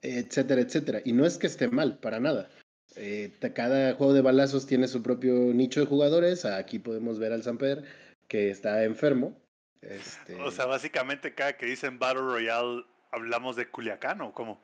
etcétera, 0.00 0.62
etcétera. 0.62 1.02
Y 1.04 1.12
no 1.12 1.26
es 1.26 1.36
que 1.36 1.46
esté 1.46 1.68
mal, 1.68 1.98
para 1.98 2.20
nada. 2.20 2.48
Eh, 2.96 3.34
cada 3.54 3.94
juego 3.96 4.14
de 4.14 4.22
balazos 4.22 4.64
tiene 4.66 4.88
su 4.88 5.02
propio 5.02 5.34
nicho 5.52 5.80
de 5.80 5.86
jugadores. 5.86 6.46
Aquí 6.46 6.78
podemos 6.78 7.18
ver 7.18 7.34
al 7.34 7.42
Samper 7.42 7.84
que 8.28 8.50
está 8.50 8.82
enfermo 8.84 9.36
este... 9.82 10.40
O 10.40 10.50
sea, 10.50 10.66
básicamente 10.66 11.34
cada 11.34 11.56
que 11.56 11.66
dicen 11.66 11.98
Battle 11.98 12.22
Royale 12.22 12.84
hablamos 13.12 13.56
de 13.56 13.68
Culiacán 13.68 14.20
o 14.20 14.32
cómo? 14.32 14.62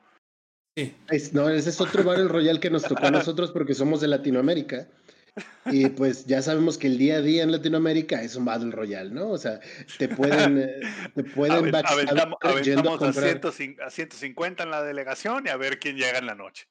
Sí. 0.75 0.95
no, 1.33 1.49
ese 1.49 1.69
es 1.69 1.81
otro 1.81 2.03
Battle 2.03 2.27
Royale 2.27 2.59
que 2.59 2.69
nos 2.69 2.83
tocó 2.83 3.07
a 3.07 3.11
nosotros 3.11 3.51
porque 3.51 3.73
somos 3.73 4.01
de 4.01 4.07
Latinoamérica. 4.07 4.87
Y 5.65 5.89
pues 5.89 6.25
ya 6.25 6.41
sabemos 6.41 6.77
que 6.77 6.87
el 6.87 6.97
día 6.97 7.17
a 7.17 7.21
día 7.21 7.43
en 7.43 7.51
Latinoamérica 7.51 8.21
es 8.21 8.35
un 8.35 8.45
Battle 8.45 8.71
Royale, 8.71 9.11
¿no? 9.11 9.29
O 9.29 9.37
sea, 9.37 9.59
te 9.97 10.07
pueden, 10.07 10.57
eh, 10.57 10.79
te 11.15 11.23
pueden 11.23 11.57
aventamos, 11.57 12.37
aventamos 12.41 13.01
a, 13.01 13.85
a, 13.85 13.89
150 13.91 14.63
en 14.63 14.71
la 14.71 14.83
delegación 14.83 15.43
y 15.45 15.49
a 15.49 15.57
ver 15.57 15.79
quién 15.79 15.95
llega 15.95 16.17
en 16.17 16.25
la 16.25 16.35
noche. 16.35 16.67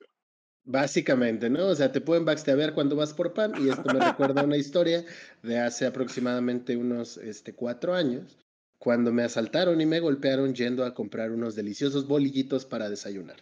Básicamente, 0.68 1.48
¿no? 1.48 1.68
O 1.68 1.74
sea, 1.76 1.92
te 1.92 2.00
pueden 2.00 2.24
backstabear 2.24 2.74
cuando 2.74 2.96
vas 2.96 3.14
por 3.14 3.32
pan 3.32 3.52
y 3.56 3.68
esto 3.68 3.84
me 3.84 4.04
recuerda 4.04 4.42
una 4.42 4.56
historia 4.56 5.04
de 5.44 5.60
hace 5.60 5.86
aproximadamente 5.86 6.76
unos 6.76 7.18
este, 7.18 7.54
cuatro 7.54 7.94
años, 7.94 8.36
cuando 8.78 9.12
me 9.12 9.22
asaltaron 9.22 9.80
y 9.80 9.86
me 9.86 10.00
golpearon 10.00 10.56
yendo 10.56 10.84
a 10.84 10.92
comprar 10.92 11.30
unos 11.30 11.54
deliciosos 11.54 12.08
bolillitos 12.08 12.64
para 12.64 12.88
desayunar. 12.88 13.36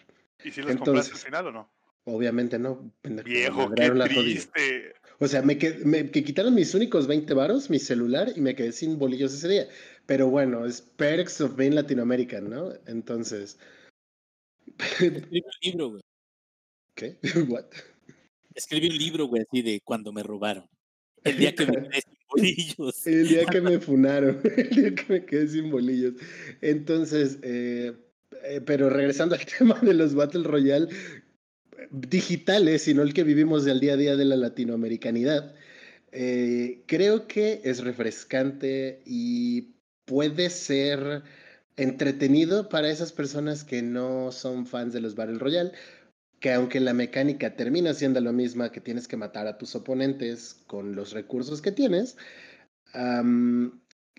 ¿Y 0.45 0.51
si 0.51 0.61
los 0.61 0.77
compraste 0.77 1.12
al 1.12 1.18
final 1.18 1.47
o 1.47 1.53
no? 1.53 1.70
Obviamente 2.05 2.59
no. 2.59 2.93
Viejo, 3.03 3.70
qué 3.75 3.91
triste. 3.91 4.95
O 5.18 5.27
sea, 5.27 5.41
me, 5.41 5.57
me 5.85 6.11
quitaron 6.11 6.55
mis 6.55 6.75
únicos 6.75 7.07
20 7.07 7.33
varos, 7.33 7.70
mi 7.70 7.79
celular, 7.79 8.33
y 8.37 8.43
me 8.43 8.55
quedé 8.55 8.72
sin 8.72 8.99
bolillos 8.99 9.33
ese 9.33 9.49
día. 9.49 9.68
Pero 10.05 10.29
bueno, 10.29 10.67
es 10.67 10.83
perks 10.83 11.41
of 11.41 11.57
being 11.57 11.75
Latinoamerican, 11.75 12.51
¿no? 12.51 12.75
Entonces... 12.87 13.59
libro, 15.63 15.91
güey. 15.92 16.04
¿Qué? 16.95 17.18
¿What? 17.49 17.66
Escribí 18.54 18.88
un 18.88 18.99
libro, 18.99 19.26
güey, 19.26 19.42
así 19.42 19.62
de 19.62 19.80
cuando 19.84 20.12
me 20.12 20.22
robaron. 20.22 20.68
El 21.25 21.38
día 21.38 21.54
que 21.54 21.66
me 21.66 21.72
quedé 21.88 22.00
sin 22.03 22.18
bolillos. 22.29 23.07
El 23.07 23.29
día 23.29 23.45
que 23.46 23.61
me 23.61 23.79
funaron. 23.80 24.41
El 24.57 24.71
día 24.71 24.95
que 24.95 25.12
me 25.12 25.25
quedé 25.25 25.49
sin 25.49 25.71
bolillos. 25.71 26.14
Entonces, 26.61 27.38
eh, 27.42 27.92
eh, 28.45 28.61
pero 28.64 28.91
regresando 28.91 29.34
al 29.34 29.45
tema 29.45 29.79
de 29.80 29.95
los 29.95 30.14
Battle 30.14 30.45
Royale 30.45 30.88
digitales, 31.91 32.83
sino 32.83 33.03
el 33.03 33.14
que 33.14 33.25
vivimos 33.25 33.64
del 33.64 33.80
día 33.80 33.95
a 33.95 33.96
día 33.96 34.16
de 34.16 34.25
la 34.25 34.37
latinoamericanidad, 34.37 35.54
eh, 36.12 36.83
creo 36.87 37.26
que 37.26 37.61
es 37.64 37.83
refrescante 37.83 39.03
y 39.04 39.75
puede 40.04 40.50
ser 40.50 41.22
entretenido 41.76 42.68
para 42.68 42.91
esas 42.91 43.12
personas 43.12 43.64
que 43.64 43.83
no 43.83 44.30
son 44.30 44.66
fans 44.66 44.92
de 44.92 45.00
los 45.00 45.14
Battle 45.14 45.38
Royale, 45.38 45.72
que 46.40 46.52
aunque 46.52 46.80
la 46.80 46.92
mecánica 46.92 47.56
termina 47.56 47.94
siendo 47.94 48.20
lo 48.20 48.32
misma, 48.32 48.70
que 48.70 48.80
tienes 48.80 49.08
que 49.08 49.16
matar 49.16 49.46
a 49.46 49.56
tus 49.58 49.74
oponentes 49.74 50.62
con 50.66 50.94
los 50.94 51.12
recursos 51.12 51.62
que 51.62 51.72
tienes, 51.72 52.16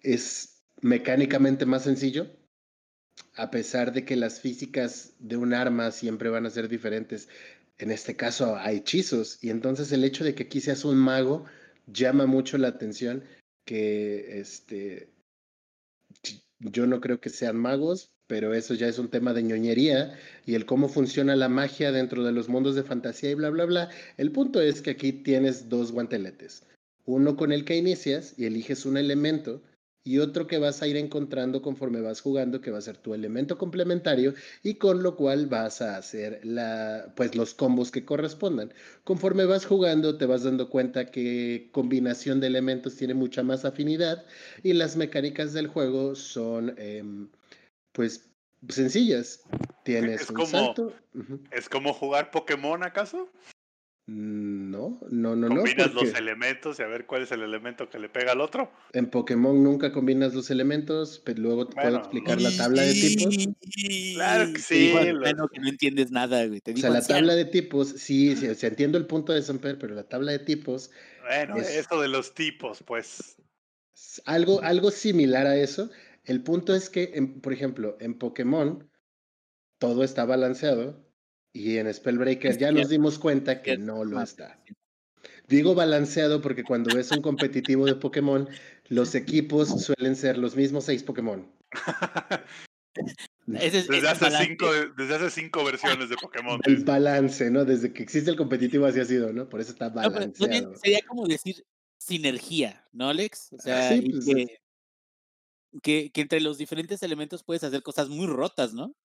es 0.03 0.63
mecánicamente 0.81 1.65
más 1.65 1.83
sencillo, 1.83 2.27
a 3.35 3.51
pesar 3.51 3.93
de 3.93 4.05
que 4.05 4.15
las 4.15 4.41
físicas 4.41 5.13
de 5.19 5.37
un 5.37 5.53
arma 5.53 5.91
siempre 5.91 6.29
van 6.29 6.45
a 6.45 6.49
ser 6.49 6.67
diferentes. 6.67 7.29
En 7.77 7.91
este 7.91 8.15
caso 8.15 8.55
hay 8.55 8.77
hechizos, 8.77 9.43
y 9.43 9.49
entonces 9.49 9.91
el 9.91 10.03
hecho 10.03 10.23
de 10.23 10.33
que 10.33 10.43
aquí 10.43 10.61
seas 10.61 10.85
un 10.85 10.97
mago 10.97 11.45
llama 11.87 12.25
mucho 12.25 12.57
la 12.57 12.69
atención 12.69 13.23
que 13.65 14.39
este 14.39 15.11
yo 16.59 16.87
no 16.87 17.01
creo 17.01 17.19
que 17.19 17.29
sean 17.29 17.57
magos, 17.57 18.14
pero 18.27 18.53
eso 18.53 18.73
ya 18.73 18.87
es 18.87 18.99
un 18.99 19.09
tema 19.09 19.33
de 19.33 19.43
ñoñería 19.43 20.17
y 20.45 20.55
el 20.55 20.65
cómo 20.65 20.89
funciona 20.89 21.35
la 21.35 21.49
magia 21.49 21.91
dentro 21.91 22.23
de 22.23 22.31
los 22.31 22.49
mundos 22.49 22.75
de 22.75 22.83
fantasía 22.83 23.31
y 23.31 23.35
bla, 23.35 23.49
bla, 23.49 23.65
bla. 23.65 23.89
El 24.17 24.31
punto 24.31 24.61
es 24.61 24.81
que 24.81 24.91
aquí 24.91 25.11
tienes 25.11 25.69
dos 25.69 25.91
guanteletes, 25.91 26.63
uno 27.05 27.35
con 27.35 27.51
el 27.51 27.65
que 27.65 27.77
inicias 27.77 28.33
y 28.37 28.45
eliges 28.45 28.85
un 28.85 28.97
elemento 28.97 29.61
y 30.07 30.19
otro 30.19 30.45
que 30.45 30.59
vas 30.59 30.83
a 30.83 30.87
ir 30.87 30.97
encontrando 30.97 31.63
conforme 31.63 31.99
vas 31.99 32.21
jugando, 32.21 32.61
que 32.61 32.69
va 32.69 32.77
a 32.77 32.81
ser 32.81 32.97
tu 32.97 33.15
elemento 33.15 33.57
complementario 33.57 34.35
y 34.61 34.75
con 34.75 35.01
lo 35.01 35.15
cual 35.15 35.47
vas 35.47 35.81
a 35.81 35.97
hacer 35.97 36.41
la, 36.45 37.11
pues 37.15 37.35
los 37.35 37.55
combos 37.55 37.89
que 37.89 38.05
correspondan. 38.05 38.71
Conforme 39.03 39.45
vas 39.45 39.65
jugando 39.65 40.17
te 40.17 40.27
vas 40.27 40.43
dando 40.43 40.69
cuenta 40.69 41.07
que 41.07 41.69
combinación 41.71 42.39
de 42.39 42.47
elementos 42.47 42.95
tiene 42.95 43.15
mucha 43.15 43.41
más 43.41 43.65
afinidad 43.65 44.23
y 44.61 44.73
las 44.73 44.95
mecánicas 44.95 45.53
del 45.53 45.67
juego 45.67 46.15
son 46.15 46.75
em, 46.77 47.27
pues 47.95 48.29
sencillas. 48.69 49.41
Tienes 49.83 50.21
es 50.21 50.27
como, 50.27 50.75
¿Es 51.51 51.69
como 51.69 51.93
jugar 51.93 52.31
Pokémon 52.31 52.83
acaso? 52.83 53.29
Mm, 54.07 54.69
no, 54.69 54.99
no, 55.09 55.35
no, 55.35 55.49
no. 55.49 55.55
Combinas 55.55 55.93
los 55.93 56.13
elementos 56.13 56.79
y 56.79 56.83
a 56.83 56.87
ver 56.87 57.07
cuál 57.07 57.23
es 57.23 57.31
el 57.31 57.41
elemento 57.41 57.89
que 57.89 57.97
le 57.97 58.09
pega 58.09 58.33
al 58.33 58.41
otro. 58.41 58.71
En 58.93 59.09
Pokémon 59.09 59.63
nunca 59.63 59.91
combinas 59.91 60.33
los 60.35 60.51
elementos, 60.51 61.21
pero 61.25 61.41
luego 61.41 61.67
te 61.67 61.75
puedo 61.75 61.97
explicar 61.97 62.39
la 62.39 62.55
tabla 62.55 62.83
de 62.83 62.93
tipos. 62.93 63.35
Claro 64.13 64.53
que 64.53 64.59
sí. 64.59 64.91
Bueno, 64.91 65.47
que 65.47 65.59
no 65.59 65.69
entiendes 65.69 66.11
nada, 66.11 66.45
güey. 66.45 66.61
o 66.65 66.77
sea, 66.77 66.91
la 66.91 67.05
tabla 67.05 67.33
de 67.33 67.45
tipos, 67.45 67.89
sí, 67.89 68.35
sí, 68.35 68.47
entiendo 68.65 68.97
el 68.97 69.07
punto 69.07 69.33
de 69.33 69.41
Samper, 69.41 69.79
pero 69.79 69.95
la 69.95 70.03
tabla 70.03 70.33
de 70.33 70.39
tipos. 70.39 70.91
Bueno, 71.23 71.57
eso 71.57 72.01
de 72.01 72.07
los 72.07 72.35
tipos, 72.35 72.83
pues. 72.83 73.37
Algo, 74.25 74.61
algo 74.61 74.91
similar 74.91 75.47
a 75.47 75.57
eso. 75.57 75.89
El 76.25 76.41
punto 76.41 76.75
es 76.75 76.89
que, 76.89 77.07
por 77.41 77.53
ejemplo, 77.53 77.97
en 77.99 78.17
Pokémon 78.17 78.89
todo 79.79 80.03
está 80.03 80.25
balanceado 80.25 81.05
y 81.53 81.77
en 81.77 81.93
Spellbreaker 81.93 82.57
ya 82.57 82.71
nos 82.71 82.89
dimos 82.89 83.19
cuenta 83.19 83.61
que 83.61 83.77
no 83.77 84.03
lo 84.03 84.21
está. 84.21 84.61
Digo 85.47 85.75
balanceado 85.75 86.41
porque 86.41 86.63
cuando 86.63 86.95
ves 86.95 87.11
un 87.11 87.21
competitivo 87.21 87.85
de 87.85 87.95
Pokémon, 87.95 88.49
los 88.87 89.15
equipos 89.15 89.83
suelen 89.83 90.15
ser 90.15 90.37
los 90.37 90.55
mismos 90.55 90.85
seis 90.85 91.03
Pokémon. 91.03 91.49
desde, 93.45 94.07
hace 94.07 94.31
cinco, 94.45 94.67
desde 94.97 95.15
hace 95.15 95.29
cinco 95.29 95.63
versiones 95.63 96.09
de 96.09 96.15
Pokémon. 96.15 96.59
El 96.65 96.83
balance, 96.83 97.51
¿no? 97.51 97.63
Desde 97.63 97.93
que 97.93 98.01
existe 98.01 98.31
el 98.31 98.37
competitivo 98.37 98.85
así 98.85 98.99
ha 98.99 99.05
sido, 99.05 99.31
¿no? 99.31 99.47
Por 99.47 99.61
eso 99.61 99.71
está 99.71 99.89
balanceado. 99.89 100.75
sería 100.77 101.01
como 101.07 101.27
decir 101.27 101.63
sinergia, 101.97 102.83
¿no, 102.91 103.09
Alex? 103.09 103.53
O 103.53 103.59
sea, 103.59 103.89
pues, 103.89 104.25
que, 104.25 104.57
que, 105.81 106.11
entre 106.15 106.41
los 106.41 106.57
diferentes 106.57 107.01
elementos 107.03 107.43
puedes 107.43 107.63
hacer 107.63 107.83
cosas 107.83 108.09
muy 108.09 108.27
rotas, 108.27 108.73
¿no? 108.73 108.95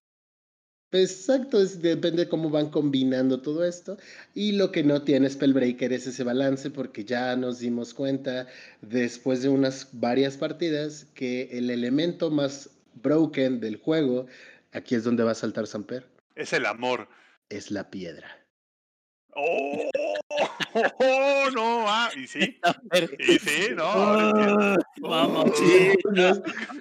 Exacto, 0.92 1.62
es, 1.62 1.80
depende 1.80 2.24
de 2.24 2.28
cómo 2.28 2.50
van 2.50 2.70
combinando 2.70 3.40
todo 3.40 3.64
esto. 3.64 3.96
Y 4.34 4.52
lo 4.52 4.72
que 4.72 4.82
no 4.82 5.02
tiene 5.02 5.30
Spellbreaker 5.30 5.92
es 5.92 6.06
ese 6.06 6.24
balance, 6.24 6.68
porque 6.70 7.04
ya 7.04 7.36
nos 7.36 7.60
dimos 7.60 7.94
cuenta 7.94 8.48
después 8.80 9.42
de 9.42 9.48
unas 9.48 9.88
varias 9.92 10.36
partidas 10.36 11.04
que 11.14 11.48
el 11.52 11.70
elemento 11.70 12.30
más 12.30 12.70
broken 12.94 13.60
del 13.60 13.76
juego, 13.76 14.26
aquí 14.72 14.96
es 14.96 15.04
donde 15.04 15.22
va 15.22 15.30
a 15.30 15.36
saltar 15.36 15.68
Samper. 15.68 16.08
Es 16.34 16.52
el 16.52 16.66
amor. 16.66 17.08
Es 17.48 17.70
la 17.70 17.90
piedra. 17.90 18.44
¡Oh! 19.36 19.90
Oh, 20.74 21.48
no, 21.54 21.84
ah, 21.88 22.10
y 22.16 22.26
sí, 22.26 22.58
y 23.18 23.38
sí, 23.38 23.68
no. 23.74 23.84
Ah, 23.84 24.76
vamos, 25.00 25.50
sí. 25.58 25.92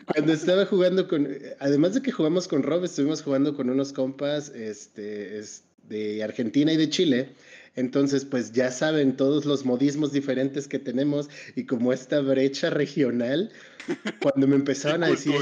Cuando 0.05 0.33
estaba 0.33 0.65
jugando 0.65 1.07
con, 1.07 1.27
además 1.59 1.95
de 1.95 2.01
que 2.01 2.11
jugamos 2.11 2.47
con 2.47 2.61
Rob, 2.63 2.83
estuvimos 2.83 3.23
jugando 3.23 3.55
con 3.55 3.69
unos 3.69 3.91
compas 3.91 4.49
este, 4.49 5.41
de 5.87 6.23
Argentina 6.23 6.71
y 6.71 6.77
de 6.77 6.89
Chile. 6.89 7.29
Entonces, 7.75 8.25
pues 8.25 8.51
ya 8.51 8.71
saben 8.71 9.15
todos 9.15 9.45
los 9.45 9.65
modismos 9.65 10.11
diferentes 10.11 10.67
que 10.67 10.79
tenemos 10.79 11.29
y 11.55 11.65
como 11.65 11.93
esta 11.93 12.19
brecha 12.19 12.69
regional, 12.69 13.51
cuando 14.21 14.47
me 14.47 14.55
empezaban 14.57 15.03
a 15.03 15.07
decir... 15.07 15.35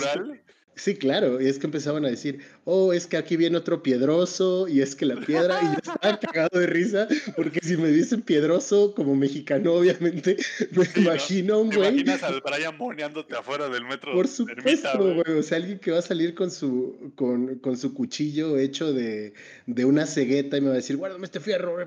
Sí, 0.77 0.95
claro, 0.95 1.41
y 1.41 1.47
es 1.47 1.57
que 1.57 1.65
empezaban 1.65 2.05
a 2.05 2.09
decir, 2.09 2.39
oh, 2.63 2.93
es 2.93 3.07
que 3.07 3.17
aquí 3.17 3.35
viene 3.35 3.57
otro 3.57 3.81
piedroso, 3.81 4.67
y 4.67 4.81
es 4.81 4.95
que 4.95 5.07
la 5.07 5.15
piedra, 5.15 5.59
y 5.63 5.65
yo 5.65 5.73
estaba 5.73 6.19
cagado 6.19 6.59
de 6.59 6.67
risa, 6.67 7.07
porque 7.35 7.59
si 7.63 7.77
me 7.77 7.89
dicen 7.89 8.21
piedroso, 8.21 8.93
como 8.93 9.15
mexicano, 9.15 9.73
obviamente, 9.73 10.37
me 10.71 10.87
imagino 11.01 11.61
un 11.61 11.71
güey. 11.71 11.95
¿Te 11.95 12.01
imaginas 12.01 12.23
al 12.23 12.41
Brian 12.41 12.77
moneándote 12.77 13.35
afuera 13.35 13.69
del 13.69 13.85
metro? 13.85 14.13
Por 14.13 14.27
supuesto, 14.27 15.15
güey, 15.15 15.39
o 15.39 15.41
sea, 15.41 15.57
alguien 15.57 15.79
que 15.79 15.89
va 15.89 15.97
a 15.97 16.03
salir 16.03 16.35
con 16.35 16.51
su, 16.51 17.11
con, 17.15 17.55
con 17.55 17.75
su 17.75 17.95
cuchillo 17.95 18.59
hecho 18.59 18.93
de, 18.93 19.33
de, 19.65 19.85
una 19.85 20.05
cegueta 20.05 20.57
y 20.57 20.61
me 20.61 20.67
va 20.67 20.73
a 20.73 20.77
decir, 20.77 20.95
guárdame 20.97 21.25
este 21.25 21.39
fierro, 21.39 21.77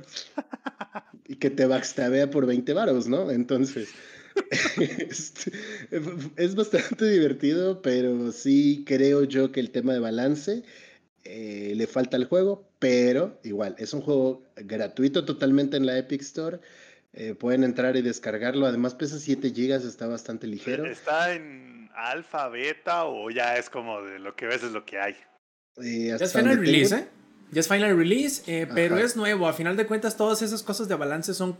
y 1.28 1.36
que 1.36 1.50
te 1.50 1.64
backstabea 1.64 2.28
por 2.28 2.44
20 2.44 2.72
varos, 2.72 3.06
¿no? 3.06 3.30
Entonces... 3.30 3.88
Este, 5.10 5.52
es 6.36 6.54
bastante 6.54 7.10
divertido, 7.10 7.82
pero 7.82 8.32
sí 8.32 8.84
creo 8.86 9.24
yo 9.24 9.52
que 9.52 9.60
el 9.60 9.70
tema 9.70 9.92
de 9.92 10.00
balance 10.00 10.62
eh, 11.24 11.74
le 11.76 11.86
falta 11.86 12.16
al 12.16 12.24
juego, 12.24 12.68
pero 12.78 13.38
igual, 13.44 13.76
es 13.78 13.92
un 13.92 14.00
juego 14.00 14.42
gratuito 14.56 15.24
totalmente 15.24 15.76
en 15.76 15.86
la 15.86 15.98
Epic 15.98 16.22
Store. 16.22 16.60
Eh, 17.12 17.34
pueden 17.34 17.64
entrar 17.64 17.96
y 17.96 18.02
descargarlo. 18.02 18.66
Además, 18.66 18.94
pesa 18.94 19.18
7 19.18 19.50
GB, 19.50 19.86
está 19.86 20.06
bastante 20.06 20.46
ligero. 20.46 20.86
¿Está 20.86 21.34
en 21.34 21.90
alfa, 21.94 22.48
beta 22.48 23.04
o 23.04 23.30
ya 23.30 23.56
es 23.56 23.68
como 23.68 24.00
de 24.02 24.18
lo 24.18 24.34
que 24.36 24.46
ves 24.46 24.62
es 24.62 24.72
lo 24.72 24.84
que 24.84 24.98
hay? 24.98 25.16
Eh, 25.82 26.16
ya 26.18 26.24
es 26.24 26.32
final 26.32 26.58
release, 26.58 26.94
¿eh? 26.94 27.08
Ya 27.50 27.60
es 27.60 27.68
final 27.68 27.96
release, 27.96 28.68
pero 28.74 28.96
es 28.96 29.16
nuevo. 29.16 29.48
A 29.48 29.52
final 29.52 29.76
de 29.76 29.86
cuentas, 29.86 30.16
todas 30.16 30.40
esas 30.40 30.62
cosas 30.62 30.88
de 30.88 30.94
balance 30.94 31.34
son 31.34 31.58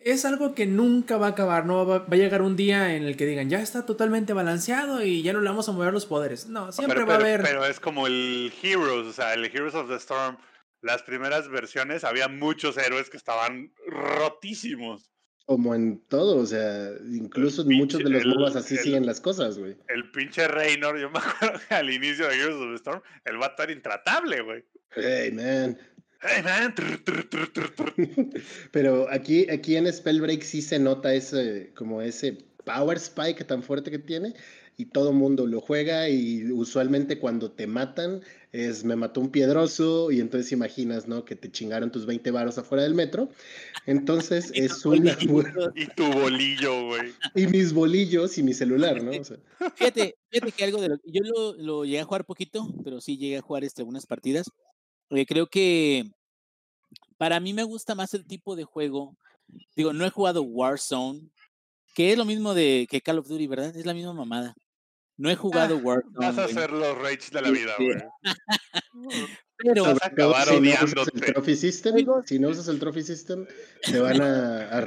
es 0.00 0.24
algo 0.24 0.54
que 0.54 0.66
nunca 0.66 1.18
va 1.18 1.26
a 1.26 1.30
acabar, 1.30 1.66
no 1.66 1.86
va, 1.86 2.06
a 2.10 2.16
llegar 2.16 2.42
un 2.42 2.56
día 2.56 2.94
en 2.94 3.04
el 3.04 3.16
que 3.16 3.26
digan, 3.26 3.50
ya 3.50 3.60
está 3.60 3.84
totalmente 3.84 4.32
balanceado 4.32 5.04
y 5.04 5.22
ya 5.22 5.32
no 5.32 5.40
le 5.40 5.48
vamos 5.48 5.68
a 5.68 5.72
mover 5.72 5.92
los 5.92 6.06
poderes. 6.06 6.46
No, 6.46 6.72
siempre 6.72 7.04
va 7.04 7.14
a 7.14 7.16
haber... 7.18 7.42
Pero 7.42 7.64
es 7.66 7.80
como 7.80 8.06
el 8.06 8.52
Heroes, 8.62 9.06
o 9.06 9.12
sea, 9.12 9.34
el 9.34 9.44
Heroes 9.44 9.74
of 9.74 9.88
the 9.88 9.96
Storm, 9.96 10.38
las 10.80 11.02
primeras 11.02 11.48
versiones 11.48 12.04
había 12.04 12.28
muchos 12.28 12.78
héroes 12.78 13.10
que 13.10 13.18
estaban 13.18 13.72
rotísimos. 13.86 15.10
Como 15.44 15.74
en 15.74 16.00
todo, 16.06 16.38
o 16.38 16.46
sea, 16.46 16.90
incluso 17.10 17.64
muchos 17.64 18.02
de 18.04 18.08
los 18.08 18.24
MOBAs 18.24 18.56
así 18.56 18.76
siguen 18.76 19.04
las 19.04 19.20
cosas, 19.20 19.58
güey. 19.58 19.76
El 19.88 20.10
pinche 20.12 20.46
Reynor, 20.46 20.98
yo 20.98 21.10
me 21.10 21.18
acuerdo 21.18 21.60
que 21.68 21.74
al 21.74 21.90
inicio 21.90 22.28
de 22.28 22.36
Heroes 22.36 22.56
of 22.56 22.70
the 22.70 22.76
Storm, 22.76 23.02
el 23.24 23.36
vato 23.36 23.64
era 23.64 23.72
intratable, 23.72 24.42
güey. 24.42 24.64
Hey, 24.94 25.32
man. 25.32 25.76
Pero 28.72 29.10
aquí, 29.10 29.50
aquí 29.50 29.76
en 29.76 29.92
Spellbreak 29.92 30.42
sí 30.42 30.62
se 30.62 30.78
nota 30.78 31.14
ese, 31.14 31.72
como 31.74 32.02
ese 32.02 32.38
power 32.64 32.98
spike 32.98 33.44
tan 33.44 33.62
fuerte 33.62 33.90
que 33.90 33.98
tiene 33.98 34.34
y 34.76 34.86
todo 34.86 35.12
mundo 35.12 35.46
lo 35.46 35.60
juega 35.60 36.08
y 36.08 36.50
usualmente 36.50 37.18
cuando 37.18 37.50
te 37.50 37.66
matan 37.66 38.22
es 38.52 38.82
me 38.82 38.96
mató 38.96 39.20
un 39.20 39.30
piedroso 39.30 40.10
y 40.10 40.20
entonces 40.20 40.52
imaginas, 40.52 41.06
¿no? 41.06 41.24
Que 41.24 41.36
te 41.36 41.52
chingaron 41.52 41.92
tus 41.92 42.06
20 42.06 42.30
varos 42.30 42.58
afuera 42.58 42.82
del 42.82 42.94
metro. 42.94 43.28
Entonces 43.86 44.50
es 44.54 44.84
una... 44.84 45.16
y 45.74 45.86
tu 45.86 46.10
bolillo, 46.10 46.86
güey. 46.86 47.12
Y 47.34 47.46
mis 47.46 47.72
bolillos 47.72 48.38
y 48.38 48.42
mi 48.42 48.54
celular, 48.54 49.02
¿no? 49.02 49.12
fíjate, 49.12 50.16
fíjate 50.30 50.52
que 50.52 50.64
algo 50.64 50.80
de 50.80 50.88
lo... 50.88 50.96
Yo 51.04 51.22
lo, 51.24 51.52
lo, 51.54 51.84
llegué 51.84 52.00
a 52.00 52.04
jugar 52.04 52.24
poquito, 52.24 52.66
pero 52.82 53.00
sí 53.00 53.18
llegué 53.18 53.36
a 53.36 53.42
jugar 53.42 53.64
este, 53.64 53.82
algunas 53.82 54.06
partidas 54.06 54.50
creo 55.26 55.46
que 55.48 56.10
para 57.16 57.40
mí 57.40 57.52
me 57.52 57.64
gusta 57.64 57.94
más 57.94 58.14
el 58.14 58.26
tipo 58.26 58.56
de 58.56 58.64
juego. 58.64 59.16
Digo, 59.76 59.92
no 59.92 60.06
he 60.06 60.10
jugado 60.10 60.42
Warzone, 60.42 61.28
que 61.94 62.12
es 62.12 62.18
lo 62.18 62.24
mismo 62.24 62.54
de 62.54 62.86
que 62.90 63.00
Call 63.00 63.18
of 63.18 63.28
Duty, 63.28 63.46
¿verdad? 63.46 63.76
Es 63.76 63.86
la 63.86 63.94
misma 63.94 64.14
mamada. 64.14 64.54
No 65.20 65.28
he 65.28 65.36
jugado 65.36 65.76
ah, 65.76 65.80
Warzone. 65.82 66.14
Vas 66.16 66.38
a 66.38 66.44
hacer 66.44 66.72
los 66.72 66.96
rage 66.96 67.30
de 67.30 67.42
la 67.42 67.50
vida, 67.50 67.74
güey. 67.78 68.02
Pero 69.58 69.84
vas 69.84 70.02
a 70.02 70.06
acabar 70.06 70.48
si 70.48 70.54
odiándote. 70.54 71.10
No 71.12 71.26
el 71.26 71.32
trophy 71.34 71.56
system, 71.56 72.06
si 72.24 72.38
no 72.38 72.48
usas 72.48 72.68
el 72.68 72.78
trophy 72.78 73.02
system, 73.02 73.46
te 73.82 74.00
van 74.00 74.22
a, 74.22 74.78
a, 74.78 74.80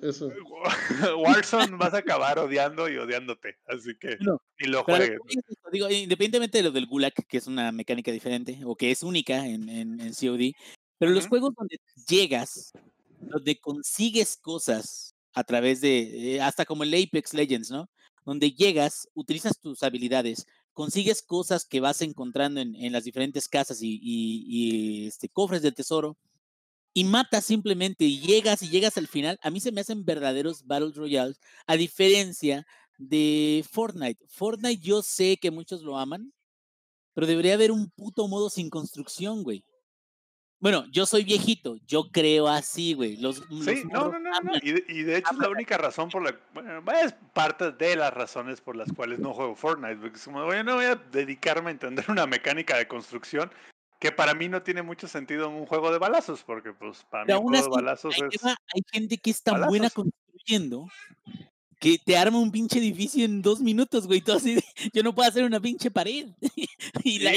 eso. 0.00 0.32
Warzone 1.18 1.76
vas 1.76 1.92
a 1.92 1.98
acabar 1.98 2.38
odiando 2.38 2.88
y 2.88 2.96
odiándote, 2.96 3.58
así 3.66 3.94
que 4.00 4.16
ni 4.58 4.68
lo 4.68 4.84
juegues. 4.84 5.18
Digo, 5.70 5.90
independientemente 5.90 6.56
de 6.56 6.64
lo 6.64 6.70
del 6.70 6.86
Gulag, 6.86 7.12
que 7.12 7.36
es 7.36 7.46
una 7.46 7.72
mecánica 7.72 8.10
diferente 8.10 8.58
o 8.64 8.74
que 8.74 8.90
es 8.90 9.02
única 9.02 9.46
en, 9.46 9.68
en, 9.68 10.00
en 10.00 10.14
COD, 10.14 10.52
pero 10.96 11.12
los 11.12 11.26
juegos 11.26 11.52
donde 11.54 11.78
llegas, 12.08 12.72
donde 13.20 13.60
consigues 13.60 14.38
cosas 14.38 15.14
a 15.34 15.44
través 15.44 15.82
de, 15.82 16.36
eh, 16.36 16.40
hasta 16.40 16.64
como 16.64 16.84
el 16.84 16.94
Apex 16.94 17.34
Legends, 17.34 17.70
¿no? 17.70 17.90
Donde 18.24 18.52
llegas, 18.52 19.08
utilizas 19.14 19.58
tus 19.58 19.82
habilidades, 19.82 20.46
consigues 20.72 21.22
cosas 21.22 21.64
que 21.64 21.80
vas 21.80 22.02
encontrando 22.02 22.60
en, 22.60 22.92
las 22.92 23.04
diferentes 23.04 23.48
casas 23.48 23.78
y, 23.82 25.06
este, 25.06 25.28
cofres 25.28 25.62
del 25.62 25.74
tesoro 25.74 26.16
y 26.94 27.04
matas 27.04 27.44
simplemente 27.46 28.04
y 28.04 28.20
llegas 28.20 28.62
y 28.62 28.68
llegas 28.68 28.98
al 28.98 29.08
final, 29.08 29.38
a 29.42 29.50
mí 29.50 29.60
se 29.60 29.72
me 29.72 29.80
hacen 29.80 30.04
verdaderos 30.04 30.66
Battle 30.66 30.92
Royales, 30.94 31.40
a 31.66 31.76
diferencia 31.76 32.66
de 32.98 33.64
Fortnite. 33.70 34.24
Fortnite 34.28 34.82
yo 34.82 35.02
sé 35.02 35.38
que 35.38 35.50
muchos 35.50 35.82
lo 35.82 35.98
aman, 35.98 36.32
pero 37.14 37.26
debería 37.26 37.54
haber 37.54 37.72
un 37.72 37.90
puto 37.90 38.28
modo 38.28 38.50
sin 38.50 38.70
construcción, 38.70 39.42
güey. 39.42 39.64
Bueno, 40.62 40.86
yo 40.92 41.06
soy 41.06 41.24
viejito, 41.24 41.76
yo 41.88 42.04
creo 42.12 42.46
así, 42.46 42.94
güey. 42.94 43.16
Los, 43.16 43.38
sí, 43.64 43.82
no, 43.90 44.12
no, 44.12 44.20
no, 44.20 44.30
no. 44.44 44.52
Y, 44.62 44.70
de, 44.70 44.84
y 44.88 45.02
de 45.02 45.16
hecho 45.16 45.32
es 45.32 45.38
la 45.38 45.48
única 45.48 45.76
razón 45.76 46.08
por 46.08 46.22
la 46.22 46.38
bueno, 46.54 46.80
es 47.04 47.16
parte 47.34 47.72
de 47.72 47.96
las 47.96 48.14
razones 48.14 48.60
por 48.60 48.76
las 48.76 48.92
cuales 48.92 49.18
no 49.18 49.34
juego 49.34 49.56
Fortnite. 49.56 49.96
Porque 49.96 50.20
como, 50.24 50.44
bueno, 50.44 50.62
no 50.62 50.74
voy 50.76 50.84
a 50.84 50.94
dedicarme 50.94 51.70
a 51.70 51.72
entender 51.72 52.04
una 52.08 52.28
mecánica 52.28 52.76
de 52.76 52.86
construcción 52.86 53.50
que 53.98 54.12
para 54.12 54.34
mí 54.34 54.48
no 54.48 54.62
tiene 54.62 54.82
mucho 54.82 55.08
sentido 55.08 55.48
en 55.48 55.54
un 55.54 55.66
juego 55.66 55.90
de 55.90 55.98
balazos, 55.98 56.44
porque 56.44 56.72
pues 56.72 57.04
para 57.10 57.24
mí 57.24 57.32
un 57.32 57.48
juego 57.48 57.64
de 57.64 57.82
balazos 57.82 58.14
es. 58.30 58.44
Hay 58.44 58.82
gente 58.92 59.18
que 59.18 59.30
es 59.30 59.42
tan 59.42 59.66
buena 59.66 59.90
construyendo 59.90 60.86
que 61.82 61.98
te 61.98 62.16
arma 62.16 62.38
un 62.38 62.52
pinche 62.52 62.78
edificio 62.78 63.24
en 63.24 63.42
dos 63.42 63.60
minutos, 63.60 64.06
güey. 64.06 64.20
Todo 64.24 64.36
así, 64.36 64.60
yo 64.92 65.02
no 65.02 65.12
puedo 65.12 65.28
hacer 65.28 65.42
una 65.42 65.58
pinche 65.58 65.90
pared. 65.90 66.28
y 67.04 67.18
la, 67.18 67.32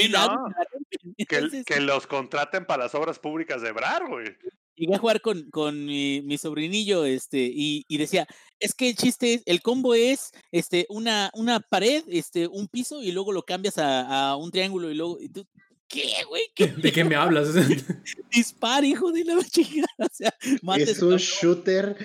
que, 1.66 1.80
los 1.80 2.06
contraten 2.06 2.66
para 2.66 2.84
las 2.84 2.94
obras 2.94 3.18
públicas 3.18 3.62
de 3.62 3.72
Brar, 3.72 4.06
güey. 4.08 4.36
Llegué 4.74 4.94
a 4.94 4.98
jugar 4.98 5.22
con, 5.22 5.50
con 5.50 5.86
mi, 5.86 6.20
mi, 6.22 6.36
sobrinillo, 6.36 7.06
este, 7.06 7.38
y, 7.38 7.84
y, 7.88 7.96
decía, 7.96 8.26
es 8.60 8.74
que 8.74 8.90
el 8.90 8.96
chiste 8.96 9.34
es, 9.34 9.42
el 9.46 9.62
combo 9.62 9.94
es 9.94 10.32
este, 10.52 10.84
una, 10.90 11.30
una 11.32 11.60
pared, 11.60 12.04
este, 12.08 12.46
un 12.46 12.68
piso, 12.68 13.02
y 13.02 13.10
luego 13.12 13.32
lo 13.32 13.42
cambias 13.42 13.78
a, 13.78 14.30
a 14.30 14.36
un 14.36 14.50
triángulo, 14.50 14.90
y 14.90 14.94
luego, 14.94 15.18
y 15.18 15.30
tú, 15.30 15.46
¿qué, 15.88 16.24
güey? 16.28 16.42
¿De 16.82 16.92
qué 16.92 17.04
me 17.04 17.16
hablas? 17.16 17.54
Dispara, 18.30 18.86
hijo 18.86 19.10
de 19.12 19.24
la 19.24 19.42
chica. 19.44 19.86
O 19.98 20.08
sea, 20.12 20.34
es 20.76 21.00
un 21.00 21.16
shooter 21.16 21.96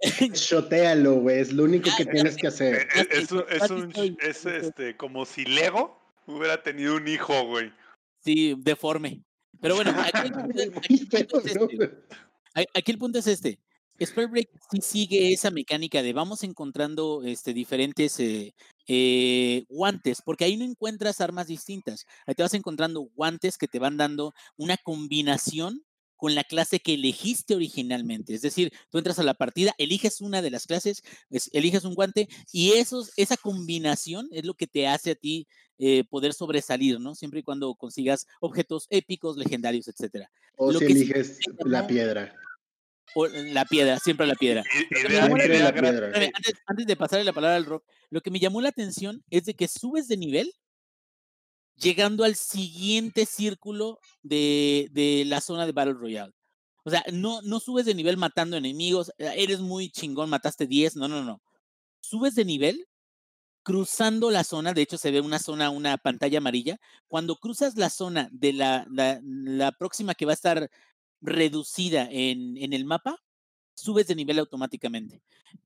Shotealo, 0.00 1.16
güey, 1.16 1.40
es 1.40 1.52
lo 1.52 1.64
único 1.64 1.90
que 1.96 2.06
tienes 2.06 2.36
que 2.36 2.46
hacer. 2.46 2.88
Es, 3.10 3.30
un, 3.30 3.44
es, 4.20 4.46
este, 4.46 4.96
como 4.96 5.26
si 5.26 5.44
Lego 5.44 6.00
hubiera 6.26 6.62
tenido 6.62 6.96
un 6.96 7.06
hijo, 7.06 7.44
güey. 7.44 7.72
Sí, 8.20 8.54
deforme. 8.58 9.22
Pero 9.60 9.74
bueno, 9.74 9.90
aquí 9.90 10.28
el 10.28 10.32
punto, 10.32 11.38
es 11.38 11.56
este. 11.56 11.90
Aquí 12.74 12.92
el 12.92 12.98
punto 12.98 13.18
es 13.18 13.26
este. 13.26 13.58
Spellbreak 14.02 14.48
sí 14.70 14.80
sigue 14.80 15.32
esa 15.32 15.50
mecánica 15.50 16.02
de 16.02 16.14
vamos 16.14 16.42
encontrando 16.42 17.22
este, 17.22 17.52
diferentes 17.52 18.18
eh, 18.18 18.54
eh, 18.86 19.64
guantes, 19.68 20.22
porque 20.24 20.44
ahí 20.44 20.56
no 20.56 20.64
encuentras 20.64 21.20
armas 21.20 21.48
distintas. 21.48 22.06
Ahí 22.26 22.34
te 22.34 22.42
vas 22.42 22.54
encontrando 22.54 23.02
guantes 23.14 23.58
que 23.58 23.68
te 23.68 23.78
van 23.78 23.98
dando 23.98 24.32
una 24.56 24.78
combinación 24.78 25.84
con 26.20 26.34
la 26.34 26.44
clase 26.44 26.80
que 26.80 26.94
elegiste 26.94 27.54
originalmente. 27.54 28.34
Es 28.34 28.42
decir, 28.42 28.72
tú 28.90 28.98
entras 28.98 29.18
a 29.18 29.22
la 29.22 29.32
partida, 29.32 29.74
eliges 29.78 30.20
una 30.20 30.42
de 30.42 30.50
las 30.50 30.66
clases, 30.66 31.02
eliges 31.52 31.84
un 31.84 31.94
guante 31.94 32.28
y 32.52 32.72
esos, 32.72 33.12
esa 33.16 33.38
combinación 33.38 34.28
es 34.30 34.44
lo 34.44 34.52
que 34.52 34.66
te 34.66 34.86
hace 34.86 35.12
a 35.12 35.14
ti 35.14 35.48
eh, 35.78 36.04
poder 36.04 36.34
sobresalir, 36.34 37.00
¿no? 37.00 37.14
Siempre 37.14 37.40
y 37.40 37.42
cuando 37.42 37.74
consigas 37.74 38.26
objetos 38.40 38.86
épicos, 38.90 39.38
legendarios, 39.38 39.88
etcétera. 39.88 40.30
O 40.56 40.74
si 40.74 40.84
eliges 40.84 41.38
la 41.64 41.86
piedra. 41.86 42.36
O 43.14 43.26
la 43.26 43.64
piedra, 43.64 43.98
siempre 43.98 44.26
la 44.26 44.34
piedra. 44.34 44.62
Antes, 46.66 46.86
de 46.86 46.96
pasarle 46.96 47.24
la 47.24 47.32
palabra 47.32 47.56
al 47.56 47.64
rock, 47.64 47.84
lo 48.10 48.20
que 48.20 48.30
me 48.30 48.38
llamó 48.38 48.60
la 48.60 48.68
atención 48.68 49.24
es 49.30 49.46
de 49.46 49.54
que 49.54 49.68
subes 49.68 50.06
de 50.06 50.18
nivel 50.18 50.52
llegando 51.80 52.24
al 52.24 52.36
siguiente 52.36 53.26
círculo 53.26 53.98
de, 54.22 54.88
de, 54.92 55.24
la 55.26 55.40
zona 55.40 55.66
de 55.66 55.72
Battle 55.72 55.94
Royale. 55.94 56.32
O 56.84 56.90
sea, 56.90 57.04
no, 57.12 57.42
no 57.42 57.60
subes 57.60 57.86
de 57.86 57.94
nivel 57.94 58.16
matando 58.16 58.56
enemigos, 58.56 59.10
eh, 59.18 59.32
eres 59.36 59.60
muy 59.60 59.90
chingón, 59.90 60.30
mataste 60.30 60.66
10, 60.66 60.96
no, 60.96 61.08
no, 61.08 61.24
no. 61.24 61.42
Subes 62.00 62.34
de 62.34 62.44
nivel 62.44 62.86
cruzando 63.62 64.30
la 64.30 64.44
zona, 64.44 64.72
de 64.72 64.82
hecho 64.82 64.98
se 64.98 65.10
ve 65.10 65.20
una 65.20 65.38
zona, 65.38 65.70
una 65.70 65.98
pantalla 65.98 66.38
amarilla. 66.38 66.78
Cuando 67.08 67.36
cruzas 67.36 67.76
la 67.76 67.90
zona 67.90 68.28
de 68.32 68.52
la, 68.52 68.86
la, 68.90 69.20
la 69.22 69.72
próxima 69.72 70.14
que 70.14 70.26
va 70.26 70.32
a 70.32 70.34
estar 70.34 70.70
reducida 71.20 72.08
en, 72.10 72.56
en 72.56 72.72
el 72.72 72.84
mapa, 72.84 73.18
subes 73.74 74.06
de 74.06 74.14
nivel 74.14 74.38
automáticamente. 74.38 75.22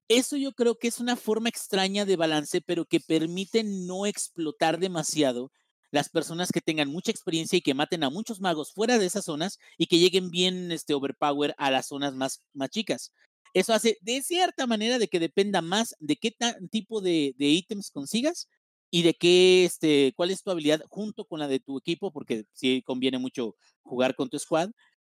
Eso 0.08 0.36
yo 0.36 0.52
creo 0.52 0.76
que 0.78 0.88
es 0.88 1.00
una 1.00 1.16
forma 1.16 1.48
extraña 1.48 2.04
de 2.04 2.16
balance, 2.16 2.60
pero 2.60 2.84
que 2.84 3.00
permite 3.00 3.64
no 3.64 4.06
explotar 4.06 4.78
demasiado 4.78 5.50
las 5.94 6.08
personas 6.08 6.50
que 6.50 6.60
tengan 6.60 6.90
mucha 6.90 7.12
experiencia 7.12 7.56
y 7.56 7.62
que 7.62 7.72
maten 7.72 8.02
a 8.02 8.10
muchos 8.10 8.40
magos 8.40 8.72
fuera 8.72 8.98
de 8.98 9.06
esas 9.06 9.26
zonas 9.26 9.60
y 9.78 9.86
que 9.86 10.00
lleguen 10.00 10.28
bien 10.28 10.72
este 10.72 10.92
overpower 10.92 11.54
a 11.56 11.70
las 11.70 11.86
zonas 11.86 12.14
más, 12.14 12.42
más 12.52 12.70
chicas. 12.70 13.12
Eso 13.52 13.72
hace 13.72 13.96
de 14.00 14.20
cierta 14.20 14.66
manera 14.66 14.98
de 14.98 15.06
que 15.06 15.20
dependa 15.20 15.62
más 15.62 15.94
de 16.00 16.16
qué 16.16 16.34
tipo 16.72 17.00
de, 17.00 17.36
de 17.38 17.46
ítems 17.46 17.92
consigas 17.92 18.48
y 18.90 19.02
de 19.02 19.14
qué, 19.14 19.64
este, 19.64 20.12
cuál 20.16 20.32
es 20.32 20.42
tu 20.42 20.50
habilidad 20.50 20.82
junto 20.88 21.26
con 21.26 21.38
la 21.38 21.46
de 21.46 21.60
tu 21.60 21.78
equipo, 21.78 22.10
porque 22.12 22.44
sí 22.52 22.82
conviene 22.84 23.18
mucho 23.18 23.54
jugar 23.82 24.16
con 24.16 24.28
tu 24.28 24.36
squad 24.40 24.70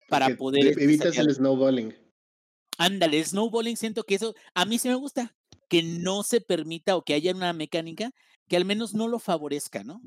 para 0.09 0.37
poder... 0.37 0.67
Este, 0.67 0.83
evitas 0.83 1.17
el 1.17 1.33
snowballing. 1.33 1.95
Ándale, 2.77 3.25
snowballing, 3.25 3.77
siento 3.77 4.03
que 4.03 4.13
eso 4.13 4.35
a 4.53 4.65
mí 4.65 4.77
sí 4.77 4.89
me 4.89 4.95
gusta, 4.95 5.35
que 5.67 5.81
no 5.81 6.21
se 6.21 6.39
permita 6.39 6.95
o 6.95 7.03
que 7.03 7.15
haya 7.15 7.33
una 7.33 7.51
mecánica 7.51 8.11
que 8.47 8.57
al 8.57 8.65
menos 8.65 8.93
no 8.93 9.07
lo 9.07 9.17
favorezca, 9.17 9.83
¿no? 9.83 10.01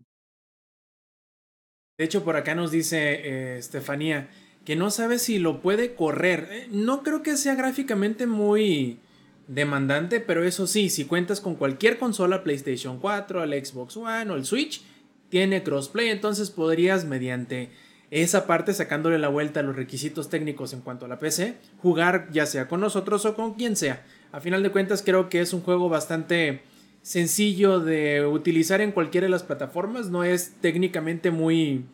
De 2.01 2.07
hecho, 2.07 2.25
por 2.25 2.35
acá 2.35 2.55
nos 2.55 2.71
dice 2.71 2.97
eh, 2.97 3.59
Estefanía 3.59 4.31
que 4.65 4.75
no 4.75 4.91
sabe 4.91 5.19
si 5.19 5.39
lo 5.39 5.61
puede 5.61 5.95
correr. 5.95 6.49
Eh, 6.51 6.69
no 6.71 7.03
creo 7.03 7.23
que 7.23 7.37
sea 7.37 7.55
gráficamente 7.57 8.27
muy 8.27 9.01
demandante, 9.49 10.19
pero 10.19 10.43
eso 10.43 10.67
sí, 10.67 10.89
si 10.89 11.05
cuentas 11.05 11.43
con 11.43 11.57
cualquier 11.57 11.99
consola, 11.99 12.43
PlayStation 12.43 12.99
4, 13.01 13.45
el 13.45 13.67
Xbox 13.67 13.99
One 13.99 14.31
o 14.31 14.37
el 14.37 14.47
Switch, 14.47 14.81
tiene 15.29 15.63
crossplay, 15.63 16.09
entonces 16.09 16.49
podrías 16.49 17.05
mediante 17.05 17.69
esa 18.11 18.47
parte 18.47 18.73
sacándole 18.73 19.19
la 19.19 19.29
vuelta 19.29 19.61
a 19.61 19.63
los 19.63 19.77
requisitos 19.77 20.31
técnicos 20.31 20.73
en 20.73 20.81
cuanto 20.81 21.05
a 21.05 21.09
la 21.09 21.19
PC, 21.19 21.57
jugar 21.83 22.31
ya 22.33 22.47
sea 22.47 22.67
con 22.67 22.81
nosotros 22.81 23.27
o 23.27 23.35
con 23.35 23.53
quien 23.53 23.77
sea. 23.77 24.07
A 24.33 24.41
final 24.41 24.63
de 24.63 24.71
cuentas 24.71 25.03
creo 25.03 25.29
que 25.29 25.43
es 25.43 25.53
un 25.53 25.61
juego 25.61 25.91
bastante 25.91 26.63
sencillo 27.03 27.81
de 27.81 28.27
utilizar 28.27 28.81
en 28.81 28.93
cualquiera 28.93 29.27
de 29.27 29.31
las 29.31 29.43
plataformas, 29.43 30.11
no 30.11 30.25
es 30.25 30.55
técnicamente 30.61 31.31
muy 31.31 31.85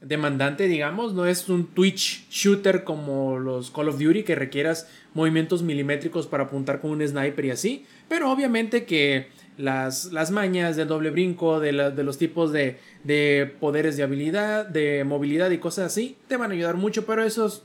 demandante, 0.00 0.68
digamos, 0.68 1.14
no 1.14 1.26
es 1.26 1.48
un 1.48 1.66
Twitch 1.66 2.28
shooter 2.30 2.84
como 2.84 3.38
los 3.38 3.70
Call 3.70 3.88
of 3.88 3.98
Duty 3.98 4.24
que 4.24 4.34
requieras 4.34 4.88
movimientos 5.14 5.62
milimétricos 5.62 6.26
para 6.26 6.44
apuntar 6.44 6.80
con 6.80 6.90
un 6.90 7.06
sniper 7.06 7.46
y 7.46 7.50
así, 7.50 7.86
pero 8.08 8.30
obviamente 8.30 8.84
que 8.84 9.28
las, 9.56 10.12
las 10.12 10.30
mañas 10.30 10.76
del 10.76 10.88
doble 10.88 11.10
brinco, 11.10 11.60
de, 11.60 11.72
de 11.72 12.04
los 12.04 12.18
tipos 12.18 12.52
de, 12.52 12.78
de, 13.04 13.52
poderes 13.58 13.96
de 13.96 14.02
habilidad, 14.02 14.66
de 14.66 15.02
movilidad 15.04 15.50
y 15.50 15.58
cosas 15.58 15.86
así, 15.86 16.18
te 16.28 16.36
van 16.36 16.50
a 16.50 16.54
ayudar 16.54 16.76
mucho, 16.76 17.06
pero 17.06 17.24
eso 17.24 17.46
es 17.46 17.62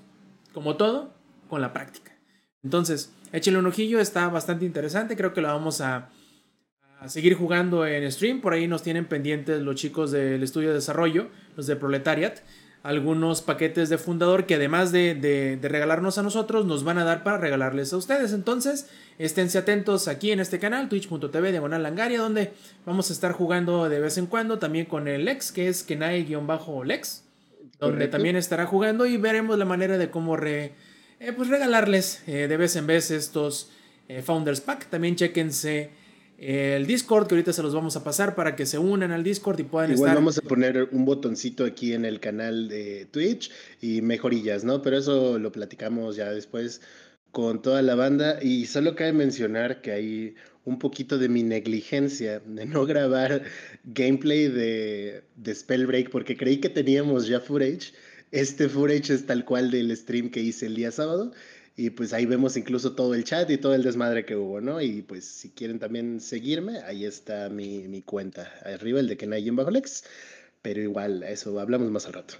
como 0.54 0.78
todo, 0.78 1.14
con 1.50 1.62
la 1.62 1.74
práctica. 1.74 2.14
Entonces, 2.64 3.12
échale 3.34 3.58
un 3.58 3.66
ojillo, 3.66 4.00
está 4.00 4.30
bastante 4.30 4.66
interesante, 4.66 5.18
creo 5.18 5.34
que 5.34 5.42
lo 5.42 5.50
vamos 5.50 5.82
a, 5.82 6.10
a 7.02 7.10
seguir 7.10 7.34
jugando 7.34 7.86
en 7.88 8.10
stream. 8.12 8.42
Por 8.42 8.54
ahí 8.54 8.68
nos 8.68 8.84
tienen 8.84 9.06
pendientes 9.06 9.60
los 9.60 9.76
chicos 9.76 10.12
del 10.12 10.44
estudio 10.44 10.70
de 10.70 10.76
desarrollo, 10.76 11.30
los 11.58 11.66
de 11.66 11.76
Proletariat, 11.76 12.38
algunos 12.84 13.42
paquetes 13.42 13.90
de 13.90 13.98
fundador 13.98 14.46
que 14.46 14.56
además 14.56 14.92
de, 14.92 15.58
regalarnos 15.64 16.20
a 16.20 16.24
nosotros, 16.24 16.68
nos 16.68 16.84
van 16.84 17.00
a 17.00 17.04
dar 17.04 17.24
para 17.24 17.40
regalarles 17.40 17.92
a 17.92 17.98
ustedes. 17.98 18.34
Entonces, 18.34 18.88
esténse 19.18 19.58
atentos 19.58 20.08
aquí 20.08 20.32
en 20.32 20.40
este 20.40 20.60
canal, 20.60 20.90
twitch.tv 20.90 21.52
diagonal 21.52 21.82
langaria, 21.82 22.20
donde 22.20 22.54
vamos 22.86 23.10
a 23.10 23.14
estar 23.14 23.32
jugando 23.32 23.90
de 23.90 24.00
vez 24.00 24.20
en 24.20 24.28
cuando 24.28 24.60
también 24.60 24.86
con 24.86 25.08
el 25.08 25.26
Lex, 25.26 25.52
que 25.52 25.70
es 25.70 25.84
Kenai-Lex, 25.84 27.24
donde 27.80 28.08
también 28.10 28.36
estará 28.36 28.68
jugando 28.68 29.08
y 29.08 29.18
veremos 29.18 29.58
la 29.58 29.66
manera 29.66 29.98
de 29.98 30.12
cómo 30.12 30.38
re, 30.38 30.74
eh, 31.20 31.34
pues 31.36 31.50
regalarles 31.50 32.22
eh, 32.28 32.48
de 32.48 32.58
vez 32.58 32.76
en 32.76 32.86
vez 32.86 33.10
estos 33.10 33.72
eh, 34.08 34.22
Founders 34.22 34.62
Pack. 34.62 34.86
También 34.86 35.16
chequense 35.16 36.01
el 36.42 36.88
Discord, 36.88 37.28
que 37.28 37.36
ahorita 37.36 37.54
se 37.54 37.62
los 37.62 37.76
vamos 37.76 37.96
a 37.96 38.04
pasar 38.04 38.34
para 38.34 38.56
que 38.56 38.66
se 38.66 38.80
unan 38.80 39.12
al 39.12 39.24
Discord 39.24 39.60
y 39.60 39.64
puedan 39.64 39.92
Igual 39.92 40.10
estar. 40.10 40.16
vamos 40.16 40.38
a 40.40 40.42
poner 40.42 40.90
un 40.92 41.06
botoncito 41.06 41.64
aquí 41.64 41.94
en 41.94 42.04
el 42.04 42.20
canal 42.20 42.68
de 42.68 43.06
Twitch 43.12 43.52
y 43.80 44.02
mejorillas, 44.02 44.64
¿no? 44.64 44.82
Pero 44.82 44.98
eso 44.98 45.38
lo 45.38 45.52
platicamos 45.52 46.16
ya 46.16 46.32
después 46.32 46.82
con 47.32 47.62
toda 47.62 47.84
la 47.84 47.94
banda. 47.94 48.40
Y 48.42 48.66
solo 48.66 48.96
cabe 48.96 49.14
mencionar 49.14 49.82
que 49.82 49.92
hay 49.92 50.36
un 50.66 50.80
poquito 50.80 51.20
de 51.20 51.30
mi 51.30 51.44
negligencia 51.44 52.40
de 52.40 52.66
no 52.66 52.88
grabar 52.88 53.44
gameplay 53.84 54.48
de, 54.48 55.24
de 55.36 55.56
Spellbreak 55.56 56.10
porque 56.10 56.36
creí 56.36 56.58
que 56.58 56.70
teníamos 56.70 57.28
ya 57.28 57.40
footage. 57.40 57.94
Este 58.32 58.68
footage 58.68 59.14
es 59.14 59.28
tal 59.28 59.46
cual 59.46 59.70
del 59.70 59.96
stream 59.96 60.32
que 60.32 60.40
hice 60.40 60.66
el 60.66 60.76
día 60.76 60.90
sábado 60.90 61.34
y 61.76 61.92
pues 61.92 62.14
ahí 62.14 62.26
vemos 62.26 62.58
incluso 62.58 62.94
todo 62.94 63.14
el 63.16 63.24
chat 63.24 63.50
y 63.50 63.58
todo 63.58 63.74
el 63.74 63.84
desmadre 63.84 64.26
que 64.26 64.36
hubo, 64.36 64.62
¿no? 64.62 64.82
Y 64.82 65.02
pues 65.02 65.26
si 65.26 65.50
quieren 65.50 65.80
también 65.80 66.20
seguirme, 66.20 66.80
ahí 66.82 67.06
está 67.06 67.50
mi, 67.50 67.88
mi 67.88 68.02
cuenta, 68.02 68.52
arriba 68.66 69.00
el 69.00 69.08
de 69.08 69.18
Kenai 69.18 69.48
en 69.48 69.56
bajo 69.56 69.72
Lex, 69.72 70.04
pero 70.62 70.82
igual, 70.82 71.24
eso 71.24 71.60
hablamos 71.60 71.90
más 71.90 72.06
al 72.06 72.14
rato. 72.14 72.36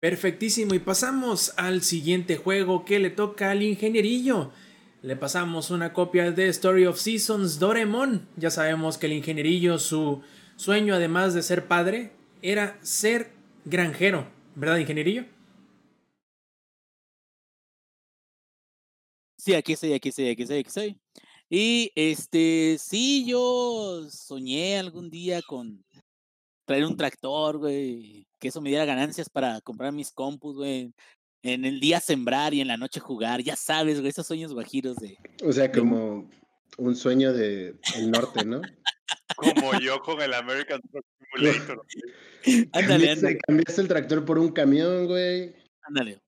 Perfectísimo, 0.00 0.74
y 0.74 0.78
pasamos 0.78 1.54
al 1.56 1.82
siguiente 1.82 2.36
juego 2.36 2.84
que 2.84 2.98
le 2.98 3.10
toca 3.10 3.50
al 3.50 3.62
ingenierillo. 3.62 4.52
Le 5.00 5.16
pasamos 5.16 5.70
una 5.70 5.92
copia 5.92 6.30
de 6.30 6.48
Story 6.48 6.86
of 6.86 6.98
Seasons 6.98 7.58
Doremon. 7.58 8.26
Ya 8.36 8.50
sabemos 8.50 8.98
que 8.98 9.06
el 9.06 9.14
ingenierillo, 9.14 9.78
su 9.78 10.22
sueño 10.56 10.94
además 10.94 11.34
de 11.34 11.42
ser 11.42 11.66
padre, 11.66 12.12
era 12.42 12.78
ser 12.82 13.30
granjero, 13.64 14.26
¿verdad, 14.54 14.76
ingenierillo? 14.76 15.24
Sí, 19.44 19.52
aquí 19.52 19.74
estoy, 19.74 19.92
aquí 19.92 20.08
estoy, 20.08 20.30
aquí 20.30 20.42
estoy, 20.42 20.58
aquí 20.60 20.68
estoy. 20.68 21.00
Y 21.50 21.92
este, 21.94 22.78
sí, 22.78 23.26
yo 23.26 24.08
soñé 24.10 24.78
algún 24.78 25.10
día 25.10 25.42
con 25.42 25.84
traer 26.64 26.86
un 26.86 26.96
tractor, 26.96 27.58
güey, 27.58 28.26
que 28.40 28.48
eso 28.48 28.62
me 28.62 28.70
diera 28.70 28.86
ganancias 28.86 29.28
para 29.28 29.60
comprar 29.60 29.92
mis 29.92 30.10
compus, 30.12 30.56
güey. 30.56 30.94
En 31.42 31.66
el 31.66 31.78
día 31.78 32.00
sembrar 32.00 32.54
y 32.54 32.62
en 32.62 32.68
la 32.68 32.78
noche 32.78 33.00
jugar, 33.00 33.42
ya 33.42 33.54
sabes, 33.54 34.00
güey, 34.00 34.08
esos 34.08 34.26
sueños 34.26 34.54
guajiros 34.54 34.96
de. 34.96 35.18
O 35.44 35.52
sea, 35.52 35.70
como 35.70 36.30
un 36.78 36.96
sueño 36.96 37.34
de 37.34 37.74
el 37.96 38.10
norte, 38.10 38.46
¿no? 38.46 38.62
como 39.36 39.78
yo 39.78 40.00
con 40.00 40.22
el 40.22 40.32
American 40.32 40.80
Truck 40.90 41.04
Simulator. 41.18 41.86
ándale, 42.72 43.10
ándale. 43.10 43.38
Cambiaste 43.46 43.82
el 43.82 43.88
tractor 43.88 44.24
por 44.24 44.38
un 44.38 44.52
camión, 44.52 45.06
güey. 45.06 45.54
Ándale. 45.82 46.18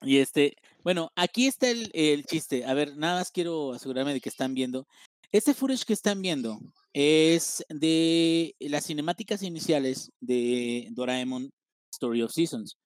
Y 0.00 0.18
este, 0.18 0.56
bueno, 0.84 1.10
aquí 1.16 1.46
está 1.46 1.70
el, 1.70 2.24
chiste. 2.26 2.64
A 2.64 2.74
ver, 2.74 2.96
nada 2.96 3.20
más 3.20 3.30
quiero 3.30 3.72
asegurarme 3.72 4.12
de 4.12 4.20
que 4.20 4.28
están 4.28 4.54
viendo. 4.54 4.86
Este 5.30 5.54
footage 5.54 5.84
que 5.84 5.92
están 5.92 6.20
viendo 6.20 6.60
es 6.92 7.64
de 7.68 8.54
las 8.60 8.86
cinemáticas 8.86 9.42
iniciales 9.42 10.10
de 10.20 10.88
Doraemon 10.90 11.50
Story 11.92 12.22
of 12.22 12.32
Seasons. 12.32 12.76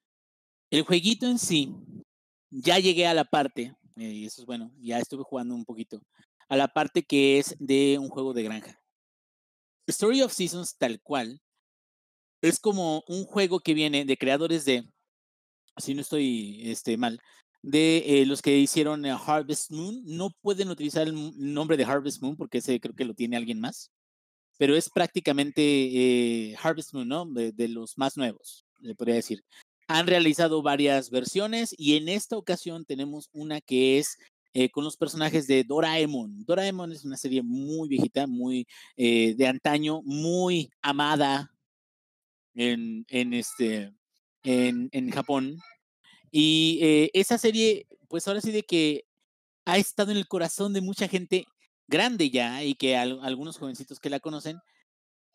El 0.71 0.83
jueguito 0.83 1.27
en 1.27 1.39
sí, 1.39 1.73
ya 2.49 2.79
llegué 2.79 3.07
a 3.07 3.13
la 3.13 3.25
parte, 3.25 3.75
eh, 3.97 4.11
y 4.11 4.25
eso 4.25 4.41
es 4.41 4.45
bueno, 4.45 4.71
ya 4.79 4.99
estuve 4.99 5.23
jugando 5.23 5.55
un 5.55 5.65
poquito, 5.65 6.01
a 6.49 6.55
la 6.55 6.67
parte 6.67 7.03
que 7.03 7.39
es 7.39 7.55
de 7.59 7.97
un 7.99 8.09
juego 8.09 8.33
de 8.33 8.43
granja. 8.43 8.79
Story 9.87 10.21
of 10.21 10.33
Seasons, 10.33 10.77
tal 10.77 11.01
cual, 11.01 11.41
es 12.41 12.59
como 12.59 13.03
un 13.07 13.25
juego 13.25 13.59
que 13.59 13.73
viene 13.73 14.05
de 14.05 14.17
creadores 14.17 14.65
de 14.65 14.89
si 15.77 15.93
no 15.93 16.01
estoy 16.01 16.61
este, 16.69 16.97
mal, 16.97 17.19
de 17.61 18.21
eh, 18.21 18.25
los 18.25 18.41
que 18.41 18.57
hicieron 18.57 19.05
eh, 19.05 19.15
Harvest 19.25 19.71
Moon. 19.71 20.01
No 20.05 20.31
pueden 20.41 20.69
utilizar 20.69 21.07
el 21.07 21.33
nombre 21.37 21.77
de 21.77 21.85
Harvest 21.85 22.21
Moon 22.21 22.35
porque 22.35 22.59
ese 22.59 22.79
creo 22.79 22.95
que 22.95 23.05
lo 23.05 23.13
tiene 23.13 23.37
alguien 23.37 23.59
más, 23.59 23.91
pero 24.57 24.75
es 24.75 24.89
prácticamente 24.89 25.61
eh, 25.61 26.55
Harvest 26.61 26.93
Moon, 26.93 27.07
¿no? 27.07 27.25
De, 27.25 27.67
los 27.67 27.97
más 27.97 28.17
nuevos, 28.17 28.65
le 28.79 28.95
podría 28.95 29.15
decir. 29.15 29.43
Han 29.87 30.07
realizado 30.07 30.61
varias 30.61 31.09
versiones 31.09 31.73
y 31.77 31.95
en 31.95 32.09
esta 32.09 32.37
ocasión 32.37 32.85
tenemos 32.85 33.29
una 33.31 33.61
que 33.61 33.99
es 33.99 34.17
con 34.71 34.83
los 34.83 34.97
personajes 34.97 35.45
de 35.45 35.63
Doraemon. 35.63 36.43
Doraemon 36.43 36.91
es 36.91 37.05
una 37.05 37.15
serie 37.15 37.43
muy 37.43 37.87
viejita, 37.87 38.25
muy 38.25 38.67
de 38.97 39.47
antaño, 39.47 40.01
muy 40.03 40.71
amada 40.81 41.51
en, 42.55 43.05
en, 43.09 43.33
este, 43.33 43.93
en, 44.43 45.11
Japón. 45.11 45.59
Y 46.31 46.79
eh, 46.81 47.11
esa 47.13 47.37
serie, 47.37 47.87
pues 48.07 48.27
ahora 48.27 48.41
sí 48.41 48.51
de 48.51 48.63
que 48.63 49.05
ha 49.65 49.77
estado 49.77 50.11
en 50.11 50.17
el 50.17 50.27
corazón 50.27 50.73
de 50.73 50.81
mucha 50.81 51.07
gente 51.07 51.45
grande 51.87 52.29
ya 52.29 52.63
y 52.63 52.75
que 52.75 52.97
algunos 52.97 53.57
jovencitos 53.57 53.99
que 53.99 54.09
la 54.09 54.19
conocen. 54.19 54.59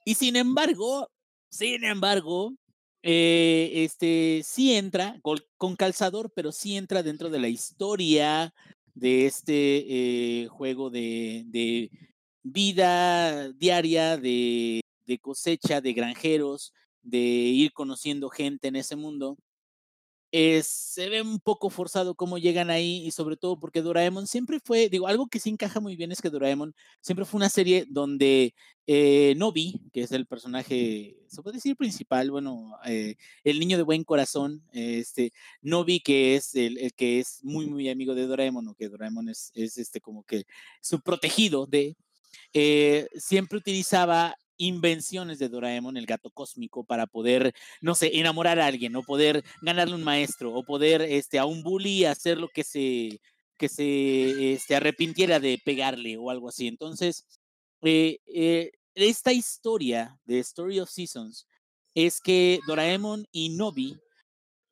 Y 0.05 0.15
sin 0.15 0.37
embargo, 0.37 1.09
sin 1.51 1.85
embargo, 1.85 2.55
eh, 3.03 3.71
este 3.75 4.43
sí 4.45 4.75
entra 4.75 5.21
con, 5.23 5.77
calzador, 5.77 6.33
pero 6.35 6.53
sí 6.53 6.77
entra 6.77 7.03
dentro 7.03 7.31
de 7.31 7.41
la 7.41 7.49
historia 7.49 8.55
de 8.95 9.27
este 9.27 10.43
eh, 10.45 10.49
juego 10.49 10.91
de, 10.91 11.45
de, 11.47 11.91
vida 12.43 13.51
diaria, 13.53 14.17
de, 14.17 14.81
de 15.07 15.19
cosecha, 15.19 15.81
de 15.81 15.93
granjeros, 15.93 16.73
de 17.03 17.19
ir 17.19 17.73
conociendo 17.73 18.29
gente 18.31 18.69
en 18.69 18.77
ese 18.77 18.97
mundo. 18.97 19.37
Se 20.63 21.09
ve 21.11 21.21
un 21.21 21.41
poco 21.41 21.69
forzado 21.69 22.15
cómo 22.15 22.39
llegan 22.39 22.71
ahí 22.71 23.07
y 23.07 23.11
sobre 23.11 23.37
todo 23.37 23.61
porque 23.61 23.83
Doraemon 23.83 24.27
siempre 24.27 24.61
fue, 24.65 24.89
digo, 24.89 25.07
algo 25.07 25.27
que 25.29 25.39
sí 25.39 25.51
encaja 25.51 25.79
muy 25.81 25.95
bien 25.95 26.11
es 26.11 26.23
que 26.23 26.31
Doraemon 26.31 26.75
siempre 27.03 27.27
fue 27.27 27.39
una 27.39 27.51
serie 27.51 27.85
donde 27.89 28.55
eh, 28.87 29.35
Nobi, 29.37 29.83
que 29.93 30.03
es 30.03 30.13
el 30.13 30.27
personaje, 30.27 31.17
se 31.27 31.43
puede 31.43 31.57
decir 31.57 31.77
principal, 31.77 32.31
bueno, 32.31 32.73
eh, 32.87 33.17
el 33.45 33.61
niño 33.61 33.77
de 33.77 33.83
buen 33.83 34.05
corazón, 34.05 34.63
este, 34.73 35.33
Nobi, 35.61 36.01
que 36.01 36.35
es 36.37 36.55
el, 36.55 36.93
que 36.95 37.21
es 37.21 37.41
muy, 37.45 37.67
muy 37.67 37.91
amigo 37.91 38.15
de 38.15 38.27
Doraemon, 38.27 38.69
o 38.69 38.75
que 38.75 38.89
Doraemon 38.89 39.29
es, 39.29 39.53
es 39.55 39.77
este 39.77 40.01
como 40.01 40.25
que 40.25 40.45
su 40.81 41.01
protegido 41.01 41.67
de, 41.67 41.95
eh, 42.55 43.07
siempre 43.15 43.59
utilizaba 43.59 44.35
invenciones 44.57 45.39
de 45.39 45.49
Doraemon, 45.49 45.97
el 45.97 46.07
gato 46.07 46.31
cósmico, 46.31 46.85
para 46.85 47.07
poder, 47.07 47.55
no 47.81 47.95
sé, 47.95 48.11
enamorar 48.15 48.59
a 48.61 48.67
alguien, 48.67 48.95
o 48.97 49.03
poder 49.03 49.45
ganarle 49.61 49.95
un 49.95 50.05
maestro, 50.05 50.55
o 50.55 50.65
poder 50.65 51.03
este, 51.03 51.39
a 51.39 51.47
un 51.47 51.63
bully 51.63 52.05
hacer 52.05 52.39
lo 52.39 52.49
que 52.49 52.65
se, 52.65 53.21
que 53.57 53.69
se 53.69 54.55
este, 54.55 54.77
arrepintiera 54.77 55.41
de 55.41 55.61
pegarle 55.65 56.17
o 56.17 56.31
algo 56.31 56.49
así. 56.49 56.69
Entonces, 56.69 57.27
eh, 57.83 58.19
eh, 58.27 58.73
esta 58.95 59.33
historia 59.33 60.19
de 60.25 60.39
Story 60.41 60.81
of 60.81 60.91
Seasons 60.91 61.47
es 61.95 62.21
que 62.21 62.61
Doraemon 62.67 63.27
y 63.33 63.51
Nobi 63.51 63.97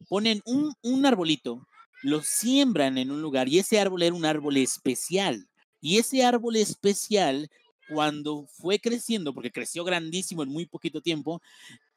ponen 0.09 0.41
un, 0.45 0.73
un 0.83 1.07
arbolito, 1.07 1.67
lo 2.03 2.23
siembran 2.23 2.99
en 2.99 3.11
un 3.11 3.23
lugar 3.23 3.49
y 3.49 3.59
ese 3.59 3.79
árbol 3.79 4.03
era 4.03 4.15
un 4.15 4.25
árbol 4.25 4.57
especial. 4.57 5.49
Y 5.81 5.99
ese 5.99 6.25
árbol 6.25 6.57
especial 6.57 7.49
cuando 7.93 8.47
fue 8.47 8.79
creciendo, 8.79 9.35
porque 9.35 9.51
creció 9.51 9.85
grandísimo 9.85 10.43
en 10.43 10.49
muy 10.49 10.67
poquito 10.67 11.01
tiempo, 11.01 11.41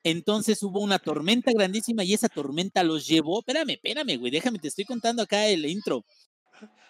entonces 0.03 0.61
hubo 0.63 0.79
una 0.81 0.99
tormenta 0.99 1.51
grandísima 1.53 2.03
y 2.03 2.13
esa 2.13 2.29
tormenta 2.29 2.83
los 2.83 3.07
llevó. 3.07 3.39
Espérame, 3.39 3.71
espérame, 3.71 4.17
güey, 4.17 4.31
déjame, 4.31 4.59
te 4.59 4.67
estoy 4.67 4.85
contando 4.85 5.21
acá 5.23 5.47
el 5.47 5.65
intro. 5.65 6.03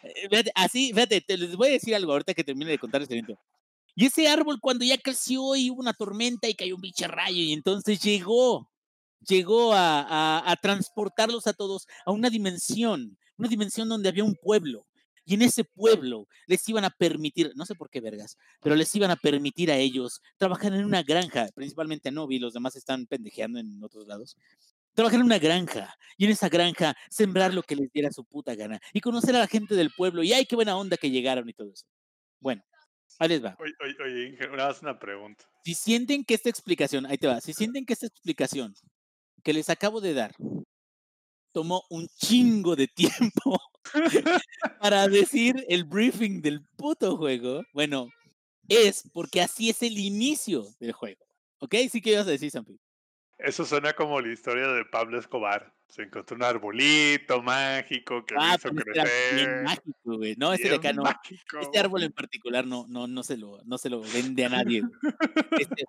Eh, 0.04 0.44
así, 0.56 0.94
fíjate, 0.94 1.22
te 1.22 1.38
les 1.38 1.56
voy 1.56 1.70
a 1.70 1.72
decir 1.72 1.96
algo 1.96 2.12
ahorita 2.12 2.34
que 2.34 2.44
termine 2.44 2.72
de 2.72 2.80
contar 2.80 3.02
este 3.02 3.18
intro. 3.18 3.38
Y 3.96 4.08
ese 4.08 4.28
árbol, 4.28 4.60
cuando 4.60 4.84
ya 4.86 4.98
creció 4.98 5.56
y 5.56 5.70
hubo 5.70 5.82
una 5.82 5.94
tormenta 5.94 6.48
y 6.50 6.56
cayó 6.56 6.76
un 6.76 6.82
bicharrayo, 6.82 7.42
y 7.42 7.54
entonces 7.54 8.02
llegó, 8.02 8.70
llegó 9.28 9.74
a, 9.74 10.50
a 10.50 10.56
transportarlos 10.58 11.46
a 11.48 11.54
todos 11.54 11.88
a 12.06 12.12
una 12.12 12.30
dimensión, 12.30 13.18
una 13.38 13.48
dimensión 13.48 13.88
donde 13.90 14.10
había 14.10 14.24
un 14.24 14.36
pueblo 14.36 14.88
y 15.26 15.36
en 15.36 15.42
ese 15.42 15.64
pueblo 15.64 16.28
les 16.48 16.68
iban 16.68 16.86
a 16.86 16.90
permitir, 16.90 17.52
no 17.56 17.66
sé 17.66 17.76
por 17.76 17.90
qué 17.90 18.02
vergas, 18.02 18.38
pero 18.62 18.76
les 18.76 18.94
iban 18.96 19.12
a 19.12 19.16
permitir 19.16 19.72
a 19.72 19.78
ellos 19.78 20.22
trabajar 20.38 20.74
en 20.74 20.86
una 20.86 21.04
granja, 21.04 21.48
principalmente 21.56 22.10
a 22.10 22.12
Novi, 22.12 22.40
los 22.40 22.54
demás 22.54 22.76
están 22.76 23.06
pendejeando 23.06 23.60
en 23.60 23.84
otros 23.84 24.08
lados. 24.08 24.38
Trabajar 24.94 25.20
en 25.20 25.26
una 25.26 25.40
granja 25.40 25.96
y 26.18 26.26
en 26.26 26.32
esa 26.32 26.50
granja 26.50 26.96
sembrar 27.10 27.54
lo 27.54 27.64
que 27.64 27.76
les 27.76 27.92
diera 27.92 28.12
su 28.12 28.26
puta 28.26 28.54
gana 28.56 28.80
y 28.94 29.02
conocer 29.02 29.36
a 29.36 29.40
la 29.40 29.48
gente 29.48 29.76
del 29.76 29.92
pueblo 29.96 30.24
y 30.24 30.34
ay, 30.34 30.46
qué 30.46 30.56
buena 30.56 30.78
onda 30.78 30.98
que 30.98 31.10
llegaron 31.10 31.50
y 31.50 31.54
todo 31.54 31.72
eso. 31.72 31.86
Bueno, 32.40 32.64
ahí 33.18 33.30
les 33.30 33.44
va. 33.44 33.56
Oye, 33.60 33.74
oye, 33.84 33.96
oye 34.04 34.50
una, 34.52 34.70
una 34.82 35.00
pregunta. 35.00 35.46
Si 35.64 35.74
sienten 35.74 36.24
que 36.24 36.36
esta 36.36 36.50
explicación, 36.50 37.06
ahí 37.06 37.18
te 37.18 37.28
va, 37.28 37.42
si 37.42 37.54
sienten 37.54 37.86
que 37.86 37.94
esta 37.94 38.08
explicación 38.08 38.76
que 39.44 39.54
les 39.54 39.70
acabo 39.70 40.00
de 40.00 40.14
dar 40.14 40.36
tomó 41.54 41.84
un 41.90 42.08
chingo 42.18 42.76
de 42.76 42.88
tiempo 42.96 43.58
para 44.80 45.08
decir 45.08 45.66
el 45.70 45.84
briefing 45.84 46.42
del 46.42 46.62
puto 46.76 47.18
juego, 47.18 47.64
bueno, 47.74 48.10
es 48.68 49.10
porque 49.14 49.42
así 49.42 49.70
es 49.70 49.82
el 49.84 49.98
inicio 49.98 50.66
del 50.80 50.94
juego. 50.94 51.26
¿Ok? 51.60 51.76
Sí 51.90 52.02
que 52.02 52.12
ibas 52.12 52.28
a 52.28 52.32
decir, 52.32 52.52
Sampi. 52.52 52.80
Eso 53.38 53.66
suena 53.66 53.94
como 53.94 54.22
la 54.22 54.32
historia 54.32 54.68
de 54.68 54.86
Pablo 54.86 55.20
Escobar. 55.20 55.74
Se 55.88 56.04
encontró 56.04 56.36
un 56.36 56.44
arbolito 56.44 57.42
mágico 57.42 58.26
que 58.26 58.36
ah, 58.38 58.56
hizo 58.58 58.70
crecer. 58.70 59.64
mágico, 59.64 60.18
güey. 60.18 60.36
No, 60.38 60.54
ese 60.54 60.70
de 60.70 60.76
acá 60.76 60.94
no. 60.94 61.04
Este 61.62 61.80
árbol 61.80 62.04
en 62.04 62.12
particular 62.12 62.66
no, 62.66 62.86
no, 62.88 63.06
no, 63.08 63.22
se, 63.22 63.38
lo, 63.38 63.62
no 63.66 63.78
se 63.78 63.90
lo 63.90 64.02
vende 64.02 64.46
a 64.46 64.50
nadie. 64.50 64.82
Este, 65.60 65.86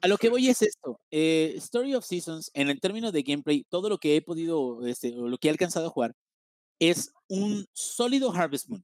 a 0.00 0.08
lo 0.08 0.18
que 0.18 0.28
voy 0.28 0.48
es 0.48 0.60
esto. 0.62 1.00
Eh, 1.10 1.54
Story 1.56 1.94
of 1.94 2.04
Seasons, 2.04 2.50
en 2.54 2.68
el 2.68 2.80
término 2.80 3.12
de 3.12 3.22
gameplay, 3.22 3.64
todo 3.68 3.88
lo 3.88 3.98
que 3.98 4.16
he 4.16 4.22
podido, 4.22 4.86
este, 4.86 5.16
o 5.18 5.28
lo 5.28 5.38
que 5.38 5.48
he 5.48 5.50
alcanzado 5.50 5.86
a 5.86 5.90
jugar, 5.90 6.14
es 6.78 7.12
un 7.28 7.66
sólido 7.72 8.32
Harvest 8.32 8.68
Moon. 8.68 8.82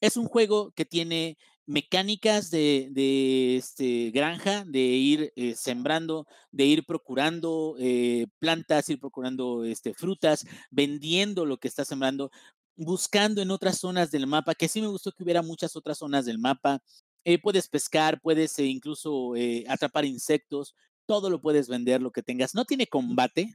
Es 0.00 0.16
un 0.16 0.26
juego 0.26 0.72
que 0.72 0.84
tiene 0.84 1.36
mecánicas 1.66 2.50
de, 2.50 3.56
este, 3.56 4.10
granja, 4.10 4.64
de 4.66 4.80
ir 4.80 5.32
eh, 5.36 5.54
sembrando, 5.56 6.26
de 6.52 6.66
ir 6.66 6.84
procurando 6.84 7.76
eh, 7.78 8.26
plantas, 8.38 8.88
ir 8.90 9.00
procurando 9.00 9.64
este, 9.64 9.94
frutas, 9.94 10.46
vendiendo 10.70 11.46
lo 11.46 11.58
que 11.58 11.68
está 11.68 11.84
sembrando, 11.84 12.30
buscando 12.76 13.40
en 13.40 13.50
otras 13.50 13.78
zonas 13.78 14.10
del 14.10 14.26
mapa, 14.26 14.54
que 14.54 14.68
sí 14.68 14.80
me 14.80 14.88
gustó 14.88 15.12
que 15.12 15.22
hubiera 15.22 15.42
muchas 15.42 15.76
otras 15.76 15.98
zonas 15.98 16.26
del 16.26 16.38
mapa, 16.38 16.82
eh, 17.24 17.38
puedes 17.40 17.68
pescar, 17.68 18.20
puedes 18.20 18.58
incluso 18.58 19.32
atrapar 19.68 20.04
insectos, 20.04 20.74
todo 21.06 21.30
lo 21.30 21.40
puedes 21.40 21.68
vender, 21.68 22.02
lo 22.02 22.10
que 22.12 22.22
tengas. 22.22 22.54
No 22.54 22.64
tiene 22.66 22.86
combate 22.86 23.54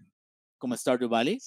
como 0.57 0.75
Stardew 0.75 1.09
Valley, 1.09 1.39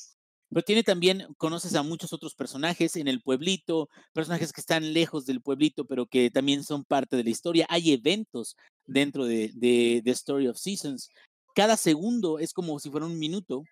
pero 0.53 0.65
tiene 0.65 0.83
también, 0.83 1.27
conoces 1.39 1.75
a 1.75 1.83
muchos 1.83 2.13
otros 2.13 2.35
personajes 2.35 2.97
en 2.97 3.09
el 3.09 3.23
pueblito, 3.23 3.89
personajes 4.13 4.53
que 4.53 4.61
están 4.61 4.93
lejos 4.93 5.25
del 5.25 5.41
pueblito, 5.41 5.87
pero 5.87 6.07
que 6.07 6.31
también 6.31 6.63
son 6.63 6.85
parte 6.85 7.17
de 7.17 7.25
la 7.25 7.31
historia. 7.31 7.67
Hay 7.71 7.93
eventos 7.93 8.57
dentro 8.87 9.25
de, 9.25 9.51
de, 9.55 10.03
Story 10.11 10.49
of 10.49 10.59
Seasons. 10.59 11.09
cada 11.55 11.77
segundo 11.79 12.39
es 12.39 12.53
como 12.53 12.79
si 12.79 12.91
fuera 12.91 13.07
un 13.07 13.19
minuto. 13.19 13.63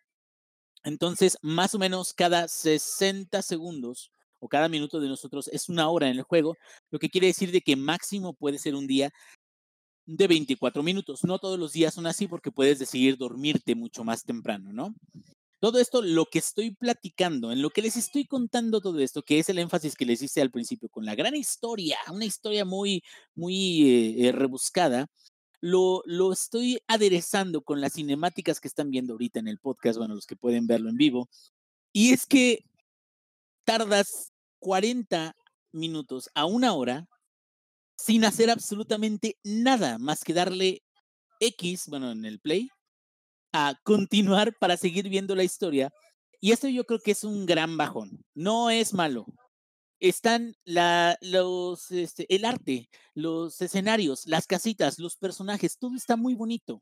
Entonces, 0.83 1.37
más 1.43 1.75
o 1.75 1.79
menos 1.79 2.15
cada 2.15 2.49
60 2.49 3.43
segundos 3.43 4.11
o 4.39 4.49
cada 4.49 4.69
minuto 4.71 5.01
de 5.01 5.09
nosotros 5.09 5.49
es 5.49 5.69
una 5.69 5.91
hora 5.91 6.09
en 6.09 6.17
el 6.17 6.23
juego, 6.23 6.57
lo 6.91 6.99
que 6.99 7.11
quiere 7.11 7.27
decir 7.27 7.53
de 7.53 7.61
que 7.61 7.77
máximo 7.77 8.33
puede 8.33 8.59
ser 8.59 8.75
un 8.75 8.87
día 8.87 9.11
de 10.07 10.27
24 10.27 10.83
minutos. 10.83 11.25
No 11.25 11.39
todos 11.39 11.59
los 11.59 11.73
días 11.73 11.93
son 11.93 12.07
así 12.07 12.27
porque 12.27 12.51
puedes 12.51 12.79
decidir 12.79 13.19
dormirte 13.19 13.75
mucho 13.75 14.03
más 14.03 14.25
temprano, 14.25 14.73
¿no? 14.73 14.95
Todo 15.61 15.79
esto, 15.79 16.01
lo 16.01 16.27
que 16.27 16.39
estoy 16.39 16.75
platicando, 16.75 17.53
en 17.53 17.61
lo 17.61 17.69
que 17.71 17.83
les 17.83 17.97
estoy 17.97 18.25
contando 18.27 18.81
todo 18.81 18.99
esto, 18.99 19.23
que 19.23 19.39
es 19.39 19.49
el 19.51 19.59
énfasis 19.59 19.95
que 19.95 20.07
les 20.07 20.23
hice 20.23 20.41
al 20.41 20.51
principio, 20.51 20.89
con 20.89 21.05
la 21.05 21.15
gran 21.15 21.37
historia, 21.37 21.99
una 22.11 22.25
historia 22.25 22.65
muy, 22.65 23.05
muy 23.35 23.83
eh, 23.83 24.29
eh, 24.29 24.33
rebuscada, 24.33 25.09
lo, 25.61 26.03
lo 26.07 26.33
estoy 26.33 26.79
aderezando 26.89 27.63
con 27.63 27.83
las 27.83 27.93
cinemáticas 27.93 28.59
que 28.59 28.69
están 28.69 28.91
viendo 28.91 29.13
ahorita 29.13 29.39
en 29.39 29.49
el 29.49 29.59
podcast, 29.59 29.99
bueno, 29.99 30.15
los 30.15 30.27
que 30.27 30.37
pueden 30.37 30.67
verlo 30.67 30.89
en 30.89 30.97
vivo. 30.97 31.29
Y 31.93 32.13
es 32.13 32.25
que 32.25 32.65
tardas 33.65 34.33
40 34.61 35.37
minutos 35.73 36.31
a 36.35 36.47
una 36.47 36.73
hora 36.73 37.07
sin 37.97 38.25
hacer 38.25 38.51
absolutamente 38.51 39.37
nada 39.45 39.99
más 39.99 40.25
que 40.25 40.33
darle 40.33 40.83
X, 41.39 41.87
bueno, 41.89 42.11
en 42.13 42.25
el 42.25 42.41
play, 42.41 42.71
a 43.53 43.75
continuar 43.83 44.55
para 44.59 44.77
seguir 44.77 45.09
viendo 45.09 45.35
la 45.35 45.45
historia. 45.45 45.91
Y 46.41 46.53
esto 46.53 46.69
yo 46.69 46.85
creo 46.85 47.01
que 47.01 47.13
es 47.13 47.25
un 47.25 47.47
gran 47.47 47.77
bajón. 47.77 48.25
No 48.35 48.71
es 48.71 48.95
malo. 48.95 49.27
Están 50.01 50.55
la, 50.65 51.19
los, 51.21 51.91
este, 51.91 52.27
el 52.35 52.45
arte, 52.47 52.89
los 53.15 53.61
escenarios, 53.61 54.23
las 54.27 54.47
casitas, 54.47 54.99
los 54.99 55.17
personajes, 55.17 55.77
todo 55.79 55.95
está 55.97 56.17
muy 56.17 56.35
bonito. 56.35 56.81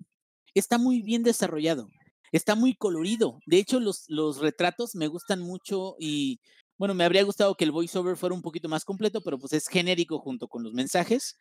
Está 0.55 0.79
muy 0.79 1.03
bien 1.03 1.25
desarrollado. 1.25 1.89
Está 2.31 2.55
muy 2.55 2.75
colorido. 2.75 3.41
De 3.47 3.59
hecho, 3.59 3.81
los, 3.81 4.05
los 4.09 4.39
retratos 4.39 4.95
me 4.95 5.09
gustan 5.09 5.41
mucho 5.41 5.97
y, 5.99 6.41
bueno, 6.77 6.95
me 6.95 7.05
habría 7.05 7.25
gustado 7.25 7.57
que 7.57 7.65
el 7.65 7.73
voiceover 7.73 8.17
fuera 8.17 8.35
un 8.35 8.43
poquito 8.43 8.69
más 8.69 8.85
completo, 8.85 9.21
pero 9.23 9.39
pues 9.39 9.53
es 9.53 9.67
genérico 9.67 10.21
junto 10.21 10.47
con 10.47 10.63
los 10.63 10.73
mensajes 10.75 11.39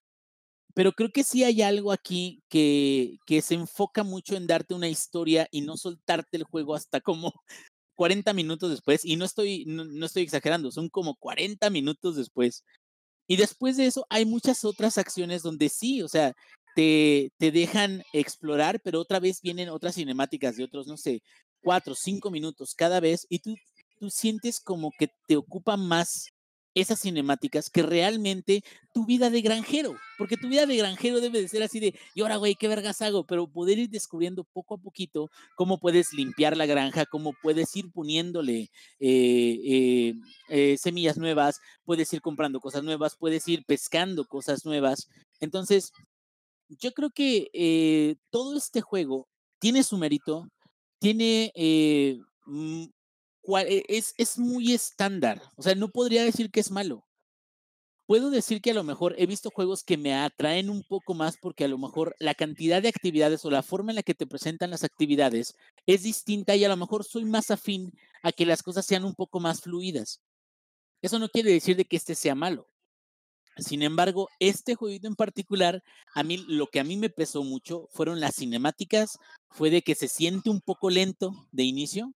pero 0.73 0.91
creo 0.94 1.11
que 1.11 1.23
sí 1.23 1.44
hay 1.44 1.61
algo 1.61 1.91
aquí 1.91 2.44
que, 2.49 3.18
que 3.26 3.41
se 3.41 3.56
enfoca 3.56 4.03
mucho 4.03 4.35
en 4.35 4.48
darte 4.48 4.73
una 4.73 4.89
historia 4.89 5.48
y 5.52 5.61
no 5.61 5.77
soltarte 5.77 6.38
el 6.38 6.44
juego 6.44 6.76
hasta 6.76 7.02
como 7.02 7.34
40 7.95 8.34
minutos 8.34 8.69
después. 8.69 9.03
Y 9.06 9.15
no 9.15 9.26
estoy, 9.26 9.65
no, 9.65 10.06
estoy 10.06 10.23
exagerando, 10.23 10.72
son 10.72 10.89
como 10.89 11.15
40 11.15 11.69
minutos 11.69 12.15
después. 12.15 12.64
Y 13.27 13.38
después 13.38 13.77
de 13.77 13.88
eso 13.88 14.06
hay 14.10 14.26
muchas 14.26 14.64
otras 14.65 14.98
acciones 14.98 15.44
donde 15.44 15.69
sí, 15.69 16.02
o 16.02 16.07
sea, 16.07 16.34
te, 16.76 17.31
te 17.38 17.52
dejan 17.52 18.03
explorar, 18.14 18.80
pero 18.84 19.02
otra 19.02 19.19
vez 19.19 19.41
vienen 19.41 19.69
otras 19.69 19.95
cinemáticas 19.95 20.57
de 20.57 20.64
otros, 20.64 20.88
no 20.88 20.98
sé, 20.98 21.23
cuatro, 21.61 21.95
cinco 21.95 22.31
minutos 22.31 22.76
cada 22.76 22.99
vez 22.99 23.26
y 23.30 23.39
tú, 23.39 23.56
tú 23.99 24.10
sientes 24.10 24.60
como 24.60 24.91
que 24.98 25.10
te 25.27 25.35
ocupa 25.38 25.76
más 25.76 26.30
esas 26.82 27.02
cinemáticas 27.02 27.70
que 27.70 27.82
realmente 27.82 28.64
tu 28.94 29.06
vida 29.06 29.30
de 29.30 29.41
granjero, 29.41 29.95
porque 30.18 30.38
tu 30.38 30.48
vida 30.48 30.66
de 30.66 30.78
granjero 30.78 31.20
debe 31.20 31.41
de 31.41 31.48
ser 31.48 31.64
así 31.64 31.80
de, 31.80 31.98
y 32.14 32.22
ahora, 32.22 32.36
güey, 32.38 32.56
¿qué 32.56 32.68
vergas 32.68 33.02
hago? 33.02 33.26
Pero 33.26 33.48
poder 33.48 33.80
ir 33.80 33.90
descubriendo 33.90 34.44
poco 34.44 34.76
a 34.76 34.78
poquito 34.78 35.30
cómo 35.56 35.80
puedes 35.80 36.14
limpiar 36.14 36.56
la 36.56 36.68
granja, 36.68 37.06
cómo 37.06 37.34
puedes 37.41 37.76
ir 37.76 37.91
poniéndole 37.91 38.70
eh, 38.99 39.60
eh, 39.66 40.14
eh, 40.49 40.78
semillas 40.78 41.18
nuevas, 41.18 41.60
puedes 41.84 42.14
ir 42.14 42.22
comprando 42.22 42.60
cosas 42.60 42.84
nuevas, 42.84 43.16
puedes 43.16 43.48
ir 43.48 43.64
pescando 43.66 44.26
cosas 44.26 44.64
nuevas. 44.64 45.10
Entonces, 45.40 45.91
yo 46.70 46.91
creo 46.91 47.10
que 47.10 48.18
todo 48.30 48.56
este 48.56 48.82
juego 48.82 49.28
tiene 49.60 49.84
su 49.84 49.98
mérito, 49.98 50.48
tiene 50.99 51.52
e, 53.56 53.84
es, 53.88 54.14
es 54.18 54.38
muy 54.38 54.74
estándar. 54.74 55.41
O 55.56 55.64
sea, 55.64 55.76
no 55.76 55.90
podría 55.90 56.24
decir 56.24 56.52
que 56.52 56.60
es 56.60 56.72
malo. 56.72 57.06
Puedo 58.07 58.30
decir 58.30 58.61
que 58.61 58.72
a 58.72 58.74
lo 58.74 58.86
mejor 58.86 59.15
he 59.18 59.26
visto 59.26 59.49
juegos 59.49 59.84
que 59.84 59.98
me 59.98 60.14
atraen 60.15 60.69
un 60.69 60.82
poco 60.84 61.14
más 61.14 61.36
porque 61.38 61.65
a 61.65 61.68
lo 61.68 61.78
mejor 61.78 62.15
la 62.19 62.36
cantidad 62.36 62.82
de 62.82 62.88
actividades 62.88 63.44
o 63.44 63.52
la 63.52 63.64
forma 63.64 63.91
en 63.91 63.98
la 63.98 64.03
que 64.03 64.15
te 64.15 64.26
presentan 64.26 64.69
las 64.69 64.86
actividades 64.86 65.56
es 65.86 66.03
distinta 66.03 66.56
y 66.56 66.64
a 66.64 66.69
lo 66.69 66.78
mejor 66.78 67.03
soy 67.03 67.26
más 67.26 67.52
afín 67.52 67.91
a 68.24 68.32
que 68.32 68.45
las 68.45 68.64
cosas 68.64 68.86
sean 68.86 69.03
un 69.03 69.14
poco 69.14 69.41
más 69.41 69.60
fluidas. 69.60 70.22
Eso 71.02 71.19
no 71.19 71.28
quiere 71.28 71.52
decir 71.52 71.76
de 71.76 71.84
que 71.84 71.98
este 71.98 72.15
sea 72.15 72.34
malo. 72.34 72.69
Sin 73.57 73.82
embargo, 73.82 74.30
este 74.40 74.76
jueguito 74.76 75.07
en 75.07 75.15
particular, 75.15 75.84
a 76.14 76.24
mí 76.24 76.38
lo 76.48 76.68
que 76.68 76.80
a 76.80 76.84
mí 76.84 76.95
me 76.95 77.10
pesó 77.10 77.44
mucho 77.44 77.88
fueron 77.91 78.19
las 78.19 78.36
cinemáticas, 78.36 79.18
fue 79.49 79.69
de 79.69 79.82
que 79.82 79.95
se 79.95 80.07
siente 80.07 80.49
un 80.49 80.61
poco 80.61 80.90
lento 80.90 81.34
de 81.52 81.64
inicio, 81.64 82.14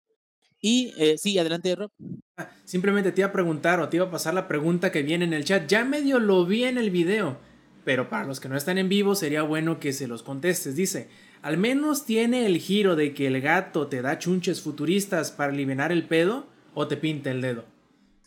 y 0.61 0.93
eh, 0.97 1.17
sí, 1.19 1.39
adelante, 1.39 1.75
Rob. 1.75 1.91
Ah, 2.37 2.51
simplemente 2.65 3.13
te 3.13 3.21
iba 3.23 3.29
a 3.29 3.33
preguntar 3.33 3.81
o 3.81 3.89
te 3.89 3.97
iba 3.97 4.07
a 4.07 4.11
pasar 4.11 4.35
la 4.35 4.49
pregunta 4.49 4.93
que 4.93 5.03
viene 5.03 5.25
en 5.25 5.33
el 5.33 5.45
chat. 5.45 5.67
Ya 5.67 5.85
medio 5.85 6.19
lo 6.19 6.45
vi 6.45 6.65
en 6.65 6.79
el 6.79 6.91
video, 6.91 7.39
pero 7.85 8.09
para 8.09 8.27
los 8.27 8.41
que 8.41 8.49
no 8.49 8.57
están 8.57 8.79
en 8.79 8.89
vivo 8.89 9.15
sería 9.15 9.43
bueno 9.43 9.81
que 9.81 9.93
se 9.93 10.07
los 10.07 10.23
contestes. 10.23 10.77
Dice, 10.77 11.09
al 11.43 11.57
menos 11.57 12.05
tiene 12.05 12.47
el 12.47 12.59
giro 12.59 12.97
de 12.97 13.15
que 13.15 13.27
el 13.27 13.41
gato 13.41 13.87
te 13.87 14.03
da 14.03 14.19
chunches 14.19 14.61
futuristas 14.61 15.31
para 15.31 15.53
eliminar 15.53 15.93
el 15.93 16.07
pedo 16.07 16.47
o 16.75 16.87
te 16.87 16.97
pinta 16.97 17.31
el 17.31 17.41
dedo. 17.41 17.65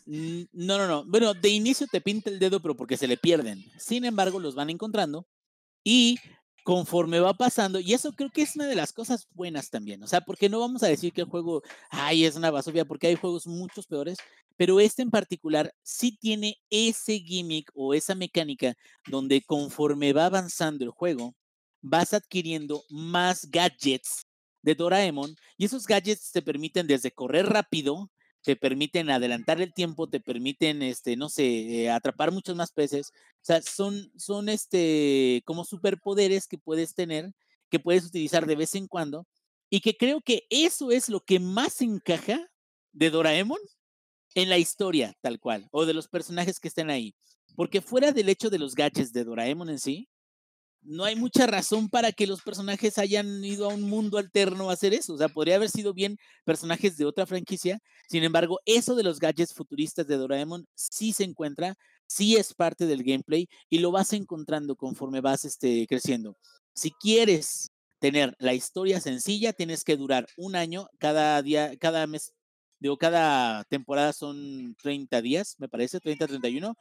Mm, 0.06 0.42
no, 0.52 0.78
no, 0.78 0.86
no. 0.86 1.04
Bueno, 1.04 1.34
de 1.34 1.48
inicio 1.48 1.86
te 1.86 2.00
pinta 2.00 2.30
el 2.30 2.38
dedo, 2.38 2.60
pero 2.60 2.76
porque 2.76 2.96
se 2.96 3.06
le 3.08 3.16
pierden. 3.16 3.64
Sin 3.78 4.04
embargo, 4.04 4.40
los 4.40 4.54
van 4.54 4.70
encontrando 4.70 5.26
y 5.84 6.18
conforme 6.64 7.20
va 7.20 7.34
pasando, 7.34 7.78
y 7.80 7.94
eso 7.94 8.12
creo 8.14 8.30
que 8.30 8.42
es 8.42 8.56
una 8.56 8.66
de 8.66 8.74
las 8.74 8.92
cosas 8.92 9.28
buenas 9.32 9.70
también, 9.70 10.02
o 10.02 10.08
sea, 10.08 10.22
porque 10.22 10.48
no 10.48 10.60
vamos 10.60 10.82
a 10.82 10.88
decir 10.88 11.12
que 11.12 11.20
el 11.22 11.28
juego, 11.28 11.62
ay, 11.90 12.24
es 12.24 12.36
una 12.36 12.50
basofia, 12.50 12.86
porque 12.86 13.08
hay 13.08 13.16
juegos 13.16 13.46
muchos 13.46 13.86
peores, 13.86 14.18
pero 14.56 14.80
este 14.80 15.02
en 15.02 15.10
particular 15.10 15.74
sí 15.82 16.16
tiene 16.18 16.56
ese 16.70 17.18
gimmick 17.20 17.70
o 17.74 17.94
esa 17.94 18.14
mecánica 18.14 18.74
donde 19.06 19.42
conforme 19.42 20.12
va 20.14 20.26
avanzando 20.26 20.84
el 20.84 20.90
juego, 20.90 21.34
vas 21.82 22.14
adquiriendo 22.14 22.82
más 22.88 23.50
gadgets 23.50 24.26
de 24.62 24.74
Doraemon 24.74 25.36
y 25.58 25.66
esos 25.66 25.86
gadgets 25.86 26.32
te 26.32 26.42
permiten 26.42 26.86
desde 26.86 27.12
correr 27.12 27.46
rápido 27.46 28.10
te 28.44 28.56
permiten 28.56 29.10
adelantar 29.10 29.60
el 29.62 29.72
tiempo, 29.72 30.06
te 30.06 30.20
permiten, 30.20 30.82
este, 30.82 31.16
no 31.16 31.30
sé, 31.30 31.44
eh, 31.84 31.90
atrapar 31.90 32.30
muchos 32.30 32.54
más 32.54 32.72
peces. 32.72 33.12
O 33.36 33.44
sea, 33.44 33.62
son, 33.62 34.12
son 34.16 34.50
este, 34.50 35.42
como 35.46 35.64
superpoderes 35.64 36.46
que 36.46 36.58
puedes 36.58 36.94
tener, 36.94 37.32
que 37.70 37.80
puedes 37.80 38.04
utilizar 38.04 38.46
de 38.46 38.56
vez 38.56 38.74
en 38.74 38.86
cuando, 38.86 39.26
y 39.70 39.80
que 39.80 39.96
creo 39.96 40.20
que 40.20 40.46
eso 40.50 40.90
es 40.90 41.08
lo 41.08 41.20
que 41.20 41.40
más 41.40 41.80
encaja 41.80 42.50
de 42.92 43.10
Doraemon 43.10 43.58
en 44.34 44.50
la 44.50 44.58
historia, 44.58 45.14
tal 45.22 45.40
cual, 45.40 45.66
o 45.70 45.86
de 45.86 45.94
los 45.94 46.08
personajes 46.08 46.60
que 46.60 46.68
están 46.68 46.90
ahí. 46.90 47.14
Porque 47.56 47.80
fuera 47.80 48.12
del 48.12 48.28
hecho 48.28 48.50
de 48.50 48.58
los 48.58 48.74
gadgets 48.74 49.12
de 49.12 49.24
Doraemon 49.24 49.70
en 49.70 49.78
sí, 49.78 50.08
no 50.84 51.04
hay 51.04 51.16
mucha 51.16 51.46
razón 51.46 51.88
para 51.88 52.12
que 52.12 52.26
los 52.26 52.42
personajes 52.42 52.98
hayan 52.98 53.44
ido 53.44 53.70
a 53.70 53.74
un 53.74 53.82
mundo 53.82 54.18
alterno 54.18 54.70
a 54.70 54.74
hacer 54.74 54.94
eso. 54.94 55.14
O 55.14 55.18
sea, 55.18 55.28
podría 55.28 55.56
haber 55.56 55.70
sido 55.70 55.94
bien 55.94 56.18
personajes 56.44 56.96
de 56.96 57.06
otra 57.06 57.26
franquicia. 57.26 57.80
Sin 58.08 58.22
embargo, 58.24 58.60
eso 58.66 58.94
de 58.94 59.02
los 59.02 59.18
gadgets 59.18 59.54
futuristas 59.54 60.06
de 60.06 60.16
Doraemon 60.16 60.66
sí 60.74 61.12
se 61.12 61.24
encuentra, 61.24 61.76
sí 62.06 62.36
es 62.36 62.54
parte 62.54 62.86
del 62.86 63.02
gameplay 63.02 63.48
y 63.70 63.78
lo 63.78 63.90
vas 63.90 64.12
encontrando 64.12 64.76
conforme 64.76 65.20
vas 65.20 65.44
este, 65.44 65.86
creciendo. 65.86 66.36
Si 66.74 66.90
quieres 66.92 67.70
tener 67.98 68.34
la 68.38 68.52
historia 68.54 69.00
sencilla, 69.00 69.52
tienes 69.52 69.84
que 69.84 69.96
durar 69.96 70.26
un 70.36 70.56
año, 70.56 70.88
cada 70.98 71.40
día, 71.40 71.76
cada 71.78 72.06
mes, 72.06 72.34
digo, 72.78 72.98
cada 72.98 73.64
temporada 73.64 74.12
son 74.12 74.76
30 74.82 75.22
días, 75.22 75.54
me 75.58 75.68
parece, 75.68 76.00
30, 76.00 76.26
31. 76.26 76.74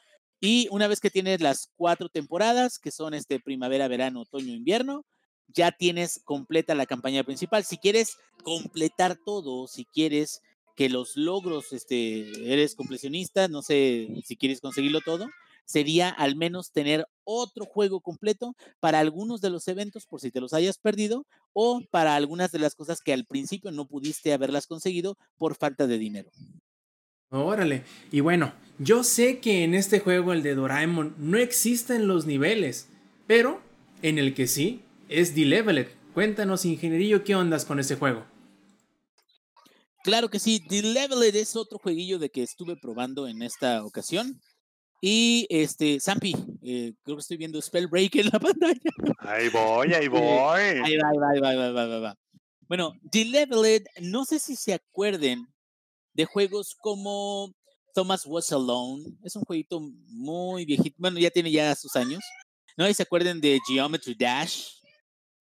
Y 0.45 0.67
una 0.71 0.89
vez 0.89 0.99
que 0.99 1.09
tienes 1.09 1.39
las 1.39 1.69
cuatro 1.77 2.09
temporadas, 2.09 2.77
que 2.77 2.91
son 2.91 3.13
este 3.13 3.39
primavera, 3.39 3.87
verano, 3.87 4.23
otoño, 4.23 4.53
invierno, 4.53 5.05
ya 5.47 5.71
tienes 5.71 6.19
completa 6.25 6.75
la 6.75 6.85
campaña 6.85 7.23
principal. 7.23 7.63
Si 7.63 7.77
quieres 7.77 8.17
completar 8.43 9.17
todo, 9.25 9.67
si 9.67 9.85
quieres 9.85 10.41
que 10.75 10.89
los 10.89 11.15
logros, 11.15 11.71
este, 11.71 12.51
eres 12.51 12.75
completionista, 12.75 13.47
no 13.47 13.61
sé 13.61 14.09
si 14.25 14.35
quieres 14.35 14.59
conseguirlo 14.59 14.99
todo, 14.99 15.29
sería 15.63 16.09
al 16.09 16.35
menos 16.35 16.73
tener 16.73 17.07
otro 17.23 17.63
juego 17.63 18.01
completo 18.01 18.53
para 18.81 18.99
algunos 18.99 19.39
de 19.39 19.49
los 19.49 19.65
eventos 19.69 20.05
por 20.07 20.19
si 20.19 20.29
te 20.29 20.41
los 20.41 20.51
hayas 20.51 20.77
perdido 20.77 21.25
o 21.53 21.79
para 21.89 22.17
algunas 22.17 22.51
de 22.51 22.59
las 22.59 22.75
cosas 22.75 22.99
que 22.99 23.13
al 23.13 23.23
principio 23.23 23.71
no 23.71 23.87
pudiste 23.87 24.33
haberlas 24.33 24.67
conseguido 24.67 25.17
por 25.37 25.55
falta 25.55 25.87
de 25.87 25.97
dinero. 25.97 26.31
Órale. 27.33 27.83
Y 28.11 28.19
bueno, 28.19 28.53
yo 28.77 29.03
sé 29.03 29.39
que 29.39 29.63
en 29.63 29.73
este 29.73 29.99
juego, 29.99 30.33
el 30.33 30.43
de 30.43 30.53
Doraemon, 30.53 31.15
no 31.17 31.39
existen 31.39 32.07
los 32.07 32.27
niveles, 32.27 32.89
pero 33.25 33.59
en 34.03 34.19
el 34.19 34.35
que 34.35 34.45
sí, 34.45 34.83
es 35.09 35.33
The 35.33 35.87
Cuéntanos, 36.13 36.63
ingenierillo, 36.63 37.23
¿qué 37.23 37.35
ondas 37.35 37.65
con 37.65 37.79
este 37.79 37.95
juego? 37.95 38.23
Claro 40.03 40.29
que 40.29 40.37
sí, 40.37 40.63
The 40.69 40.83
Leveled 40.83 41.35
es 41.35 41.55
otro 41.55 41.79
jueguillo 41.79 42.19
de 42.19 42.29
que 42.29 42.43
estuve 42.43 42.75
probando 42.77 43.27
en 43.27 43.41
esta 43.41 43.83
ocasión. 43.83 44.39
Y 45.01 45.47
este, 45.49 45.99
Zampi, 45.99 46.35
eh, 46.61 46.93
creo 47.01 47.17
que 47.17 47.21
estoy 47.21 47.37
viendo 47.37 47.59
Spellbreak 47.59 48.15
en 48.17 48.29
la 48.31 48.39
pantalla. 48.39 48.79
Ahí 49.19 49.49
voy, 49.49 49.91
ahí 49.91 50.07
voy. 50.07 50.21
ahí 50.21 50.97
va, 50.97 51.09
ahí 51.09 51.17
va, 51.17 51.29
ahí 51.31 51.39
va, 51.39 51.49
ahí 51.49 51.73
va, 51.73 51.83
ahí 51.83 52.01
va. 52.01 52.15
Bueno, 52.67 52.93
The 53.11 53.25
Leveled, 53.25 53.85
no 54.01 54.23
sé 54.23 54.37
si 54.37 54.55
se 54.55 54.75
acuerden 54.75 55.47
de 56.13 56.25
juegos 56.25 56.75
como 56.79 57.53
Thomas 57.93 58.25
Was 58.25 58.51
Alone. 58.51 59.03
Es 59.23 59.35
un 59.35 59.43
jueguito 59.43 59.79
muy 60.07 60.65
viejito. 60.65 60.95
Bueno, 60.99 61.19
ya 61.19 61.31
tiene 61.31 61.51
ya 61.51 61.75
sus 61.75 61.95
años. 61.95 62.23
No 62.77 62.85
sé 62.85 62.93
se 62.93 63.03
acuerden 63.03 63.39
de 63.39 63.59
Geometry 63.67 64.15
Dash. 64.15 64.79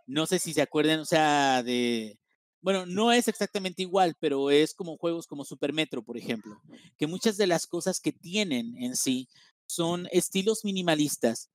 No 0.07 0.27
sé 0.27 0.39
si 0.39 0.53
se 0.53 0.62
acuerdan, 0.62 1.01
o 1.01 1.05
sea, 1.05 1.62
de. 1.62 2.19
Bueno, 2.61 2.86
no 2.86 3.12
es 3.12 3.27
exactamente 3.27 3.82
igual, 3.82 4.15
pero 4.20 4.51
es 4.51 4.74
como 4.74 4.97
juegos 4.97 5.27
como 5.27 5.44
Super 5.44 5.73
Metro, 5.73 6.03
por 6.03 6.16
ejemplo, 6.16 6.61
que 6.97 7.09
muchas 7.09 7.36
de 7.36 7.49
las 7.49 7.66
cosas 7.66 7.99
que 7.99 8.12
tienen 8.12 8.77
en 8.78 8.94
sí 8.94 9.28
son 9.66 10.07
estilos 10.12 10.65
minimalistas, 10.65 11.51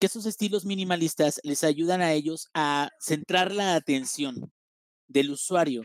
que 0.00 0.06
esos 0.06 0.24
estilos 0.24 0.64
minimalistas 0.64 1.40
les 1.42 1.64
ayudan 1.64 2.00
a 2.00 2.12
ellos 2.12 2.48
a 2.54 2.90
centrar 2.98 3.52
la 3.52 3.74
atención 3.74 4.50
del 5.06 5.32
usuario 5.32 5.82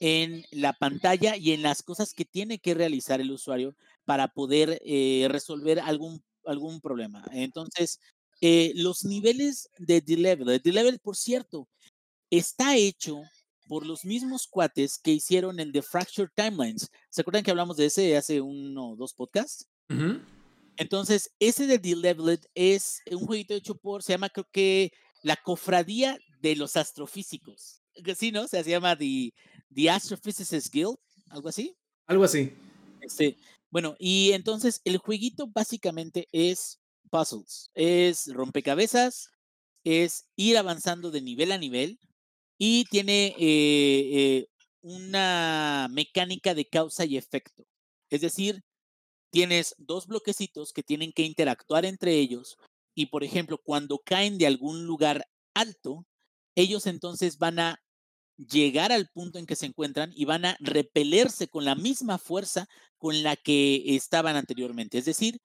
en 0.00 0.44
la 0.50 0.72
pantalla 0.74 1.36
y 1.36 1.52
en 1.52 1.62
las 1.62 1.82
cosas 1.82 2.14
que 2.14 2.24
tiene 2.24 2.58
que 2.58 2.74
realizar 2.74 3.20
el 3.20 3.30
usuario 3.30 3.74
para 4.04 4.28
poder 4.28 4.80
eh, 4.84 5.26
resolver 5.30 5.80
algún, 5.80 6.22
algún 6.44 6.80
problema. 6.80 7.24
Entonces, 7.32 8.00
eh, 8.40 8.72
los 8.76 9.04
niveles 9.04 9.68
de 9.78 10.02
The 10.02 10.16
Level, 10.16 10.60
The 10.62 10.72
Level, 10.72 10.98
por 11.00 11.16
cierto, 11.16 11.68
está 12.30 12.76
hecho 12.76 13.22
por 13.68 13.86
los 13.86 14.04
mismos 14.04 14.46
cuates 14.46 14.98
que 14.98 15.12
hicieron 15.12 15.60
el 15.60 15.72
de 15.72 15.82
Fractured 15.82 16.30
Timelines. 16.34 16.90
¿Se 17.10 17.22
acuerdan 17.22 17.42
que 17.44 17.50
hablamos 17.50 17.76
de 17.76 17.86
ese 17.86 18.16
hace 18.16 18.40
uno 18.40 18.90
o 18.90 18.96
dos 18.96 19.14
podcasts? 19.14 19.68
Entonces, 20.76 21.30
ese 21.38 21.66
de 21.66 21.78
The 21.78 21.96
Leveled 21.96 22.40
es 22.54 23.00
un 23.10 23.26
jueguito 23.26 23.54
hecho 23.54 23.76
por, 23.76 24.02
se 24.02 24.12
llama 24.12 24.28
creo 24.28 24.48
que 24.50 24.92
la 25.22 25.36
cofradía 25.36 26.18
de 26.40 26.56
los 26.56 26.76
astrofísicos. 26.76 27.80
Sí, 28.16 28.32
¿no? 28.32 28.42
O 28.42 28.48
sea, 28.48 28.64
se 28.64 28.70
llama 28.70 28.96
The, 28.96 29.32
The 29.74 29.90
Astrophysicists 29.90 30.70
Guild, 30.70 30.96
algo 31.30 31.48
así. 31.48 31.76
Algo 32.06 32.24
así. 32.24 32.52
Este, 33.00 33.36
bueno, 33.70 33.96
y 33.98 34.32
entonces 34.32 34.80
el 34.84 34.98
jueguito 34.98 35.46
básicamente 35.48 36.28
es 36.32 36.80
puzzles, 37.10 37.70
es 37.74 38.32
rompecabezas, 38.32 39.30
es 39.84 40.26
ir 40.36 40.56
avanzando 40.56 41.10
de 41.10 41.20
nivel 41.20 41.52
a 41.52 41.58
nivel 41.58 41.98
y 42.58 42.84
tiene 42.86 43.34
eh, 43.38 43.38
eh, 43.38 44.46
una 44.80 45.88
mecánica 45.90 46.54
de 46.54 46.68
causa 46.68 47.04
y 47.04 47.16
efecto. 47.16 47.64
Es 48.10 48.20
decir, 48.20 48.62
tienes 49.30 49.74
dos 49.78 50.06
bloquecitos 50.06 50.72
que 50.72 50.82
tienen 50.82 51.12
que 51.12 51.22
interactuar 51.22 51.84
entre 51.84 52.14
ellos 52.14 52.56
y, 52.94 53.06
por 53.06 53.24
ejemplo, 53.24 53.58
cuando 53.58 53.98
caen 53.98 54.38
de 54.38 54.46
algún 54.46 54.86
lugar 54.86 55.26
alto, 55.54 56.06
ellos 56.54 56.86
entonces 56.86 57.38
van 57.38 57.58
a 57.58 57.83
llegar 58.36 58.92
al 58.92 59.08
punto 59.08 59.38
en 59.38 59.46
que 59.46 59.56
se 59.56 59.66
encuentran 59.66 60.12
y 60.14 60.24
van 60.24 60.44
a 60.44 60.56
repelerse 60.60 61.48
con 61.48 61.64
la 61.64 61.74
misma 61.74 62.18
fuerza 62.18 62.66
con 62.98 63.22
la 63.22 63.36
que 63.36 63.82
estaban 63.94 64.36
anteriormente. 64.36 64.98
Es 64.98 65.04
decir, 65.04 65.40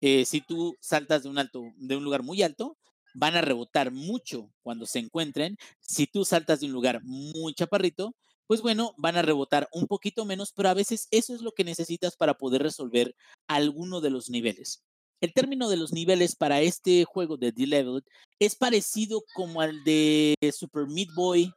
eh, 0.00 0.24
si 0.24 0.40
tú 0.40 0.76
saltas 0.80 1.22
de 1.22 1.28
un 1.28 1.38
alto, 1.38 1.62
de 1.76 1.96
un 1.96 2.04
lugar 2.04 2.22
muy 2.22 2.42
alto, 2.42 2.76
van 3.14 3.36
a 3.36 3.40
rebotar 3.40 3.90
mucho 3.92 4.50
cuando 4.62 4.86
se 4.86 4.98
encuentren. 4.98 5.56
Si 5.80 6.06
tú 6.06 6.24
saltas 6.24 6.60
de 6.60 6.66
un 6.66 6.72
lugar 6.72 7.00
muy 7.04 7.54
chaparrito, 7.54 8.14
pues 8.46 8.60
bueno, 8.60 8.94
van 8.98 9.16
a 9.16 9.22
rebotar 9.22 9.68
un 9.72 9.86
poquito 9.86 10.24
menos, 10.24 10.52
pero 10.52 10.68
a 10.68 10.74
veces 10.74 11.08
eso 11.10 11.34
es 11.34 11.40
lo 11.40 11.52
que 11.52 11.64
necesitas 11.64 12.16
para 12.16 12.34
poder 12.34 12.62
resolver 12.62 13.14
alguno 13.48 14.00
de 14.00 14.10
los 14.10 14.28
niveles. 14.28 14.82
El 15.20 15.32
término 15.32 15.70
de 15.70 15.78
los 15.78 15.92
niveles 15.92 16.36
para 16.36 16.60
este 16.60 17.04
juego 17.04 17.38
de 17.38 17.52
D-Level 17.52 18.02
es 18.38 18.56
parecido 18.56 19.22
como 19.34 19.62
al 19.62 19.82
de 19.84 20.34
Super 20.52 20.86
Meat 20.86 21.08
Boy, 21.14 21.50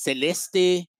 Celeste, 0.00 0.90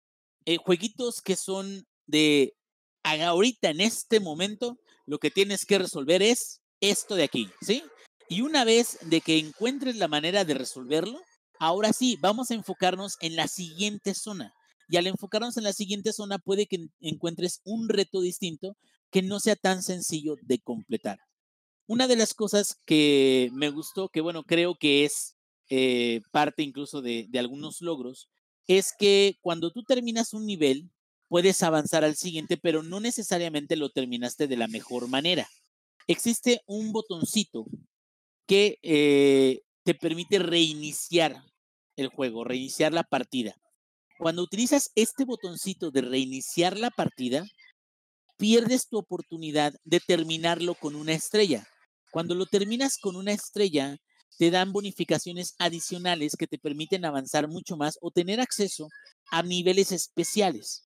eh, 0.44 0.56
jueguitos 0.58 1.22
que 1.22 1.36
son 1.36 1.86
de 2.06 2.54
ahorita 3.02 3.70
en 3.70 3.80
este 3.80 4.20
momento, 4.20 4.78
lo 5.06 5.18
que 5.18 5.30
tienes 5.30 5.64
que 5.64 5.78
resolver 5.78 6.22
es 6.22 6.60
esto 6.80 7.14
de 7.14 7.24
aquí, 7.24 7.50
¿sí? 7.60 7.82
Y 8.28 8.42
una 8.42 8.64
vez 8.64 8.98
de 9.02 9.20
que 9.20 9.38
encuentres 9.38 9.96
la 9.96 10.08
manera 10.08 10.44
de 10.44 10.54
resolverlo, 10.54 11.20
ahora 11.58 11.92
sí, 11.92 12.16
vamos 12.20 12.50
a 12.50 12.54
enfocarnos 12.54 13.16
en 13.20 13.36
la 13.36 13.48
siguiente 13.48 14.14
zona. 14.14 14.54
Y 14.88 14.96
al 14.96 15.06
enfocarnos 15.06 15.56
en 15.56 15.64
la 15.64 15.72
siguiente 15.72 16.12
zona 16.12 16.38
puede 16.38 16.66
que 16.66 16.88
encuentres 17.00 17.60
un 17.64 17.88
reto 17.88 18.20
distinto 18.20 18.76
que 19.10 19.22
no 19.22 19.40
sea 19.40 19.56
tan 19.56 19.82
sencillo 19.82 20.36
de 20.42 20.58
completar. 20.60 21.18
Una 21.86 22.06
de 22.06 22.16
las 22.16 22.34
cosas 22.34 22.76
que 22.86 23.50
me 23.52 23.70
gustó, 23.70 24.08
que 24.08 24.20
bueno, 24.20 24.44
creo 24.44 24.76
que 24.78 25.04
es 25.04 25.36
eh, 25.68 26.22
parte 26.32 26.62
incluso 26.62 27.02
de, 27.02 27.26
de 27.28 27.38
algunos 27.38 27.80
logros, 27.80 28.28
es 28.78 28.92
que 28.96 29.36
cuando 29.40 29.72
tú 29.72 29.82
terminas 29.82 30.32
un 30.32 30.46
nivel, 30.46 30.90
puedes 31.26 31.60
avanzar 31.64 32.04
al 32.04 32.14
siguiente, 32.14 32.56
pero 32.56 32.84
no 32.84 33.00
necesariamente 33.00 33.74
lo 33.74 33.90
terminaste 33.90 34.46
de 34.46 34.56
la 34.56 34.68
mejor 34.68 35.08
manera. 35.08 35.48
Existe 36.06 36.60
un 36.66 36.92
botoncito 36.92 37.66
que 38.46 38.78
eh, 38.82 39.62
te 39.82 39.94
permite 39.94 40.38
reiniciar 40.38 41.42
el 41.96 42.08
juego, 42.08 42.44
reiniciar 42.44 42.92
la 42.92 43.02
partida. 43.02 43.56
Cuando 44.18 44.42
utilizas 44.42 44.92
este 44.94 45.24
botoncito 45.24 45.90
de 45.90 46.02
reiniciar 46.02 46.78
la 46.78 46.90
partida, 46.90 47.44
pierdes 48.36 48.86
tu 48.88 48.98
oportunidad 48.98 49.74
de 49.82 49.98
terminarlo 49.98 50.76
con 50.76 50.94
una 50.94 51.12
estrella. 51.12 51.66
Cuando 52.12 52.36
lo 52.36 52.46
terminas 52.46 52.98
con 52.98 53.16
una 53.16 53.32
estrella, 53.32 53.96
te 54.38 54.50
dan 54.50 54.72
bonificaciones 54.72 55.54
adicionales 55.58 56.36
que 56.38 56.46
te 56.46 56.58
permiten 56.58 57.04
avanzar 57.04 57.48
mucho 57.48 57.76
más 57.76 57.98
o 58.00 58.10
tener 58.10 58.40
acceso 58.40 58.88
a 59.30 59.42
niveles 59.42 59.92
especiales. 59.92 60.84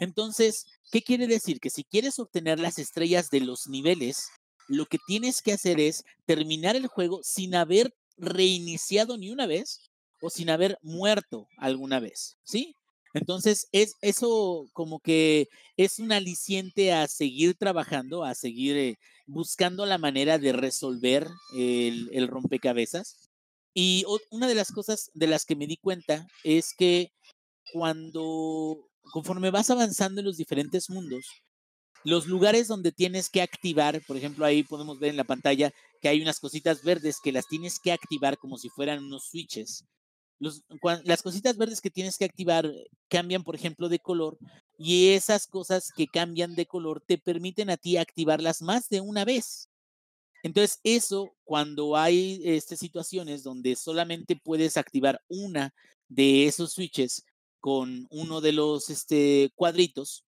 Entonces, 0.00 0.66
¿qué 0.90 1.02
quiere 1.02 1.26
decir? 1.26 1.60
Que 1.60 1.70
si 1.70 1.84
quieres 1.84 2.18
obtener 2.18 2.58
las 2.60 2.78
estrellas 2.78 3.30
de 3.30 3.40
los 3.40 3.66
niveles, 3.68 4.28
lo 4.68 4.86
que 4.86 4.98
tienes 5.06 5.42
que 5.42 5.52
hacer 5.52 5.80
es 5.80 6.04
terminar 6.26 6.76
el 6.76 6.86
juego 6.86 7.20
sin 7.22 7.54
haber 7.54 7.94
reiniciado 8.16 9.16
ni 9.16 9.30
una 9.30 9.46
vez 9.46 9.80
o 10.20 10.30
sin 10.30 10.50
haber 10.50 10.78
muerto 10.82 11.46
alguna 11.56 12.00
vez, 12.00 12.36
¿sí? 12.44 12.74
Entonces, 13.14 13.68
es 13.72 13.94
eso 14.02 14.66
como 14.72 15.00
que 15.00 15.48
es 15.76 15.98
un 15.98 16.12
aliciente 16.12 16.92
a 16.92 17.08
seguir 17.08 17.56
trabajando, 17.56 18.24
a 18.24 18.34
seguir 18.34 18.76
eh, 18.76 18.96
buscando 19.26 19.86
la 19.86 19.98
manera 19.98 20.38
de 20.38 20.52
resolver 20.52 21.26
el, 21.56 22.08
el 22.12 22.28
rompecabezas. 22.28 23.28
Y 23.74 24.04
una 24.30 24.48
de 24.48 24.54
las 24.54 24.72
cosas 24.72 25.10
de 25.14 25.26
las 25.28 25.44
que 25.44 25.56
me 25.56 25.66
di 25.66 25.76
cuenta 25.76 26.26
es 26.44 26.74
que 26.76 27.12
cuando, 27.72 28.88
conforme 29.12 29.50
vas 29.50 29.70
avanzando 29.70 30.20
en 30.20 30.26
los 30.26 30.36
diferentes 30.36 30.90
mundos, 30.90 31.26
los 32.04 32.26
lugares 32.26 32.66
donde 32.68 32.90
tienes 32.92 33.28
que 33.30 33.42
activar, 33.42 34.00
por 34.06 34.16
ejemplo, 34.16 34.44
ahí 34.44 34.64
podemos 34.64 34.98
ver 34.98 35.10
en 35.10 35.16
la 35.16 35.24
pantalla 35.24 35.72
que 36.00 36.08
hay 36.08 36.20
unas 36.20 36.40
cositas 36.40 36.82
verdes 36.82 37.18
que 37.22 37.32
las 37.32 37.46
tienes 37.46 37.78
que 37.80 37.92
activar 37.92 38.38
como 38.38 38.58
si 38.58 38.68
fueran 38.68 39.04
unos 39.04 39.26
switches. 39.30 39.84
Las 40.40 41.22
cositas 41.22 41.56
verdes 41.56 41.80
que 41.80 41.90
tienes 41.90 42.16
que 42.16 42.24
activar 42.24 42.66
eh, 42.66 42.86
cambian, 43.08 43.42
por 43.42 43.54
ejemplo, 43.54 43.88
de 43.88 43.98
color 43.98 44.38
y 44.78 45.10
esas 45.10 45.46
cosas 45.46 45.90
que 45.96 46.06
cambian 46.06 46.54
de 46.54 46.66
color 46.66 47.02
te 47.06 47.18
permiten 47.18 47.70
a 47.70 47.76
ti 47.76 47.96
activarlas 47.96 48.62
más 48.62 48.88
de 48.88 49.00
una 49.00 49.24
vez. 49.24 49.68
Entonces, 50.42 50.78
eso, 50.84 51.34
cuando 51.44 51.96
hay 51.96 52.40
este, 52.44 52.76
situaciones 52.76 53.42
donde 53.42 53.74
solamente 53.74 54.36
puedes 54.36 54.76
activar 54.76 55.20
una 55.28 55.74
de 56.08 56.46
esos 56.46 56.72
switches 56.72 57.24
con 57.60 58.06
uno 58.10 58.40
de 58.40 58.52
los 58.52 58.88
este, 58.88 59.50
cuadritos, 59.56 60.24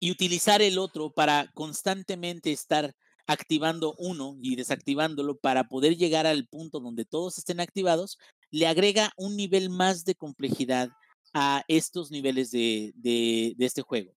y 0.00 0.10
utilizar 0.10 0.62
el 0.62 0.78
otro 0.78 1.10
para 1.10 1.50
constantemente 1.52 2.50
estar 2.50 2.94
activando 3.30 3.94
uno 3.96 4.36
y 4.42 4.56
desactivándolo 4.56 5.38
para 5.38 5.68
poder 5.68 5.96
llegar 5.96 6.26
al 6.26 6.48
punto 6.48 6.80
donde 6.80 7.04
todos 7.04 7.38
estén 7.38 7.60
activados, 7.60 8.18
le 8.50 8.66
agrega 8.66 9.12
un 9.16 9.36
nivel 9.36 9.70
más 9.70 10.04
de 10.04 10.16
complejidad 10.16 10.90
a 11.32 11.62
estos 11.68 12.10
niveles 12.10 12.50
de, 12.50 12.92
de, 12.96 13.54
este 13.60 13.82
juego. 13.82 14.12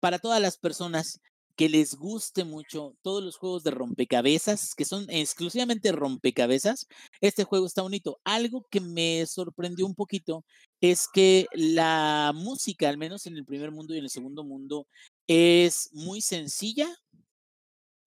Para 0.00 0.18
todas 0.18 0.42
las 0.42 0.58
personas 0.58 1.20
que 1.54 1.68
les 1.68 1.94
guste 1.94 2.44
mucho 2.44 2.96
todos 3.02 3.22
los 3.22 3.36
juegos 3.36 3.62
de 3.62 3.70
rompecabezas, 3.70 4.74
que 4.74 4.84
son 4.84 5.06
exclusivamente 5.10 5.92
rompecabezas, 5.92 6.88
este 7.20 7.44
juego 7.44 7.66
está 7.66 7.82
bonito. 7.82 8.18
Algo 8.24 8.66
que 8.68 8.80
me 8.80 9.24
sorprendió 9.26 9.86
un 9.86 9.94
poquito 9.94 10.44
es 10.80 11.06
que 11.14 11.46
la 11.52 12.32
música, 12.34 12.88
al 12.88 12.98
menos 12.98 13.26
en 13.26 13.36
el 13.36 13.46
primer 13.46 13.70
mundo 13.70 13.94
y 13.94 13.98
en 13.98 14.04
el 14.04 14.10
segundo 14.10 14.42
mundo, 14.42 14.88
es 15.28 15.88
muy 15.92 16.20
sencilla, 16.20 16.88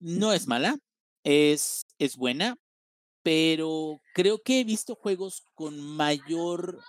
no 0.00 0.32
es 0.32 0.46
mala, 0.46 0.76
es, 1.24 1.82
es 1.98 2.16
buena, 2.16 2.56
pero 3.22 4.00
creo 4.14 4.40
que 4.42 4.60
he 4.60 4.64
visto 4.64 4.94
juegos 4.94 5.44
con 5.54 5.78
mayor 5.80 6.80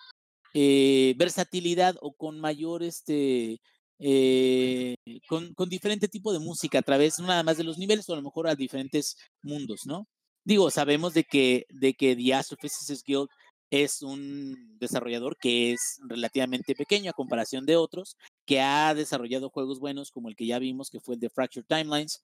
eh, 0.54 1.14
versatilidad 1.18 1.96
o 2.02 2.14
con 2.14 2.40
mayor, 2.40 2.84
este, 2.84 3.60
eh, 4.00 4.96
con, 5.28 5.54
con, 5.54 5.70
diferente 5.70 6.08
tipo 6.08 6.34
de 6.34 6.40
música 6.40 6.80
a 6.80 6.82
través 6.84 7.20
nada 7.20 7.44
más 7.44 7.58
de 7.58 7.64
los 7.64 7.78
niveles 7.78 8.10
o 8.10 8.14
a 8.14 8.18
lo 8.18 8.22
mejor 8.22 8.48
a 8.48 8.56
diferentes 8.56 9.16
mundos, 9.44 9.82
¿no? 9.86 10.08
Digo, 10.44 10.72
sabemos 10.72 11.14
de 11.14 11.24
que, 11.24 11.66
de 11.70 11.94
que 11.94 12.16
The 12.16 12.34
Astrophysicists 12.34 13.04
Guild 13.06 13.30
es 13.70 14.02
un 14.02 14.78
desarrollador 14.80 15.38
que 15.38 15.72
es 15.72 16.00
relativamente 16.08 16.76
pequeño 16.76 17.12
a 17.12 17.14
comparación 17.14 17.66
de 17.66 17.78
otros, 17.78 18.18
que 18.46 18.60
ha 18.60 18.94
desarrollado 18.94 19.50
juegos 19.50 19.80
buenos 19.80 20.12
como 20.12 20.28
el 20.30 20.36
que 20.36 20.46
ya 20.46 20.60
vimos, 20.60 20.90
que 20.90 21.00
fue 21.00 21.16
el 21.16 21.22
de 21.22 21.30
Fractured 21.30 21.66
Timelines. 21.68 22.22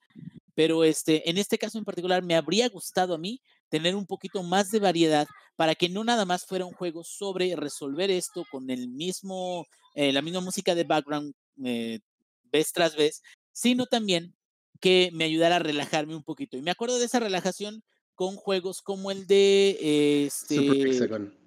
Pero 0.58 0.84
este, 0.84 1.30
en 1.30 1.38
este 1.38 1.60
caso 1.60 1.78
en 1.78 1.86
particular 1.86 2.24
me 2.24 2.36
habría 2.36 2.68
gustado 2.68 3.14
a 3.14 3.20
mí 3.20 3.44
tener 3.70 3.96
un 3.96 4.08
poquito 4.08 4.42
más 4.42 4.72
de 4.72 4.80
variedad 4.80 5.28
para 5.56 5.76
que 5.76 5.88
no 5.88 6.04
nada 6.04 6.26
más 6.26 6.48
fuera 6.48 6.66
un 6.66 6.74
juego 6.74 7.04
sobre 7.04 7.56
resolver 7.56 8.10
esto 8.10 8.44
con 8.50 8.72
el 8.72 8.88
mismo, 8.88 9.68
eh, 9.94 10.12
la 10.12 10.24
misma 10.24 10.42
música 10.42 10.74
de 10.74 10.84
background 10.84 11.36
eh, 11.64 12.00
vez 12.52 12.74
tras 12.74 12.96
vez, 12.96 13.22
sino 13.52 13.86
también 13.86 14.36
que 14.82 15.12
me 15.14 15.26
ayudara 15.26 15.58
a 15.58 15.60
relajarme 15.60 16.16
un 16.16 16.24
poquito. 16.24 16.58
Y 16.58 16.64
me 16.64 16.72
acuerdo 16.72 16.98
de 16.98 17.06
esa 17.06 17.20
relajación 17.20 17.84
con 18.16 18.36
juegos 18.36 18.82
como 18.82 19.12
el 19.12 19.28
de 19.28 20.26
este, 20.26 20.56
Super 20.56 20.88
Hexagon. 20.88 21.38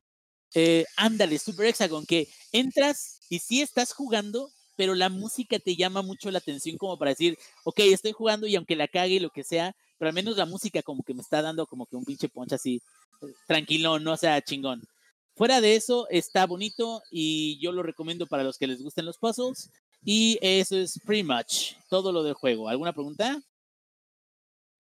Eh, 0.55 0.85
ándale, 0.97 1.41
Super 1.41 1.67
Hexagon, 1.67 2.07
que 2.07 2.29
entras 2.53 3.19
y 3.29 3.41
sí 3.41 3.61
estás 3.61 3.93
jugando, 3.93 4.53
pero 4.81 4.95
la 4.95 5.11
música 5.11 5.59
te 5.59 5.77
llama 5.77 6.01
mucho 6.01 6.31
la 6.31 6.39
atención 6.39 6.79
como 6.79 6.99
para 6.99 7.11
decir, 7.11 7.37
ok, 7.65 7.81
estoy 7.81 8.13
jugando 8.13 8.47
y 8.47 8.57
aunque 8.57 8.77
la 8.77 8.89
cague 8.89 9.17
y 9.17 9.19
lo 9.19 9.29
que 9.29 9.45
sea, 9.45 9.77
pero 9.99 10.09
al 10.09 10.15
menos 10.15 10.39
la 10.39 10.47
música 10.47 10.83
como 10.83 11.03
que 11.03 11.13
me 11.13 11.21
está 11.21 11.43
dando 11.43 11.67
como 11.67 11.85
que 11.85 11.97
un 11.97 12.05
pinche 12.07 12.31
poncha 12.31 12.55
así, 12.55 12.81
tranquilo, 13.47 13.99
no 13.99 14.17
sea 14.17 14.41
chingón. 14.41 14.81
Fuera 15.37 15.61
de 15.61 15.77
eso, 15.77 16.09
está 16.09 16.47
bonito 16.47 17.03
y 17.11 17.61
yo 17.61 17.73
lo 17.73 17.83
recomiendo 17.83 18.27
para 18.27 18.43
los 18.43 18.57
que 18.57 18.69
les 18.69 18.83
gusten 18.83 19.05
los 19.05 19.19
puzzles. 19.19 19.69
Y 20.03 20.39
eso 20.41 20.79
es 20.79 20.99
pretty 21.05 21.25
much 21.25 21.75
todo 21.91 22.11
lo 22.11 22.23
del 22.23 22.33
juego. 22.33 22.71
¿Alguna 22.71 22.95
pregunta? 22.95 23.39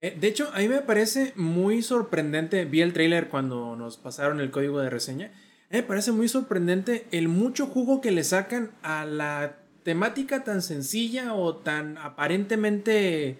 Eh, 0.00 0.16
de 0.18 0.28
hecho, 0.28 0.48
a 0.54 0.60
mí 0.60 0.68
me 0.68 0.80
parece 0.80 1.34
muy 1.36 1.82
sorprendente, 1.82 2.64
vi 2.64 2.80
el 2.80 2.94
trailer 2.94 3.28
cuando 3.28 3.76
nos 3.76 3.98
pasaron 3.98 4.40
el 4.40 4.50
código 4.50 4.80
de 4.80 4.88
reseña, 4.88 5.30
me 5.68 5.82
parece 5.82 6.10
muy 6.10 6.26
sorprendente 6.26 7.06
el 7.12 7.28
mucho 7.28 7.66
jugo 7.66 8.00
que 8.00 8.12
le 8.12 8.24
sacan 8.24 8.72
a 8.82 9.04
la 9.04 9.59
temática 9.90 10.44
tan 10.44 10.62
sencilla 10.62 11.34
o 11.34 11.56
tan 11.56 11.98
aparentemente 11.98 13.38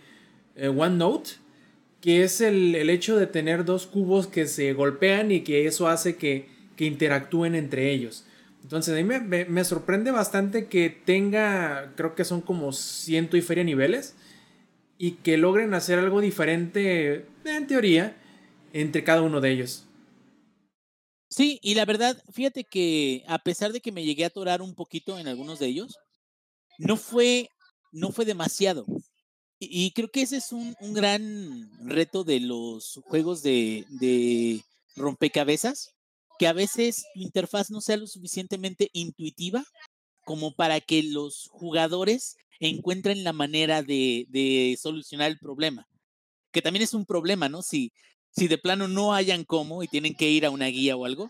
eh, 0.57 0.67
one 0.67 0.97
note, 0.97 1.31
que 2.01 2.25
es 2.25 2.41
el, 2.41 2.75
hecho 2.91 3.17
de 3.17 3.29
tener 3.29 3.65
dos 3.65 3.87
cubos 3.87 4.27
que 4.27 4.49
se 4.49 4.73
golpean 4.73 5.31
y 5.31 5.43
que 5.43 5.69
eso 5.69 5.87
hace 5.87 6.17
que, 6.17 6.49
que 6.75 6.87
interactúen 6.87 7.55
entre 7.55 7.93
ellos. 7.93 8.25
Entonces 8.65 8.95
a 8.95 8.97
mí 8.97 9.05
me, 9.05 9.45
me, 9.45 9.65
sorprende 9.65 10.11
bastante 10.11 10.67
que 10.67 10.91
tenga, 10.91 11.93
creo 11.95 12.17
que 12.17 12.25
son 12.25 12.41
como 12.41 12.73
ciento 12.73 13.37
y 13.37 13.43
feria 13.43 13.63
niveles 13.63 14.17
y 14.99 15.13
que 15.13 15.37
logren 15.37 15.73
hacer 15.73 16.01
algo 16.01 16.21
diferente, 16.21 17.27
en 17.45 17.67
teoría, 17.69 18.17
entre 18.73 19.05
cada 19.05 19.23
uno 19.23 19.41
de 19.41 19.53
ellos. 19.53 19.87
Sí, 21.29 21.61
y 21.63 21.77
la 21.77 21.85
verdad, 21.85 22.21
fíjate 22.33 22.65
que 22.65 23.23
a 23.29 23.39
pesar 23.39 23.71
de 23.73 23.81
que 23.81 23.93
me 23.93 24.03
llegué 24.03 24.25
a 24.25 24.27
atorar 24.27 24.63
un 24.63 24.75
poquito 24.75 25.17
en 25.17 25.29
algunos 25.29 25.61
de 25.61 25.69
ellos, 25.69 26.01
no 26.81 26.97
fue, 26.97 27.51
no 27.93 28.11
fue 28.11 28.25
demasiado. 28.25 28.87
Y, 29.59 29.93
creo 29.93 30.11
que 30.11 30.23
ese 30.23 30.39
es 30.39 30.53
un, 30.53 30.75
un, 30.81 30.95
gran 30.95 31.71
reto 31.87 32.25
de 32.25 32.41
los 32.41 32.99
juegos 33.05 33.43
de, 33.43 33.85
de 33.91 34.65
rompecabezas, 34.97 35.91
que 36.39 36.47
a 36.47 36.55
veces 36.55 37.05
tu 37.13 37.21
interfaz 37.21 37.71
no 37.71 37.83
sea 37.83 37.99
lo 37.99 38.07
suficientemente 38.07 38.89
intuitiva 38.95 39.63
como 40.25 40.55
para 40.55 40.81
que 40.81 41.03
los 41.03 41.49
jugadores 41.51 42.37
encuentren 42.61 43.25
la 43.25 43.35
manera 43.35 43.83
de, 43.83 44.79
solucionar 44.81 45.31
el 45.31 45.39
problema. 45.39 45.87
Que 46.53 46.63
también 46.63 46.83
es 46.83 46.95
un 46.95 47.05
problema, 47.05 47.51
¿no? 47.51 47.61
Si, 47.61 47.93
si 48.31 48.49
de 48.49 48.57
plano 48.57 48.89
no 48.89 49.13
hayan 49.13 49.45
cómo 49.45 49.83
y 49.83 49.89
tienen 49.89 50.15
que 50.15 50.31
ir 50.31 50.47
a 50.47 50.51
una 50.51 50.67
guía 50.67 50.97
o 50.97 51.05
algo. 51.05 51.29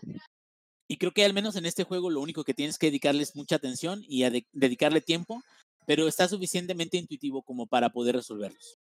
Y 0.91 0.97
creo 0.97 1.13
que 1.13 1.23
al 1.23 1.33
menos 1.33 1.55
en 1.55 1.65
este 1.65 1.85
juego 1.85 2.09
lo 2.09 2.19
único 2.19 2.43
que 2.43 2.53
tienes 2.53 2.77
que 2.77 2.87
dedicarles 2.87 3.33
mucha 3.33 3.55
atención 3.55 4.03
y 4.09 4.25
dedicarle 4.51 4.99
tiempo, 4.99 5.41
pero 5.87 6.05
está 6.05 6.27
suficientemente 6.27 6.97
intuitivo 6.97 7.43
como 7.43 7.65
para 7.65 7.91
poder 7.93 8.17
resolverlos. 8.17 8.77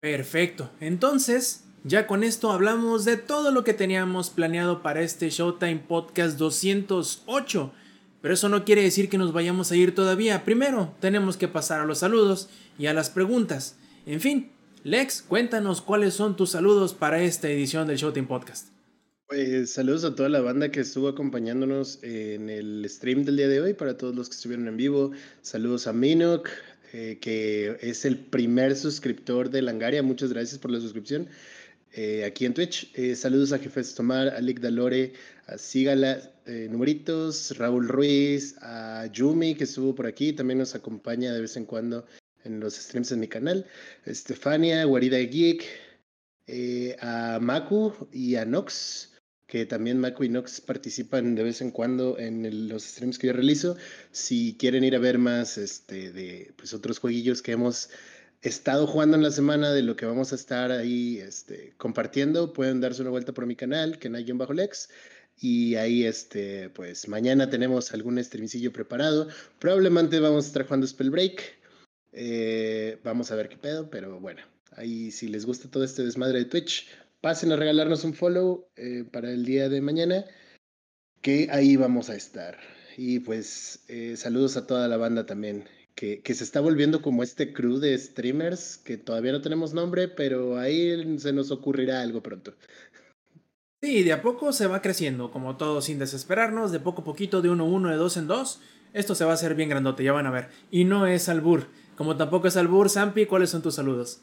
Perfecto. 0.00 0.70
Entonces, 0.80 1.64
ya 1.84 2.06
con 2.06 2.24
esto 2.24 2.50
hablamos 2.50 3.04
de 3.04 3.18
todo 3.18 3.50
lo 3.50 3.62
que 3.62 3.74
teníamos 3.74 4.30
planeado 4.30 4.82
para 4.82 5.02
este 5.02 5.28
Showtime 5.28 5.80
Podcast 5.86 6.38
208. 6.38 7.70
Pero 8.22 8.32
eso 8.32 8.48
no 8.48 8.64
quiere 8.64 8.82
decir 8.82 9.10
que 9.10 9.18
nos 9.18 9.34
vayamos 9.34 9.70
a 9.70 9.76
ir 9.76 9.94
todavía. 9.94 10.46
Primero, 10.46 10.94
tenemos 10.98 11.36
que 11.36 11.48
pasar 11.48 11.80
a 11.80 11.84
los 11.84 11.98
saludos 11.98 12.48
y 12.78 12.86
a 12.86 12.94
las 12.94 13.10
preguntas. 13.10 13.76
En 14.06 14.22
fin, 14.22 14.50
Lex, 14.82 15.20
cuéntanos 15.20 15.82
cuáles 15.82 16.14
son 16.14 16.36
tus 16.36 16.52
saludos 16.52 16.94
para 16.94 17.20
esta 17.20 17.50
edición 17.50 17.86
del 17.86 17.98
Showtime 17.98 18.28
Podcast. 18.28 18.77
Pues 19.28 19.72
saludos 19.72 20.04
a 20.04 20.14
toda 20.14 20.30
la 20.30 20.40
banda 20.40 20.70
que 20.70 20.80
estuvo 20.80 21.06
acompañándonos 21.06 22.02
en 22.02 22.48
el 22.48 22.86
stream 22.88 23.26
del 23.26 23.36
día 23.36 23.48
de 23.48 23.60
hoy, 23.60 23.74
para 23.74 23.98
todos 23.98 24.16
los 24.16 24.30
que 24.30 24.34
estuvieron 24.34 24.66
en 24.68 24.78
vivo. 24.78 25.10
Saludos 25.42 25.86
a 25.86 25.92
Minok, 25.92 26.48
eh, 26.94 27.18
que 27.20 27.76
es 27.82 28.06
el 28.06 28.16
primer 28.16 28.74
suscriptor 28.74 29.50
de 29.50 29.60
Langaria. 29.60 30.02
Muchas 30.02 30.32
gracias 30.32 30.58
por 30.58 30.70
la 30.70 30.80
suscripción. 30.80 31.28
Eh, 31.92 32.24
aquí 32.24 32.46
en 32.46 32.54
Twitch. 32.54 32.90
Eh, 32.94 33.14
saludos 33.14 33.52
a 33.52 33.58
Jefes 33.58 33.94
Tomar, 33.94 34.28
a 34.28 34.40
Lick 34.40 34.60
Dalore, 34.60 35.12
a 35.46 35.58
Sígala, 35.58 36.32
eh, 36.46 36.66
Numeritos, 36.70 37.56
Raúl 37.58 37.86
Ruiz, 37.86 38.56
a 38.62 39.10
Yumi 39.12 39.54
que 39.54 39.64
estuvo 39.64 39.94
por 39.94 40.06
aquí, 40.06 40.32
también 40.32 40.58
nos 40.58 40.74
acompaña 40.74 41.34
de 41.34 41.42
vez 41.42 41.54
en 41.58 41.66
cuando 41.66 42.06
en 42.44 42.60
los 42.60 42.76
streams 42.76 43.12
en 43.12 43.20
mi 43.20 43.28
canal, 43.28 43.66
Estefania, 44.06 44.84
Guarida 44.84 45.18
Geek, 45.18 45.64
a 47.02 47.38
Maku 47.42 47.92
y 48.10 48.36
a 48.36 48.46
Nox, 48.46 49.07
que 49.48 49.64
también 49.64 49.98
Maku 49.98 50.24
y 50.24 50.28
Nox 50.28 50.60
participan 50.60 51.34
de 51.34 51.42
vez 51.42 51.62
en 51.62 51.70
cuando 51.70 52.18
en 52.18 52.68
los 52.68 52.84
streams 52.84 53.18
que 53.18 53.28
yo 53.28 53.32
realizo. 53.32 53.76
Si 54.12 54.56
quieren 54.58 54.84
ir 54.84 54.94
a 54.94 54.98
ver 54.98 55.18
más 55.18 55.56
este, 55.56 56.12
de 56.12 56.52
pues, 56.56 56.74
otros 56.74 56.98
jueguillos 56.98 57.40
que 57.40 57.52
hemos 57.52 57.88
estado 58.42 58.86
jugando 58.86 59.16
en 59.16 59.22
la 59.22 59.30
semana 59.30 59.72
de 59.72 59.82
lo 59.82 59.96
que 59.96 60.04
vamos 60.04 60.32
a 60.32 60.36
estar 60.36 60.70
ahí 60.70 61.18
este, 61.18 61.72
compartiendo, 61.78 62.52
pueden 62.52 62.82
darse 62.82 63.00
una 63.00 63.10
vuelta 63.10 63.32
por 63.32 63.46
mi 63.46 63.56
canal, 63.56 63.98
que 63.98 64.10
bajo 64.10 64.52
lex 64.52 64.90
Y 65.40 65.76
ahí, 65.76 66.04
este, 66.04 66.68
pues 66.68 67.08
mañana 67.08 67.48
tenemos 67.48 67.94
algún 67.94 68.22
streamcillo 68.22 68.70
preparado. 68.70 69.28
Probablemente 69.58 70.20
vamos 70.20 70.44
a 70.44 70.48
estar 70.48 70.64
jugando 70.64 70.86
Spellbreak. 70.86 71.42
Eh, 72.12 72.98
vamos 73.02 73.30
a 73.30 73.34
ver 73.34 73.48
qué 73.48 73.56
pedo, 73.56 73.88
pero 73.88 74.20
bueno, 74.20 74.42
ahí 74.72 75.10
si 75.10 75.28
les 75.28 75.46
gusta 75.46 75.70
todo 75.70 75.84
este 75.84 76.04
desmadre 76.04 76.40
de 76.40 76.44
Twitch, 76.44 76.86
pasen 77.20 77.52
a 77.52 77.56
regalarnos 77.56 78.04
un 78.04 78.14
follow 78.14 78.68
eh, 78.76 79.04
para 79.10 79.30
el 79.30 79.44
día 79.44 79.68
de 79.68 79.80
mañana, 79.80 80.24
que 81.22 81.48
ahí 81.50 81.76
vamos 81.76 82.10
a 82.10 82.16
estar. 82.16 82.58
Y 82.96 83.20
pues 83.20 83.84
eh, 83.88 84.16
saludos 84.16 84.56
a 84.56 84.66
toda 84.66 84.88
la 84.88 84.96
banda 84.96 85.26
también 85.26 85.64
que, 86.22 86.34
se 86.34 86.44
está 86.44 86.60
volviendo 86.60 87.02
como 87.02 87.24
este 87.24 87.52
crew 87.52 87.78
de 87.78 87.98
streamers 87.98 88.78
que 88.78 88.96
todavía 88.96 89.32
no 89.32 89.40
tenemos 89.40 89.74
nombre, 89.74 90.06
pero 90.06 90.56
ahí 90.56 91.18
se 91.18 91.32
nos 91.32 91.50
ocurrirá 91.50 92.02
algo 92.02 92.22
pronto. 92.22 92.54
Sí, 93.82 94.04
de 94.04 94.12
a 94.12 94.22
poco 94.22 94.52
se 94.52 94.68
va 94.68 94.80
creciendo, 94.80 95.32
como 95.32 95.56
todo 95.56 95.82
sin 95.82 95.98
desesperarnos, 95.98 96.70
de 96.70 96.80
poco 96.80 97.02
a 97.02 97.04
poquito, 97.04 97.42
de 97.42 97.50
uno 97.50 97.66
en 97.66 97.72
uno, 97.72 97.90
de 97.90 97.96
dos 97.96 98.16
en 98.16 98.28
dos. 98.28 98.60
Esto 98.92 99.14
se 99.14 99.24
va 99.24 99.32
a 99.32 99.34
hacer 99.34 99.54
bien 99.54 99.68
grandote, 99.68 100.04
ya 100.04 100.12
van 100.12 100.26
a 100.26 100.30
ver. 100.30 100.48
Y 100.70 100.84
no 100.84 101.06
es 101.06 101.28
albur. 101.28 101.66
Como 101.96 102.16
tampoco 102.16 102.46
es 102.46 102.56
albur, 102.56 102.88
Sampi, 102.90 103.26
¿cuáles 103.26 103.50
son 103.50 103.62
tus 103.62 103.74
saludos? 103.74 104.20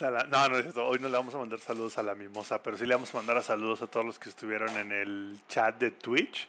No, 0.00 0.48
no 0.48 0.58
es 0.58 0.66
eso. 0.66 0.86
Hoy 0.86 0.98
no 0.98 1.08
le 1.08 1.16
vamos 1.16 1.34
a 1.34 1.38
mandar 1.38 1.58
saludos 1.60 1.98
a 1.98 2.02
la 2.02 2.14
mimosa, 2.14 2.62
pero 2.62 2.76
sí 2.76 2.86
le 2.86 2.94
vamos 2.94 3.12
a 3.14 3.18
mandar 3.18 3.42
saludos 3.42 3.82
a 3.82 3.86
todos 3.86 4.06
los 4.06 4.18
que 4.18 4.28
estuvieron 4.28 4.76
en 4.76 4.92
el 4.92 5.38
chat 5.48 5.78
de 5.78 5.90
Twitch. 5.90 6.48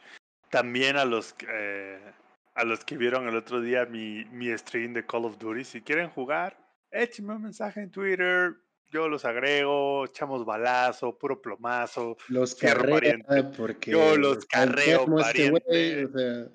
También 0.50 0.96
a 0.96 1.04
los 1.04 1.34
eh, 1.48 1.98
a 2.54 2.64
los 2.64 2.84
que 2.84 2.96
vieron 2.96 3.28
el 3.28 3.36
otro 3.36 3.60
día 3.60 3.86
mi, 3.86 4.24
mi 4.26 4.56
stream 4.56 4.92
de 4.92 5.06
Call 5.06 5.24
of 5.24 5.38
Duty, 5.38 5.64
si 5.64 5.80
quieren 5.80 6.10
jugar, 6.10 6.56
échenme 6.90 7.34
un 7.34 7.42
mensaje 7.42 7.80
en 7.80 7.90
Twitter, 7.90 8.54
yo 8.90 9.08
los 9.08 9.24
agrego, 9.24 10.04
echamos 10.04 10.44
balazo, 10.44 11.16
puro 11.16 11.40
plomazo, 11.40 12.16
los 12.28 12.54
carreo 12.54 13.00
porque 13.56 13.92
yo 13.92 14.16
los 14.16 14.44
carreo, 14.46 15.02
este 15.18 15.52
pariente. 15.52 16.50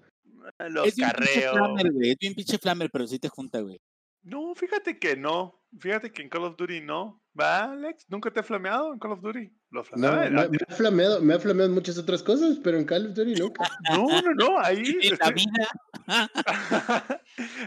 Los 0.69 0.95
carreo. 0.95 1.77
es 1.77 2.17
bien 2.19 2.35
pinche 2.35 2.57
flamer, 2.59 2.89
pero 2.91 3.07
sí 3.07 3.17
te 3.17 3.30
junta, 3.30 3.61
güey. 3.61 3.80
No, 4.26 4.56
fíjate 4.56 4.97
que 4.97 5.15
no. 5.15 5.64
Fíjate 5.80 6.11
que 6.11 6.23
en 6.23 6.30
Call 6.30 6.45
of 6.45 6.57
Duty 6.57 6.81
no. 6.81 7.22
¿Va, 7.39 7.65
Alex? 7.65 8.06
¿Nunca 8.10 8.31
te 8.31 8.39
he 8.39 8.43
flameado 8.43 8.91
en 8.91 8.97
Call 8.97 9.11
of 9.11 9.22
Duty? 9.22 9.52
Lo 9.69 9.84
flameaba. 9.84 10.47
me, 10.49 10.57
ha 10.68 10.76
flameado, 10.76 11.22
me 11.22 11.34
ha 11.35 11.39
flameado 11.39 11.69
en 11.69 11.76
muchas 11.76 11.97
otras 11.99 12.23
cosas, 12.23 12.57
pero 12.64 12.80
en 12.80 12.85
Call 12.85 13.07
of 13.07 13.14
Duty 13.14 13.35
nunca. 13.35 13.69
No, 13.91 14.07
no, 14.22 14.34
no, 14.34 14.60
ahí. 14.60 14.97
En 15.03 15.18
la 15.19 15.30
vida. 15.30 15.69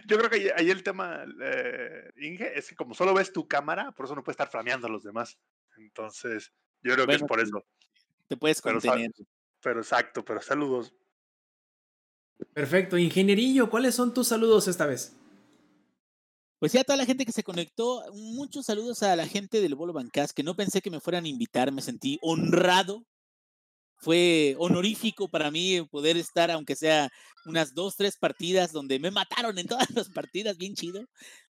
Yo 0.07 0.19
creo 0.19 0.31
que 0.31 0.53
ahí 0.57 0.71
el 0.71 0.83
tema, 0.83 1.25
eh, 1.41 2.11
Inge, 2.17 2.59
es 2.59 2.71
que 2.71 2.75
como 2.75 2.93
solo 2.93 3.15
ves 3.15 3.33
tu 3.33 3.47
cámara, 3.47 3.93
por 3.93 4.07
eso 4.07 4.17
no 4.17 4.25
puedes 4.25 4.35
estar 4.35 4.51
flameando 4.51 4.89
a 4.89 4.91
los 4.91 5.05
demás. 5.05 5.39
Entonces, 5.77 6.53
yo 6.83 6.95
creo 6.95 7.07
que 7.07 7.15
es 7.15 7.23
por 7.23 7.39
eso. 7.39 7.65
Te 8.27 8.37
puedes 8.37 8.61
contener. 8.61 9.13
pero 9.63 9.79
exacto, 9.79 10.25
pero 10.25 10.43
saludos. 10.43 10.93
Perfecto. 12.53 12.99
Ingenierillo, 12.99 13.71
¿cuáles 13.71 13.95
son 13.95 14.13
tus 14.13 14.27
saludos 14.27 14.67
esta 14.67 14.87
vez? 14.87 15.18
Pues 16.59 16.73
ya 16.73 16.81
a 16.81 16.85
toda 16.85 16.97
la 16.97 17.07
gente 17.07 17.25
que 17.25 17.33
se 17.33 17.45
conectó, 17.45 18.03
muchos 18.13 18.67
saludos 18.67 19.03
a 19.03 19.15
la 19.15 19.27
gente 19.27 19.61
del 19.61 19.75
Bolo 19.75 19.93
Bancas, 19.93 20.33
que 20.33 20.43
no 20.43 20.57
pensé 20.57 20.81
que 20.81 20.91
me 20.91 21.01
fueran 21.01 21.25
a 21.25 21.29
invitar, 21.29 21.71
me 21.71 21.83
sentí 21.83 22.19
honrado 22.21 23.05
fue 23.99 24.55
honorífico 24.59 25.29
para 25.29 25.51
mí 25.51 25.83
poder 25.91 26.17
estar, 26.17 26.51
aunque 26.51 26.77
sea 26.77 27.11
unas 27.47 27.75
dos, 27.75 27.97
tres 27.97 28.17
partidas 28.17 28.73
donde 28.73 28.99
me 28.99 29.11
mataron 29.11 29.59
en 29.59 29.67
todas 29.67 29.89
las 29.95 30.09
partidas, 30.09 30.57
bien 30.57 30.75
chido. 30.75 31.05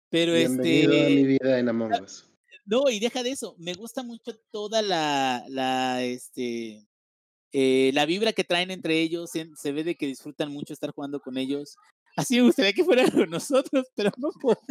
Pero 0.09 0.33
Bienvenido 0.33 0.93
este. 0.93 1.05
a 1.05 1.09
mi 1.09 1.23
vida 1.23 1.59
en 1.59 1.69
Among 1.69 2.03
Us. 2.03 2.29
No, 2.65 2.89
y 2.89 2.99
deja 2.99 3.23
de 3.23 3.31
eso. 3.31 3.55
Me 3.57 3.73
gusta 3.73 4.03
mucho 4.03 4.37
toda 4.51 4.81
la, 4.81 5.43
la, 5.49 6.03
este, 6.03 6.87
eh, 7.51 7.91
la 7.93 8.05
vibra 8.05 8.33
que 8.33 8.43
traen 8.43 8.71
entre 8.71 9.01
ellos. 9.01 9.31
Se, 9.31 9.71
ve 9.71 9.83
de 9.83 9.95
que 9.95 10.07
disfrutan 10.07 10.51
mucho 10.51 10.73
estar 10.73 10.91
jugando 10.91 11.19
con 11.19 11.37
ellos. 11.37 11.75
Así 12.15 12.37
me 12.37 12.43
gustaría 12.43 12.73
que 12.73 12.83
fueran 12.83 13.11
con 13.11 13.29
nosotros, 13.29 13.87
pero 13.95 14.11
no 14.17 14.29
podemos. 14.41 14.65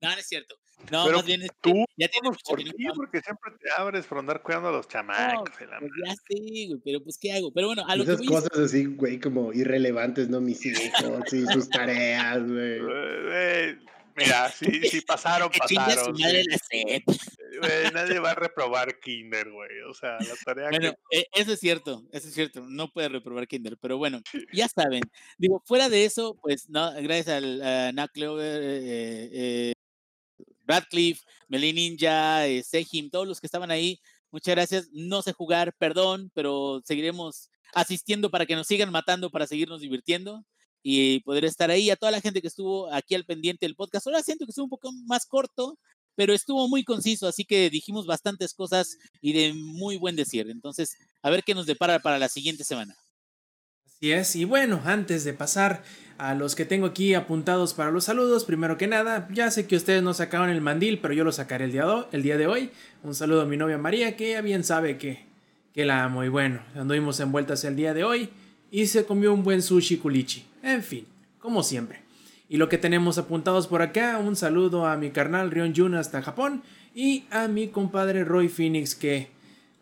No, 0.00 0.10
no 0.10 0.18
es 0.18 0.26
cierto. 0.26 0.56
No, 0.90 1.08
más 1.10 1.24
bien 1.24 1.42
es 1.42 1.50
tú, 1.60 1.84
ya 1.96 2.08
tienes 2.08 2.36
por 2.42 2.58
ti, 2.58 2.86
porque 2.96 3.20
siempre 3.20 3.52
te 3.60 3.70
abres 3.70 4.04
por 4.06 4.18
andar 4.18 4.42
cuidando 4.42 4.68
a 4.68 4.72
los 4.72 4.88
chamacos. 4.88 5.50
pues 5.56 5.90
ya 6.04 6.14
sí, 6.28 6.66
güey, 6.68 6.80
pero 6.84 7.00
pues 7.02 7.18
¿qué 7.18 7.32
hago? 7.32 7.52
Pero 7.52 7.68
bueno, 7.68 7.84
a 7.86 7.94
lo 7.94 8.02
Esas 8.02 8.26
cosas 8.26 8.58
así, 8.58 8.86
güey, 8.86 9.20
como 9.20 9.52
irrelevantes, 9.52 10.28
¿no? 10.28 10.40
Mis 10.40 10.64
hijos 10.66 11.32
y 11.32 11.46
sus 11.46 11.68
tareas, 11.68 12.42
güey. 12.44 12.80
Mira, 14.16 14.50
si, 14.50 14.82
si 14.88 15.00
pasaron, 15.00 15.50
pasaron. 15.50 16.12
Madre 16.18 16.44
nadie 17.92 18.18
va 18.18 18.30
a 18.30 18.34
reprobar 18.34 18.98
Kinder, 19.00 19.50
güey. 19.50 19.80
O 19.88 19.94
sea, 19.94 20.18
la 20.20 20.34
tarea 20.44 20.70
bueno, 20.70 20.94
e, 21.10 21.26
eso 21.32 21.52
es 21.52 21.60
cierto, 21.60 22.04
eso 22.12 22.28
es 22.28 22.34
cierto. 22.34 22.62
No 22.68 22.90
puede 22.92 23.08
reprobar 23.08 23.46
Kinder, 23.46 23.76
pero 23.78 23.98
bueno, 23.98 24.20
ya 24.52 24.68
saben. 24.68 25.02
Digo, 25.38 25.62
fuera 25.64 25.88
de 25.88 26.04
eso, 26.04 26.38
pues, 26.40 26.68
no, 26.68 26.92
gracias 27.02 27.28
al 27.28 27.94
uh, 27.96 28.06
Clover, 28.12 28.62
eh, 28.62 29.30
eh, 29.32 29.72
Radcliffe, 30.66 31.22
Melin 31.48 31.74
Ninja, 31.76 32.46
eh, 32.46 32.62
Sejim, 32.62 33.10
todos 33.10 33.26
los 33.26 33.40
que 33.40 33.46
estaban 33.46 33.70
ahí, 33.70 34.00
muchas 34.30 34.54
gracias. 34.54 34.88
No 34.92 35.22
sé 35.22 35.32
jugar, 35.32 35.74
perdón, 35.78 36.30
pero 36.34 36.82
seguiremos 36.84 37.50
asistiendo 37.74 38.30
para 38.30 38.46
que 38.46 38.56
nos 38.56 38.66
sigan 38.66 38.90
matando, 38.90 39.30
para 39.30 39.46
seguirnos 39.46 39.80
divirtiendo 39.80 40.44
y 40.82 41.20
poder 41.20 41.44
estar 41.44 41.70
ahí. 41.70 41.90
A 41.90 41.96
toda 41.96 42.12
la 42.12 42.20
gente 42.20 42.40
que 42.40 42.48
estuvo 42.48 42.92
aquí 42.92 43.14
al 43.14 43.24
pendiente 43.24 43.66
del 43.66 43.76
podcast. 43.76 44.06
Ahora 44.06 44.22
siento 44.22 44.44
que 44.44 44.50
estuvo 44.50 44.64
un 44.64 44.70
poco 44.70 44.90
más 45.06 45.26
corto, 45.26 45.78
pero 46.14 46.32
estuvo 46.32 46.68
muy 46.68 46.84
conciso, 46.84 47.26
así 47.26 47.44
que 47.44 47.70
dijimos 47.70 48.06
bastantes 48.06 48.54
cosas 48.54 48.98
y 49.20 49.32
de 49.32 49.54
muy 49.54 49.96
buen 49.96 50.16
decir. 50.16 50.50
Entonces, 50.50 50.96
a 51.22 51.30
ver 51.30 51.42
qué 51.44 51.54
nos 51.54 51.66
depara 51.66 52.00
para 52.00 52.18
la 52.18 52.28
siguiente 52.28 52.64
semana. 52.64 52.96
Así 53.86 54.12
es, 54.12 54.36
y 54.36 54.44
bueno, 54.44 54.82
antes 54.84 55.24
de 55.24 55.32
pasar 55.32 55.84
a 56.18 56.34
los 56.34 56.54
que 56.54 56.64
tengo 56.64 56.86
aquí 56.86 57.14
apuntados 57.14 57.72
para 57.72 57.90
los 57.90 58.04
saludos, 58.04 58.44
primero 58.44 58.76
que 58.76 58.88
nada, 58.88 59.28
ya 59.32 59.50
sé 59.50 59.66
que 59.66 59.76
ustedes 59.76 60.02
no 60.02 60.12
sacaron 60.12 60.50
el 60.50 60.60
mandil, 60.60 60.98
pero 61.00 61.14
yo 61.14 61.24
lo 61.24 61.32
sacaré 61.32 61.64
el 61.64 61.72
día, 61.72 61.84
el 62.10 62.22
día 62.22 62.36
de 62.36 62.46
hoy. 62.48 62.70
Un 63.04 63.14
saludo 63.14 63.42
a 63.42 63.46
mi 63.46 63.56
novia 63.56 63.78
María, 63.78 64.16
que 64.16 64.30
ya 64.30 64.40
bien 64.40 64.64
sabe 64.64 64.98
que, 64.98 65.24
que 65.72 65.84
la 65.84 66.04
amo. 66.04 66.24
Y 66.24 66.28
bueno, 66.28 66.62
anduvimos 66.74 67.20
envueltas 67.20 67.64
el 67.64 67.76
día 67.76 67.94
de 67.94 68.04
hoy 68.04 68.30
y 68.72 68.86
se 68.86 69.04
comió 69.04 69.34
un 69.34 69.44
buen 69.44 69.62
sushi 69.62 69.98
culichi. 69.98 70.44
En 70.62 70.82
fin, 70.82 71.06
como 71.38 71.62
siempre. 71.62 72.00
Y 72.48 72.56
lo 72.56 72.70
que 72.70 72.78
tenemos 72.78 73.18
apuntados 73.18 73.66
por 73.66 73.82
acá, 73.82 74.18
un 74.18 74.34
saludo 74.34 74.86
a 74.86 74.96
mi 74.96 75.10
carnal 75.10 75.50
Rion 75.50 75.74
Jun 75.76 75.94
hasta 75.94 76.22
Japón 76.22 76.62
y 76.94 77.24
a 77.30 77.48
mi 77.48 77.68
compadre 77.68 78.24
Roy 78.24 78.48
Phoenix 78.48 78.94
que, 78.94 79.28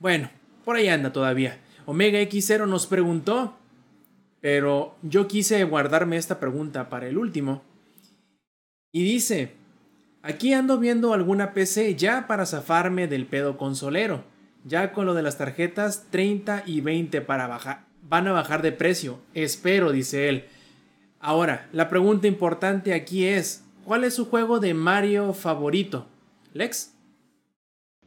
bueno, 0.01 0.29
por 0.65 0.75
ahí 0.75 0.89
anda 0.89 1.13
todavía. 1.13 1.59
Omega 1.87 2.21
X0 2.21 2.67
nos 2.67 2.89
preguntó, 2.89 3.57
pero 4.41 4.97
yo 5.03 5.29
quise 5.29 5.63
guardarme 5.65 6.17
esta 6.17 6.41
pregunta 6.41 6.89
para 6.89 7.07
el 7.07 7.17
último. 7.17 7.63
Y 8.93 9.05
dice, 9.05 9.53
aquí 10.23 10.53
ando 10.53 10.79
viendo 10.79 11.15
alguna 11.15 11.55
PC 11.55 11.95
ya 11.95 12.27
para 12.27 12.45
zafarme 12.45 13.07
del 13.07 13.27
pedo 13.27 13.57
consolero. 13.57 14.25
Ya 14.65 14.93
con 14.93 15.07
lo 15.07 15.15
de 15.15 15.23
las 15.23 15.39
tarjetas 15.39 16.07
30 16.11 16.65
y 16.67 16.81
20 16.81 17.21
para 17.21 17.47
bajar, 17.47 17.90
van 18.03 18.27
a 18.29 18.33
bajar 18.33 18.63
de 18.63 18.73
precio. 18.73 19.21
Espero, 19.35 19.93
dice 19.93 20.29
él. 20.29 20.45
Ahora, 21.19 21.69
la 21.73 21.89
pregunta 21.89 22.27
importante 22.27 22.95
aquí 22.95 23.27
es, 23.27 23.65
¿cuál 23.85 24.05
es 24.05 24.15
su 24.15 24.27
juego 24.27 24.59
de 24.59 24.75
Mario 24.75 25.35
favorito? 25.35 26.07
Lex. 26.55 26.95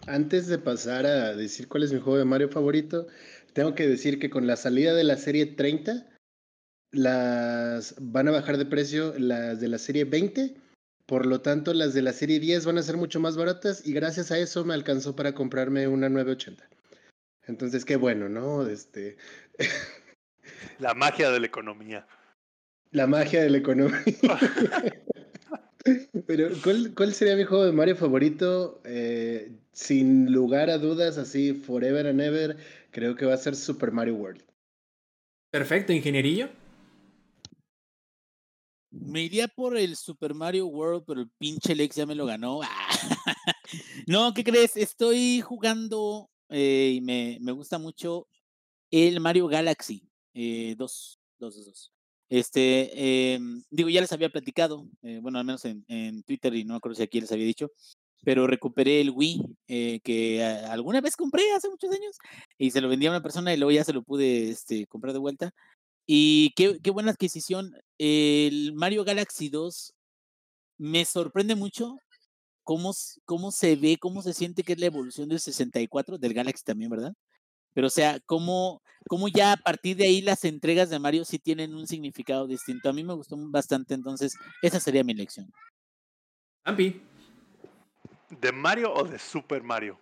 Antes 0.07 0.47
de 0.47 0.57
pasar 0.57 1.05
a 1.05 1.35
decir 1.35 1.67
cuál 1.67 1.83
es 1.83 1.93
mi 1.93 1.99
juego 1.99 2.17
de 2.17 2.25
Mario 2.25 2.49
favorito, 2.49 3.07
tengo 3.53 3.75
que 3.75 3.87
decir 3.87 4.19
que 4.19 4.29
con 4.29 4.47
la 4.47 4.57
salida 4.57 4.93
de 4.93 5.03
la 5.03 5.15
serie 5.15 5.45
30, 5.45 6.07
las 6.93 7.95
van 7.99 8.27
a 8.27 8.31
bajar 8.31 8.57
de 8.57 8.65
precio 8.65 9.13
las 9.17 9.59
de 9.59 9.67
la 9.67 9.77
serie 9.77 10.05
20, 10.05 10.55
por 11.05 11.25
lo 11.25 11.41
tanto 11.41 11.73
las 11.73 11.93
de 11.93 12.01
la 12.01 12.13
serie 12.13 12.39
10 12.39 12.65
van 12.65 12.77
a 12.77 12.83
ser 12.83 12.97
mucho 12.97 13.19
más 13.19 13.35
baratas 13.35 13.85
y 13.85 13.93
gracias 13.93 14.31
a 14.31 14.37
eso 14.37 14.63
me 14.63 14.73
alcanzó 14.73 15.15
para 15.15 15.33
comprarme 15.33 15.87
una 15.87 16.07
980. 16.09 16.69
Entonces, 17.47 17.85
qué 17.85 17.95
bueno, 17.95 18.29
¿no? 18.29 18.67
Este... 18.67 19.17
La 20.79 20.93
magia 20.93 21.31
de 21.31 21.39
la 21.39 21.47
economía. 21.47 22.05
La 22.91 23.07
magia 23.07 23.41
de 23.41 23.49
la 23.49 23.57
economía. 23.57 24.03
Pero, 26.27 26.49
¿cuál, 26.95 27.13
sería 27.13 27.35
mi 27.35 27.43
juego 27.43 27.65
de 27.65 27.73
Mario 27.73 27.95
favorito? 27.95 28.81
Eh, 28.85 29.51
sin 29.73 30.31
lugar 30.31 30.69
a 30.69 30.77
dudas, 30.77 31.17
así, 31.17 31.53
forever 31.53 32.07
and 32.07 32.21
ever, 32.21 32.57
creo 32.91 33.15
que 33.15 33.25
va 33.25 33.33
a 33.33 33.37
ser 33.37 33.55
Super 33.55 33.91
Mario 33.91 34.15
World. 34.15 34.43
Perfecto, 35.51 35.91
ingenierillo. 35.91 36.49
Me 38.91 39.23
iría 39.23 39.47
por 39.47 39.75
el 39.75 39.95
Super 39.95 40.33
Mario 40.33 40.67
World, 40.67 41.03
pero 41.05 41.21
el 41.21 41.29
pinche 41.37 41.75
Lex 41.75 41.95
ya 41.95 42.05
me 42.05 42.15
lo 42.15 42.25
ganó. 42.25 42.61
no, 44.07 44.33
¿qué 44.33 44.43
crees? 44.43 44.77
Estoy 44.77 45.41
jugando 45.41 46.29
eh, 46.53 46.99
me, 47.03 47.37
me, 47.41 47.51
gusta 47.51 47.77
mucho 47.79 48.27
el 48.91 49.19
Mario 49.19 49.47
Galaxy 49.47 49.99
2. 49.99 50.09
Eh, 50.35 50.75
dos, 50.77 51.19
dos, 51.39 51.65
dos. 51.65 51.91
Este, 52.29 53.33
em, 53.35 53.63
digo, 53.69 53.89
ya 53.89 54.01
les 54.01 54.11
había 54.11 54.29
platicado, 54.29 54.87
eh, 55.03 55.19
bueno, 55.21 55.39
al 55.39 55.45
menos 55.45 55.65
en, 55.65 56.23
Twitter 56.23 56.53
y 56.55 56.63
no 56.63 56.73
me 56.73 56.77
acuerdo 56.77 56.95
si 56.95 57.03
aquí 57.03 57.21
les 57.21 57.31
había 57.31 57.45
dicho, 57.45 57.71
pero 58.23 58.47
recuperé 58.47 59.01
el 59.01 59.11
Wii 59.11 59.41
eh, 59.67 59.99
que 60.03 60.43
alguna 60.43 61.01
vez 61.01 61.15
compré 61.15 61.51
hace 61.51 61.69
muchos 61.69 61.91
años 61.91 62.17
y 62.57 62.71
se 62.71 62.81
lo 62.81 62.89
vendí 62.89 63.05
a 63.07 63.11
una 63.11 63.21
persona 63.21 63.53
y 63.53 63.57
luego 63.57 63.71
ya 63.71 63.83
se 63.83 63.93
lo 63.93 64.03
pude 64.03 64.49
este, 64.49 64.87
comprar 64.87 65.13
de 65.13 65.19
vuelta. 65.19 65.51
Y 66.07 66.53
qué, 66.55 66.79
qué 66.81 66.91
buena 66.91 67.11
adquisición. 67.11 67.73
El 67.97 68.73
Mario 68.73 69.03
Galaxy 69.05 69.49
2 69.49 69.93
me 70.77 71.05
sorprende 71.05 71.55
mucho 71.55 71.97
cómo, 72.63 72.93
cómo 73.25 73.51
se 73.51 73.75
ve, 73.75 73.97
cómo 73.99 74.21
se 74.21 74.33
siente 74.33 74.63
que 74.63 74.73
es 74.73 74.79
la 74.79 74.87
evolución 74.87 75.29
del 75.29 75.39
64, 75.39 76.17
del 76.17 76.33
Galaxy 76.33 76.63
también, 76.63 76.89
¿verdad? 76.89 77.13
Pero 77.73 77.87
o 77.87 77.89
sea, 77.89 78.19
cómo, 78.25 78.81
cómo 79.07 79.27
ya 79.27 79.53
a 79.53 79.57
partir 79.57 79.97
de 79.97 80.05
ahí 80.05 80.21
las 80.21 80.43
entregas 80.45 80.89
de 80.89 80.99
Mario 80.99 81.25
sí 81.25 81.39
tienen 81.39 81.73
un 81.73 81.87
significado 81.87 82.47
distinto. 82.47 82.89
A 82.89 82.93
mí 82.93 83.03
me 83.03 83.13
gustó 83.13 83.35
bastante, 83.37 83.93
entonces 83.93 84.35
esa 84.61 84.79
sería 84.79 85.03
mi 85.03 85.13
elección. 85.13 85.51
Ampi. 86.63 87.01
¿De 88.29 88.51
Mario 88.51 88.93
o 88.93 89.03
de 89.03 89.19
Super 89.19 89.63
Mario? 89.63 89.99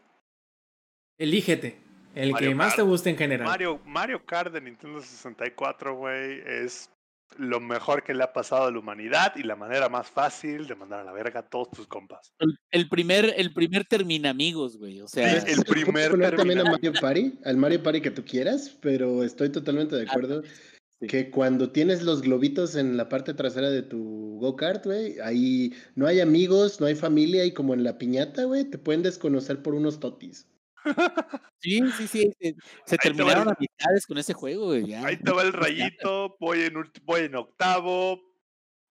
Elígete. 1.17 1.79
El 2.13 2.35
que 2.35 2.53
más 2.53 2.75
te 2.75 2.81
guste 2.81 3.09
en 3.09 3.17
general. 3.17 3.47
Mario, 3.47 3.79
Mario 3.85 4.25
Kart 4.25 4.51
de 4.51 4.59
Nintendo 4.59 5.01
64, 5.01 5.95
güey, 5.95 6.41
es 6.45 6.89
lo 7.37 7.59
mejor 7.59 8.03
que 8.03 8.13
le 8.13 8.23
ha 8.23 8.33
pasado 8.33 8.65
a 8.65 8.71
la 8.71 8.79
humanidad 8.79 9.33
y 9.35 9.43
la 9.43 9.55
manera 9.55 9.89
más 9.89 10.09
fácil 10.09 10.67
de 10.67 10.75
mandar 10.75 11.01
a 11.01 11.03
la 11.03 11.11
verga 11.11 11.41
a 11.41 11.49
todos 11.49 11.71
tus 11.71 11.87
compas. 11.87 12.33
El, 12.71 12.89
primer, 12.89 13.33
el 13.37 13.53
primer 13.53 13.85
termina 13.85 14.29
amigos, 14.29 14.77
güey. 14.77 15.01
O 15.01 15.07
sea, 15.07 15.37
el 15.37 15.63
primer 15.63 16.11
también 16.35 16.59
a 16.59 16.63
Mario 16.63 16.93
Party, 16.99 17.33
al 17.45 17.57
Mario 17.57 17.83
Party 17.83 18.01
que 18.01 18.11
tú 18.11 18.23
quieras, 18.23 18.75
pero 18.81 19.23
estoy 19.23 19.49
totalmente 19.49 19.95
de 19.95 20.03
acuerdo 20.03 20.43
que 21.07 21.31
cuando 21.31 21.71
tienes 21.71 22.03
los 22.03 22.21
globitos 22.21 22.75
en 22.75 22.95
la 22.95 23.09
parte 23.09 23.33
trasera 23.33 23.69
de 23.69 23.81
tu 23.81 24.37
go-kart, 24.39 24.85
güey, 24.85 25.19
ahí 25.19 25.73
no 25.95 26.05
hay 26.05 26.19
amigos, 26.19 26.79
no 26.79 26.85
hay 26.85 26.95
familia 26.95 27.43
y 27.45 27.53
como 27.53 27.73
en 27.73 27.83
la 27.83 27.97
piñata, 27.97 28.43
güey, 28.43 28.65
te 28.65 28.77
pueden 28.77 29.01
desconocer 29.01 29.63
por 29.63 29.73
unos 29.73 29.99
totis. 29.99 30.47
Sí, 31.59 31.79
sí, 31.97 32.07
sí. 32.07 32.33
Se, 32.85 32.97
terminaron 32.97 33.47
amistades 33.47 34.07
con 34.07 34.17
ese 34.17 34.33
juego, 34.33 34.71
Ahí 34.71 35.17
te 35.17 35.31
va 35.31 35.43
el 35.43 35.53
rayito, 35.53 36.35
voy 36.39 36.61
en, 36.61 36.73
voy 37.03 37.21
en 37.21 37.35
octavo, 37.35 38.19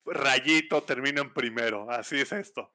rayito, 0.05 0.83
termino 0.83 1.23
en 1.23 1.35
primero. 1.35 1.91
Así 1.91 2.17
es 2.17 2.33
esto. 2.33 2.73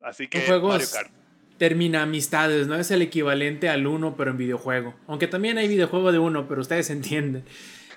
Así 0.00 0.28
que 0.28 0.40
Mario 0.48 0.86
Kart. 0.92 1.10
termina 1.58 2.02
amistades, 2.02 2.66
¿no? 2.66 2.74
Es 2.74 2.90
el 2.90 3.02
equivalente 3.02 3.68
al 3.68 3.86
uno, 3.86 4.16
pero 4.16 4.32
en 4.32 4.36
videojuego. 4.36 4.94
Aunque 5.06 5.28
también 5.28 5.58
hay 5.58 5.68
videojuego 5.68 6.12
de 6.12 6.18
uno, 6.18 6.48
pero 6.48 6.60
ustedes 6.60 6.90
entienden. 6.90 7.44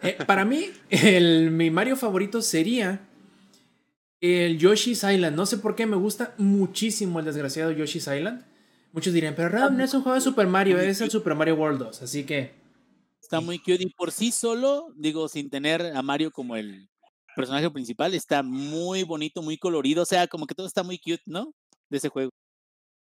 Eh, 0.03 0.18
para 0.26 0.45
mí, 0.45 0.69
el, 0.89 1.51
mi 1.51 1.72
Mario 1.72 1.95
favorito 1.95 2.41
sería 2.41 3.01
el 4.22 4.57
Yoshi's 4.57 5.03
Island. 5.03 5.35
No 5.35 5.45
sé 5.45 5.57
por 5.57 5.76
qué 5.76 5.85
me 5.85 5.95
gusta 5.95 6.34
muchísimo 6.38 7.19
el 7.19 7.26
desgraciado 7.26 7.72
Yoshi's 7.72 8.07
Island. 8.07 8.45
Muchos 8.97 9.13
dirían, 9.13 9.35
pero 9.35 9.49
Ram 9.49 9.77
no 9.77 9.83
es 9.83 9.93
un 9.93 10.01
juego 10.01 10.15
de 10.15 10.21
Super 10.21 10.47
Mario, 10.47 10.79
es 10.79 10.99
el 11.01 11.11
Super 11.11 11.35
Mario 11.35 11.53
World 11.53 11.77
2, 11.77 12.01
así 12.01 12.23
que... 12.23 12.55
Está 13.21 13.41
muy 13.41 13.59
cute 13.59 13.83
y 13.83 13.89
por 13.91 14.11
sí 14.11 14.31
solo, 14.31 14.91
digo, 14.95 15.27
sin 15.27 15.51
tener 15.51 15.83
a 15.95 16.01
Mario 16.01 16.31
como 16.31 16.55
el 16.55 16.89
personaje 17.35 17.69
principal, 17.69 18.15
está 18.15 18.41
muy 18.41 19.03
bonito, 19.03 19.43
muy 19.43 19.59
colorido, 19.59 20.01
o 20.01 20.05
sea, 20.07 20.25
como 20.25 20.47
que 20.47 20.55
todo 20.55 20.65
está 20.65 20.81
muy 20.81 20.97
cute, 20.97 21.21
¿no? 21.27 21.53
De 21.91 21.97
ese 21.99 22.09
juego. 22.09 22.31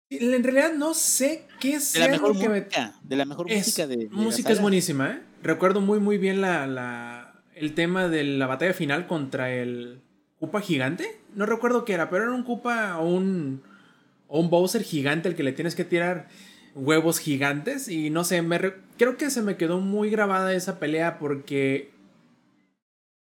En 0.10 0.44
realidad 0.44 0.74
no 0.74 0.94
sé 0.94 1.48
qué 1.62 1.80
sea 1.80 2.02
de 2.02 2.08
la 2.08 2.18
mejor 2.18 2.34
música, 2.34 3.00
de 3.02 3.16
la 3.16 3.24
mejor 3.24 3.50
música 3.50 3.88
de, 3.88 4.10
música 4.10 4.52
es 4.52 4.60
buenísima, 4.60 5.12
¿eh? 5.12 5.22
Recuerdo 5.42 5.80
muy 5.80 6.02
muy 6.02 6.18
bien 6.18 6.42
la, 6.42 6.68
la, 6.68 7.44
el 7.56 7.74
tema 7.76 8.10
de 8.10 8.26
la 8.26 8.48
batalla 8.48 8.74
final 8.74 9.08
contra 9.08 9.54
el 9.54 10.02
Koopa 10.42 10.60
gigante. 10.60 11.22
No 11.34 11.46
recuerdo 11.46 11.86
qué 11.86 11.94
era, 11.94 12.10
pero 12.10 12.26
era 12.26 12.34
un 12.34 12.44
Koopa 12.44 12.98
o 12.98 13.08
un 13.08 13.64
o 14.28 14.40
un 14.40 14.50
Bowser 14.50 14.84
gigante 14.84 15.30
al 15.30 15.36
que 15.36 15.44
le 15.44 15.54
tienes 15.54 15.76
que 15.76 15.86
tirar 15.86 16.28
huevos 16.76 17.20
gigantes 17.20 17.88
y 17.88 18.10
no 18.10 18.24
sé, 18.24 18.42
me 18.42 18.60
creo 18.98 19.18
que 19.18 19.30
se 19.30 19.42
me 19.42 19.58
quedó 19.58 19.80
muy 19.80 20.10
grabada 20.10 20.54
esa 20.54 20.80
pelea 20.80 21.18
porque 21.18 21.92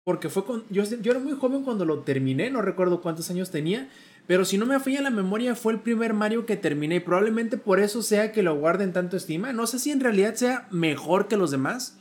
porque 0.05 0.29
fue 0.29 0.45
con 0.45 0.65
yo, 0.71 0.85
yo 0.85 1.11
era 1.11 1.21
muy 1.21 1.33
joven 1.33 1.63
cuando 1.63 1.85
lo 1.85 2.01
terminé, 2.01 2.51
no 2.51 2.63
recuerdo 2.63 3.01
cuántos 3.01 3.31
años 3.31 3.51
tenía, 3.51 3.89
pero 4.27 4.45
si 4.45 4.59
no 4.59 4.67
me 4.67 4.81
falla 4.81 5.03
la 5.03 5.11
memoria, 5.11 5.55
fue 5.55 5.73
el 5.73 5.81
primer 5.81 6.13
Mario 6.13 6.47
que 6.47 6.57
terminé 6.57 6.97
y 6.97 7.01
probablemente 7.01 7.57
por 7.57 7.81
eso 7.81 8.03
sea 8.03 8.33
que 8.33 8.43
lo 8.43 8.57
guarden 8.57 8.93
tanto 8.93 9.17
estima. 9.17 9.53
No 9.53 9.67
sé 9.67 9.79
si 9.79 9.91
en 9.91 10.01
realidad 10.01 10.35
sea 10.35 10.67
mejor 10.71 11.29
que 11.29 11.37
los 11.37 11.51
demás. 11.51 11.99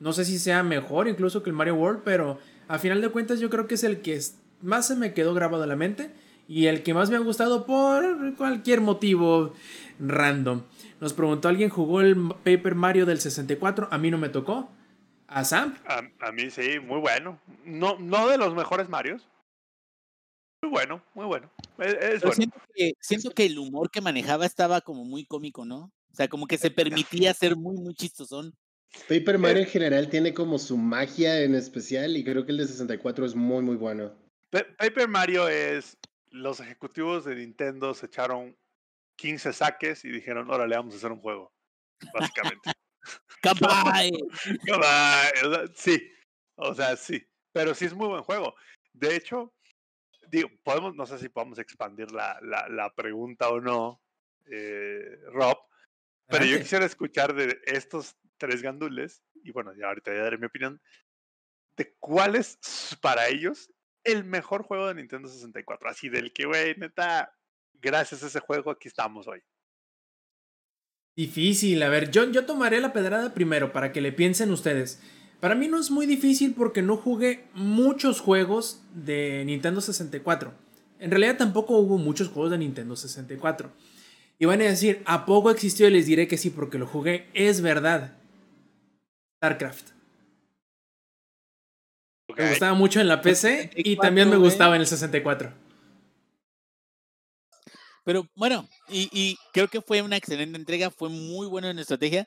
No 0.00 0.12
sé 0.12 0.24
si 0.24 0.38
sea 0.38 0.62
mejor 0.62 1.08
incluso 1.08 1.42
que 1.42 1.50
el 1.50 1.56
Mario 1.56 1.74
World, 1.76 2.02
pero 2.04 2.38
a 2.66 2.78
final 2.78 3.00
de 3.00 3.08
cuentas 3.08 3.40
yo 3.40 3.48
creo 3.50 3.66
que 3.66 3.74
es 3.74 3.84
el 3.84 4.00
que 4.00 4.20
más 4.60 4.88
se 4.88 4.96
me 4.96 5.12
quedó 5.12 5.34
grabado 5.34 5.62
en 5.62 5.68
la 5.68 5.76
mente 5.76 6.10
y 6.48 6.66
el 6.66 6.82
que 6.82 6.94
más 6.94 7.10
me 7.10 7.16
ha 7.16 7.20
gustado 7.20 7.66
por 7.66 8.34
cualquier 8.36 8.80
motivo 8.80 9.52
random. 10.00 10.62
Nos 10.98 11.12
preguntó 11.12 11.48
alguien, 11.48 11.68
¿jugó 11.68 12.00
el 12.00 12.16
Paper 12.42 12.74
Mario 12.74 13.06
del 13.06 13.20
64? 13.20 13.88
A 13.90 13.98
mí 13.98 14.10
no 14.10 14.18
me 14.18 14.30
tocó. 14.30 14.70
¿A 15.28 15.44
Sam? 15.44 15.76
A, 15.86 16.32
mí 16.32 16.50
sí, 16.50 16.80
muy 16.80 17.00
bueno. 17.00 17.38
No, 17.66 17.98
no 17.98 18.28
de 18.28 18.38
los 18.38 18.54
mejores 18.54 18.88
Marios, 18.88 19.28
muy 20.62 20.70
bueno, 20.70 21.04
muy 21.14 21.26
bueno. 21.26 21.50
Es, 21.78 22.22
Siento, 22.34 22.60
que, 22.74 22.94
siento 22.98 23.30
que 23.30 23.44
el 23.44 23.58
humor 23.58 23.90
que 23.90 24.00
manejaba 24.00 24.46
estaba 24.46 24.80
como 24.80 25.04
muy 25.04 25.26
cómico, 25.26 25.66
¿no? 25.66 25.92
O 26.10 26.14
sea, 26.14 26.28
como 26.28 26.46
que 26.46 26.56
se 26.56 26.70
permitía 26.70 27.32
ser 27.34 27.56
muy, 27.56 27.76
muy 27.76 27.94
chistosón. 27.94 28.54
Paper 29.06 29.38
Mario 29.38 29.62
en 29.62 29.68
general 29.68 30.08
tiene 30.08 30.32
como 30.32 30.58
su 30.58 30.78
magia 30.78 31.42
en 31.42 31.54
especial 31.54 32.16
y 32.16 32.24
creo 32.24 32.46
que 32.46 32.52
el 32.52 32.58
de 32.58 32.66
64 32.66 33.26
es 33.26 33.34
muy, 33.34 33.62
muy 33.62 33.76
bueno. 33.76 34.12
Paper 34.50 35.08
Mario 35.08 35.46
es. 35.46 35.97
Los 36.30 36.60
ejecutivos 36.60 37.24
de 37.24 37.36
Nintendo 37.36 37.94
se 37.94 38.06
echaron 38.06 38.56
15 39.16 39.52
saques 39.52 40.04
y 40.04 40.10
dijeron, 40.10 40.50
órale, 40.50 40.76
vamos 40.76 40.94
a 40.94 40.96
hacer 40.98 41.12
un 41.12 41.20
juego. 41.20 41.52
Básicamente. 42.12 42.72
¡Capaz! 43.42 44.08
sí, 45.74 46.10
o 46.56 46.74
sea, 46.74 46.96
sí. 46.96 47.26
Pero 47.52 47.74
sí 47.74 47.86
es 47.86 47.94
muy 47.94 48.08
buen 48.08 48.22
juego. 48.22 48.54
De 48.92 49.16
hecho, 49.16 49.54
digo, 50.30 50.50
podemos, 50.62 50.94
no 50.94 51.06
sé 51.06 51.18
si 51.18 51.28
podemos 51.28 51.58
expandir 51.58 52.10
la, 52.12 52.38
la, 52.42 52.68
la 52.68 52.92
pregunta 52.94 53.48
o 53.48 53.60
no, 53.60 54.02
eh, 54.50 55.18
Rob, 55.32 55.58
pero 56.26 56.44
yo 56.44 56.58
quisiera 56.58 56.84
escuchar 56.84 57.34
de 57.34 57.60
estos 57.64 58.16
tres 58.36 58.62
gandules, 58.62 59.22
y 59.42 59.50
bueno, 59.50 59.74
ya 59.74 59.88
ahorita 59.88 60.12
ya 60.12 60.22
daré 60.22 60.38
mi 60.38 60.46
opinión, 60.46 60.80
de 61.76 61.94
cuál 61.98 62.36
es 62.36 62.58
para 63.00 63.28
ellos 63.28 63.72
el 64.04 64.24
mejor 64.24 64.62
juego 64.62 64.88
de 64.88 64.94
Nintendo 64.94 65.28
64. 65.28 65.88
Así 65.88 66.08
del 66.08 66.32
que, 66.32 66.46
güey, 66.46 66.74
neta, 66.76 67.34
gracias 67.74 68.22
a 68.22 68.26
ese 68.26 68.40
juego 68.40 68.70
aquí 68.70 68.88
estamos 68.88 69.26
hoy. 69.28 69.42
Difícil, 71.16 71.82
a 71.82 71.88
ver, 71.88 72.10
yo, 72.10 72.30
yo 72.30 72.46
tomaré 72.46 72.80
la 72.80 72.92
pedrada 72.92 73.34
primero 73.34 73.72
para 73.72 73.92
que 73.92 74.00
le 74.00 74.12
piensen 74.12 74.52
ustedes. 74.52 75.00
Para 75.40 75.54
mí 75.54 75.68
no 75.68 75.78
es 75.78 75.90
muy 75.90 76.06
difícil 76.06 76.54
porque 76.54 76.82
no 76.82 76.96
jugué 76.96 77.44
muchos 77.54 78.20
juegos 78.20 78.82
de 78.92 79.42
Nintendo 79.44 79.80
64. 79.80 80.52
En 81.00 81.10
realidad 81.10 81.36
tampoco 81.36 81.78
hubo 81.78 81.98
muchos 81.98 82.28
juegos 82.28 82.50
de 82.50 82.58
Nintendo 82.58 82.96
64. 82.96 83.70
Y 84.38 84.46
van 84.46 84.60
a 84.60 84.64
decir, 84.64 85.02
¿a 85.04 85.26
poco 85.26 85.50
existió? 85.50 85.88
Y 85.88 85.90
les 85.90 86.06
diré 86.06 86.28
que 86.28 86.38
sí, 86.38 86.50
porque 86.50 86.78
lo 86.78 86.86
jugué. 86.86 87.28
Es 87.34 87.60
verdad. 87.60 88.16
StarCraft. 89.38 89.97
Me 92.36 92.50
gustaba 92.50 92.74
mucho 92.74 93.00
en 93.00 93.08
la 93.08 93.20
PC 93.20 93.70
y 93.74 93.96
también 93.96 94.28
me 94.30 94.36
gustaba 94.36 94.74
en 94.74 94.82
el 94.82 94.86
64. 94.86 95.52
Pero 98.04 98.26
bueno, 98.34 98.66
y, 98.88 99.08
y, 99.12 99.36
creo 99.52 99.68
que 99.68 99.82
fue 99.82 100.00
una 100.00 100.16
excelente 100.16 100.56
entrega, 100.56 100.90
fue 100.90 101.10
muy 101.10 101.46
bueno 101.46 101.68
en 101.68 101.78
estrategia. 101.78 102.26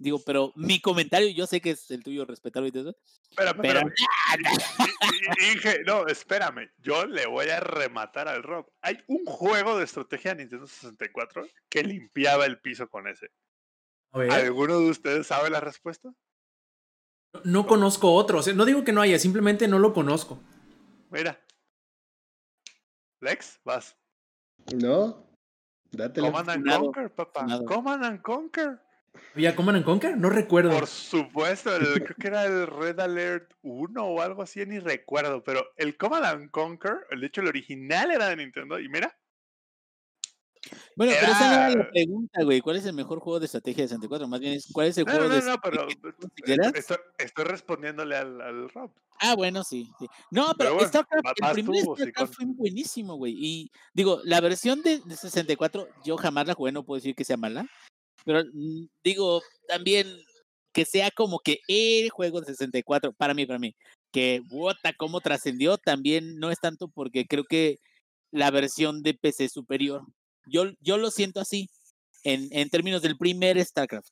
Digo, 0.00 0.20
pero 0.24 0.52
mi 0.54 0.80
comentario, 0.80 1.28
yo 1.30 1.46
sé 1.46 1.60
que 1.60 1.70
es 1.70 1.90
el 1.90 2.04
tuyo 2.04 2.24
respetable 2.24 2.68
y 2.68 2.72
todo 2.72 2.90
eso. 2.90 2.98
Espérame, 3.30 3.60
pero... 3.60 3.80
Dije, 5.40 5.80
no, 5.84 6.06
espérame, 6.06 6.70
yo 6.78 7.04
le 7.06 7.26
voy 7.26 7.48
a 7.48 7.58
rematar 7.58 8.28
al 8.28 8.44
Rob. 8.44 8.70
Hay 8.80 8.98
un 9.08 9.24
juego 9.24 9.76
de 9.76 9.84
estrategia 9.84 10.34
de 10.34 10.42
Nintendo 10.42 10.66
64 10.68 11.48
que 11.68 11.82
limpiaba 11.82 12.46
el 12.46 12.60
piso 12.60 12.88
con 12.88 13.08
ese. 13.08 13.30
¿Alguno 14.12 14.78
de 14.78 14.90
ustedes 14.90 15.26
sabe 15.26 15.50
la 15.50 15.60
respuesta? 15.60 16.10
No 17.44 17.66
conozco 17.66 18.12
otro, 18.12 18.40
no 18.54 18.64
digo 18.64 18.84
que 18.84 18.92
no 18.92 19.00
haya, 19.00 19.18
simplemente 19.18 19.68
no 19.68 19.78
lo 19.78 19.92
conozco. 19.92 20.40
Mira. 21.10 21.40
Lex, 23.20 23.60
vas. 23.64 23.96
No. 24.74 25.26
Date 25.90 26.20
Command 26.20 26.50
and 26.50 26.66
Conquer, 26.66 27.14
papá. 27.14 27.46
Command 27.66 28.04
and 28.04 28.22
Conquer. 28.22 28.80
¿Había 29.34 29.56
Command 29.56 29.76
and 29.78 29.84
Conquer? 29.84 30.16
No 30.16 30.30
recuerdo. 30.30 30.70
Por 30.70 30.86
supuesto, 30.86 31.70
creo 31.78 32.16
que 32.16 32.26
era 32.28 32.44
el 32.44 32.66
Red 32.66 33.00
Alert 33.00 33.52
1 33.62 34.04
o 34.04 34.20
algo 34.20 34.42
así, 34.42 34.64
ni 34.66 34.78
recuerdo. 34.78 35.42
Pero 35.42 35.64
el 35.76 35.96
Command 35.96 36.24
and 36.24 36.50
Conquer, 36.50 37.06
de 37.10 37.26
hecho, 37.26 37.40
el 37.40 37.48
original 37.48 38.10
era 38.10 38.28
de 38.28 38.36
Nintendo. 38.36 38.78
Y 38.78 38.88
mira. 38.88 39.16
Bueno, 40.96 41.12
pero 41.18 41.32
esa 41.32 41.48
no 41.48 41.54
era 41.54 41.84
la 41.84 41.90
pregunta, 41.90 42.44
güey. 42.44 42.60
¿Cuál 42.60 42.76
es 42.76 42.86
el 42.86 42.94
mejor 42.94 43.20
juego 43.20 43.40
de 43.40 43.46
estrategia 43.46 43.84
de 43.84 43.88
64? 43.88 44.28
Más 44.28 44.40
bien 44.40 44.58
¿cuál 44.72 44.88
es 44.88 44.98
el 44.98 45.04
juego 45.04 45.24
no, 45.24 45.28
de 45.28 45.40
No, 45.40 45.46
no, 45.46 45.60
pero 45.60 45.86
estoy, 47.18 47.44
respondiéndole 47.44 48.16
al, 48.16 48.40
al, 48.40 48.68
Rob. 48.70 48.90
Ah, 49.20 49.34
bueno, 49.34 49.64
sí. 49.64 49.90
No, 50.30 50.52
pero, 50.56 50.78
el 50.80 50.90
primer 51.52 51.82
StarCraft 51.84 52.34
fue 52.34 52.44
buenísimo, 52.46 53.16
güey. 53.16 53.34
Y 53.36 53.70
digo, 53.92 54.20
la 54.24 54.40
versión 54.40 54.82
de, 54.82 55.00
de 55.04 55.16
64, 55.16 55.88
yo 56.04 56.16
jamás 56.16 56.46
la 56.46 56.54
jugué, 56.54 56.72
no 56.72 56.84
puedo 56.84 56.98
decir 56.98 57.14
que 57.14 57.24
sea 57.24 57.36
mala. 57.36 57.66
Pero 58.24 58.44
mm, 58.52 58.86
digo, 59.02 59.42
también 59.66 60.06
que 60.72 60.84
sea 60.84 61.10
como 61.10 61.40
que 61.40 61.60
el 61.66 62.10
juego 62.10 62.40
de 62.40 62.46
64, 62.46 63.12
para 63.12 63.34
mí, 63.34 63.46
para 63.46 63.58
mí, 63.58 63.74
que 64.12 64.42
Wota 64.50 64.92
cómo 64.92 65.20
trascendió, 65.20 65.78
también 65.78 66.38
no 66.38 66.50
es 66.50 66.60
tanto 66.60 66.88
porque 66.88 67.26
creo 67.26 67.44
que 67.44 67.80
la 68.30 68.50
versión 68.50 69.02
de 69.02 69.14
PC 69.14 69.48
superior. 69.48 70.02
Yo, 70.48 70.72
yo 70.80 70.98
lo 70.98 71.10
siento 71.10 71.40
así, 71.40 71.68
en, 72.24 72.48
en 72.50 72.70
términos 72.70 73.02
del 73.02 73.16
primer 73.16 73.62
StarCraft. 73.64 74.08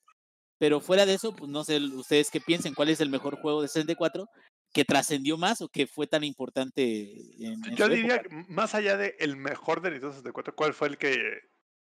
Pero 0.59 0.81
fuera 0.81 1.05
de 1.05 1.15
eso, 1.15 1.35
pues 1.35 1.51
no 1.51 1.65
sé 1.65 1.79
ustedes 1.79 2.31
qué 2.31 2.41
piensen, 2.41 2.75
cuál 2.75 2.89
es 2.89 3.01
el 3.01 3.11
mejor 3.11 3.41
juego 3.41 3.63
de 3.63 3.69
64 3.69 4.27
que 4.73 4.85
trascendió 4.85 5.37
más 5.39 5.61
o 5.61 5.69
que 5.69 5.87
fue 5.87 6.07
tan 6.07 6.25
importante. 6.25 7.13
En, 7.39 7.63
Yo 7.77 7.89
diría, 7.89 8.23
más 8.49 8.75
allá 8.75 8.97
de 8.97 9.17
el 9.19 9.37
mejor 9.37 9.81
de 9.81 9.91
Nintendo 9.91 10.13
64, 10.13 10.55
¿cuál 10.55 10.75
fue 10.75 10.89
el 10.89 10.99
que 10.99 11.41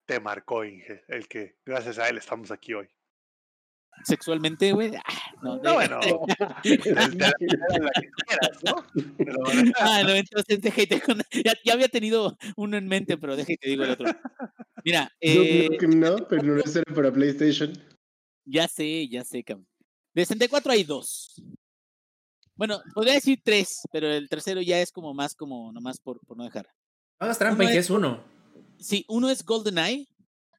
te 0.08 0.20
marcó, 0.20 0.64
Inge, 0.64 1.04
el 1.10 1.28
que 1.28 1.58
gracias 1.66 2.00
a 2.00 2.10
él 2.10 2.18
estamos 2.18 2.50
aquí 2.50 2.74
hoy. 2.74 2.88
Sexualmente, 4.04 4.72
güey. 4.72 4.94
Ah, 4.96 5.32
no, 5.42 5.58
no, 5.58 5.74
bueno. 5.74 6.00
ah, 9.80 10.04
no, 10.04 10.12
entonces 10.12 10.62
déjate 10.62 11.02
con... 11.02 11.22
ya, 11.44 11.54
ya, 11.64 11.74
había 11.74 11.90
tenido 11.90 12.38
uno 12.56 12.78
en 12.78 12.88
mente, 12.88 13.18
pero 13.18 13.36
déjate 13.36 13.70
digo 13.70 13.84
el 13.84 13.92
otro. 13.92 14.10
Mira. 14.84 15.12
Eh... 15.20 15.70
No, 15.88 16.18
pero 16.28 16.44
no 16.44 16.60
es 16.60 16.80
para 16.96 17.12
PlayStation. 17.12 17.74
Ya 18.46 18.68
sé, 18.68 19.08
ya 19.10 19.24
sé, 19.24 19.44
cabrón. 19.44 19.68
De 20.14 20.26
64 20.26 20.72
hay 20.72 20.84
dos. 20.84 21.42
Bueno, 22.56 22.82
podría 22.96 23.14
decir 23.14 23.40
tres, 23.44 23.82
pero 23.92 24.08
el 24.08 24.30
tercero 24.30 24.62
ya 24.62 24.82
es 24.82 24.92
como 24.92 25.14
más 25.14 25.36
como 25.36 25.72
nomás 25.72 26.00
por, 26.00 26.20
por 26.26 26.38
no 26.38 26.44
dejar. 26.44 26.68
Hagas 27.20 27.38
trampa 27.38 27.66
y 27.66 27.68
que 27.68 27.78
es 27.78 27.90
uno. 27.90 28.24
Sí, 28.80 29.06
uno 29.10 29.30
es 29.30 29.44
GoldenEye, 29.44 30.08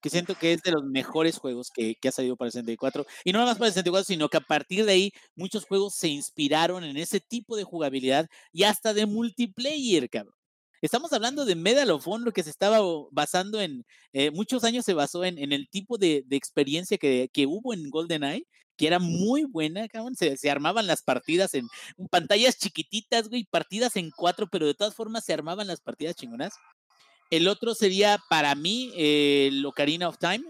que 0.01 0.11
siento 0.11 0.35
que 0.35 0.53
es 0.53 0.63
de 0.63 0.73
los 0.73 0.85
mejores 0.85 1.39
juegos 1.39 1.71
que, 1.75 1.97
que 1.97 2.09
ha 2.09 2.13
salido 2.13 2.37
para 2.37 2.49
el 2.49 2.53
64. 2.53 3.07
Y 3.25 3.33
no 3.33 3.39
nada 3.39 3.53
más 3.53 3.59
para 3.59 3.69
el 3.69 3.75
64, 3.75 4.05
sino 4.05 4.29
que 4.29 4.37
a 4.39 4.41
partir 4.41 4.85
de 4.85 4.93
ahí 4.93 5.13
muchos 5.37 5.65
juegos 5.65 5.95
se 5.95 6.09
inspiraron 6.09 6.85
en 6.85 6.97
ese 6.97 7.21
tipo 7.21 7.57
de 7.57 7.65
jugabilidad 7.65 8.29
y 8.53 8.65
hasta 8.65 8.95
de 8.95 9.07
multiplayer, 9.07 10.09
cabrón. 10.11 10.35
Estamos 10.81 11.13
hablando 11.13 11.45
de 11.45 11.57
Medal 11.57 11.91
of 11.91 12.07
Honor 12.07 12.33
que 12.33 12.45
se 12.45 12.51
estaba 12.51 12.79
basando 13.11 13.61
en, 13.61 13.85
eh, 14.13 14.31
muchos 14.31 14.63
años 14.63 14.85
se 14.85 14.95
basó 14.95 15.25
en, 15.25 15.39
en 15.39 15.53
el 15.53 15.69
tipo 15.69 15.99
de, 15.99 16.23
de 16.27 16.37
experiencia 16.37 16.99
que, 16.99 17.29
que, 17.33 17.47
hubo 17.47 17.75
en 17.75 17.91
GoldenEye, 17.91 18.47
que 18.77 18.87
era 18.87 19.01
muy 19.01 19.45
buena, 19.45 19.89
cabrón. 19.89 20.15
Se, 20.15 20.37
se, 20.37 20.51
armaban 20.51 20.87
las 20.87 21.03
partidas 21.03 21.55
en 21.55 21.67
pantallas 22.11 22.59
chiquititas, 22.59 23.29
güey, 23.29 23.45
partidas 23.45 23.97
en 23.97 24.11
cuatro, 24.17 24.49
pero 24.51 24.67
de 24.67 24.75
todas 24.75 24.95
formas 24.95 25.25
se 25.25 25.33
armaban 25.33 25.67
las 25.67 25.81
partidas 25.81 26.15
chingonas. 26.15 26.55
El 27.31 27.49
otro 27.49 27.75
sería 27.75 28.19
para 28.31 28.55
mí 28.55 28.93
el 28.97 29.65
Ocarina 29.67 30.09
of 30.09 30.19
Time, 30.19 30.45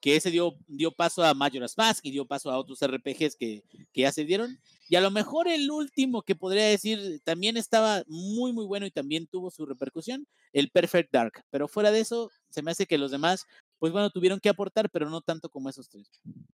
que 0.00 0.16
ese 0.16 0.30
dio, 0.30 0.56
paso 0.96 1.22
a 1.22 1.34
Majora's 1.34 1.76
Mask 1.76 2.04
y 2.04 2.10
dio 2.10 2.26
paso 2.26 2.50
a 2.50 2.58
otros 2.58 2.80
RPGs 2.82 3.36
que, 3.36 3.62
que 3.92 4.00
ya 4.00 4.12
se 4.12 4.24
dieron. 4.24 4.58
Y 4.88 4.96
a 4.96 5.00
lo 5.00 5.10
mejor 5.10 5.46
el 5.46 5.70
último 5.70 6.22
que 6.22 6.34
podría 6.34 6.66
decir 6.66 7.20
también 7.22 7.56
estaba 7.56 8.02
muy, 8.06 8.52
muy 8.52 8.64
bueno 8.66 8.86
y 8.86 8.90
también 8.90 9.26
tuvo 9.26 9.50
su 9.50 9.66
repercusión, 9.66 10.26
el 10.52 10.70
Perfect 10.70 11.12
Dark. 11.12 11.44
Pero 11.50 11.68
fuera 11.68 11.90
de 11.90 12.00
eso, 12.00 12.30
se 12.48 12.62
me 12.62 12.70
hace 12.70 12.86
que 12.86 12.98
los 12.98 13.10
demás, 13.10 13.46
pues 13.78 13.92
bueno, 13.92 14.10
tuvieron 14.10 14.40
que 14.40 14.48
aportar, 14.48 14.90
pero 14.90 15.08
no 15.10 15.20
tanto 15.20 15.50
como 15.50 15.68
esos 15.68 15.88
tres. 15.88 16.10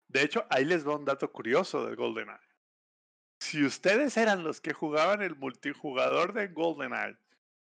De 0.08 0.22
hecho, 0.22 0.44
ahí 0.50 0.64
les 0.64 0.86
va 0.86 0.96
un 0.96 1.04
dato 1.04 1.30
curioso 1.30 1.84
del 1.84 1.96
GoldenEye. 1.96 2.38
Si 3.40 3.64
ustedes 3.64 4.16
eran 4.16 4.42
los 4.42 4.60
que 4.60 4.72
jugaban 4.72 5.22
el 5.22 5.36
multijugador 5.36 6.32
de 6.32 6.48
GoldenEye 6.48 7.16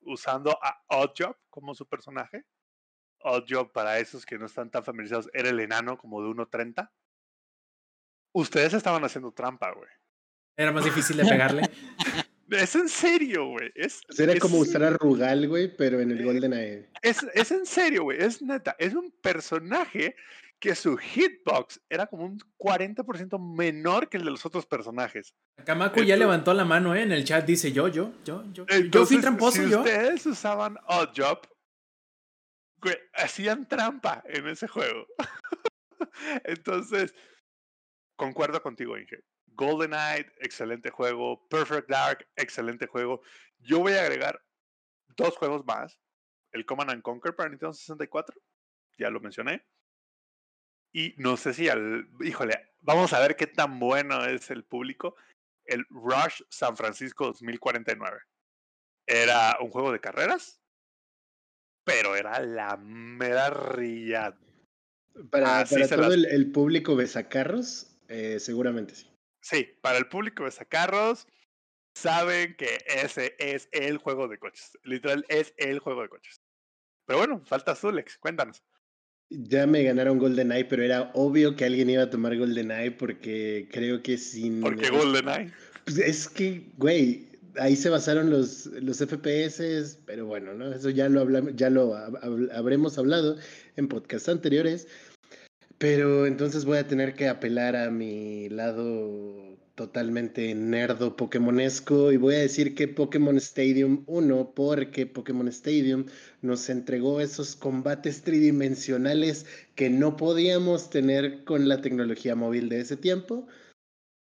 usando 0.02 0.58
a 0.62 0.82
Oddjob 0.88 1.36
como 1.50 1.74
su 1.74 1.86
personaje, 1.86 2.44
Oddjob 3.20 3.72
para 3.72 3.98
esos 3.98 4.24
que 4.24 4.38
no 4.38 4.46
están 4.46 4.70
tan 4.70 4.84
familiarizados 4.84 5.28
era 5.32 5.48
el 5.50 5.60
enano 5.60 5.98
como 5.98 6.22
de 6.22 6.28
1.30, 6.28 6.90
ustedes 8.32 8.74
estaban 8.74 9.04
haciendo 9.04 9.32
trampa, 9.32 9.72
güey. 9.72 9.90
Era 10.56 10.72
más 10.72 10.84
difícil 10.84 11.16
de 11.16 11.24
pegarle. 11.28 11.62
Es 12.50 12.74
en 12.74 12.88
serio, 12.88 13.46
güey. 13.50 13.70
Es, 13.74 14.00
Era 14.18 14.38
como 14.38 14.58
usar 14.58 14.82
a 14.82 14.90
Rugal, 14.90 15.46
güey, 15.48 15.76
pero 15.76 16.00
en 16.00 16.10
el 16.10 16.24
GoldenEye. 16.24 16.88
Es, 17.02 17.22
es 17.34 17.50
en 17.52 17.66
serio, 17.66 18.04
güey. 18.04 18.18
Es 18.20 18.40
neta. 18.40 18.74
Es 18.78 18.94
un 18.94 19.10
personaje 19.20 20.16
que 20.60 20.74
su 20.74 20.96
hitbox 20.96 21.80
era 21.88 22.06
como 22.06 22.24
un 22.24 22.38
40% 22.58 23.38
menor 23.38 24.08
que 24.08 24.16
el 24.16 24.24
de 24.24 24.30
los 24.30 24.44
otros 24.44 24.66
personajes. 24.66 25.34
Kamako 25.64 26.02
ya 26.02 26.16
levantó 26.16 26.52
la 26.52 26.64
mano, 26.64 26.94
¿eh? 26.94 27.02
En 27.02 27.12
el 27.12 27.24
chat 27.24 27.44
dice 27.44 27.72
yo, 27.72 27.88
yo, 27.88 28.12
yo, 28.24 28.44
yo. 28.52 28.66
yo 28.66 29.06
fui 29.06 29.20
tramposo, 29.20 29.62
si 29.62 29.70
yo. 29.70 29.80
ustedes 29.80 30.26
usaban 30.26 30.76
Oddjob, 30.86 31.46
hacían 33.14 33.68
trampa 33.68 34.22
en 34.26 34.48
ese 34.48 34.66
juego. 34.66 35.06
Entonces, 36.44 37.14
concuerdo 38.16 38.60
contigo, 38.62 38.98
Inge. 38.98 39.20
GoldenEye, 39.46 40.26
excelente 40.38 40.90
juego. 40.90 41.46
Perfect 41.48 41.88
Dark, 41.88 42.28
excelente 42.36 42.86
juego. 42.86 43.22
Yo 43.58 43.80
voy 43.80 43.92
a 43.92 44.02
agregar 44.02 44.40
dos 45.16 45.36
juegos 45.36 45.64
más. 45.64 45.98
El 46.52 46.64
Command 46.64 46.90
and 46.90 47.02
Conquer 47.02 47.34
para 47.34 47.50
Nintendo 47.50 47.74
64, 47.74 48.34
ya 48.98 49.10
lo 49.10 49.20
mencioné. 49.20 49.66
Y 50.92 51.14
no 51.18 51.36
sé 51.36 51.54
si 51.54 51.68
al. 51.68 52.08
Híjole, 52.20 52.72
vamos 52.80 53.12
a 53.12 53.20
ver 53.20 53.36
qué 53.36 53.46
tan 53.46 53.78
bueno 53.78 54.24
es 54.24 54.50
el 54.50 54.64
público. 54.64 55.16
El 55.64 55.84
Rush 55.90 56.42
San 56.48 56.76
Francisco 56.76 57.26
2049. 57.26 58.18
Era 59.06 59.56
un 59.60 59.70
juego 59.70 59.92
de 59.92 60.00
carreras, 60.00 60.60
pero 61.84 62.16
era 62.16 62.40
la 62.40 62.76
mera. 62.76 63.50
Para, 65.30 65.64
para 65.64 65.88
todo 65.88 66.12
el, 66.12 66.26
el, 66.26 66.52
público 66.52 66.94
besacarros, 66.94 67.96
eh, 68.08 68.38
seguramente 68.38 68.94
sí. 68.94 69.10
Sí, 69.40 69.66
para 69.80 69.98
el 69.98 70.08
público 70.08 70.44
de 70.44 70.50
Sacarros, 70.50 71.26
saben 71.96 72.54
que 72.56 72.84
ese 72.86 73.34
es 73.38 73.68
el 73.72 73.98
juego 73.98 74.28
de 74.28 74.38
coches. 74.38 74.76
Literal, 74.82 75.24
es 75.28 75.54
el 75.56 75.78
juego 75.78 76.02
de 76.02 76.08
coches. 76.08 76.40
Pero 77.06 77.18
bueno, 77.18 77.42
falta 77.46 77.74
Zulex, 77.74 78.18
cuéntanos. 78.18 78.62
Ya 79.30 79.66
me 79.66 79.82
ganaron 79.82 80.18
GoldenEye, 80.18 80.64
pero 80.64 80.82
era 80.82 81.10
obvio 81.14 81.54
que 81.54 81.64
alguien 81.66 81.90
iba 81.90 82.04
a 82.04 82.10
tomar 82.10 82.36
GoldenEye 82.36 82.92
porque 82.92 83.68
creo 83.70 84.02
que 84.02 84.16
sin. 84.16 84.60
¿Por 84.60 84.76
qué 84.76 84.90
GoldenEye? 84.90 85.52
Pues 85.84 85.98
es 85.98 86.28
que, 86.28 86.66
güey, 86.76 87.28
ahí 87.58 87.76
se 87.76 87.90
basaron 87.90 88.30
los, 88.30 88.66
los 88.66 88.98
FPS, 88.98 89.98
pero 90.06 90.26
bueno, 90.26 90.54
¿no? 90.54 90.72
Eso 90.72 90.90
ya 90.90 91.08
lo 91.08 91.20
hablamos, 91.20 91.52
ya 91.56 91.70
lo 91.70 91.94
habremos 92.52 92.98
hablado 92.98 93.36
en 93.76 93.88
podcasts 93.88 94.28
anteriores. 94.28 94.86
Pero 95.78 96.26
entonces 96.26 96.64
voy 96.64 96.78
a 96.78 96.88
tener 96.88 97.14
que 97.14 97.28
apelar 97.28 97.76
a 97.76 97.90
mi 97.90 98.48
lado 98.48 99.57
totalmente 99.78 100.56
nerdo 100.56 101.14
pokémonesco 101.14 102.10
y 102.10 102.16
voy 102.16 102.34
a 102.34 102.40
decir 102.40 102.74
que 102.74 102.88
Pokémon 102.88 103.36
Stadium 103.36 104.02
1 104.08 104.52
porque 104.52 105.06
Pokémon 105.06 105.46
Stadium 105.46 106.06
nos 106.42 106.68
entregó 106.68 107.20
esos 107.20 107.54
combates 107.54 108.22
tridimensionales 108.22 109.46
que 109.76 109.88
no 109.88 110.16
podíamos 110.16 110.90
tener 110.90 111.44
con 111.44 111.68
la 111.68 111.80
tecnología 111.80 112.34
móvil 112.34 112.68
de 112.68 112.80
ese 112.80 112.96
tiempo. 112.96 113.46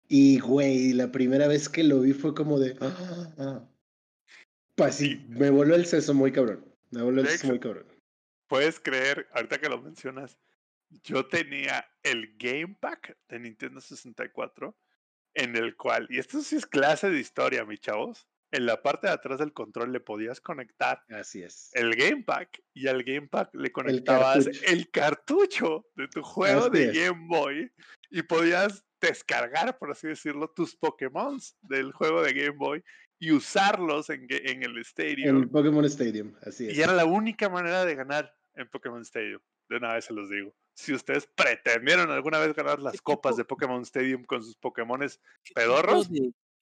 Y 0.08 0.40
güey, 0.40 0.92
la 0.92 1.10
primera 1.10 1.48
vez 1.48 1.70
que 1.70 1.84
lo 1.84 2.02
vi 2.02 2.12
fue 2.12 2.34
como 2.34 2.58
de... 2.58 2.76
Ah, 3.38 3.66
Pues 4.74 4.96
sí, 4.96 5.24
me 5.30 5.48
voló 5.48 5.74
el 5.74 5.86
seso 5.86 6.12
muy 6.12 6.32
cabrón. 6.32 6.66
Me 6.90 7.00
voló 7.00 7.22
el 7.22 7.28
seso 7.28 7.46
muy 7.46 7.60
cabrón. 7.60 7.86
Puedes 8.46 8.78
creer, 8.78 9.26
ahorita 9.32 9.58
que 9.58 9.70
lo 9.70 9.80
mencionas, 9.80 10.36
yo 11.02 11.24
tenía 11.24 11.86
el 12.02 12.36
Game 12.36 12.76
Pack 12.78 13.16
de 13.30 13.38
Nintendo 13.38 13.80
64 13.80 14.76
en 15.36 15.54
el 15.54 15.76
cual, 15.76 16.06
y 16.10 16.18
esto 16.18 16.40
sí 16.40 16.56
es 16.56 16.66
clase 16.66 17.10
de 17.10 17.20
historia, 17.20 17.64
mis 17.64 17.80
chavos, 17.80 18.26
en 18.52 18.64
la 18.64 18.82
parte 18.82 19.08
de 19.08 19.12
atrás 19.12 19.38
del 19.38 19.52
control 19.52 19.92
le 19.92 20.00
podías 20.00 20.40
conectar 20.40 21.02
Así 21.10 21.42
es. 21.42 21.70
el 21.74 21.94
Game 21.94 22.22
Pack 22.22 22.62
y 22.74 22.86
al 22.86 23.02
Game 23.02 23.28
Pack 23.28 23.54
le 23.54 23.70
conectabas 23.70 24.48
el 24.66 24.90
cartucho, 24.90 25.86
de 25.94 26.08
tu 26.08 26.22
juego 26.22 26.70
de 26.70 26.86
Game 26.92 27.26
Boy 27.28 27.70
y 28.10 28.22
podías 28.22 28.84
descargar, 29.00 29.78
por 29.78 29.90
así 29.90 30.08
decirlo, 30.08 30.48
tus 30.54 30.74
Pokémon 30.76 31.38
del 31.62 31.92
juego 31.92 32.22
de 32.22 32.32
Game 32.32 32.56
Boy 32.56 32.82
y 33.18 33.32
usarlos 33.32 34.10
en, 34.10 34.26
en 34.30 34.62
el 34.62 34.78
Stadium. 34.78 35.42
En 35.42 35.48
Pokémon 35.50 35.84
Stadium, 35.84 36.34
así 36.42 36.68
es. 36.68 36.76
Y 36.76 36.82
era 36.82 36.94
la 36.94 37.04
única 37.04 37.48
manera 37.48 37.84
de 37.84 37.94
ganar 37.94 38.34
en 38.54 38.68
Pokémon 38.68 39.02
Stadium. 39.02 39.40
De 39.68 39.76
una 39.76 39.94
vez 39.94 40.04
se 40.04 40.14
los 40.14 40.30
digo 40.30 40.54
si 40.76 40.92
ustedes 40.92 41.26
pretendieron 41.34 42.10
alguna 42.10 42.38
vez 42.38 42.54
ganar 42.54 42.80
las 42.80 43.00
copas 43.00 43.36
de 43.36 43.44
Pokémon 43.44 43.82
Stadium 43.82 44.24
con 44.24 44.44
sus 44.44 44.56
Pokémones 44.56 45.20
pedorros. 45.54 46.08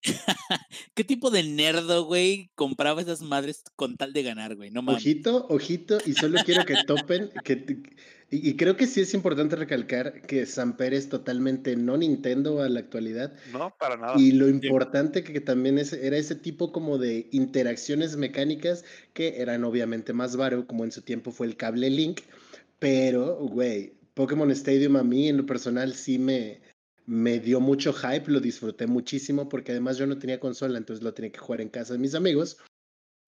¿Qué 0.94 1.02
tipo 1.02 1.30
de 1.30 1.42
nerdo, 1.42 2.04
güey, 2.04 2.50
compraba 2.54 3.00
esas 3.00 3.22
madres 3.22 3.64
con 3.74 3.96
tal 3.96 4.12
de 4.12 4.22
ganar, 4.22 4.54
güey? 4.54 4.70
No 4.70 4.82
mames. 4.82 5.02
Ojito, 5.02 5.46
ojito, 5.48 5.98
y 6.06 6.12
solo 6.12 6.38
quiero 6.44 6.64
que 6.64 6.76
topen, 6.86 7.30
que, 7.42 7.82
y, 8.30 8.54
creo 8.56 8.76
que 8.76 8.86
sí 8.86 9.00
es 9.00 9.14
importante 9.14 9.56
recalcar 9.56 10.20
que 10.22 10.44
Samper 10.46 10.92
es 10.94 11.08
totalmente 11.08 11.74
no 11.74 11.96
Nintendo 11.96 12.60
a 12.62 12.68
la 12.68 12.80
actualidad. 12.80 13.32
No, 13.52 13.74
para 13.78 13.96
nada. 13.96 14.14
Y 14.18 14.32
lo 14.32 14.48
importante 14.48 15.24
que, 15.24 15.40
también 15.40 15.78
es, 15.78 15.92
era 15.92 16.18
ese 16.18 16.34
tipo 16.34 16.70
como 16.70 16.98
de 16.98 17.28
interacciones 17.32 18.16
mecánicas 18.16 18.84
que 19.14 19.40
eran 19.40 19.64
obviamente 19.64 20.12
más 20.12 20.36
varo, 20.36 20.66
como 20.66 20.84
en 20.84 20.92
su 20.92 21.02
tiempo 21.02 21.32
fue 21.32 21.46
el 21.46 21.56
cable 21.56 21.88
Link, 21.90 22.20
pero, 22.78 23.36
güey, 23.36 23.94
Pokémon 24.14 24.50
Stadium 24.52 24.96
a 24.96 25.04
mí 25.04 25.28
en 25.28 25.36
lo 25.36 25.46
personal 25.46 25.94
sí 25.94 26.18
me, 26.18 26.62
me 27.06 27.40
dio 27.40 27.60
mucho 27.60 27.92
hype, 27.92 28.30
lo 28.30 28.40
disfruté 28.40 28.86
muchísimo 28.86 29.48
porque 29.48 29.72
además 29.72 29.98
yo 29.98 30.06
no 30.06 30.18
tenía 30.18 30.40
consola, 30.40 30.78
entonces 30.78 31.04
lo 31.04 31.14
tenía 31.14 31.32
que 31.32 31.38
jugar 31.38 31.60
en 31.60 31.68
casa 31.68 31.92
de 31.94 31.98
mis 31.98 32.14
amigos, 32.14 32.58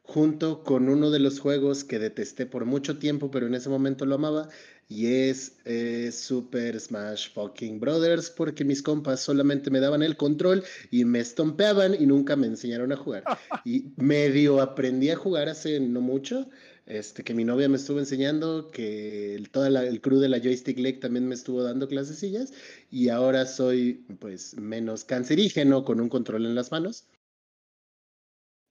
junto 0.02 0.62
con 0.62 0.88
uno 0.88 1.10
de 1.10 1.18
los 1.18 1.40
juegos 1.40 1.82
que 1.82 1.98
detesté 1.98 2.46
por 2.46 2.64
mucho 2.64 2.98
tiempo, 2.98 3.30
pero 3.30 3.48
en 3.48 3.54
ese 3.54 3.68
momento 3.68 4.06
lo 4.06 4.14
amaba, 4.14 4.48
y 4.88 5.06
es 5.06 5.58
eh, 5.64 6.10
Super 6.12 6.78
Smash 6.78 7.32
Fucking 7.34 7.80
Brothers, 7.80 8.30
porque 8.30 8.64
mis 8.64 8.82
compas 8.82 9.20
solamente 9.20 9.70
me 9.70 9.80
daban 9.80 10.04
el 10.04 10.16
control 10.16 10.62
y 10.92 11.04
me 11.04 11.18
estompeaban 11.18 11.94
y 12.00 12.06
nunca 12.06 12.36
me 12.36 12.46
enseñaron 12.46 12.92
a 12.92 12.96
jugar. 12.96 13.24
Y 13.64 13.92
medio 13.96 14.60
aprendí 14.62 15.10
a 15.10 15.16
jugar 15.16 15.48
hace 15.48 15.80
no 15.80 16.00
mucho, 16.00 16.48
este, 16.86 17.24
que 17.24 17.34
mi 17.34 17.44
novia 17.44 17.68
me 17.68 17.76
estuvo 17.76 17.98
enseñando, 17.98 18.70
que 18.70 19.34
el, 19.34 19.50
toda 19.50 19.68
el 19.68 20.00
crew 20.00 20.20
de 20.20 20.28
la 20.28 20.38
Joystick 20.38 20.78
Lake 20.78 20.98
también 20.98 21.26
me 21.26 21.34
estuvo 21.34 21.62
dando 21.62 21.88
clasecillas 21.88 22.52
y 22.90 23.08
ahora 23.08 23.44
soy 23.44 24.06
pues 24.20 24.56
menos 24.56 25.04
cancerígeno 25.04 25.84
con 25.84 26.00
un 26.00 26.08
control 26.08 26.46
en 26.46 26.54
las 26.54 26.70
manos. 26.70 27.08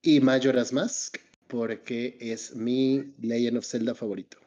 Y 0.02 0.22
Majora's 0.22 0.72
Mask, 0.72 1.18
porque 1.48 2.18
es 2.22 2.56
mi 2.56 3.14
Legend 3.20 3.58
of 3.58 3.66
Zelda 3.66 3.94
favorito. 3.94 4.38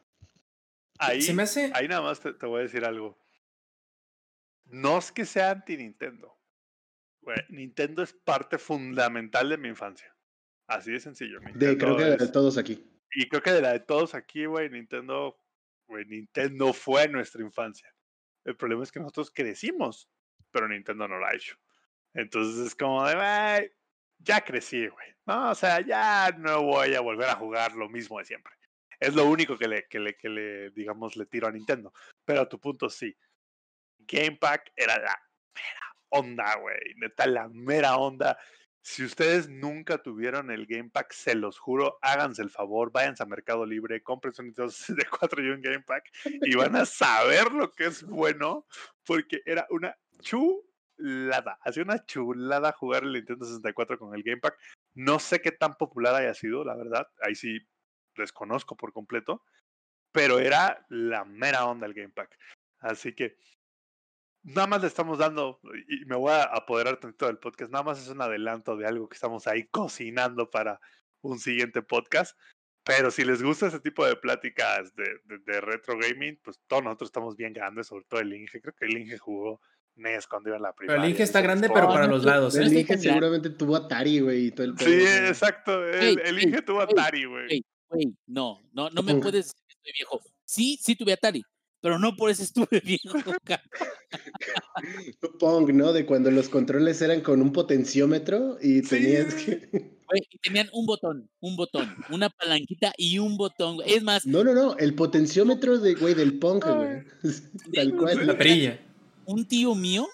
Ahí, 0.97 1.21
¿Se 1.21 1.33
me 1.33 1.43
hace... 1.43 1.71
ahí 1.75 1.87
nada 1.87 2.01
más 2.01 2.21
te, 2.21 2.31
voy 2.45 2.61
a 2.61 2.63
decir 2.63 2.83
algo. 2.85 3.17
No 4.65 4.97
es 4.97 5.11
que 5.11 5.25
sea 5.25 5.51
anti-Nintendo. 5.51 6.35
Nintendo 7.49 8.01
es 8.01 8.13
parte 8.13 8.57
fundamental 8.57 9.49
de 9.49 9.57
mi 9.57 9.67
infancia. 9.67 10.15
Así 10.65 10.91
de 10.91 10.99
sencillo. 10.99 11.39
de, 11.53 11.77
creo 11.77 11.95
que 11.97 12.03
de 12.03 12.27
todos 12.29 12.57
aquí. 12.57 12.83
Y 13.13 13.27
creo 13.27 13.41
que 13.41 13.51
de 13.51 13.61
la 13.61 13.73
de 13.73 13.79
todos 13.79 14.15
aquí, 14.15 14.45
güey, 14.45 14.69
Nintendo, 14.69 15.37
Nintendo 15.87 16.73
fue 16.73 17.07
nuestra 17.07 17.41
infancia. 17.41 17.93
El 18.45 18.55
problema 18.55 18.83
es 18.83 18.91
que 18.91 18.99
nosotros 18.99 19.31
crecimos, 19.31 20.09
pero 20.51 20.67
Nintendo 20.67 21.07
no 21.07 21.17
lo 21.17 21.25
ha 21.25 21.35
hecho. 21.35 21.55
Entonces 22.13 22.67
es 22.67 22.75
como 22.75 23.05
de, 23.05 23.15
güey, 23.15 23.71
ya 24.19 24.41
crecí, 24.41 24.87
güey. 24.87 25.07
No, 25.25 25.51
o 25.51 25.55
sea, 25.55 25.81
ya 25.81 26.31
no 26.37 26.63
voy 26.63 26.95
a 26.95 27.01
volver 27.01 27.29
a 27.29 27.35
jugar 27.35 27.73
lo 27.73 27.89
mismo 27.89 28.19
de 28.19 28.25
siempre. 28.25 28.53
Es 28.99 29.13
lo 29.15 29.25
único 29.25 29.57
que 29.57 29.67
le, 29.67 29.87
que 29.87 29.99
le, 29.99 30.15
que 30.17 30.29
le 30.29 30.71
digamos, 30.71 31.15
le 31.15 31.25
tiro 31.25 31.47
a 31.47 31.51
Nintendo. 31.51 31.93
Pero 32.25 32.41
a 32.41 32.49
tu 32.49 32.59
punto 32.59 32.89
sí. 32.89 33.15
Game 33.99 34.37
Pack 34.37 34.73
era 34.75 34.97
la 34.97 35.17
mera 35.53 35.95
onda, 36.09 36.55
güey. 36.57 36.95
Neta, 36.95 37.27
la 37.27 37.47
mera 37.47 37.97
onda. 37.97 38.37
Si 38.81 39.03
ustedes 39.03 39.49
nunca 39.49 39.97
tuvieron 39.97 40.51
el 40.51 40.65
Game 40.65 40.89
Pack, 40.89 41.11
se 41.11 41.35
los 41.35 41.59
juro, 41.59 41.99
háganse 42.01 42.41
el 42.41 42.49
favor, 42.49 42.91
váyanse 42.91 43.23
a 43.23 43.25
Mercado 43.25 43.65
Libre, 43.65 44.01
compren 44.01 44.33
su 44.33 44.41
Nintendo 44.41 44.71
64 44.71 45.43
y 45.43 45.49
un 45.49 45.61
Game 45.61 45.81
Pack 45.81 46.09
y 46.25 46.55
van 46.55 46.75
a 46.75 46.85
saber 46.85 47.51
lo 47.51 47.71
que 47.71 47.87
es 47.87 48.03
bueno, 48.03 48.65
porque 49.05 49.41
era 49.45 49.67
una 49.69 49.95
chulada. 50.21 50.69
chulada. 50.99 51.59
Hacía 51.61 51.83
una 51.83 52.05
chulada 52.05 52.71
jugar 52.73 53.03
el 53.03 53.13
Nintendo 53.13 53.45
64 53.45 53.97
con 53.97 54.15
el 54.15 54.23
Game 54.23 54.41
Pack. 54.41 54.57
No 54.93 55.19
sé 55.19 55.41
qué 55.41 55.51
tan 55.51 55.75
popular 55.75 56.15
haya 56.15 56.33
sido, 56.33 56.63
la 56.63 56.75
verdad. 56.75 57.07
Ahí 57.21 57.35
sí 57.35 57.59
desconozco 58.15 58.75
por 58.75 58.93
completo. 58.93 59.43
Pero 60.11 60.39
era 60.39 60.85
la 60.89 61.23
mera 61.23 61.65
onda 61.65 61.85
el 61.85 61.93
Game 61.93 62.09
Pack. 62.09 62.37
Así 62.79 63.13
que 63.13 63.37
nada 64.43 64.67
más 64.67 64.81
le 64.81 64.87
estamos 64.87 65.17
dando, 65.17 65.59
y 65.87 66.05
me 66.05 66.15
voy 66.15 66.31
a 66.31 66.43
apoderar 66.43 66.99
tantito 66.99 67.27
del 67.27 67.37
podcast, 67.37 67.71
nada 67.71 67.83
más 67.83 68.01
es 68.01 68.07
un 68.09 68.21
adelanto 68.21 68.75
de 68.77 68.85
algo 68.85 69.07
que 69.09 69.15
estamos 69.15 69.47
ahí 69.47 69.65
cocinando 69.67 70.49
para 70.49 70.79
un 71.21 71.39
siguiente 71.39 71.81
podcast. 71.81 72.37
Pero 72.85 73.11
si 73.11 73.23
les 73.23 73.43
gusta 73.43 73.67
ese 73.67 73.79
tipo 73.79 74.05
de 74.05 74.15
pláticas 74.15 74.93
de, 74.95 75.61
retro 75.61 75.97
gaming, 75.99 76.39
pues 76.41 76.59
todos 76.65 76.83
nosotros 76.83 77.09
estamos 77.09 77.35
bien 77.35 77.53
grandes, 77.53 77.87
sobre 77.87 78.05
todo 78.05 78.19
el 78.21 78.33
Inge. 78.33 78.61
Creo 78.61 78.73
que 78.73 78.85
el 78.85 78.97
Inge 78.97 79.17
jugó 79.17 79.61
NES 79.95 80.25
cuando 80.25 80.49
iba 80.49 80.57
en 80.57 80.63
la 80.63 80.73
primaria. 80.73 80.95
Pero 80.95 81.05
el 81.05 81.11
Inge 81.11 81.23
está 81.23 81.41
grande, 81.41 81.69
pero 81.69 81.87
para 81.87 82.07
los 82.07 82.23
lados. 82.23 82.55
El 82.55 82.73
¿eh? 82.75 82.79
Inge 82.79 82.97
seguramente 82.97 83.51
tuvo 83.51 83.75
Atari, 83.75 84.21
güey. 84.21 84.53
Sí, 84.77 85.03
exacto. 85.27 85.85
El, 85.85 86.41
Inge 86.41 86.61
tuvo 86.61 86.81
Atari, 86.81 87.25
güey. 87.25 87.63
No, 88.25 88.61
no, 88.71 88.89
no 88.89 89.03
me 89.03 89.15
puedes 89.15 89.45
decir 89.45 89.61
que 89.67 89.73
estoy 89.73 89.91
viejo. 89.93 90.21
Sí, 90.45 90.79
sí 90.81 90.95
tuve 90.95 91.13
Atari 91.13 91.43
pero 91.81 91.99
no 91.99 92.15
por 92.15 92.29
eso 92.29 92.43
estuve 92.43 92.81
viejo. 92.83 93.17
Pong, 95.39 95.71
¿no? 95.73 95.93
De 95.93 96.05
cuando 96.05 96.31
los 96.31 96.49
controles 96.49 97.01
eran 97.01 97.21
con 97.21 97.41
un 97.41 97.51
potenciómetro 97.51 98.57
y 98.61 98.81
tenías 98.81 99.33
que. 99.33 99.97
tenían 100.41 100.69
un 100.73 100.85
botón, 100.85 101.29
un 101.39 101.55
botón, 101.55 101.95
una 102.09 102.29
palanquita 102.29 102.93
y 102.97 103.19
un 103.19 103.37
botón. 103.37 103.77
Es 103.85 104.03
más. 104.03 104.25
No, 104.25 104.43
no, 104.43 104.53
no. 104.53 104.77
El 104.77 104.95
potenciómetro 104.95 105.77
de, 105.79 105.95
güey, 105.95 106.13
del 106.13 106.39
Pong, 106.39 106.63
güey. 106.63 107.03
Tal 107.73 107.95
cual. 107.95 108.27
La 108.27 108.37
perilla. 108.37 108.79
Un 109.25 109.47
tío 109.47 109.75
mío 109.75 110.07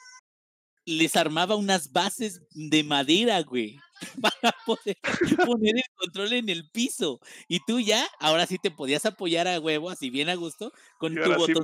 les 0.85 1.15
armaba 1.15 1.55
unas 1.55 1.91
bases 1.91 2.41
de 2.51 2.83
madera, 2.83 3.41
güey. 3.41 3.77
para 4.21 4.55
poder 4.65 4.97
poner 5.45 5.75
el 5.77 5.83
control 5.95 6.33
en 6.33 6.49
el 6.49 6.69
piso. 6.69 7.19
Y 7.47 7.59
tú 7.65 7.79
ya, 7.79 8.05
ahora 8.19 8.45
sí 8.45 8.57
te 8.57 8.71
podías 8.71 9.05
apoyar 9.05 9.47
a 9.47 9.59
huevo, 9.59 9.89
así 9.89 10.09
bien 10.09 10.29
a 10.29 10.35
gusto, 10.35 10.71
con 10.97 11.15
tu 11.15 11.33
botón, 11.33 11.63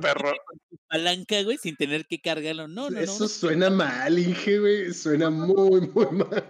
tu 0.70 0.76
palanca, 0.88 1.42
güey, 1.42 1.58
sin 1.58 1.76
tener 1.76 2.06
que 2.06 2.20
cargarlo. 2.20 2.68
No, 2.68 2.90
no, 2.90 3.00
Eso 3.00 3.28
suena 3.28 3.70
mal, 3.70 4.18
Inge, 4.18 4.58
güey. 4.58 4.92
Suena 4.92 5.30
muy, 5.30 5.82
muy 5.88 6.06
mal. 6.06 6.48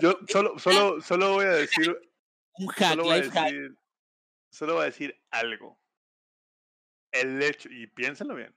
Yo, 0.00 0.18
solo, 0.28 0.58
solo, 0.58 1.00
solo 1.00 1.34
voy 1.34 1.46
a 1.46 1.50
decir. 1.50 1.96
Un 2.56 2.68
hack, 2.68 2.90
solo 2.90 3.04
voy, 3.04 3.12
a 3.12 3.20
decir, 3.20 3.78
solo 4.50 4.74
voy 4.74 4.82
a 4.82 4.86
decir 4.86 5.20
algo. 5.30 5.80
El 7.10 7.42
hecho, 7.42 7.68
y 7.68 7.86
piénsalo 7.88 8.34
bien, 8.34 8.54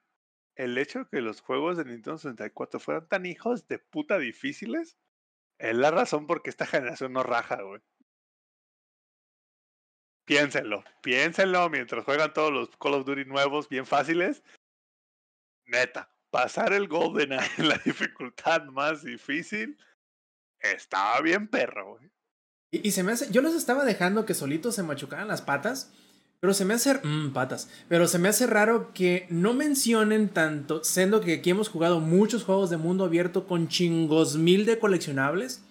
el 0.56 0.78
hecho 0.78 1.00
de 1.00 1.06
que 1.12 1.22
los 1.22 1.42
juegos 1.42 1.78
de 1.78 1.86
Nintendo 1.86 2.18
64 2.18 2.80
fueran 2.80 3.08
tan 3.08 3.26
hijos 3.26 3.68
de 3.68 3.80
puta 3.80 4.18
difíciles 4.18 4.98
es 5.60 5.76
la 5.76 5.92
razón 5.92 6.28
por 6.28 6.42
qué 6.42 6.50
esta 6.50 6.66
generación 6.66 7.14
no 7.14 7.24
raja, 7.24 7.62
güey. 7.62 7.82
Piénsenlo, 10.26 10.84
piénsenlo 11.02 11.70
mientras 11.70 12.04
juegan 12.04 12.34
todos 12.34 12.52
los 12.52 12.70
Call 12.78 12.96
of 12.96 13.06
Duty 13.06 13.26
nuevos 13.26 13.70
bien 13.70 13.86
fáciles. 13.86 14.44
Neta, 15.66 16.12
pasar 16.30 16.74
el 16.74 16.88
Golden 16.88 17.32
en 17.58 17.70
la 17.70 17.78
dificultad 17.78 18.64
más 18.66 19.04
difícil 19.04 19.78
estaba 20.60 21.22
bien 21.22 21.48
perro, 21.48 21.98
güey. 21.98 22.12
Y, 22.70 22.92
se 22.92 23.04
me 23.04 23.14
hace, 23.14 23.32
yo 23.32 23.42
los 23.42 23.56
estaba 23.56 23.86
dejando 23.86 24.26
que 24.26 24.34
solitos 24.34 24.76
se 24.76 24.84
machucaran 24.84 25.30
las 25.30 25.42
patas, 25.42 25.94
pero 26.40 26.54
se 26.54 26.66
me 26.66 26.76
hace, 26.76 27.00
mmm, 27.04 27.32
patas, 27.32 27.70
pero 27.88 28.08
se 28.08 28.20
me 28.20 28.30
hace 28.30 28.46
raro 28.46 28.92
que 28.94 29.26
no 29.30 29.54
mencionen 29.54 30.30
tanto, 30.30 30.84
siendo 30.84 31.22
que 31.22 31.36
aquí 31.36 31.50
hemos 31.50 31.70
jugado 31.70 32.00
muchos 32.00 32.44
juegos 32.44 32.70
de 32.70 32.78
mundo 32.78 33.06
abierto 33.06 33.48
con 33.48 33.68
chingos 33.68 34.38
mil 34.38 34.66
de 34.66 34.78
coleccionables, 34.78 35.64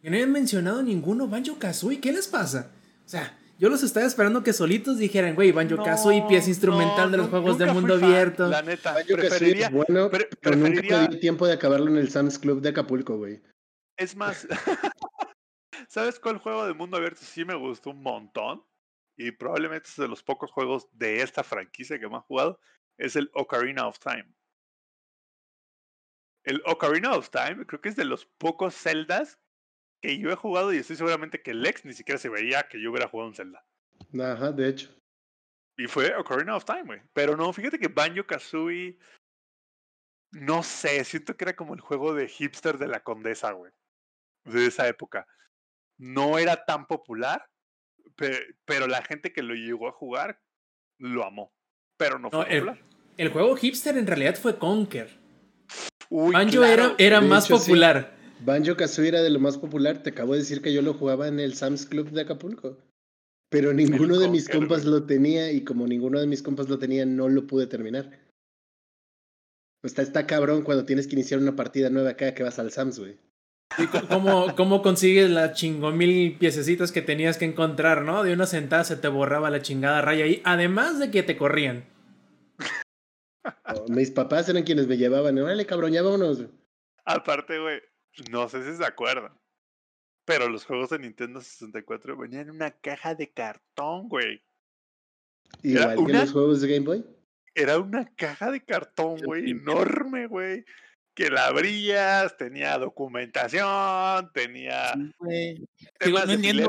que 0.00 0.10
no 0.10 0.16
hayan 0.16 0.32
mencionado 0.32 0.82
ninguno 0.82 1.28
Banjo 1.28 1.58
Kazooie, 1.58 2.00
¿qué 2.00 2.12
les 2.12 2.28
pasa? 2.28 2.70
O 3.04 3.08
sea, 3.08 3.38
yo 3.58 3.68
los 3.68 3.82
estaba 3.82 4.06
esperando 4.06 4.42
que 4.42 4.52
solitos 4.52 4.98
dijeran, 4.98 5.34
güey, 5.34 5.52
Banjo 5.52 5.76
Kazooie, 5.76 6.24
pieza 6.26 6.48
instrumental 6.48 7.10
de 7.10 7.18
los 7.18 7.28
juegos 7.28 7.58
de 7.58 7.66
mundo 7.66 7.94
abierto. 7.94 8.48
La 8.48 8.62
neta, 8.62 8.94
Banjo 8.94 9.14
preferiría, 9.14 9.68
bueno, 9.68 10.10
pero 10.40 10.56
nunca 10.56 11.06
di 11.06 11.20
tiempo 11.20 11.46
de 11.46 11.52
acabarlo 11.52 11.90
en 11.90 11.98
el 11.98 12.10
Sam's 12.10 12.38
Club 12.38 12.62
de 12.62 12.70
Acapulco, 12.70 13.18
güey. 13.18 13.42
Es 13.96 14.16
más, 14.16 14.48
¿sabes 15.88 16.18
cuál 16.18 16.38
juego 16.38 16.66
de 16.66 16.74
mundo 16.74 16.96
abierto 16.96 17.20
sí 17.22 17.44
me 17.44 17.54
gustó 17.54 17.90
un 17.90 18.02
montón? 18.02 18.62
Y 19.16 19.30
probablemente 19.32 19.88
es 19.88 19.96
de 19.96 20.08
los 20.08 20.22
pocos 20.22 20.50
juegos 20.50 20.88
de 20.92 21.22
esta 21.22 21.44
franquicia 21.44 21.98
que 21.98 22.08
más 22.08 22.24
jugado, 22.24 22.60
es 22.98 23.16
el 23.16 23.30
Ocarina 23.34 23.86
of 23.86 23.98
Time. 23.98 24.32
El 26.44 26.62
Ocarina 26.66 27.12
of 27.12 27.30
Time 27.30 27.64
creo 27.66 27.80
que 27.80 27.88
es 27.88 27.96
de 27.96 28.04
los 28.04 28.26
pocos 28.26 28.74
Zeldas 28.74 29.40
que 30.02 30.18
yo 30.18 30.30
he 30.30 30.34
jugado 30.34 30.72
y 30.72 30.78
estoy 30.78 30.96
seguramente 30.96 31.42
que 31.42 31.54
Lex 31.54 31.84
ni 31.84 31.94
siquiera 31.94 32.18
se 32.18 32.28
veía 32.28 32.68
que 32.68 32.80
yo 32.80 32.90
hubiera 32.90 33.08
jugado 33.08 33.28
un 33.28 33.34
Zelda. 33.34 33.64
Ajá, 34.20 34.52
de 34.52 34.68
hecho. 34.68 34.94
Y 35.76 35.86
fue 35.86 36.14
Ocarina 36.14 36.56
of 36.56 36.64
Time, 36.64 36.84
güey. 36.84 37.02
Pero 37.12 37.36
no, 37.36 37.52
fíjate 37.52 37.78
que 37.78 37.88
Banjo 37.88 38.26
Kazooie. 38.26 38.98
No 40.32 40.62
sé, 40.62 41.02
siento 41.04 41.36
que 41.36 41.44
era 41.44 41.56
como 41.56 41.74
el 41.74 41.80
juego 41.80 42.12
de 42.12 42.28
hipster 42.28 42.76
de 42.76 42.88
la 42.88 43.02
condesa, 43.02 43.52
güey. 43.52 43.72
De 44.44 44.66
esa 44.66 44.86
época. 44.88 45.26
No 45.96 46.38
era 46.38 46.64
tan 46.64 46.86
popular, 46.86 47.48
pero, 48.16 48.86
la 48.86 49.02
gente 49.02 49.32
que 49.32 49.42
lo 49.42 49.54
llegó 49.54 49.88
a 49.88 49.92
jugar 49.92 50.40
lo 50.98 51.24
amó, 51.24 51.52
pero 51.96 52.18
no 52.18 52.30
fue 52.30 52.56
el, 52.56 52.70
El 53.16 53.28
juego 53.30 53.56
hipster 53.56 53.96
en 53.96 54.06
realidad 54.06 54.36
fue 54.36 54.58
Conker. 54.58 55.18
Banjo 56.10 56.64
era, 56.64 56.94
era 56.98 57.20
más 57.20 57.48
popular. 57.48 58.14
Banjo 58.40 58.76
Kazooie 58.76 59.08
era 59.08 59.22
de 59.22 59.30
lo 59.30 59.40
más 59.40 59.58
popular. 59.58 60.02
Te 60.02 60.10
acabo 60.10 60.34
de 60.34 60.40
decir 60.40 60.60
que 60.62 60.72
yo 60.72 60.82
lo 60.82 60.94
jugaba 60.94 61.28
en 61.28 61.40
el 61.40 61.54
Sam's 61.54 61.86
Club 61.86 62.10
de 62.10 62.22
Acapulco. 62.22 62.78
Pero 63.50 63.72
ninguno 63.72 64.18
de 64.18 64.28
mis 64.28 64.48
compas 64.48 64.84
lo 64.84 65.04
tenía 65.04 65.52
y 65.52 65.62
como 65.62 65.86
ninguno 65.86 66.20
de 66.20 66.26
mis 66.26 66.42
compas 66.42 66.68
lo 66.68 66.78
tenía, 66.78 67.06
no 67.06 67.28
lo 67.28 67.46
pude 67.46 67.66
terminar. 67.66 68.10
Está, 69.82 70.02
está 70.02 70.26
cabrón 70.26 70.62
cuando 70.62 70.84
tienes 70.84 71.06
que 71.06 71.14
iniciar 71.14 71.40
una 71.40 71.54
partida 71.54 71.90
nueva 71.90 72.10
acá 72.10 72.34
que 72.34 72.42
vas 72.42 72.58
al 72.58 72.72
Sam's, 72.72 72.98
güey. 72.98 73.18
¿Cómo, 74.08 74.54
¿Cómo 74.54 74.82
consigues 74.82 75.30
las 75.30 75.54
chingo 75.54 75.90
mil 75.90 76.36
piececitas 76.38 76.92
que 76.92 77.02
tenías 77.02 77.38
que 77.38 77.44
encontrar, 77.44 78.02
no? 78.02 78.22
De 78.22 78.32
una 78.32 78.46
sentada 78.46 78.84
se 78.84 78.96
te 78.96 79.08
borraba 79.08 79.50
la 79.50 79.62
chingada 79.62 80.00
raya 80.00 80.24
ahí, 80.24 80.40
además 80.44 80.98
de 80.98 81.10
que 81.10 81.22
te 81.22 81.36
corrían. 81.36 81.84
Mis 83.88 84.10
papás 84.10 84.48
eran 84.48 84.62
quienes 84.62 84.86
me 84.86 84.96
llevaban. 84.96 85.38
Órale, 85.38 85.66
cabrón, 85.66 85.92
ya 85.92 86.02
vámonos. 86.02 86.44
Aparte, 87.04 87.58
güey, 87.58 87.80
no 88.30 88.48
sé 88.48 88.64
si 88.64 88.76
se 88.76 88.84
acuerdan. 88.84 89.32
Pero 90.24 90.48
los 90.48 90.64
juegos 90.64 90.90
de 90.90 91.00
Nintendo 91.00 91.40
64 91.40 92.16
venían 92.16 92.48
en 92.48 92.50
una 92.50 92.70
caja 92.70 93.14
de 93.14 93.30
cartón, 93.30 94.08
güey. 94.08 94.42
Igual 95.62 96.06
que 96.06 96.12
los 96.12 96.32
juegos 96.32 96.60
de 96.62 96.68
Game 96.68 96.86
Boy. 96.86 97.04
Era 97.54 97.78
una 97.78 98.06
caja 98.16 98.50
de 98.50 98.64
cartón, 98.64 99.20
güey, 99.24 99.50
enorme, 99.50 100.26
güey 100.26 100.64
que 101.14 101.30
la 101.30 101.46
abrías, 101.46 102.36
tenía 102.36 102.76
documentación, 102.78 104.30
tenía. 104.32 104.94
no, 104.94 106.32
entiendo, 106.32 106.68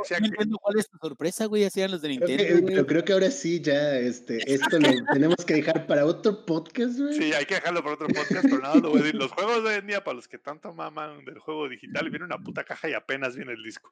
cuál 0.62 0.80
es 0.80 0.90
tu 0.90 0.98
sorpresa, 0.98 1.46
güey, 1.46 1.64
hacían 1.64 1.92
los 1.92 2.02
de 2.02 2.10
Nintendo. 2.10 2.44
Creo 2.44 2.66
pero 2.66 2.86
creo 2.86 3.06
que 3.06 3.14
ahora 3.14 3.32
sí, 3.32 3.60
ya, 3.60 3.98
este, 3.98 4.40
esto 4.52 4.80
lo 4.80 4.88
tenemos 5.14 5.44
que 5.46 5.56
dejar 5.56 5.88
para 5.88 6.06
otro 6.06 6.46
podcast, 6.46 7.00
güey. 7.00 7.18
Sí, 7.18 7.34
hay 7.34 7.46
que 7.46 7.56
dejarlo 7.56 7.82
para 7.82 7.96
otro 7.96 8.08
podcast, 8.08 8.44
pero 8.44 8.60
nada, 8.60 8.76
lo 8.76 8.92
voy 8.92 9.00
a 9.00 9.04
decir. 9.04 9.16
Los 9.16 9.32
juegos 9.32 9.64
de 9.64 9.70
hoy 9.70 9.76
en 9.76 9.88
día, 9.88 10.04
para 10.04 10.16
los 10.16 10.28
que 10.28 10.38
tanto 10.38 10.74
maman 10.74 11.26
del 11.26 11.40
juego 11.40 11.68
digital, 11.68 12.10
viene 12.10 12.26
una 12.26 12.38
puta 12.38 12.64
caja 12.64 12.90
y 12.90 12.94
apenas 12.94 13.36
viene 13.36 13.54
el 13.54 13.64
disco. 13.64 13.92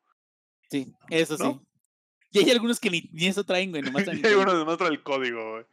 Sí, 0.70 0.94
eso 1.10 1.38
sí. 1.38 1.60
Y 2.32 2.40
hay 2.40 2.52
algunos 2.52 2.80
que 2.80 2.90
ni, 2.90 3.10
eso 3.28 3.44
traen, 3.44 3.72
güey, 3.72 3.82
nomás 3.82 4.06
traen. 4.06 4.20
y 4.24 4.28
hay 4.28 4.34
unos 4.34 4.54
que 4.54 4.60
nomás 4.60 4.78
traen 4.78 4.94
el 4.94 5.04
código, 5.04 5.52
güey. 5.52 5.66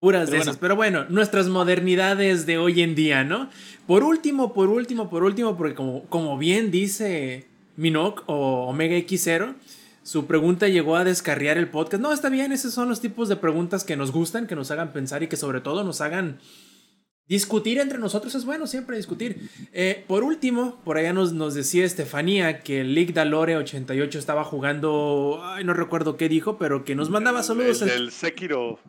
Puras 0.00 0.30
de 0.30 0.38
esas. 0.38 0.56
Pero 0.56 0.76
bueno, 0.76 1.04
nuestras 1.10 1.48
modernidades 1.48 2.46
de 2.46 2.56
hoy 2.56 2.80
en 2.80 2.94
día, 2.94 3.22
¿no? 3.22 3.50
Por 3.86 4.02
último, 4.02 4.54
por 4.54 4.70
último, 4.70 5.10
por 5.10 5.24
último, 5.24 5.58
porque 5.58 5.74
como, 5.74 6.04
como 6.04 6.38
bien 6.38 6.70
dice 6.70 7.46
Minok 7.76 8.22
o 8.26 8.66
Omega 8.66 8.96
X0, 8.96 9.54
su 10.02 10.26
pregunta 10.26 10.68
llegó 10.68 10.96
a 10.96 11.04
descarriar 11.04 11.58
el 11.58 11.68
podcast. 11.68 12.02
No, 12.02 12.14
está 12.14 12.30
bien, 12.30 12.50
esos 12.50 12.72
son 12.72 12.88
los 12.88 13.02
tipos 13.02 13.28
de 13.28 13.36
preguntas 13.36 13.84
que 13.84 13.96
nos 13.96 14.10
gustan, 14.10 14.46
que 14.46 14.56
nos 14.56 14.70
hagan 14.70 14.94
pensar 14.94 15.22
y 15.22 15.28
que 15.28 15.36
sobre 15.36 15.60
todo 15.60 15.84
nos 15.84 16.00
hagan 16.00 16.38
Discutir 17.30 17.78
entre 17.78 17.96
nosotros 17.96 18.34
es 18.34 18.44
bueno, 18.44 18.66
siempre 18.66 18.96
discutir. 18.96 19.48
Eh, 19.72 20.04
por 20.08 20.24
último, 20.24 20.80
por 20.84 20.98
allá 20.98 21.12
nos, 21.12 21.32
nos 21.32 21.54
decía 21.54 21.84
Estefanía 21.84 22.58
que 22.58 22.80
el 22.80 22.92
League 22.92 23.12
Dalore 23.12 23.56
88 23.56 24.18
estaba 24.18 24.42
jugando. 24.42 25.40
Ay, 25.44 25.62
no 25.62 25.72
recuerdo 25.72 26.16
qué 26.16 26.28
dijo, 26.28 26.58
pero 26.58 26.84
que 26.84 26.96
nos 26.96 27.08
mandaba 27.08 27.44
saludos. 27.44 27.82
El, 27.82 27.90
el 27.90 28.10
Sekiro. 28.10 28.80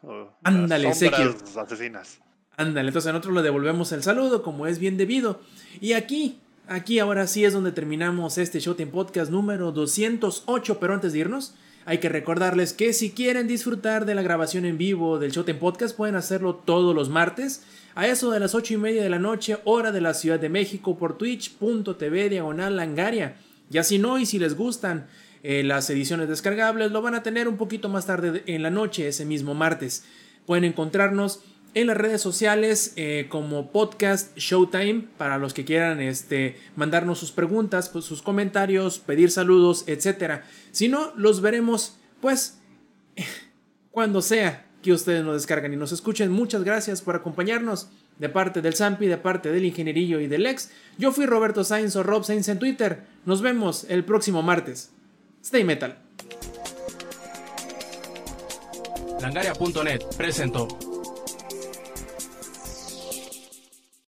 Ándale, 0.43 0.91
Sekiro. 0.95 1.35
asesinas. 1.55 2.19
Ándale, 2.57 2.87
entonces 2.87 3.13
nosotros 3.13 3.35
le 3.35 3.43
devolvemos 3.43 3.91
el 3.91 4.01
saludo 4.01 4.41
como 4.41 4.65
es 4.65 4.79
bien 4.79 4.97
debido. 4.97 5.39
Y 5.79 5.93
aquí, 5.93 6.39
aquí 6.67 6.97
ahora 6.97 7.27
sí 7.27 7.45
es 7.45 7.53
donde 7.53 7.71
terminamos 7.71 8.39
este 8.39 8.59
Showtime 8.59 8.91
Podcast 8.91 9.29
número 9.29 9.71
208. 9.71 10.79
Pero 10.79 10.95
antes 10.95 11.13
de 11.13 11.19
irnos, 11.19 11.53
Hay 11.85 11.97
que 11.97 12.09
recordarles 12.09 12.73
que 12.73 12.93
si 12.93 13.09
quieren 13.11 13.47
disfrutar 13.47 14.05
de 14.05 14.13
la 14.13 14.21
grabación 14.21 14.65
en 14.65 14.77
vivo 14.77 15.17
del 15.17 15.31
Showtime 15.31 15.59
Podcast 15.59 15.95
pueden 15.97 16.15
hacerlo 16.15 16.53
todos 16.55 16.93
los 16.95 17.09
martes 17.09 17.63
a 17.95 18.07
eso 18.07 18.31
de 18.31 18.39
las 18.39 18.55
8 18.55 18.73
y 18.75 18.77
media 18.77 19.03
de 19.03 19.09
la 19.09 19.19
noche, 19.19 19.57
hora 19.65 19.91
de 19.91 20.01
la 20.01 20.13
Ciudad 20.13 20.39
de 20.39 20.49
México, 20.49 20.97
por 20.97 21.17
twitch.tv 21.17 22.29
diagonal 22.29 22.75
langaria. 22.75 23.35
Y 23.71 23.77
así 23.77 23.99
no, 23.99 24.17
y 24.17 24.25
si 24.25 24.39
les 24.39 24.55
gustan 24.55 25.07
eh, 25.43 25.63
las 25.63 25.89
ediciones 25.89 26.29
descargables, 26.29 26.91
lo 26.91 27.01
van 27.01 27.15
a 27.15 27.23
tener 27.23 27.47
un 27.47 27.57
poquito 27.57 27.89
más 27.89 28.05
tarde 28.05 28.43
en 28.45 28.63
la 28.63 28.69
noche, 28.69 29.07
ese 29.07 29.25
mismo 29.25 29.53
martes. 29.53 30.03
Pueden 30.45 30.63
encontrarnos 30.63 31.41
en 31.73 31.87
las 31.87 31.97
redes 31.97 32.21
sociales 32.21 32.93
eh, 32.97 33.27
como 33.29 33.71
podcast 33.71 34.37
Showtime 34.37 35.07
para 35.17 35.37
los 35.37 35.53
que 35.53 35.63
quieran 35.63 36.01
este, 36.01 36.57
mandarnos 36.75 37.19
sus 37.19 37.31
preguntas, 37.31 37.89
pues, 37.89 38.05
sus 38.05 38.21
comentarios, 38.21 38.99
pedir 38.99 39.31
saludos, 39.31 39.85
etc. 39.87 40.41
Si 40.71 40.89
no, 40.89 41.13
los 41.15 41.41
veremos 41.41 41.97
pues 42.21 42.59
cuando 43.91 44.21
sea 44.21 44.65
que 44.81 44.93
ustedes 44.93 45.23
nos 45.23 45.35
descargan 45.35 45.73
y 45.73 45.77
nos 45.77 45.91
escuchen. 45.91 46.31
Muchas 46.31 46.63
gracias 46.63 47.01
por 47.01 47.15
acompañarnos 47.15 47.89
de 48.19 48.29
parte 48.29 48.61
del 48.61 48.75
Zampi, 48.75 49.07
de 49.07 49.17
parte 49.17 49.51
del 49.51 49.65
Ingenierillo 49.65 50.19
y 50.19 50.27
del 50.27 50.45
Ex. 50.45 50.71
Yo 50.97 51.11
fui 51.11 51.25
Roberto 51.25 51.63
Sainz 51.63 51.95
o 51.95 52.03
Rob 52.03 52.23
Sainz 52.23 52.47
en 52.49 52.59
Twitter. 52.59 53.03
Nos 53.25 53.41
vemos 53.41 53.85
el 53.89 54.03
próximo 54.03 54.41
martes. 54.41 54.91
Stay 55.43 55.63
Metal. 55.63 55.97
Langaria.net 59.21 60.01
presentó. 60.17 60.90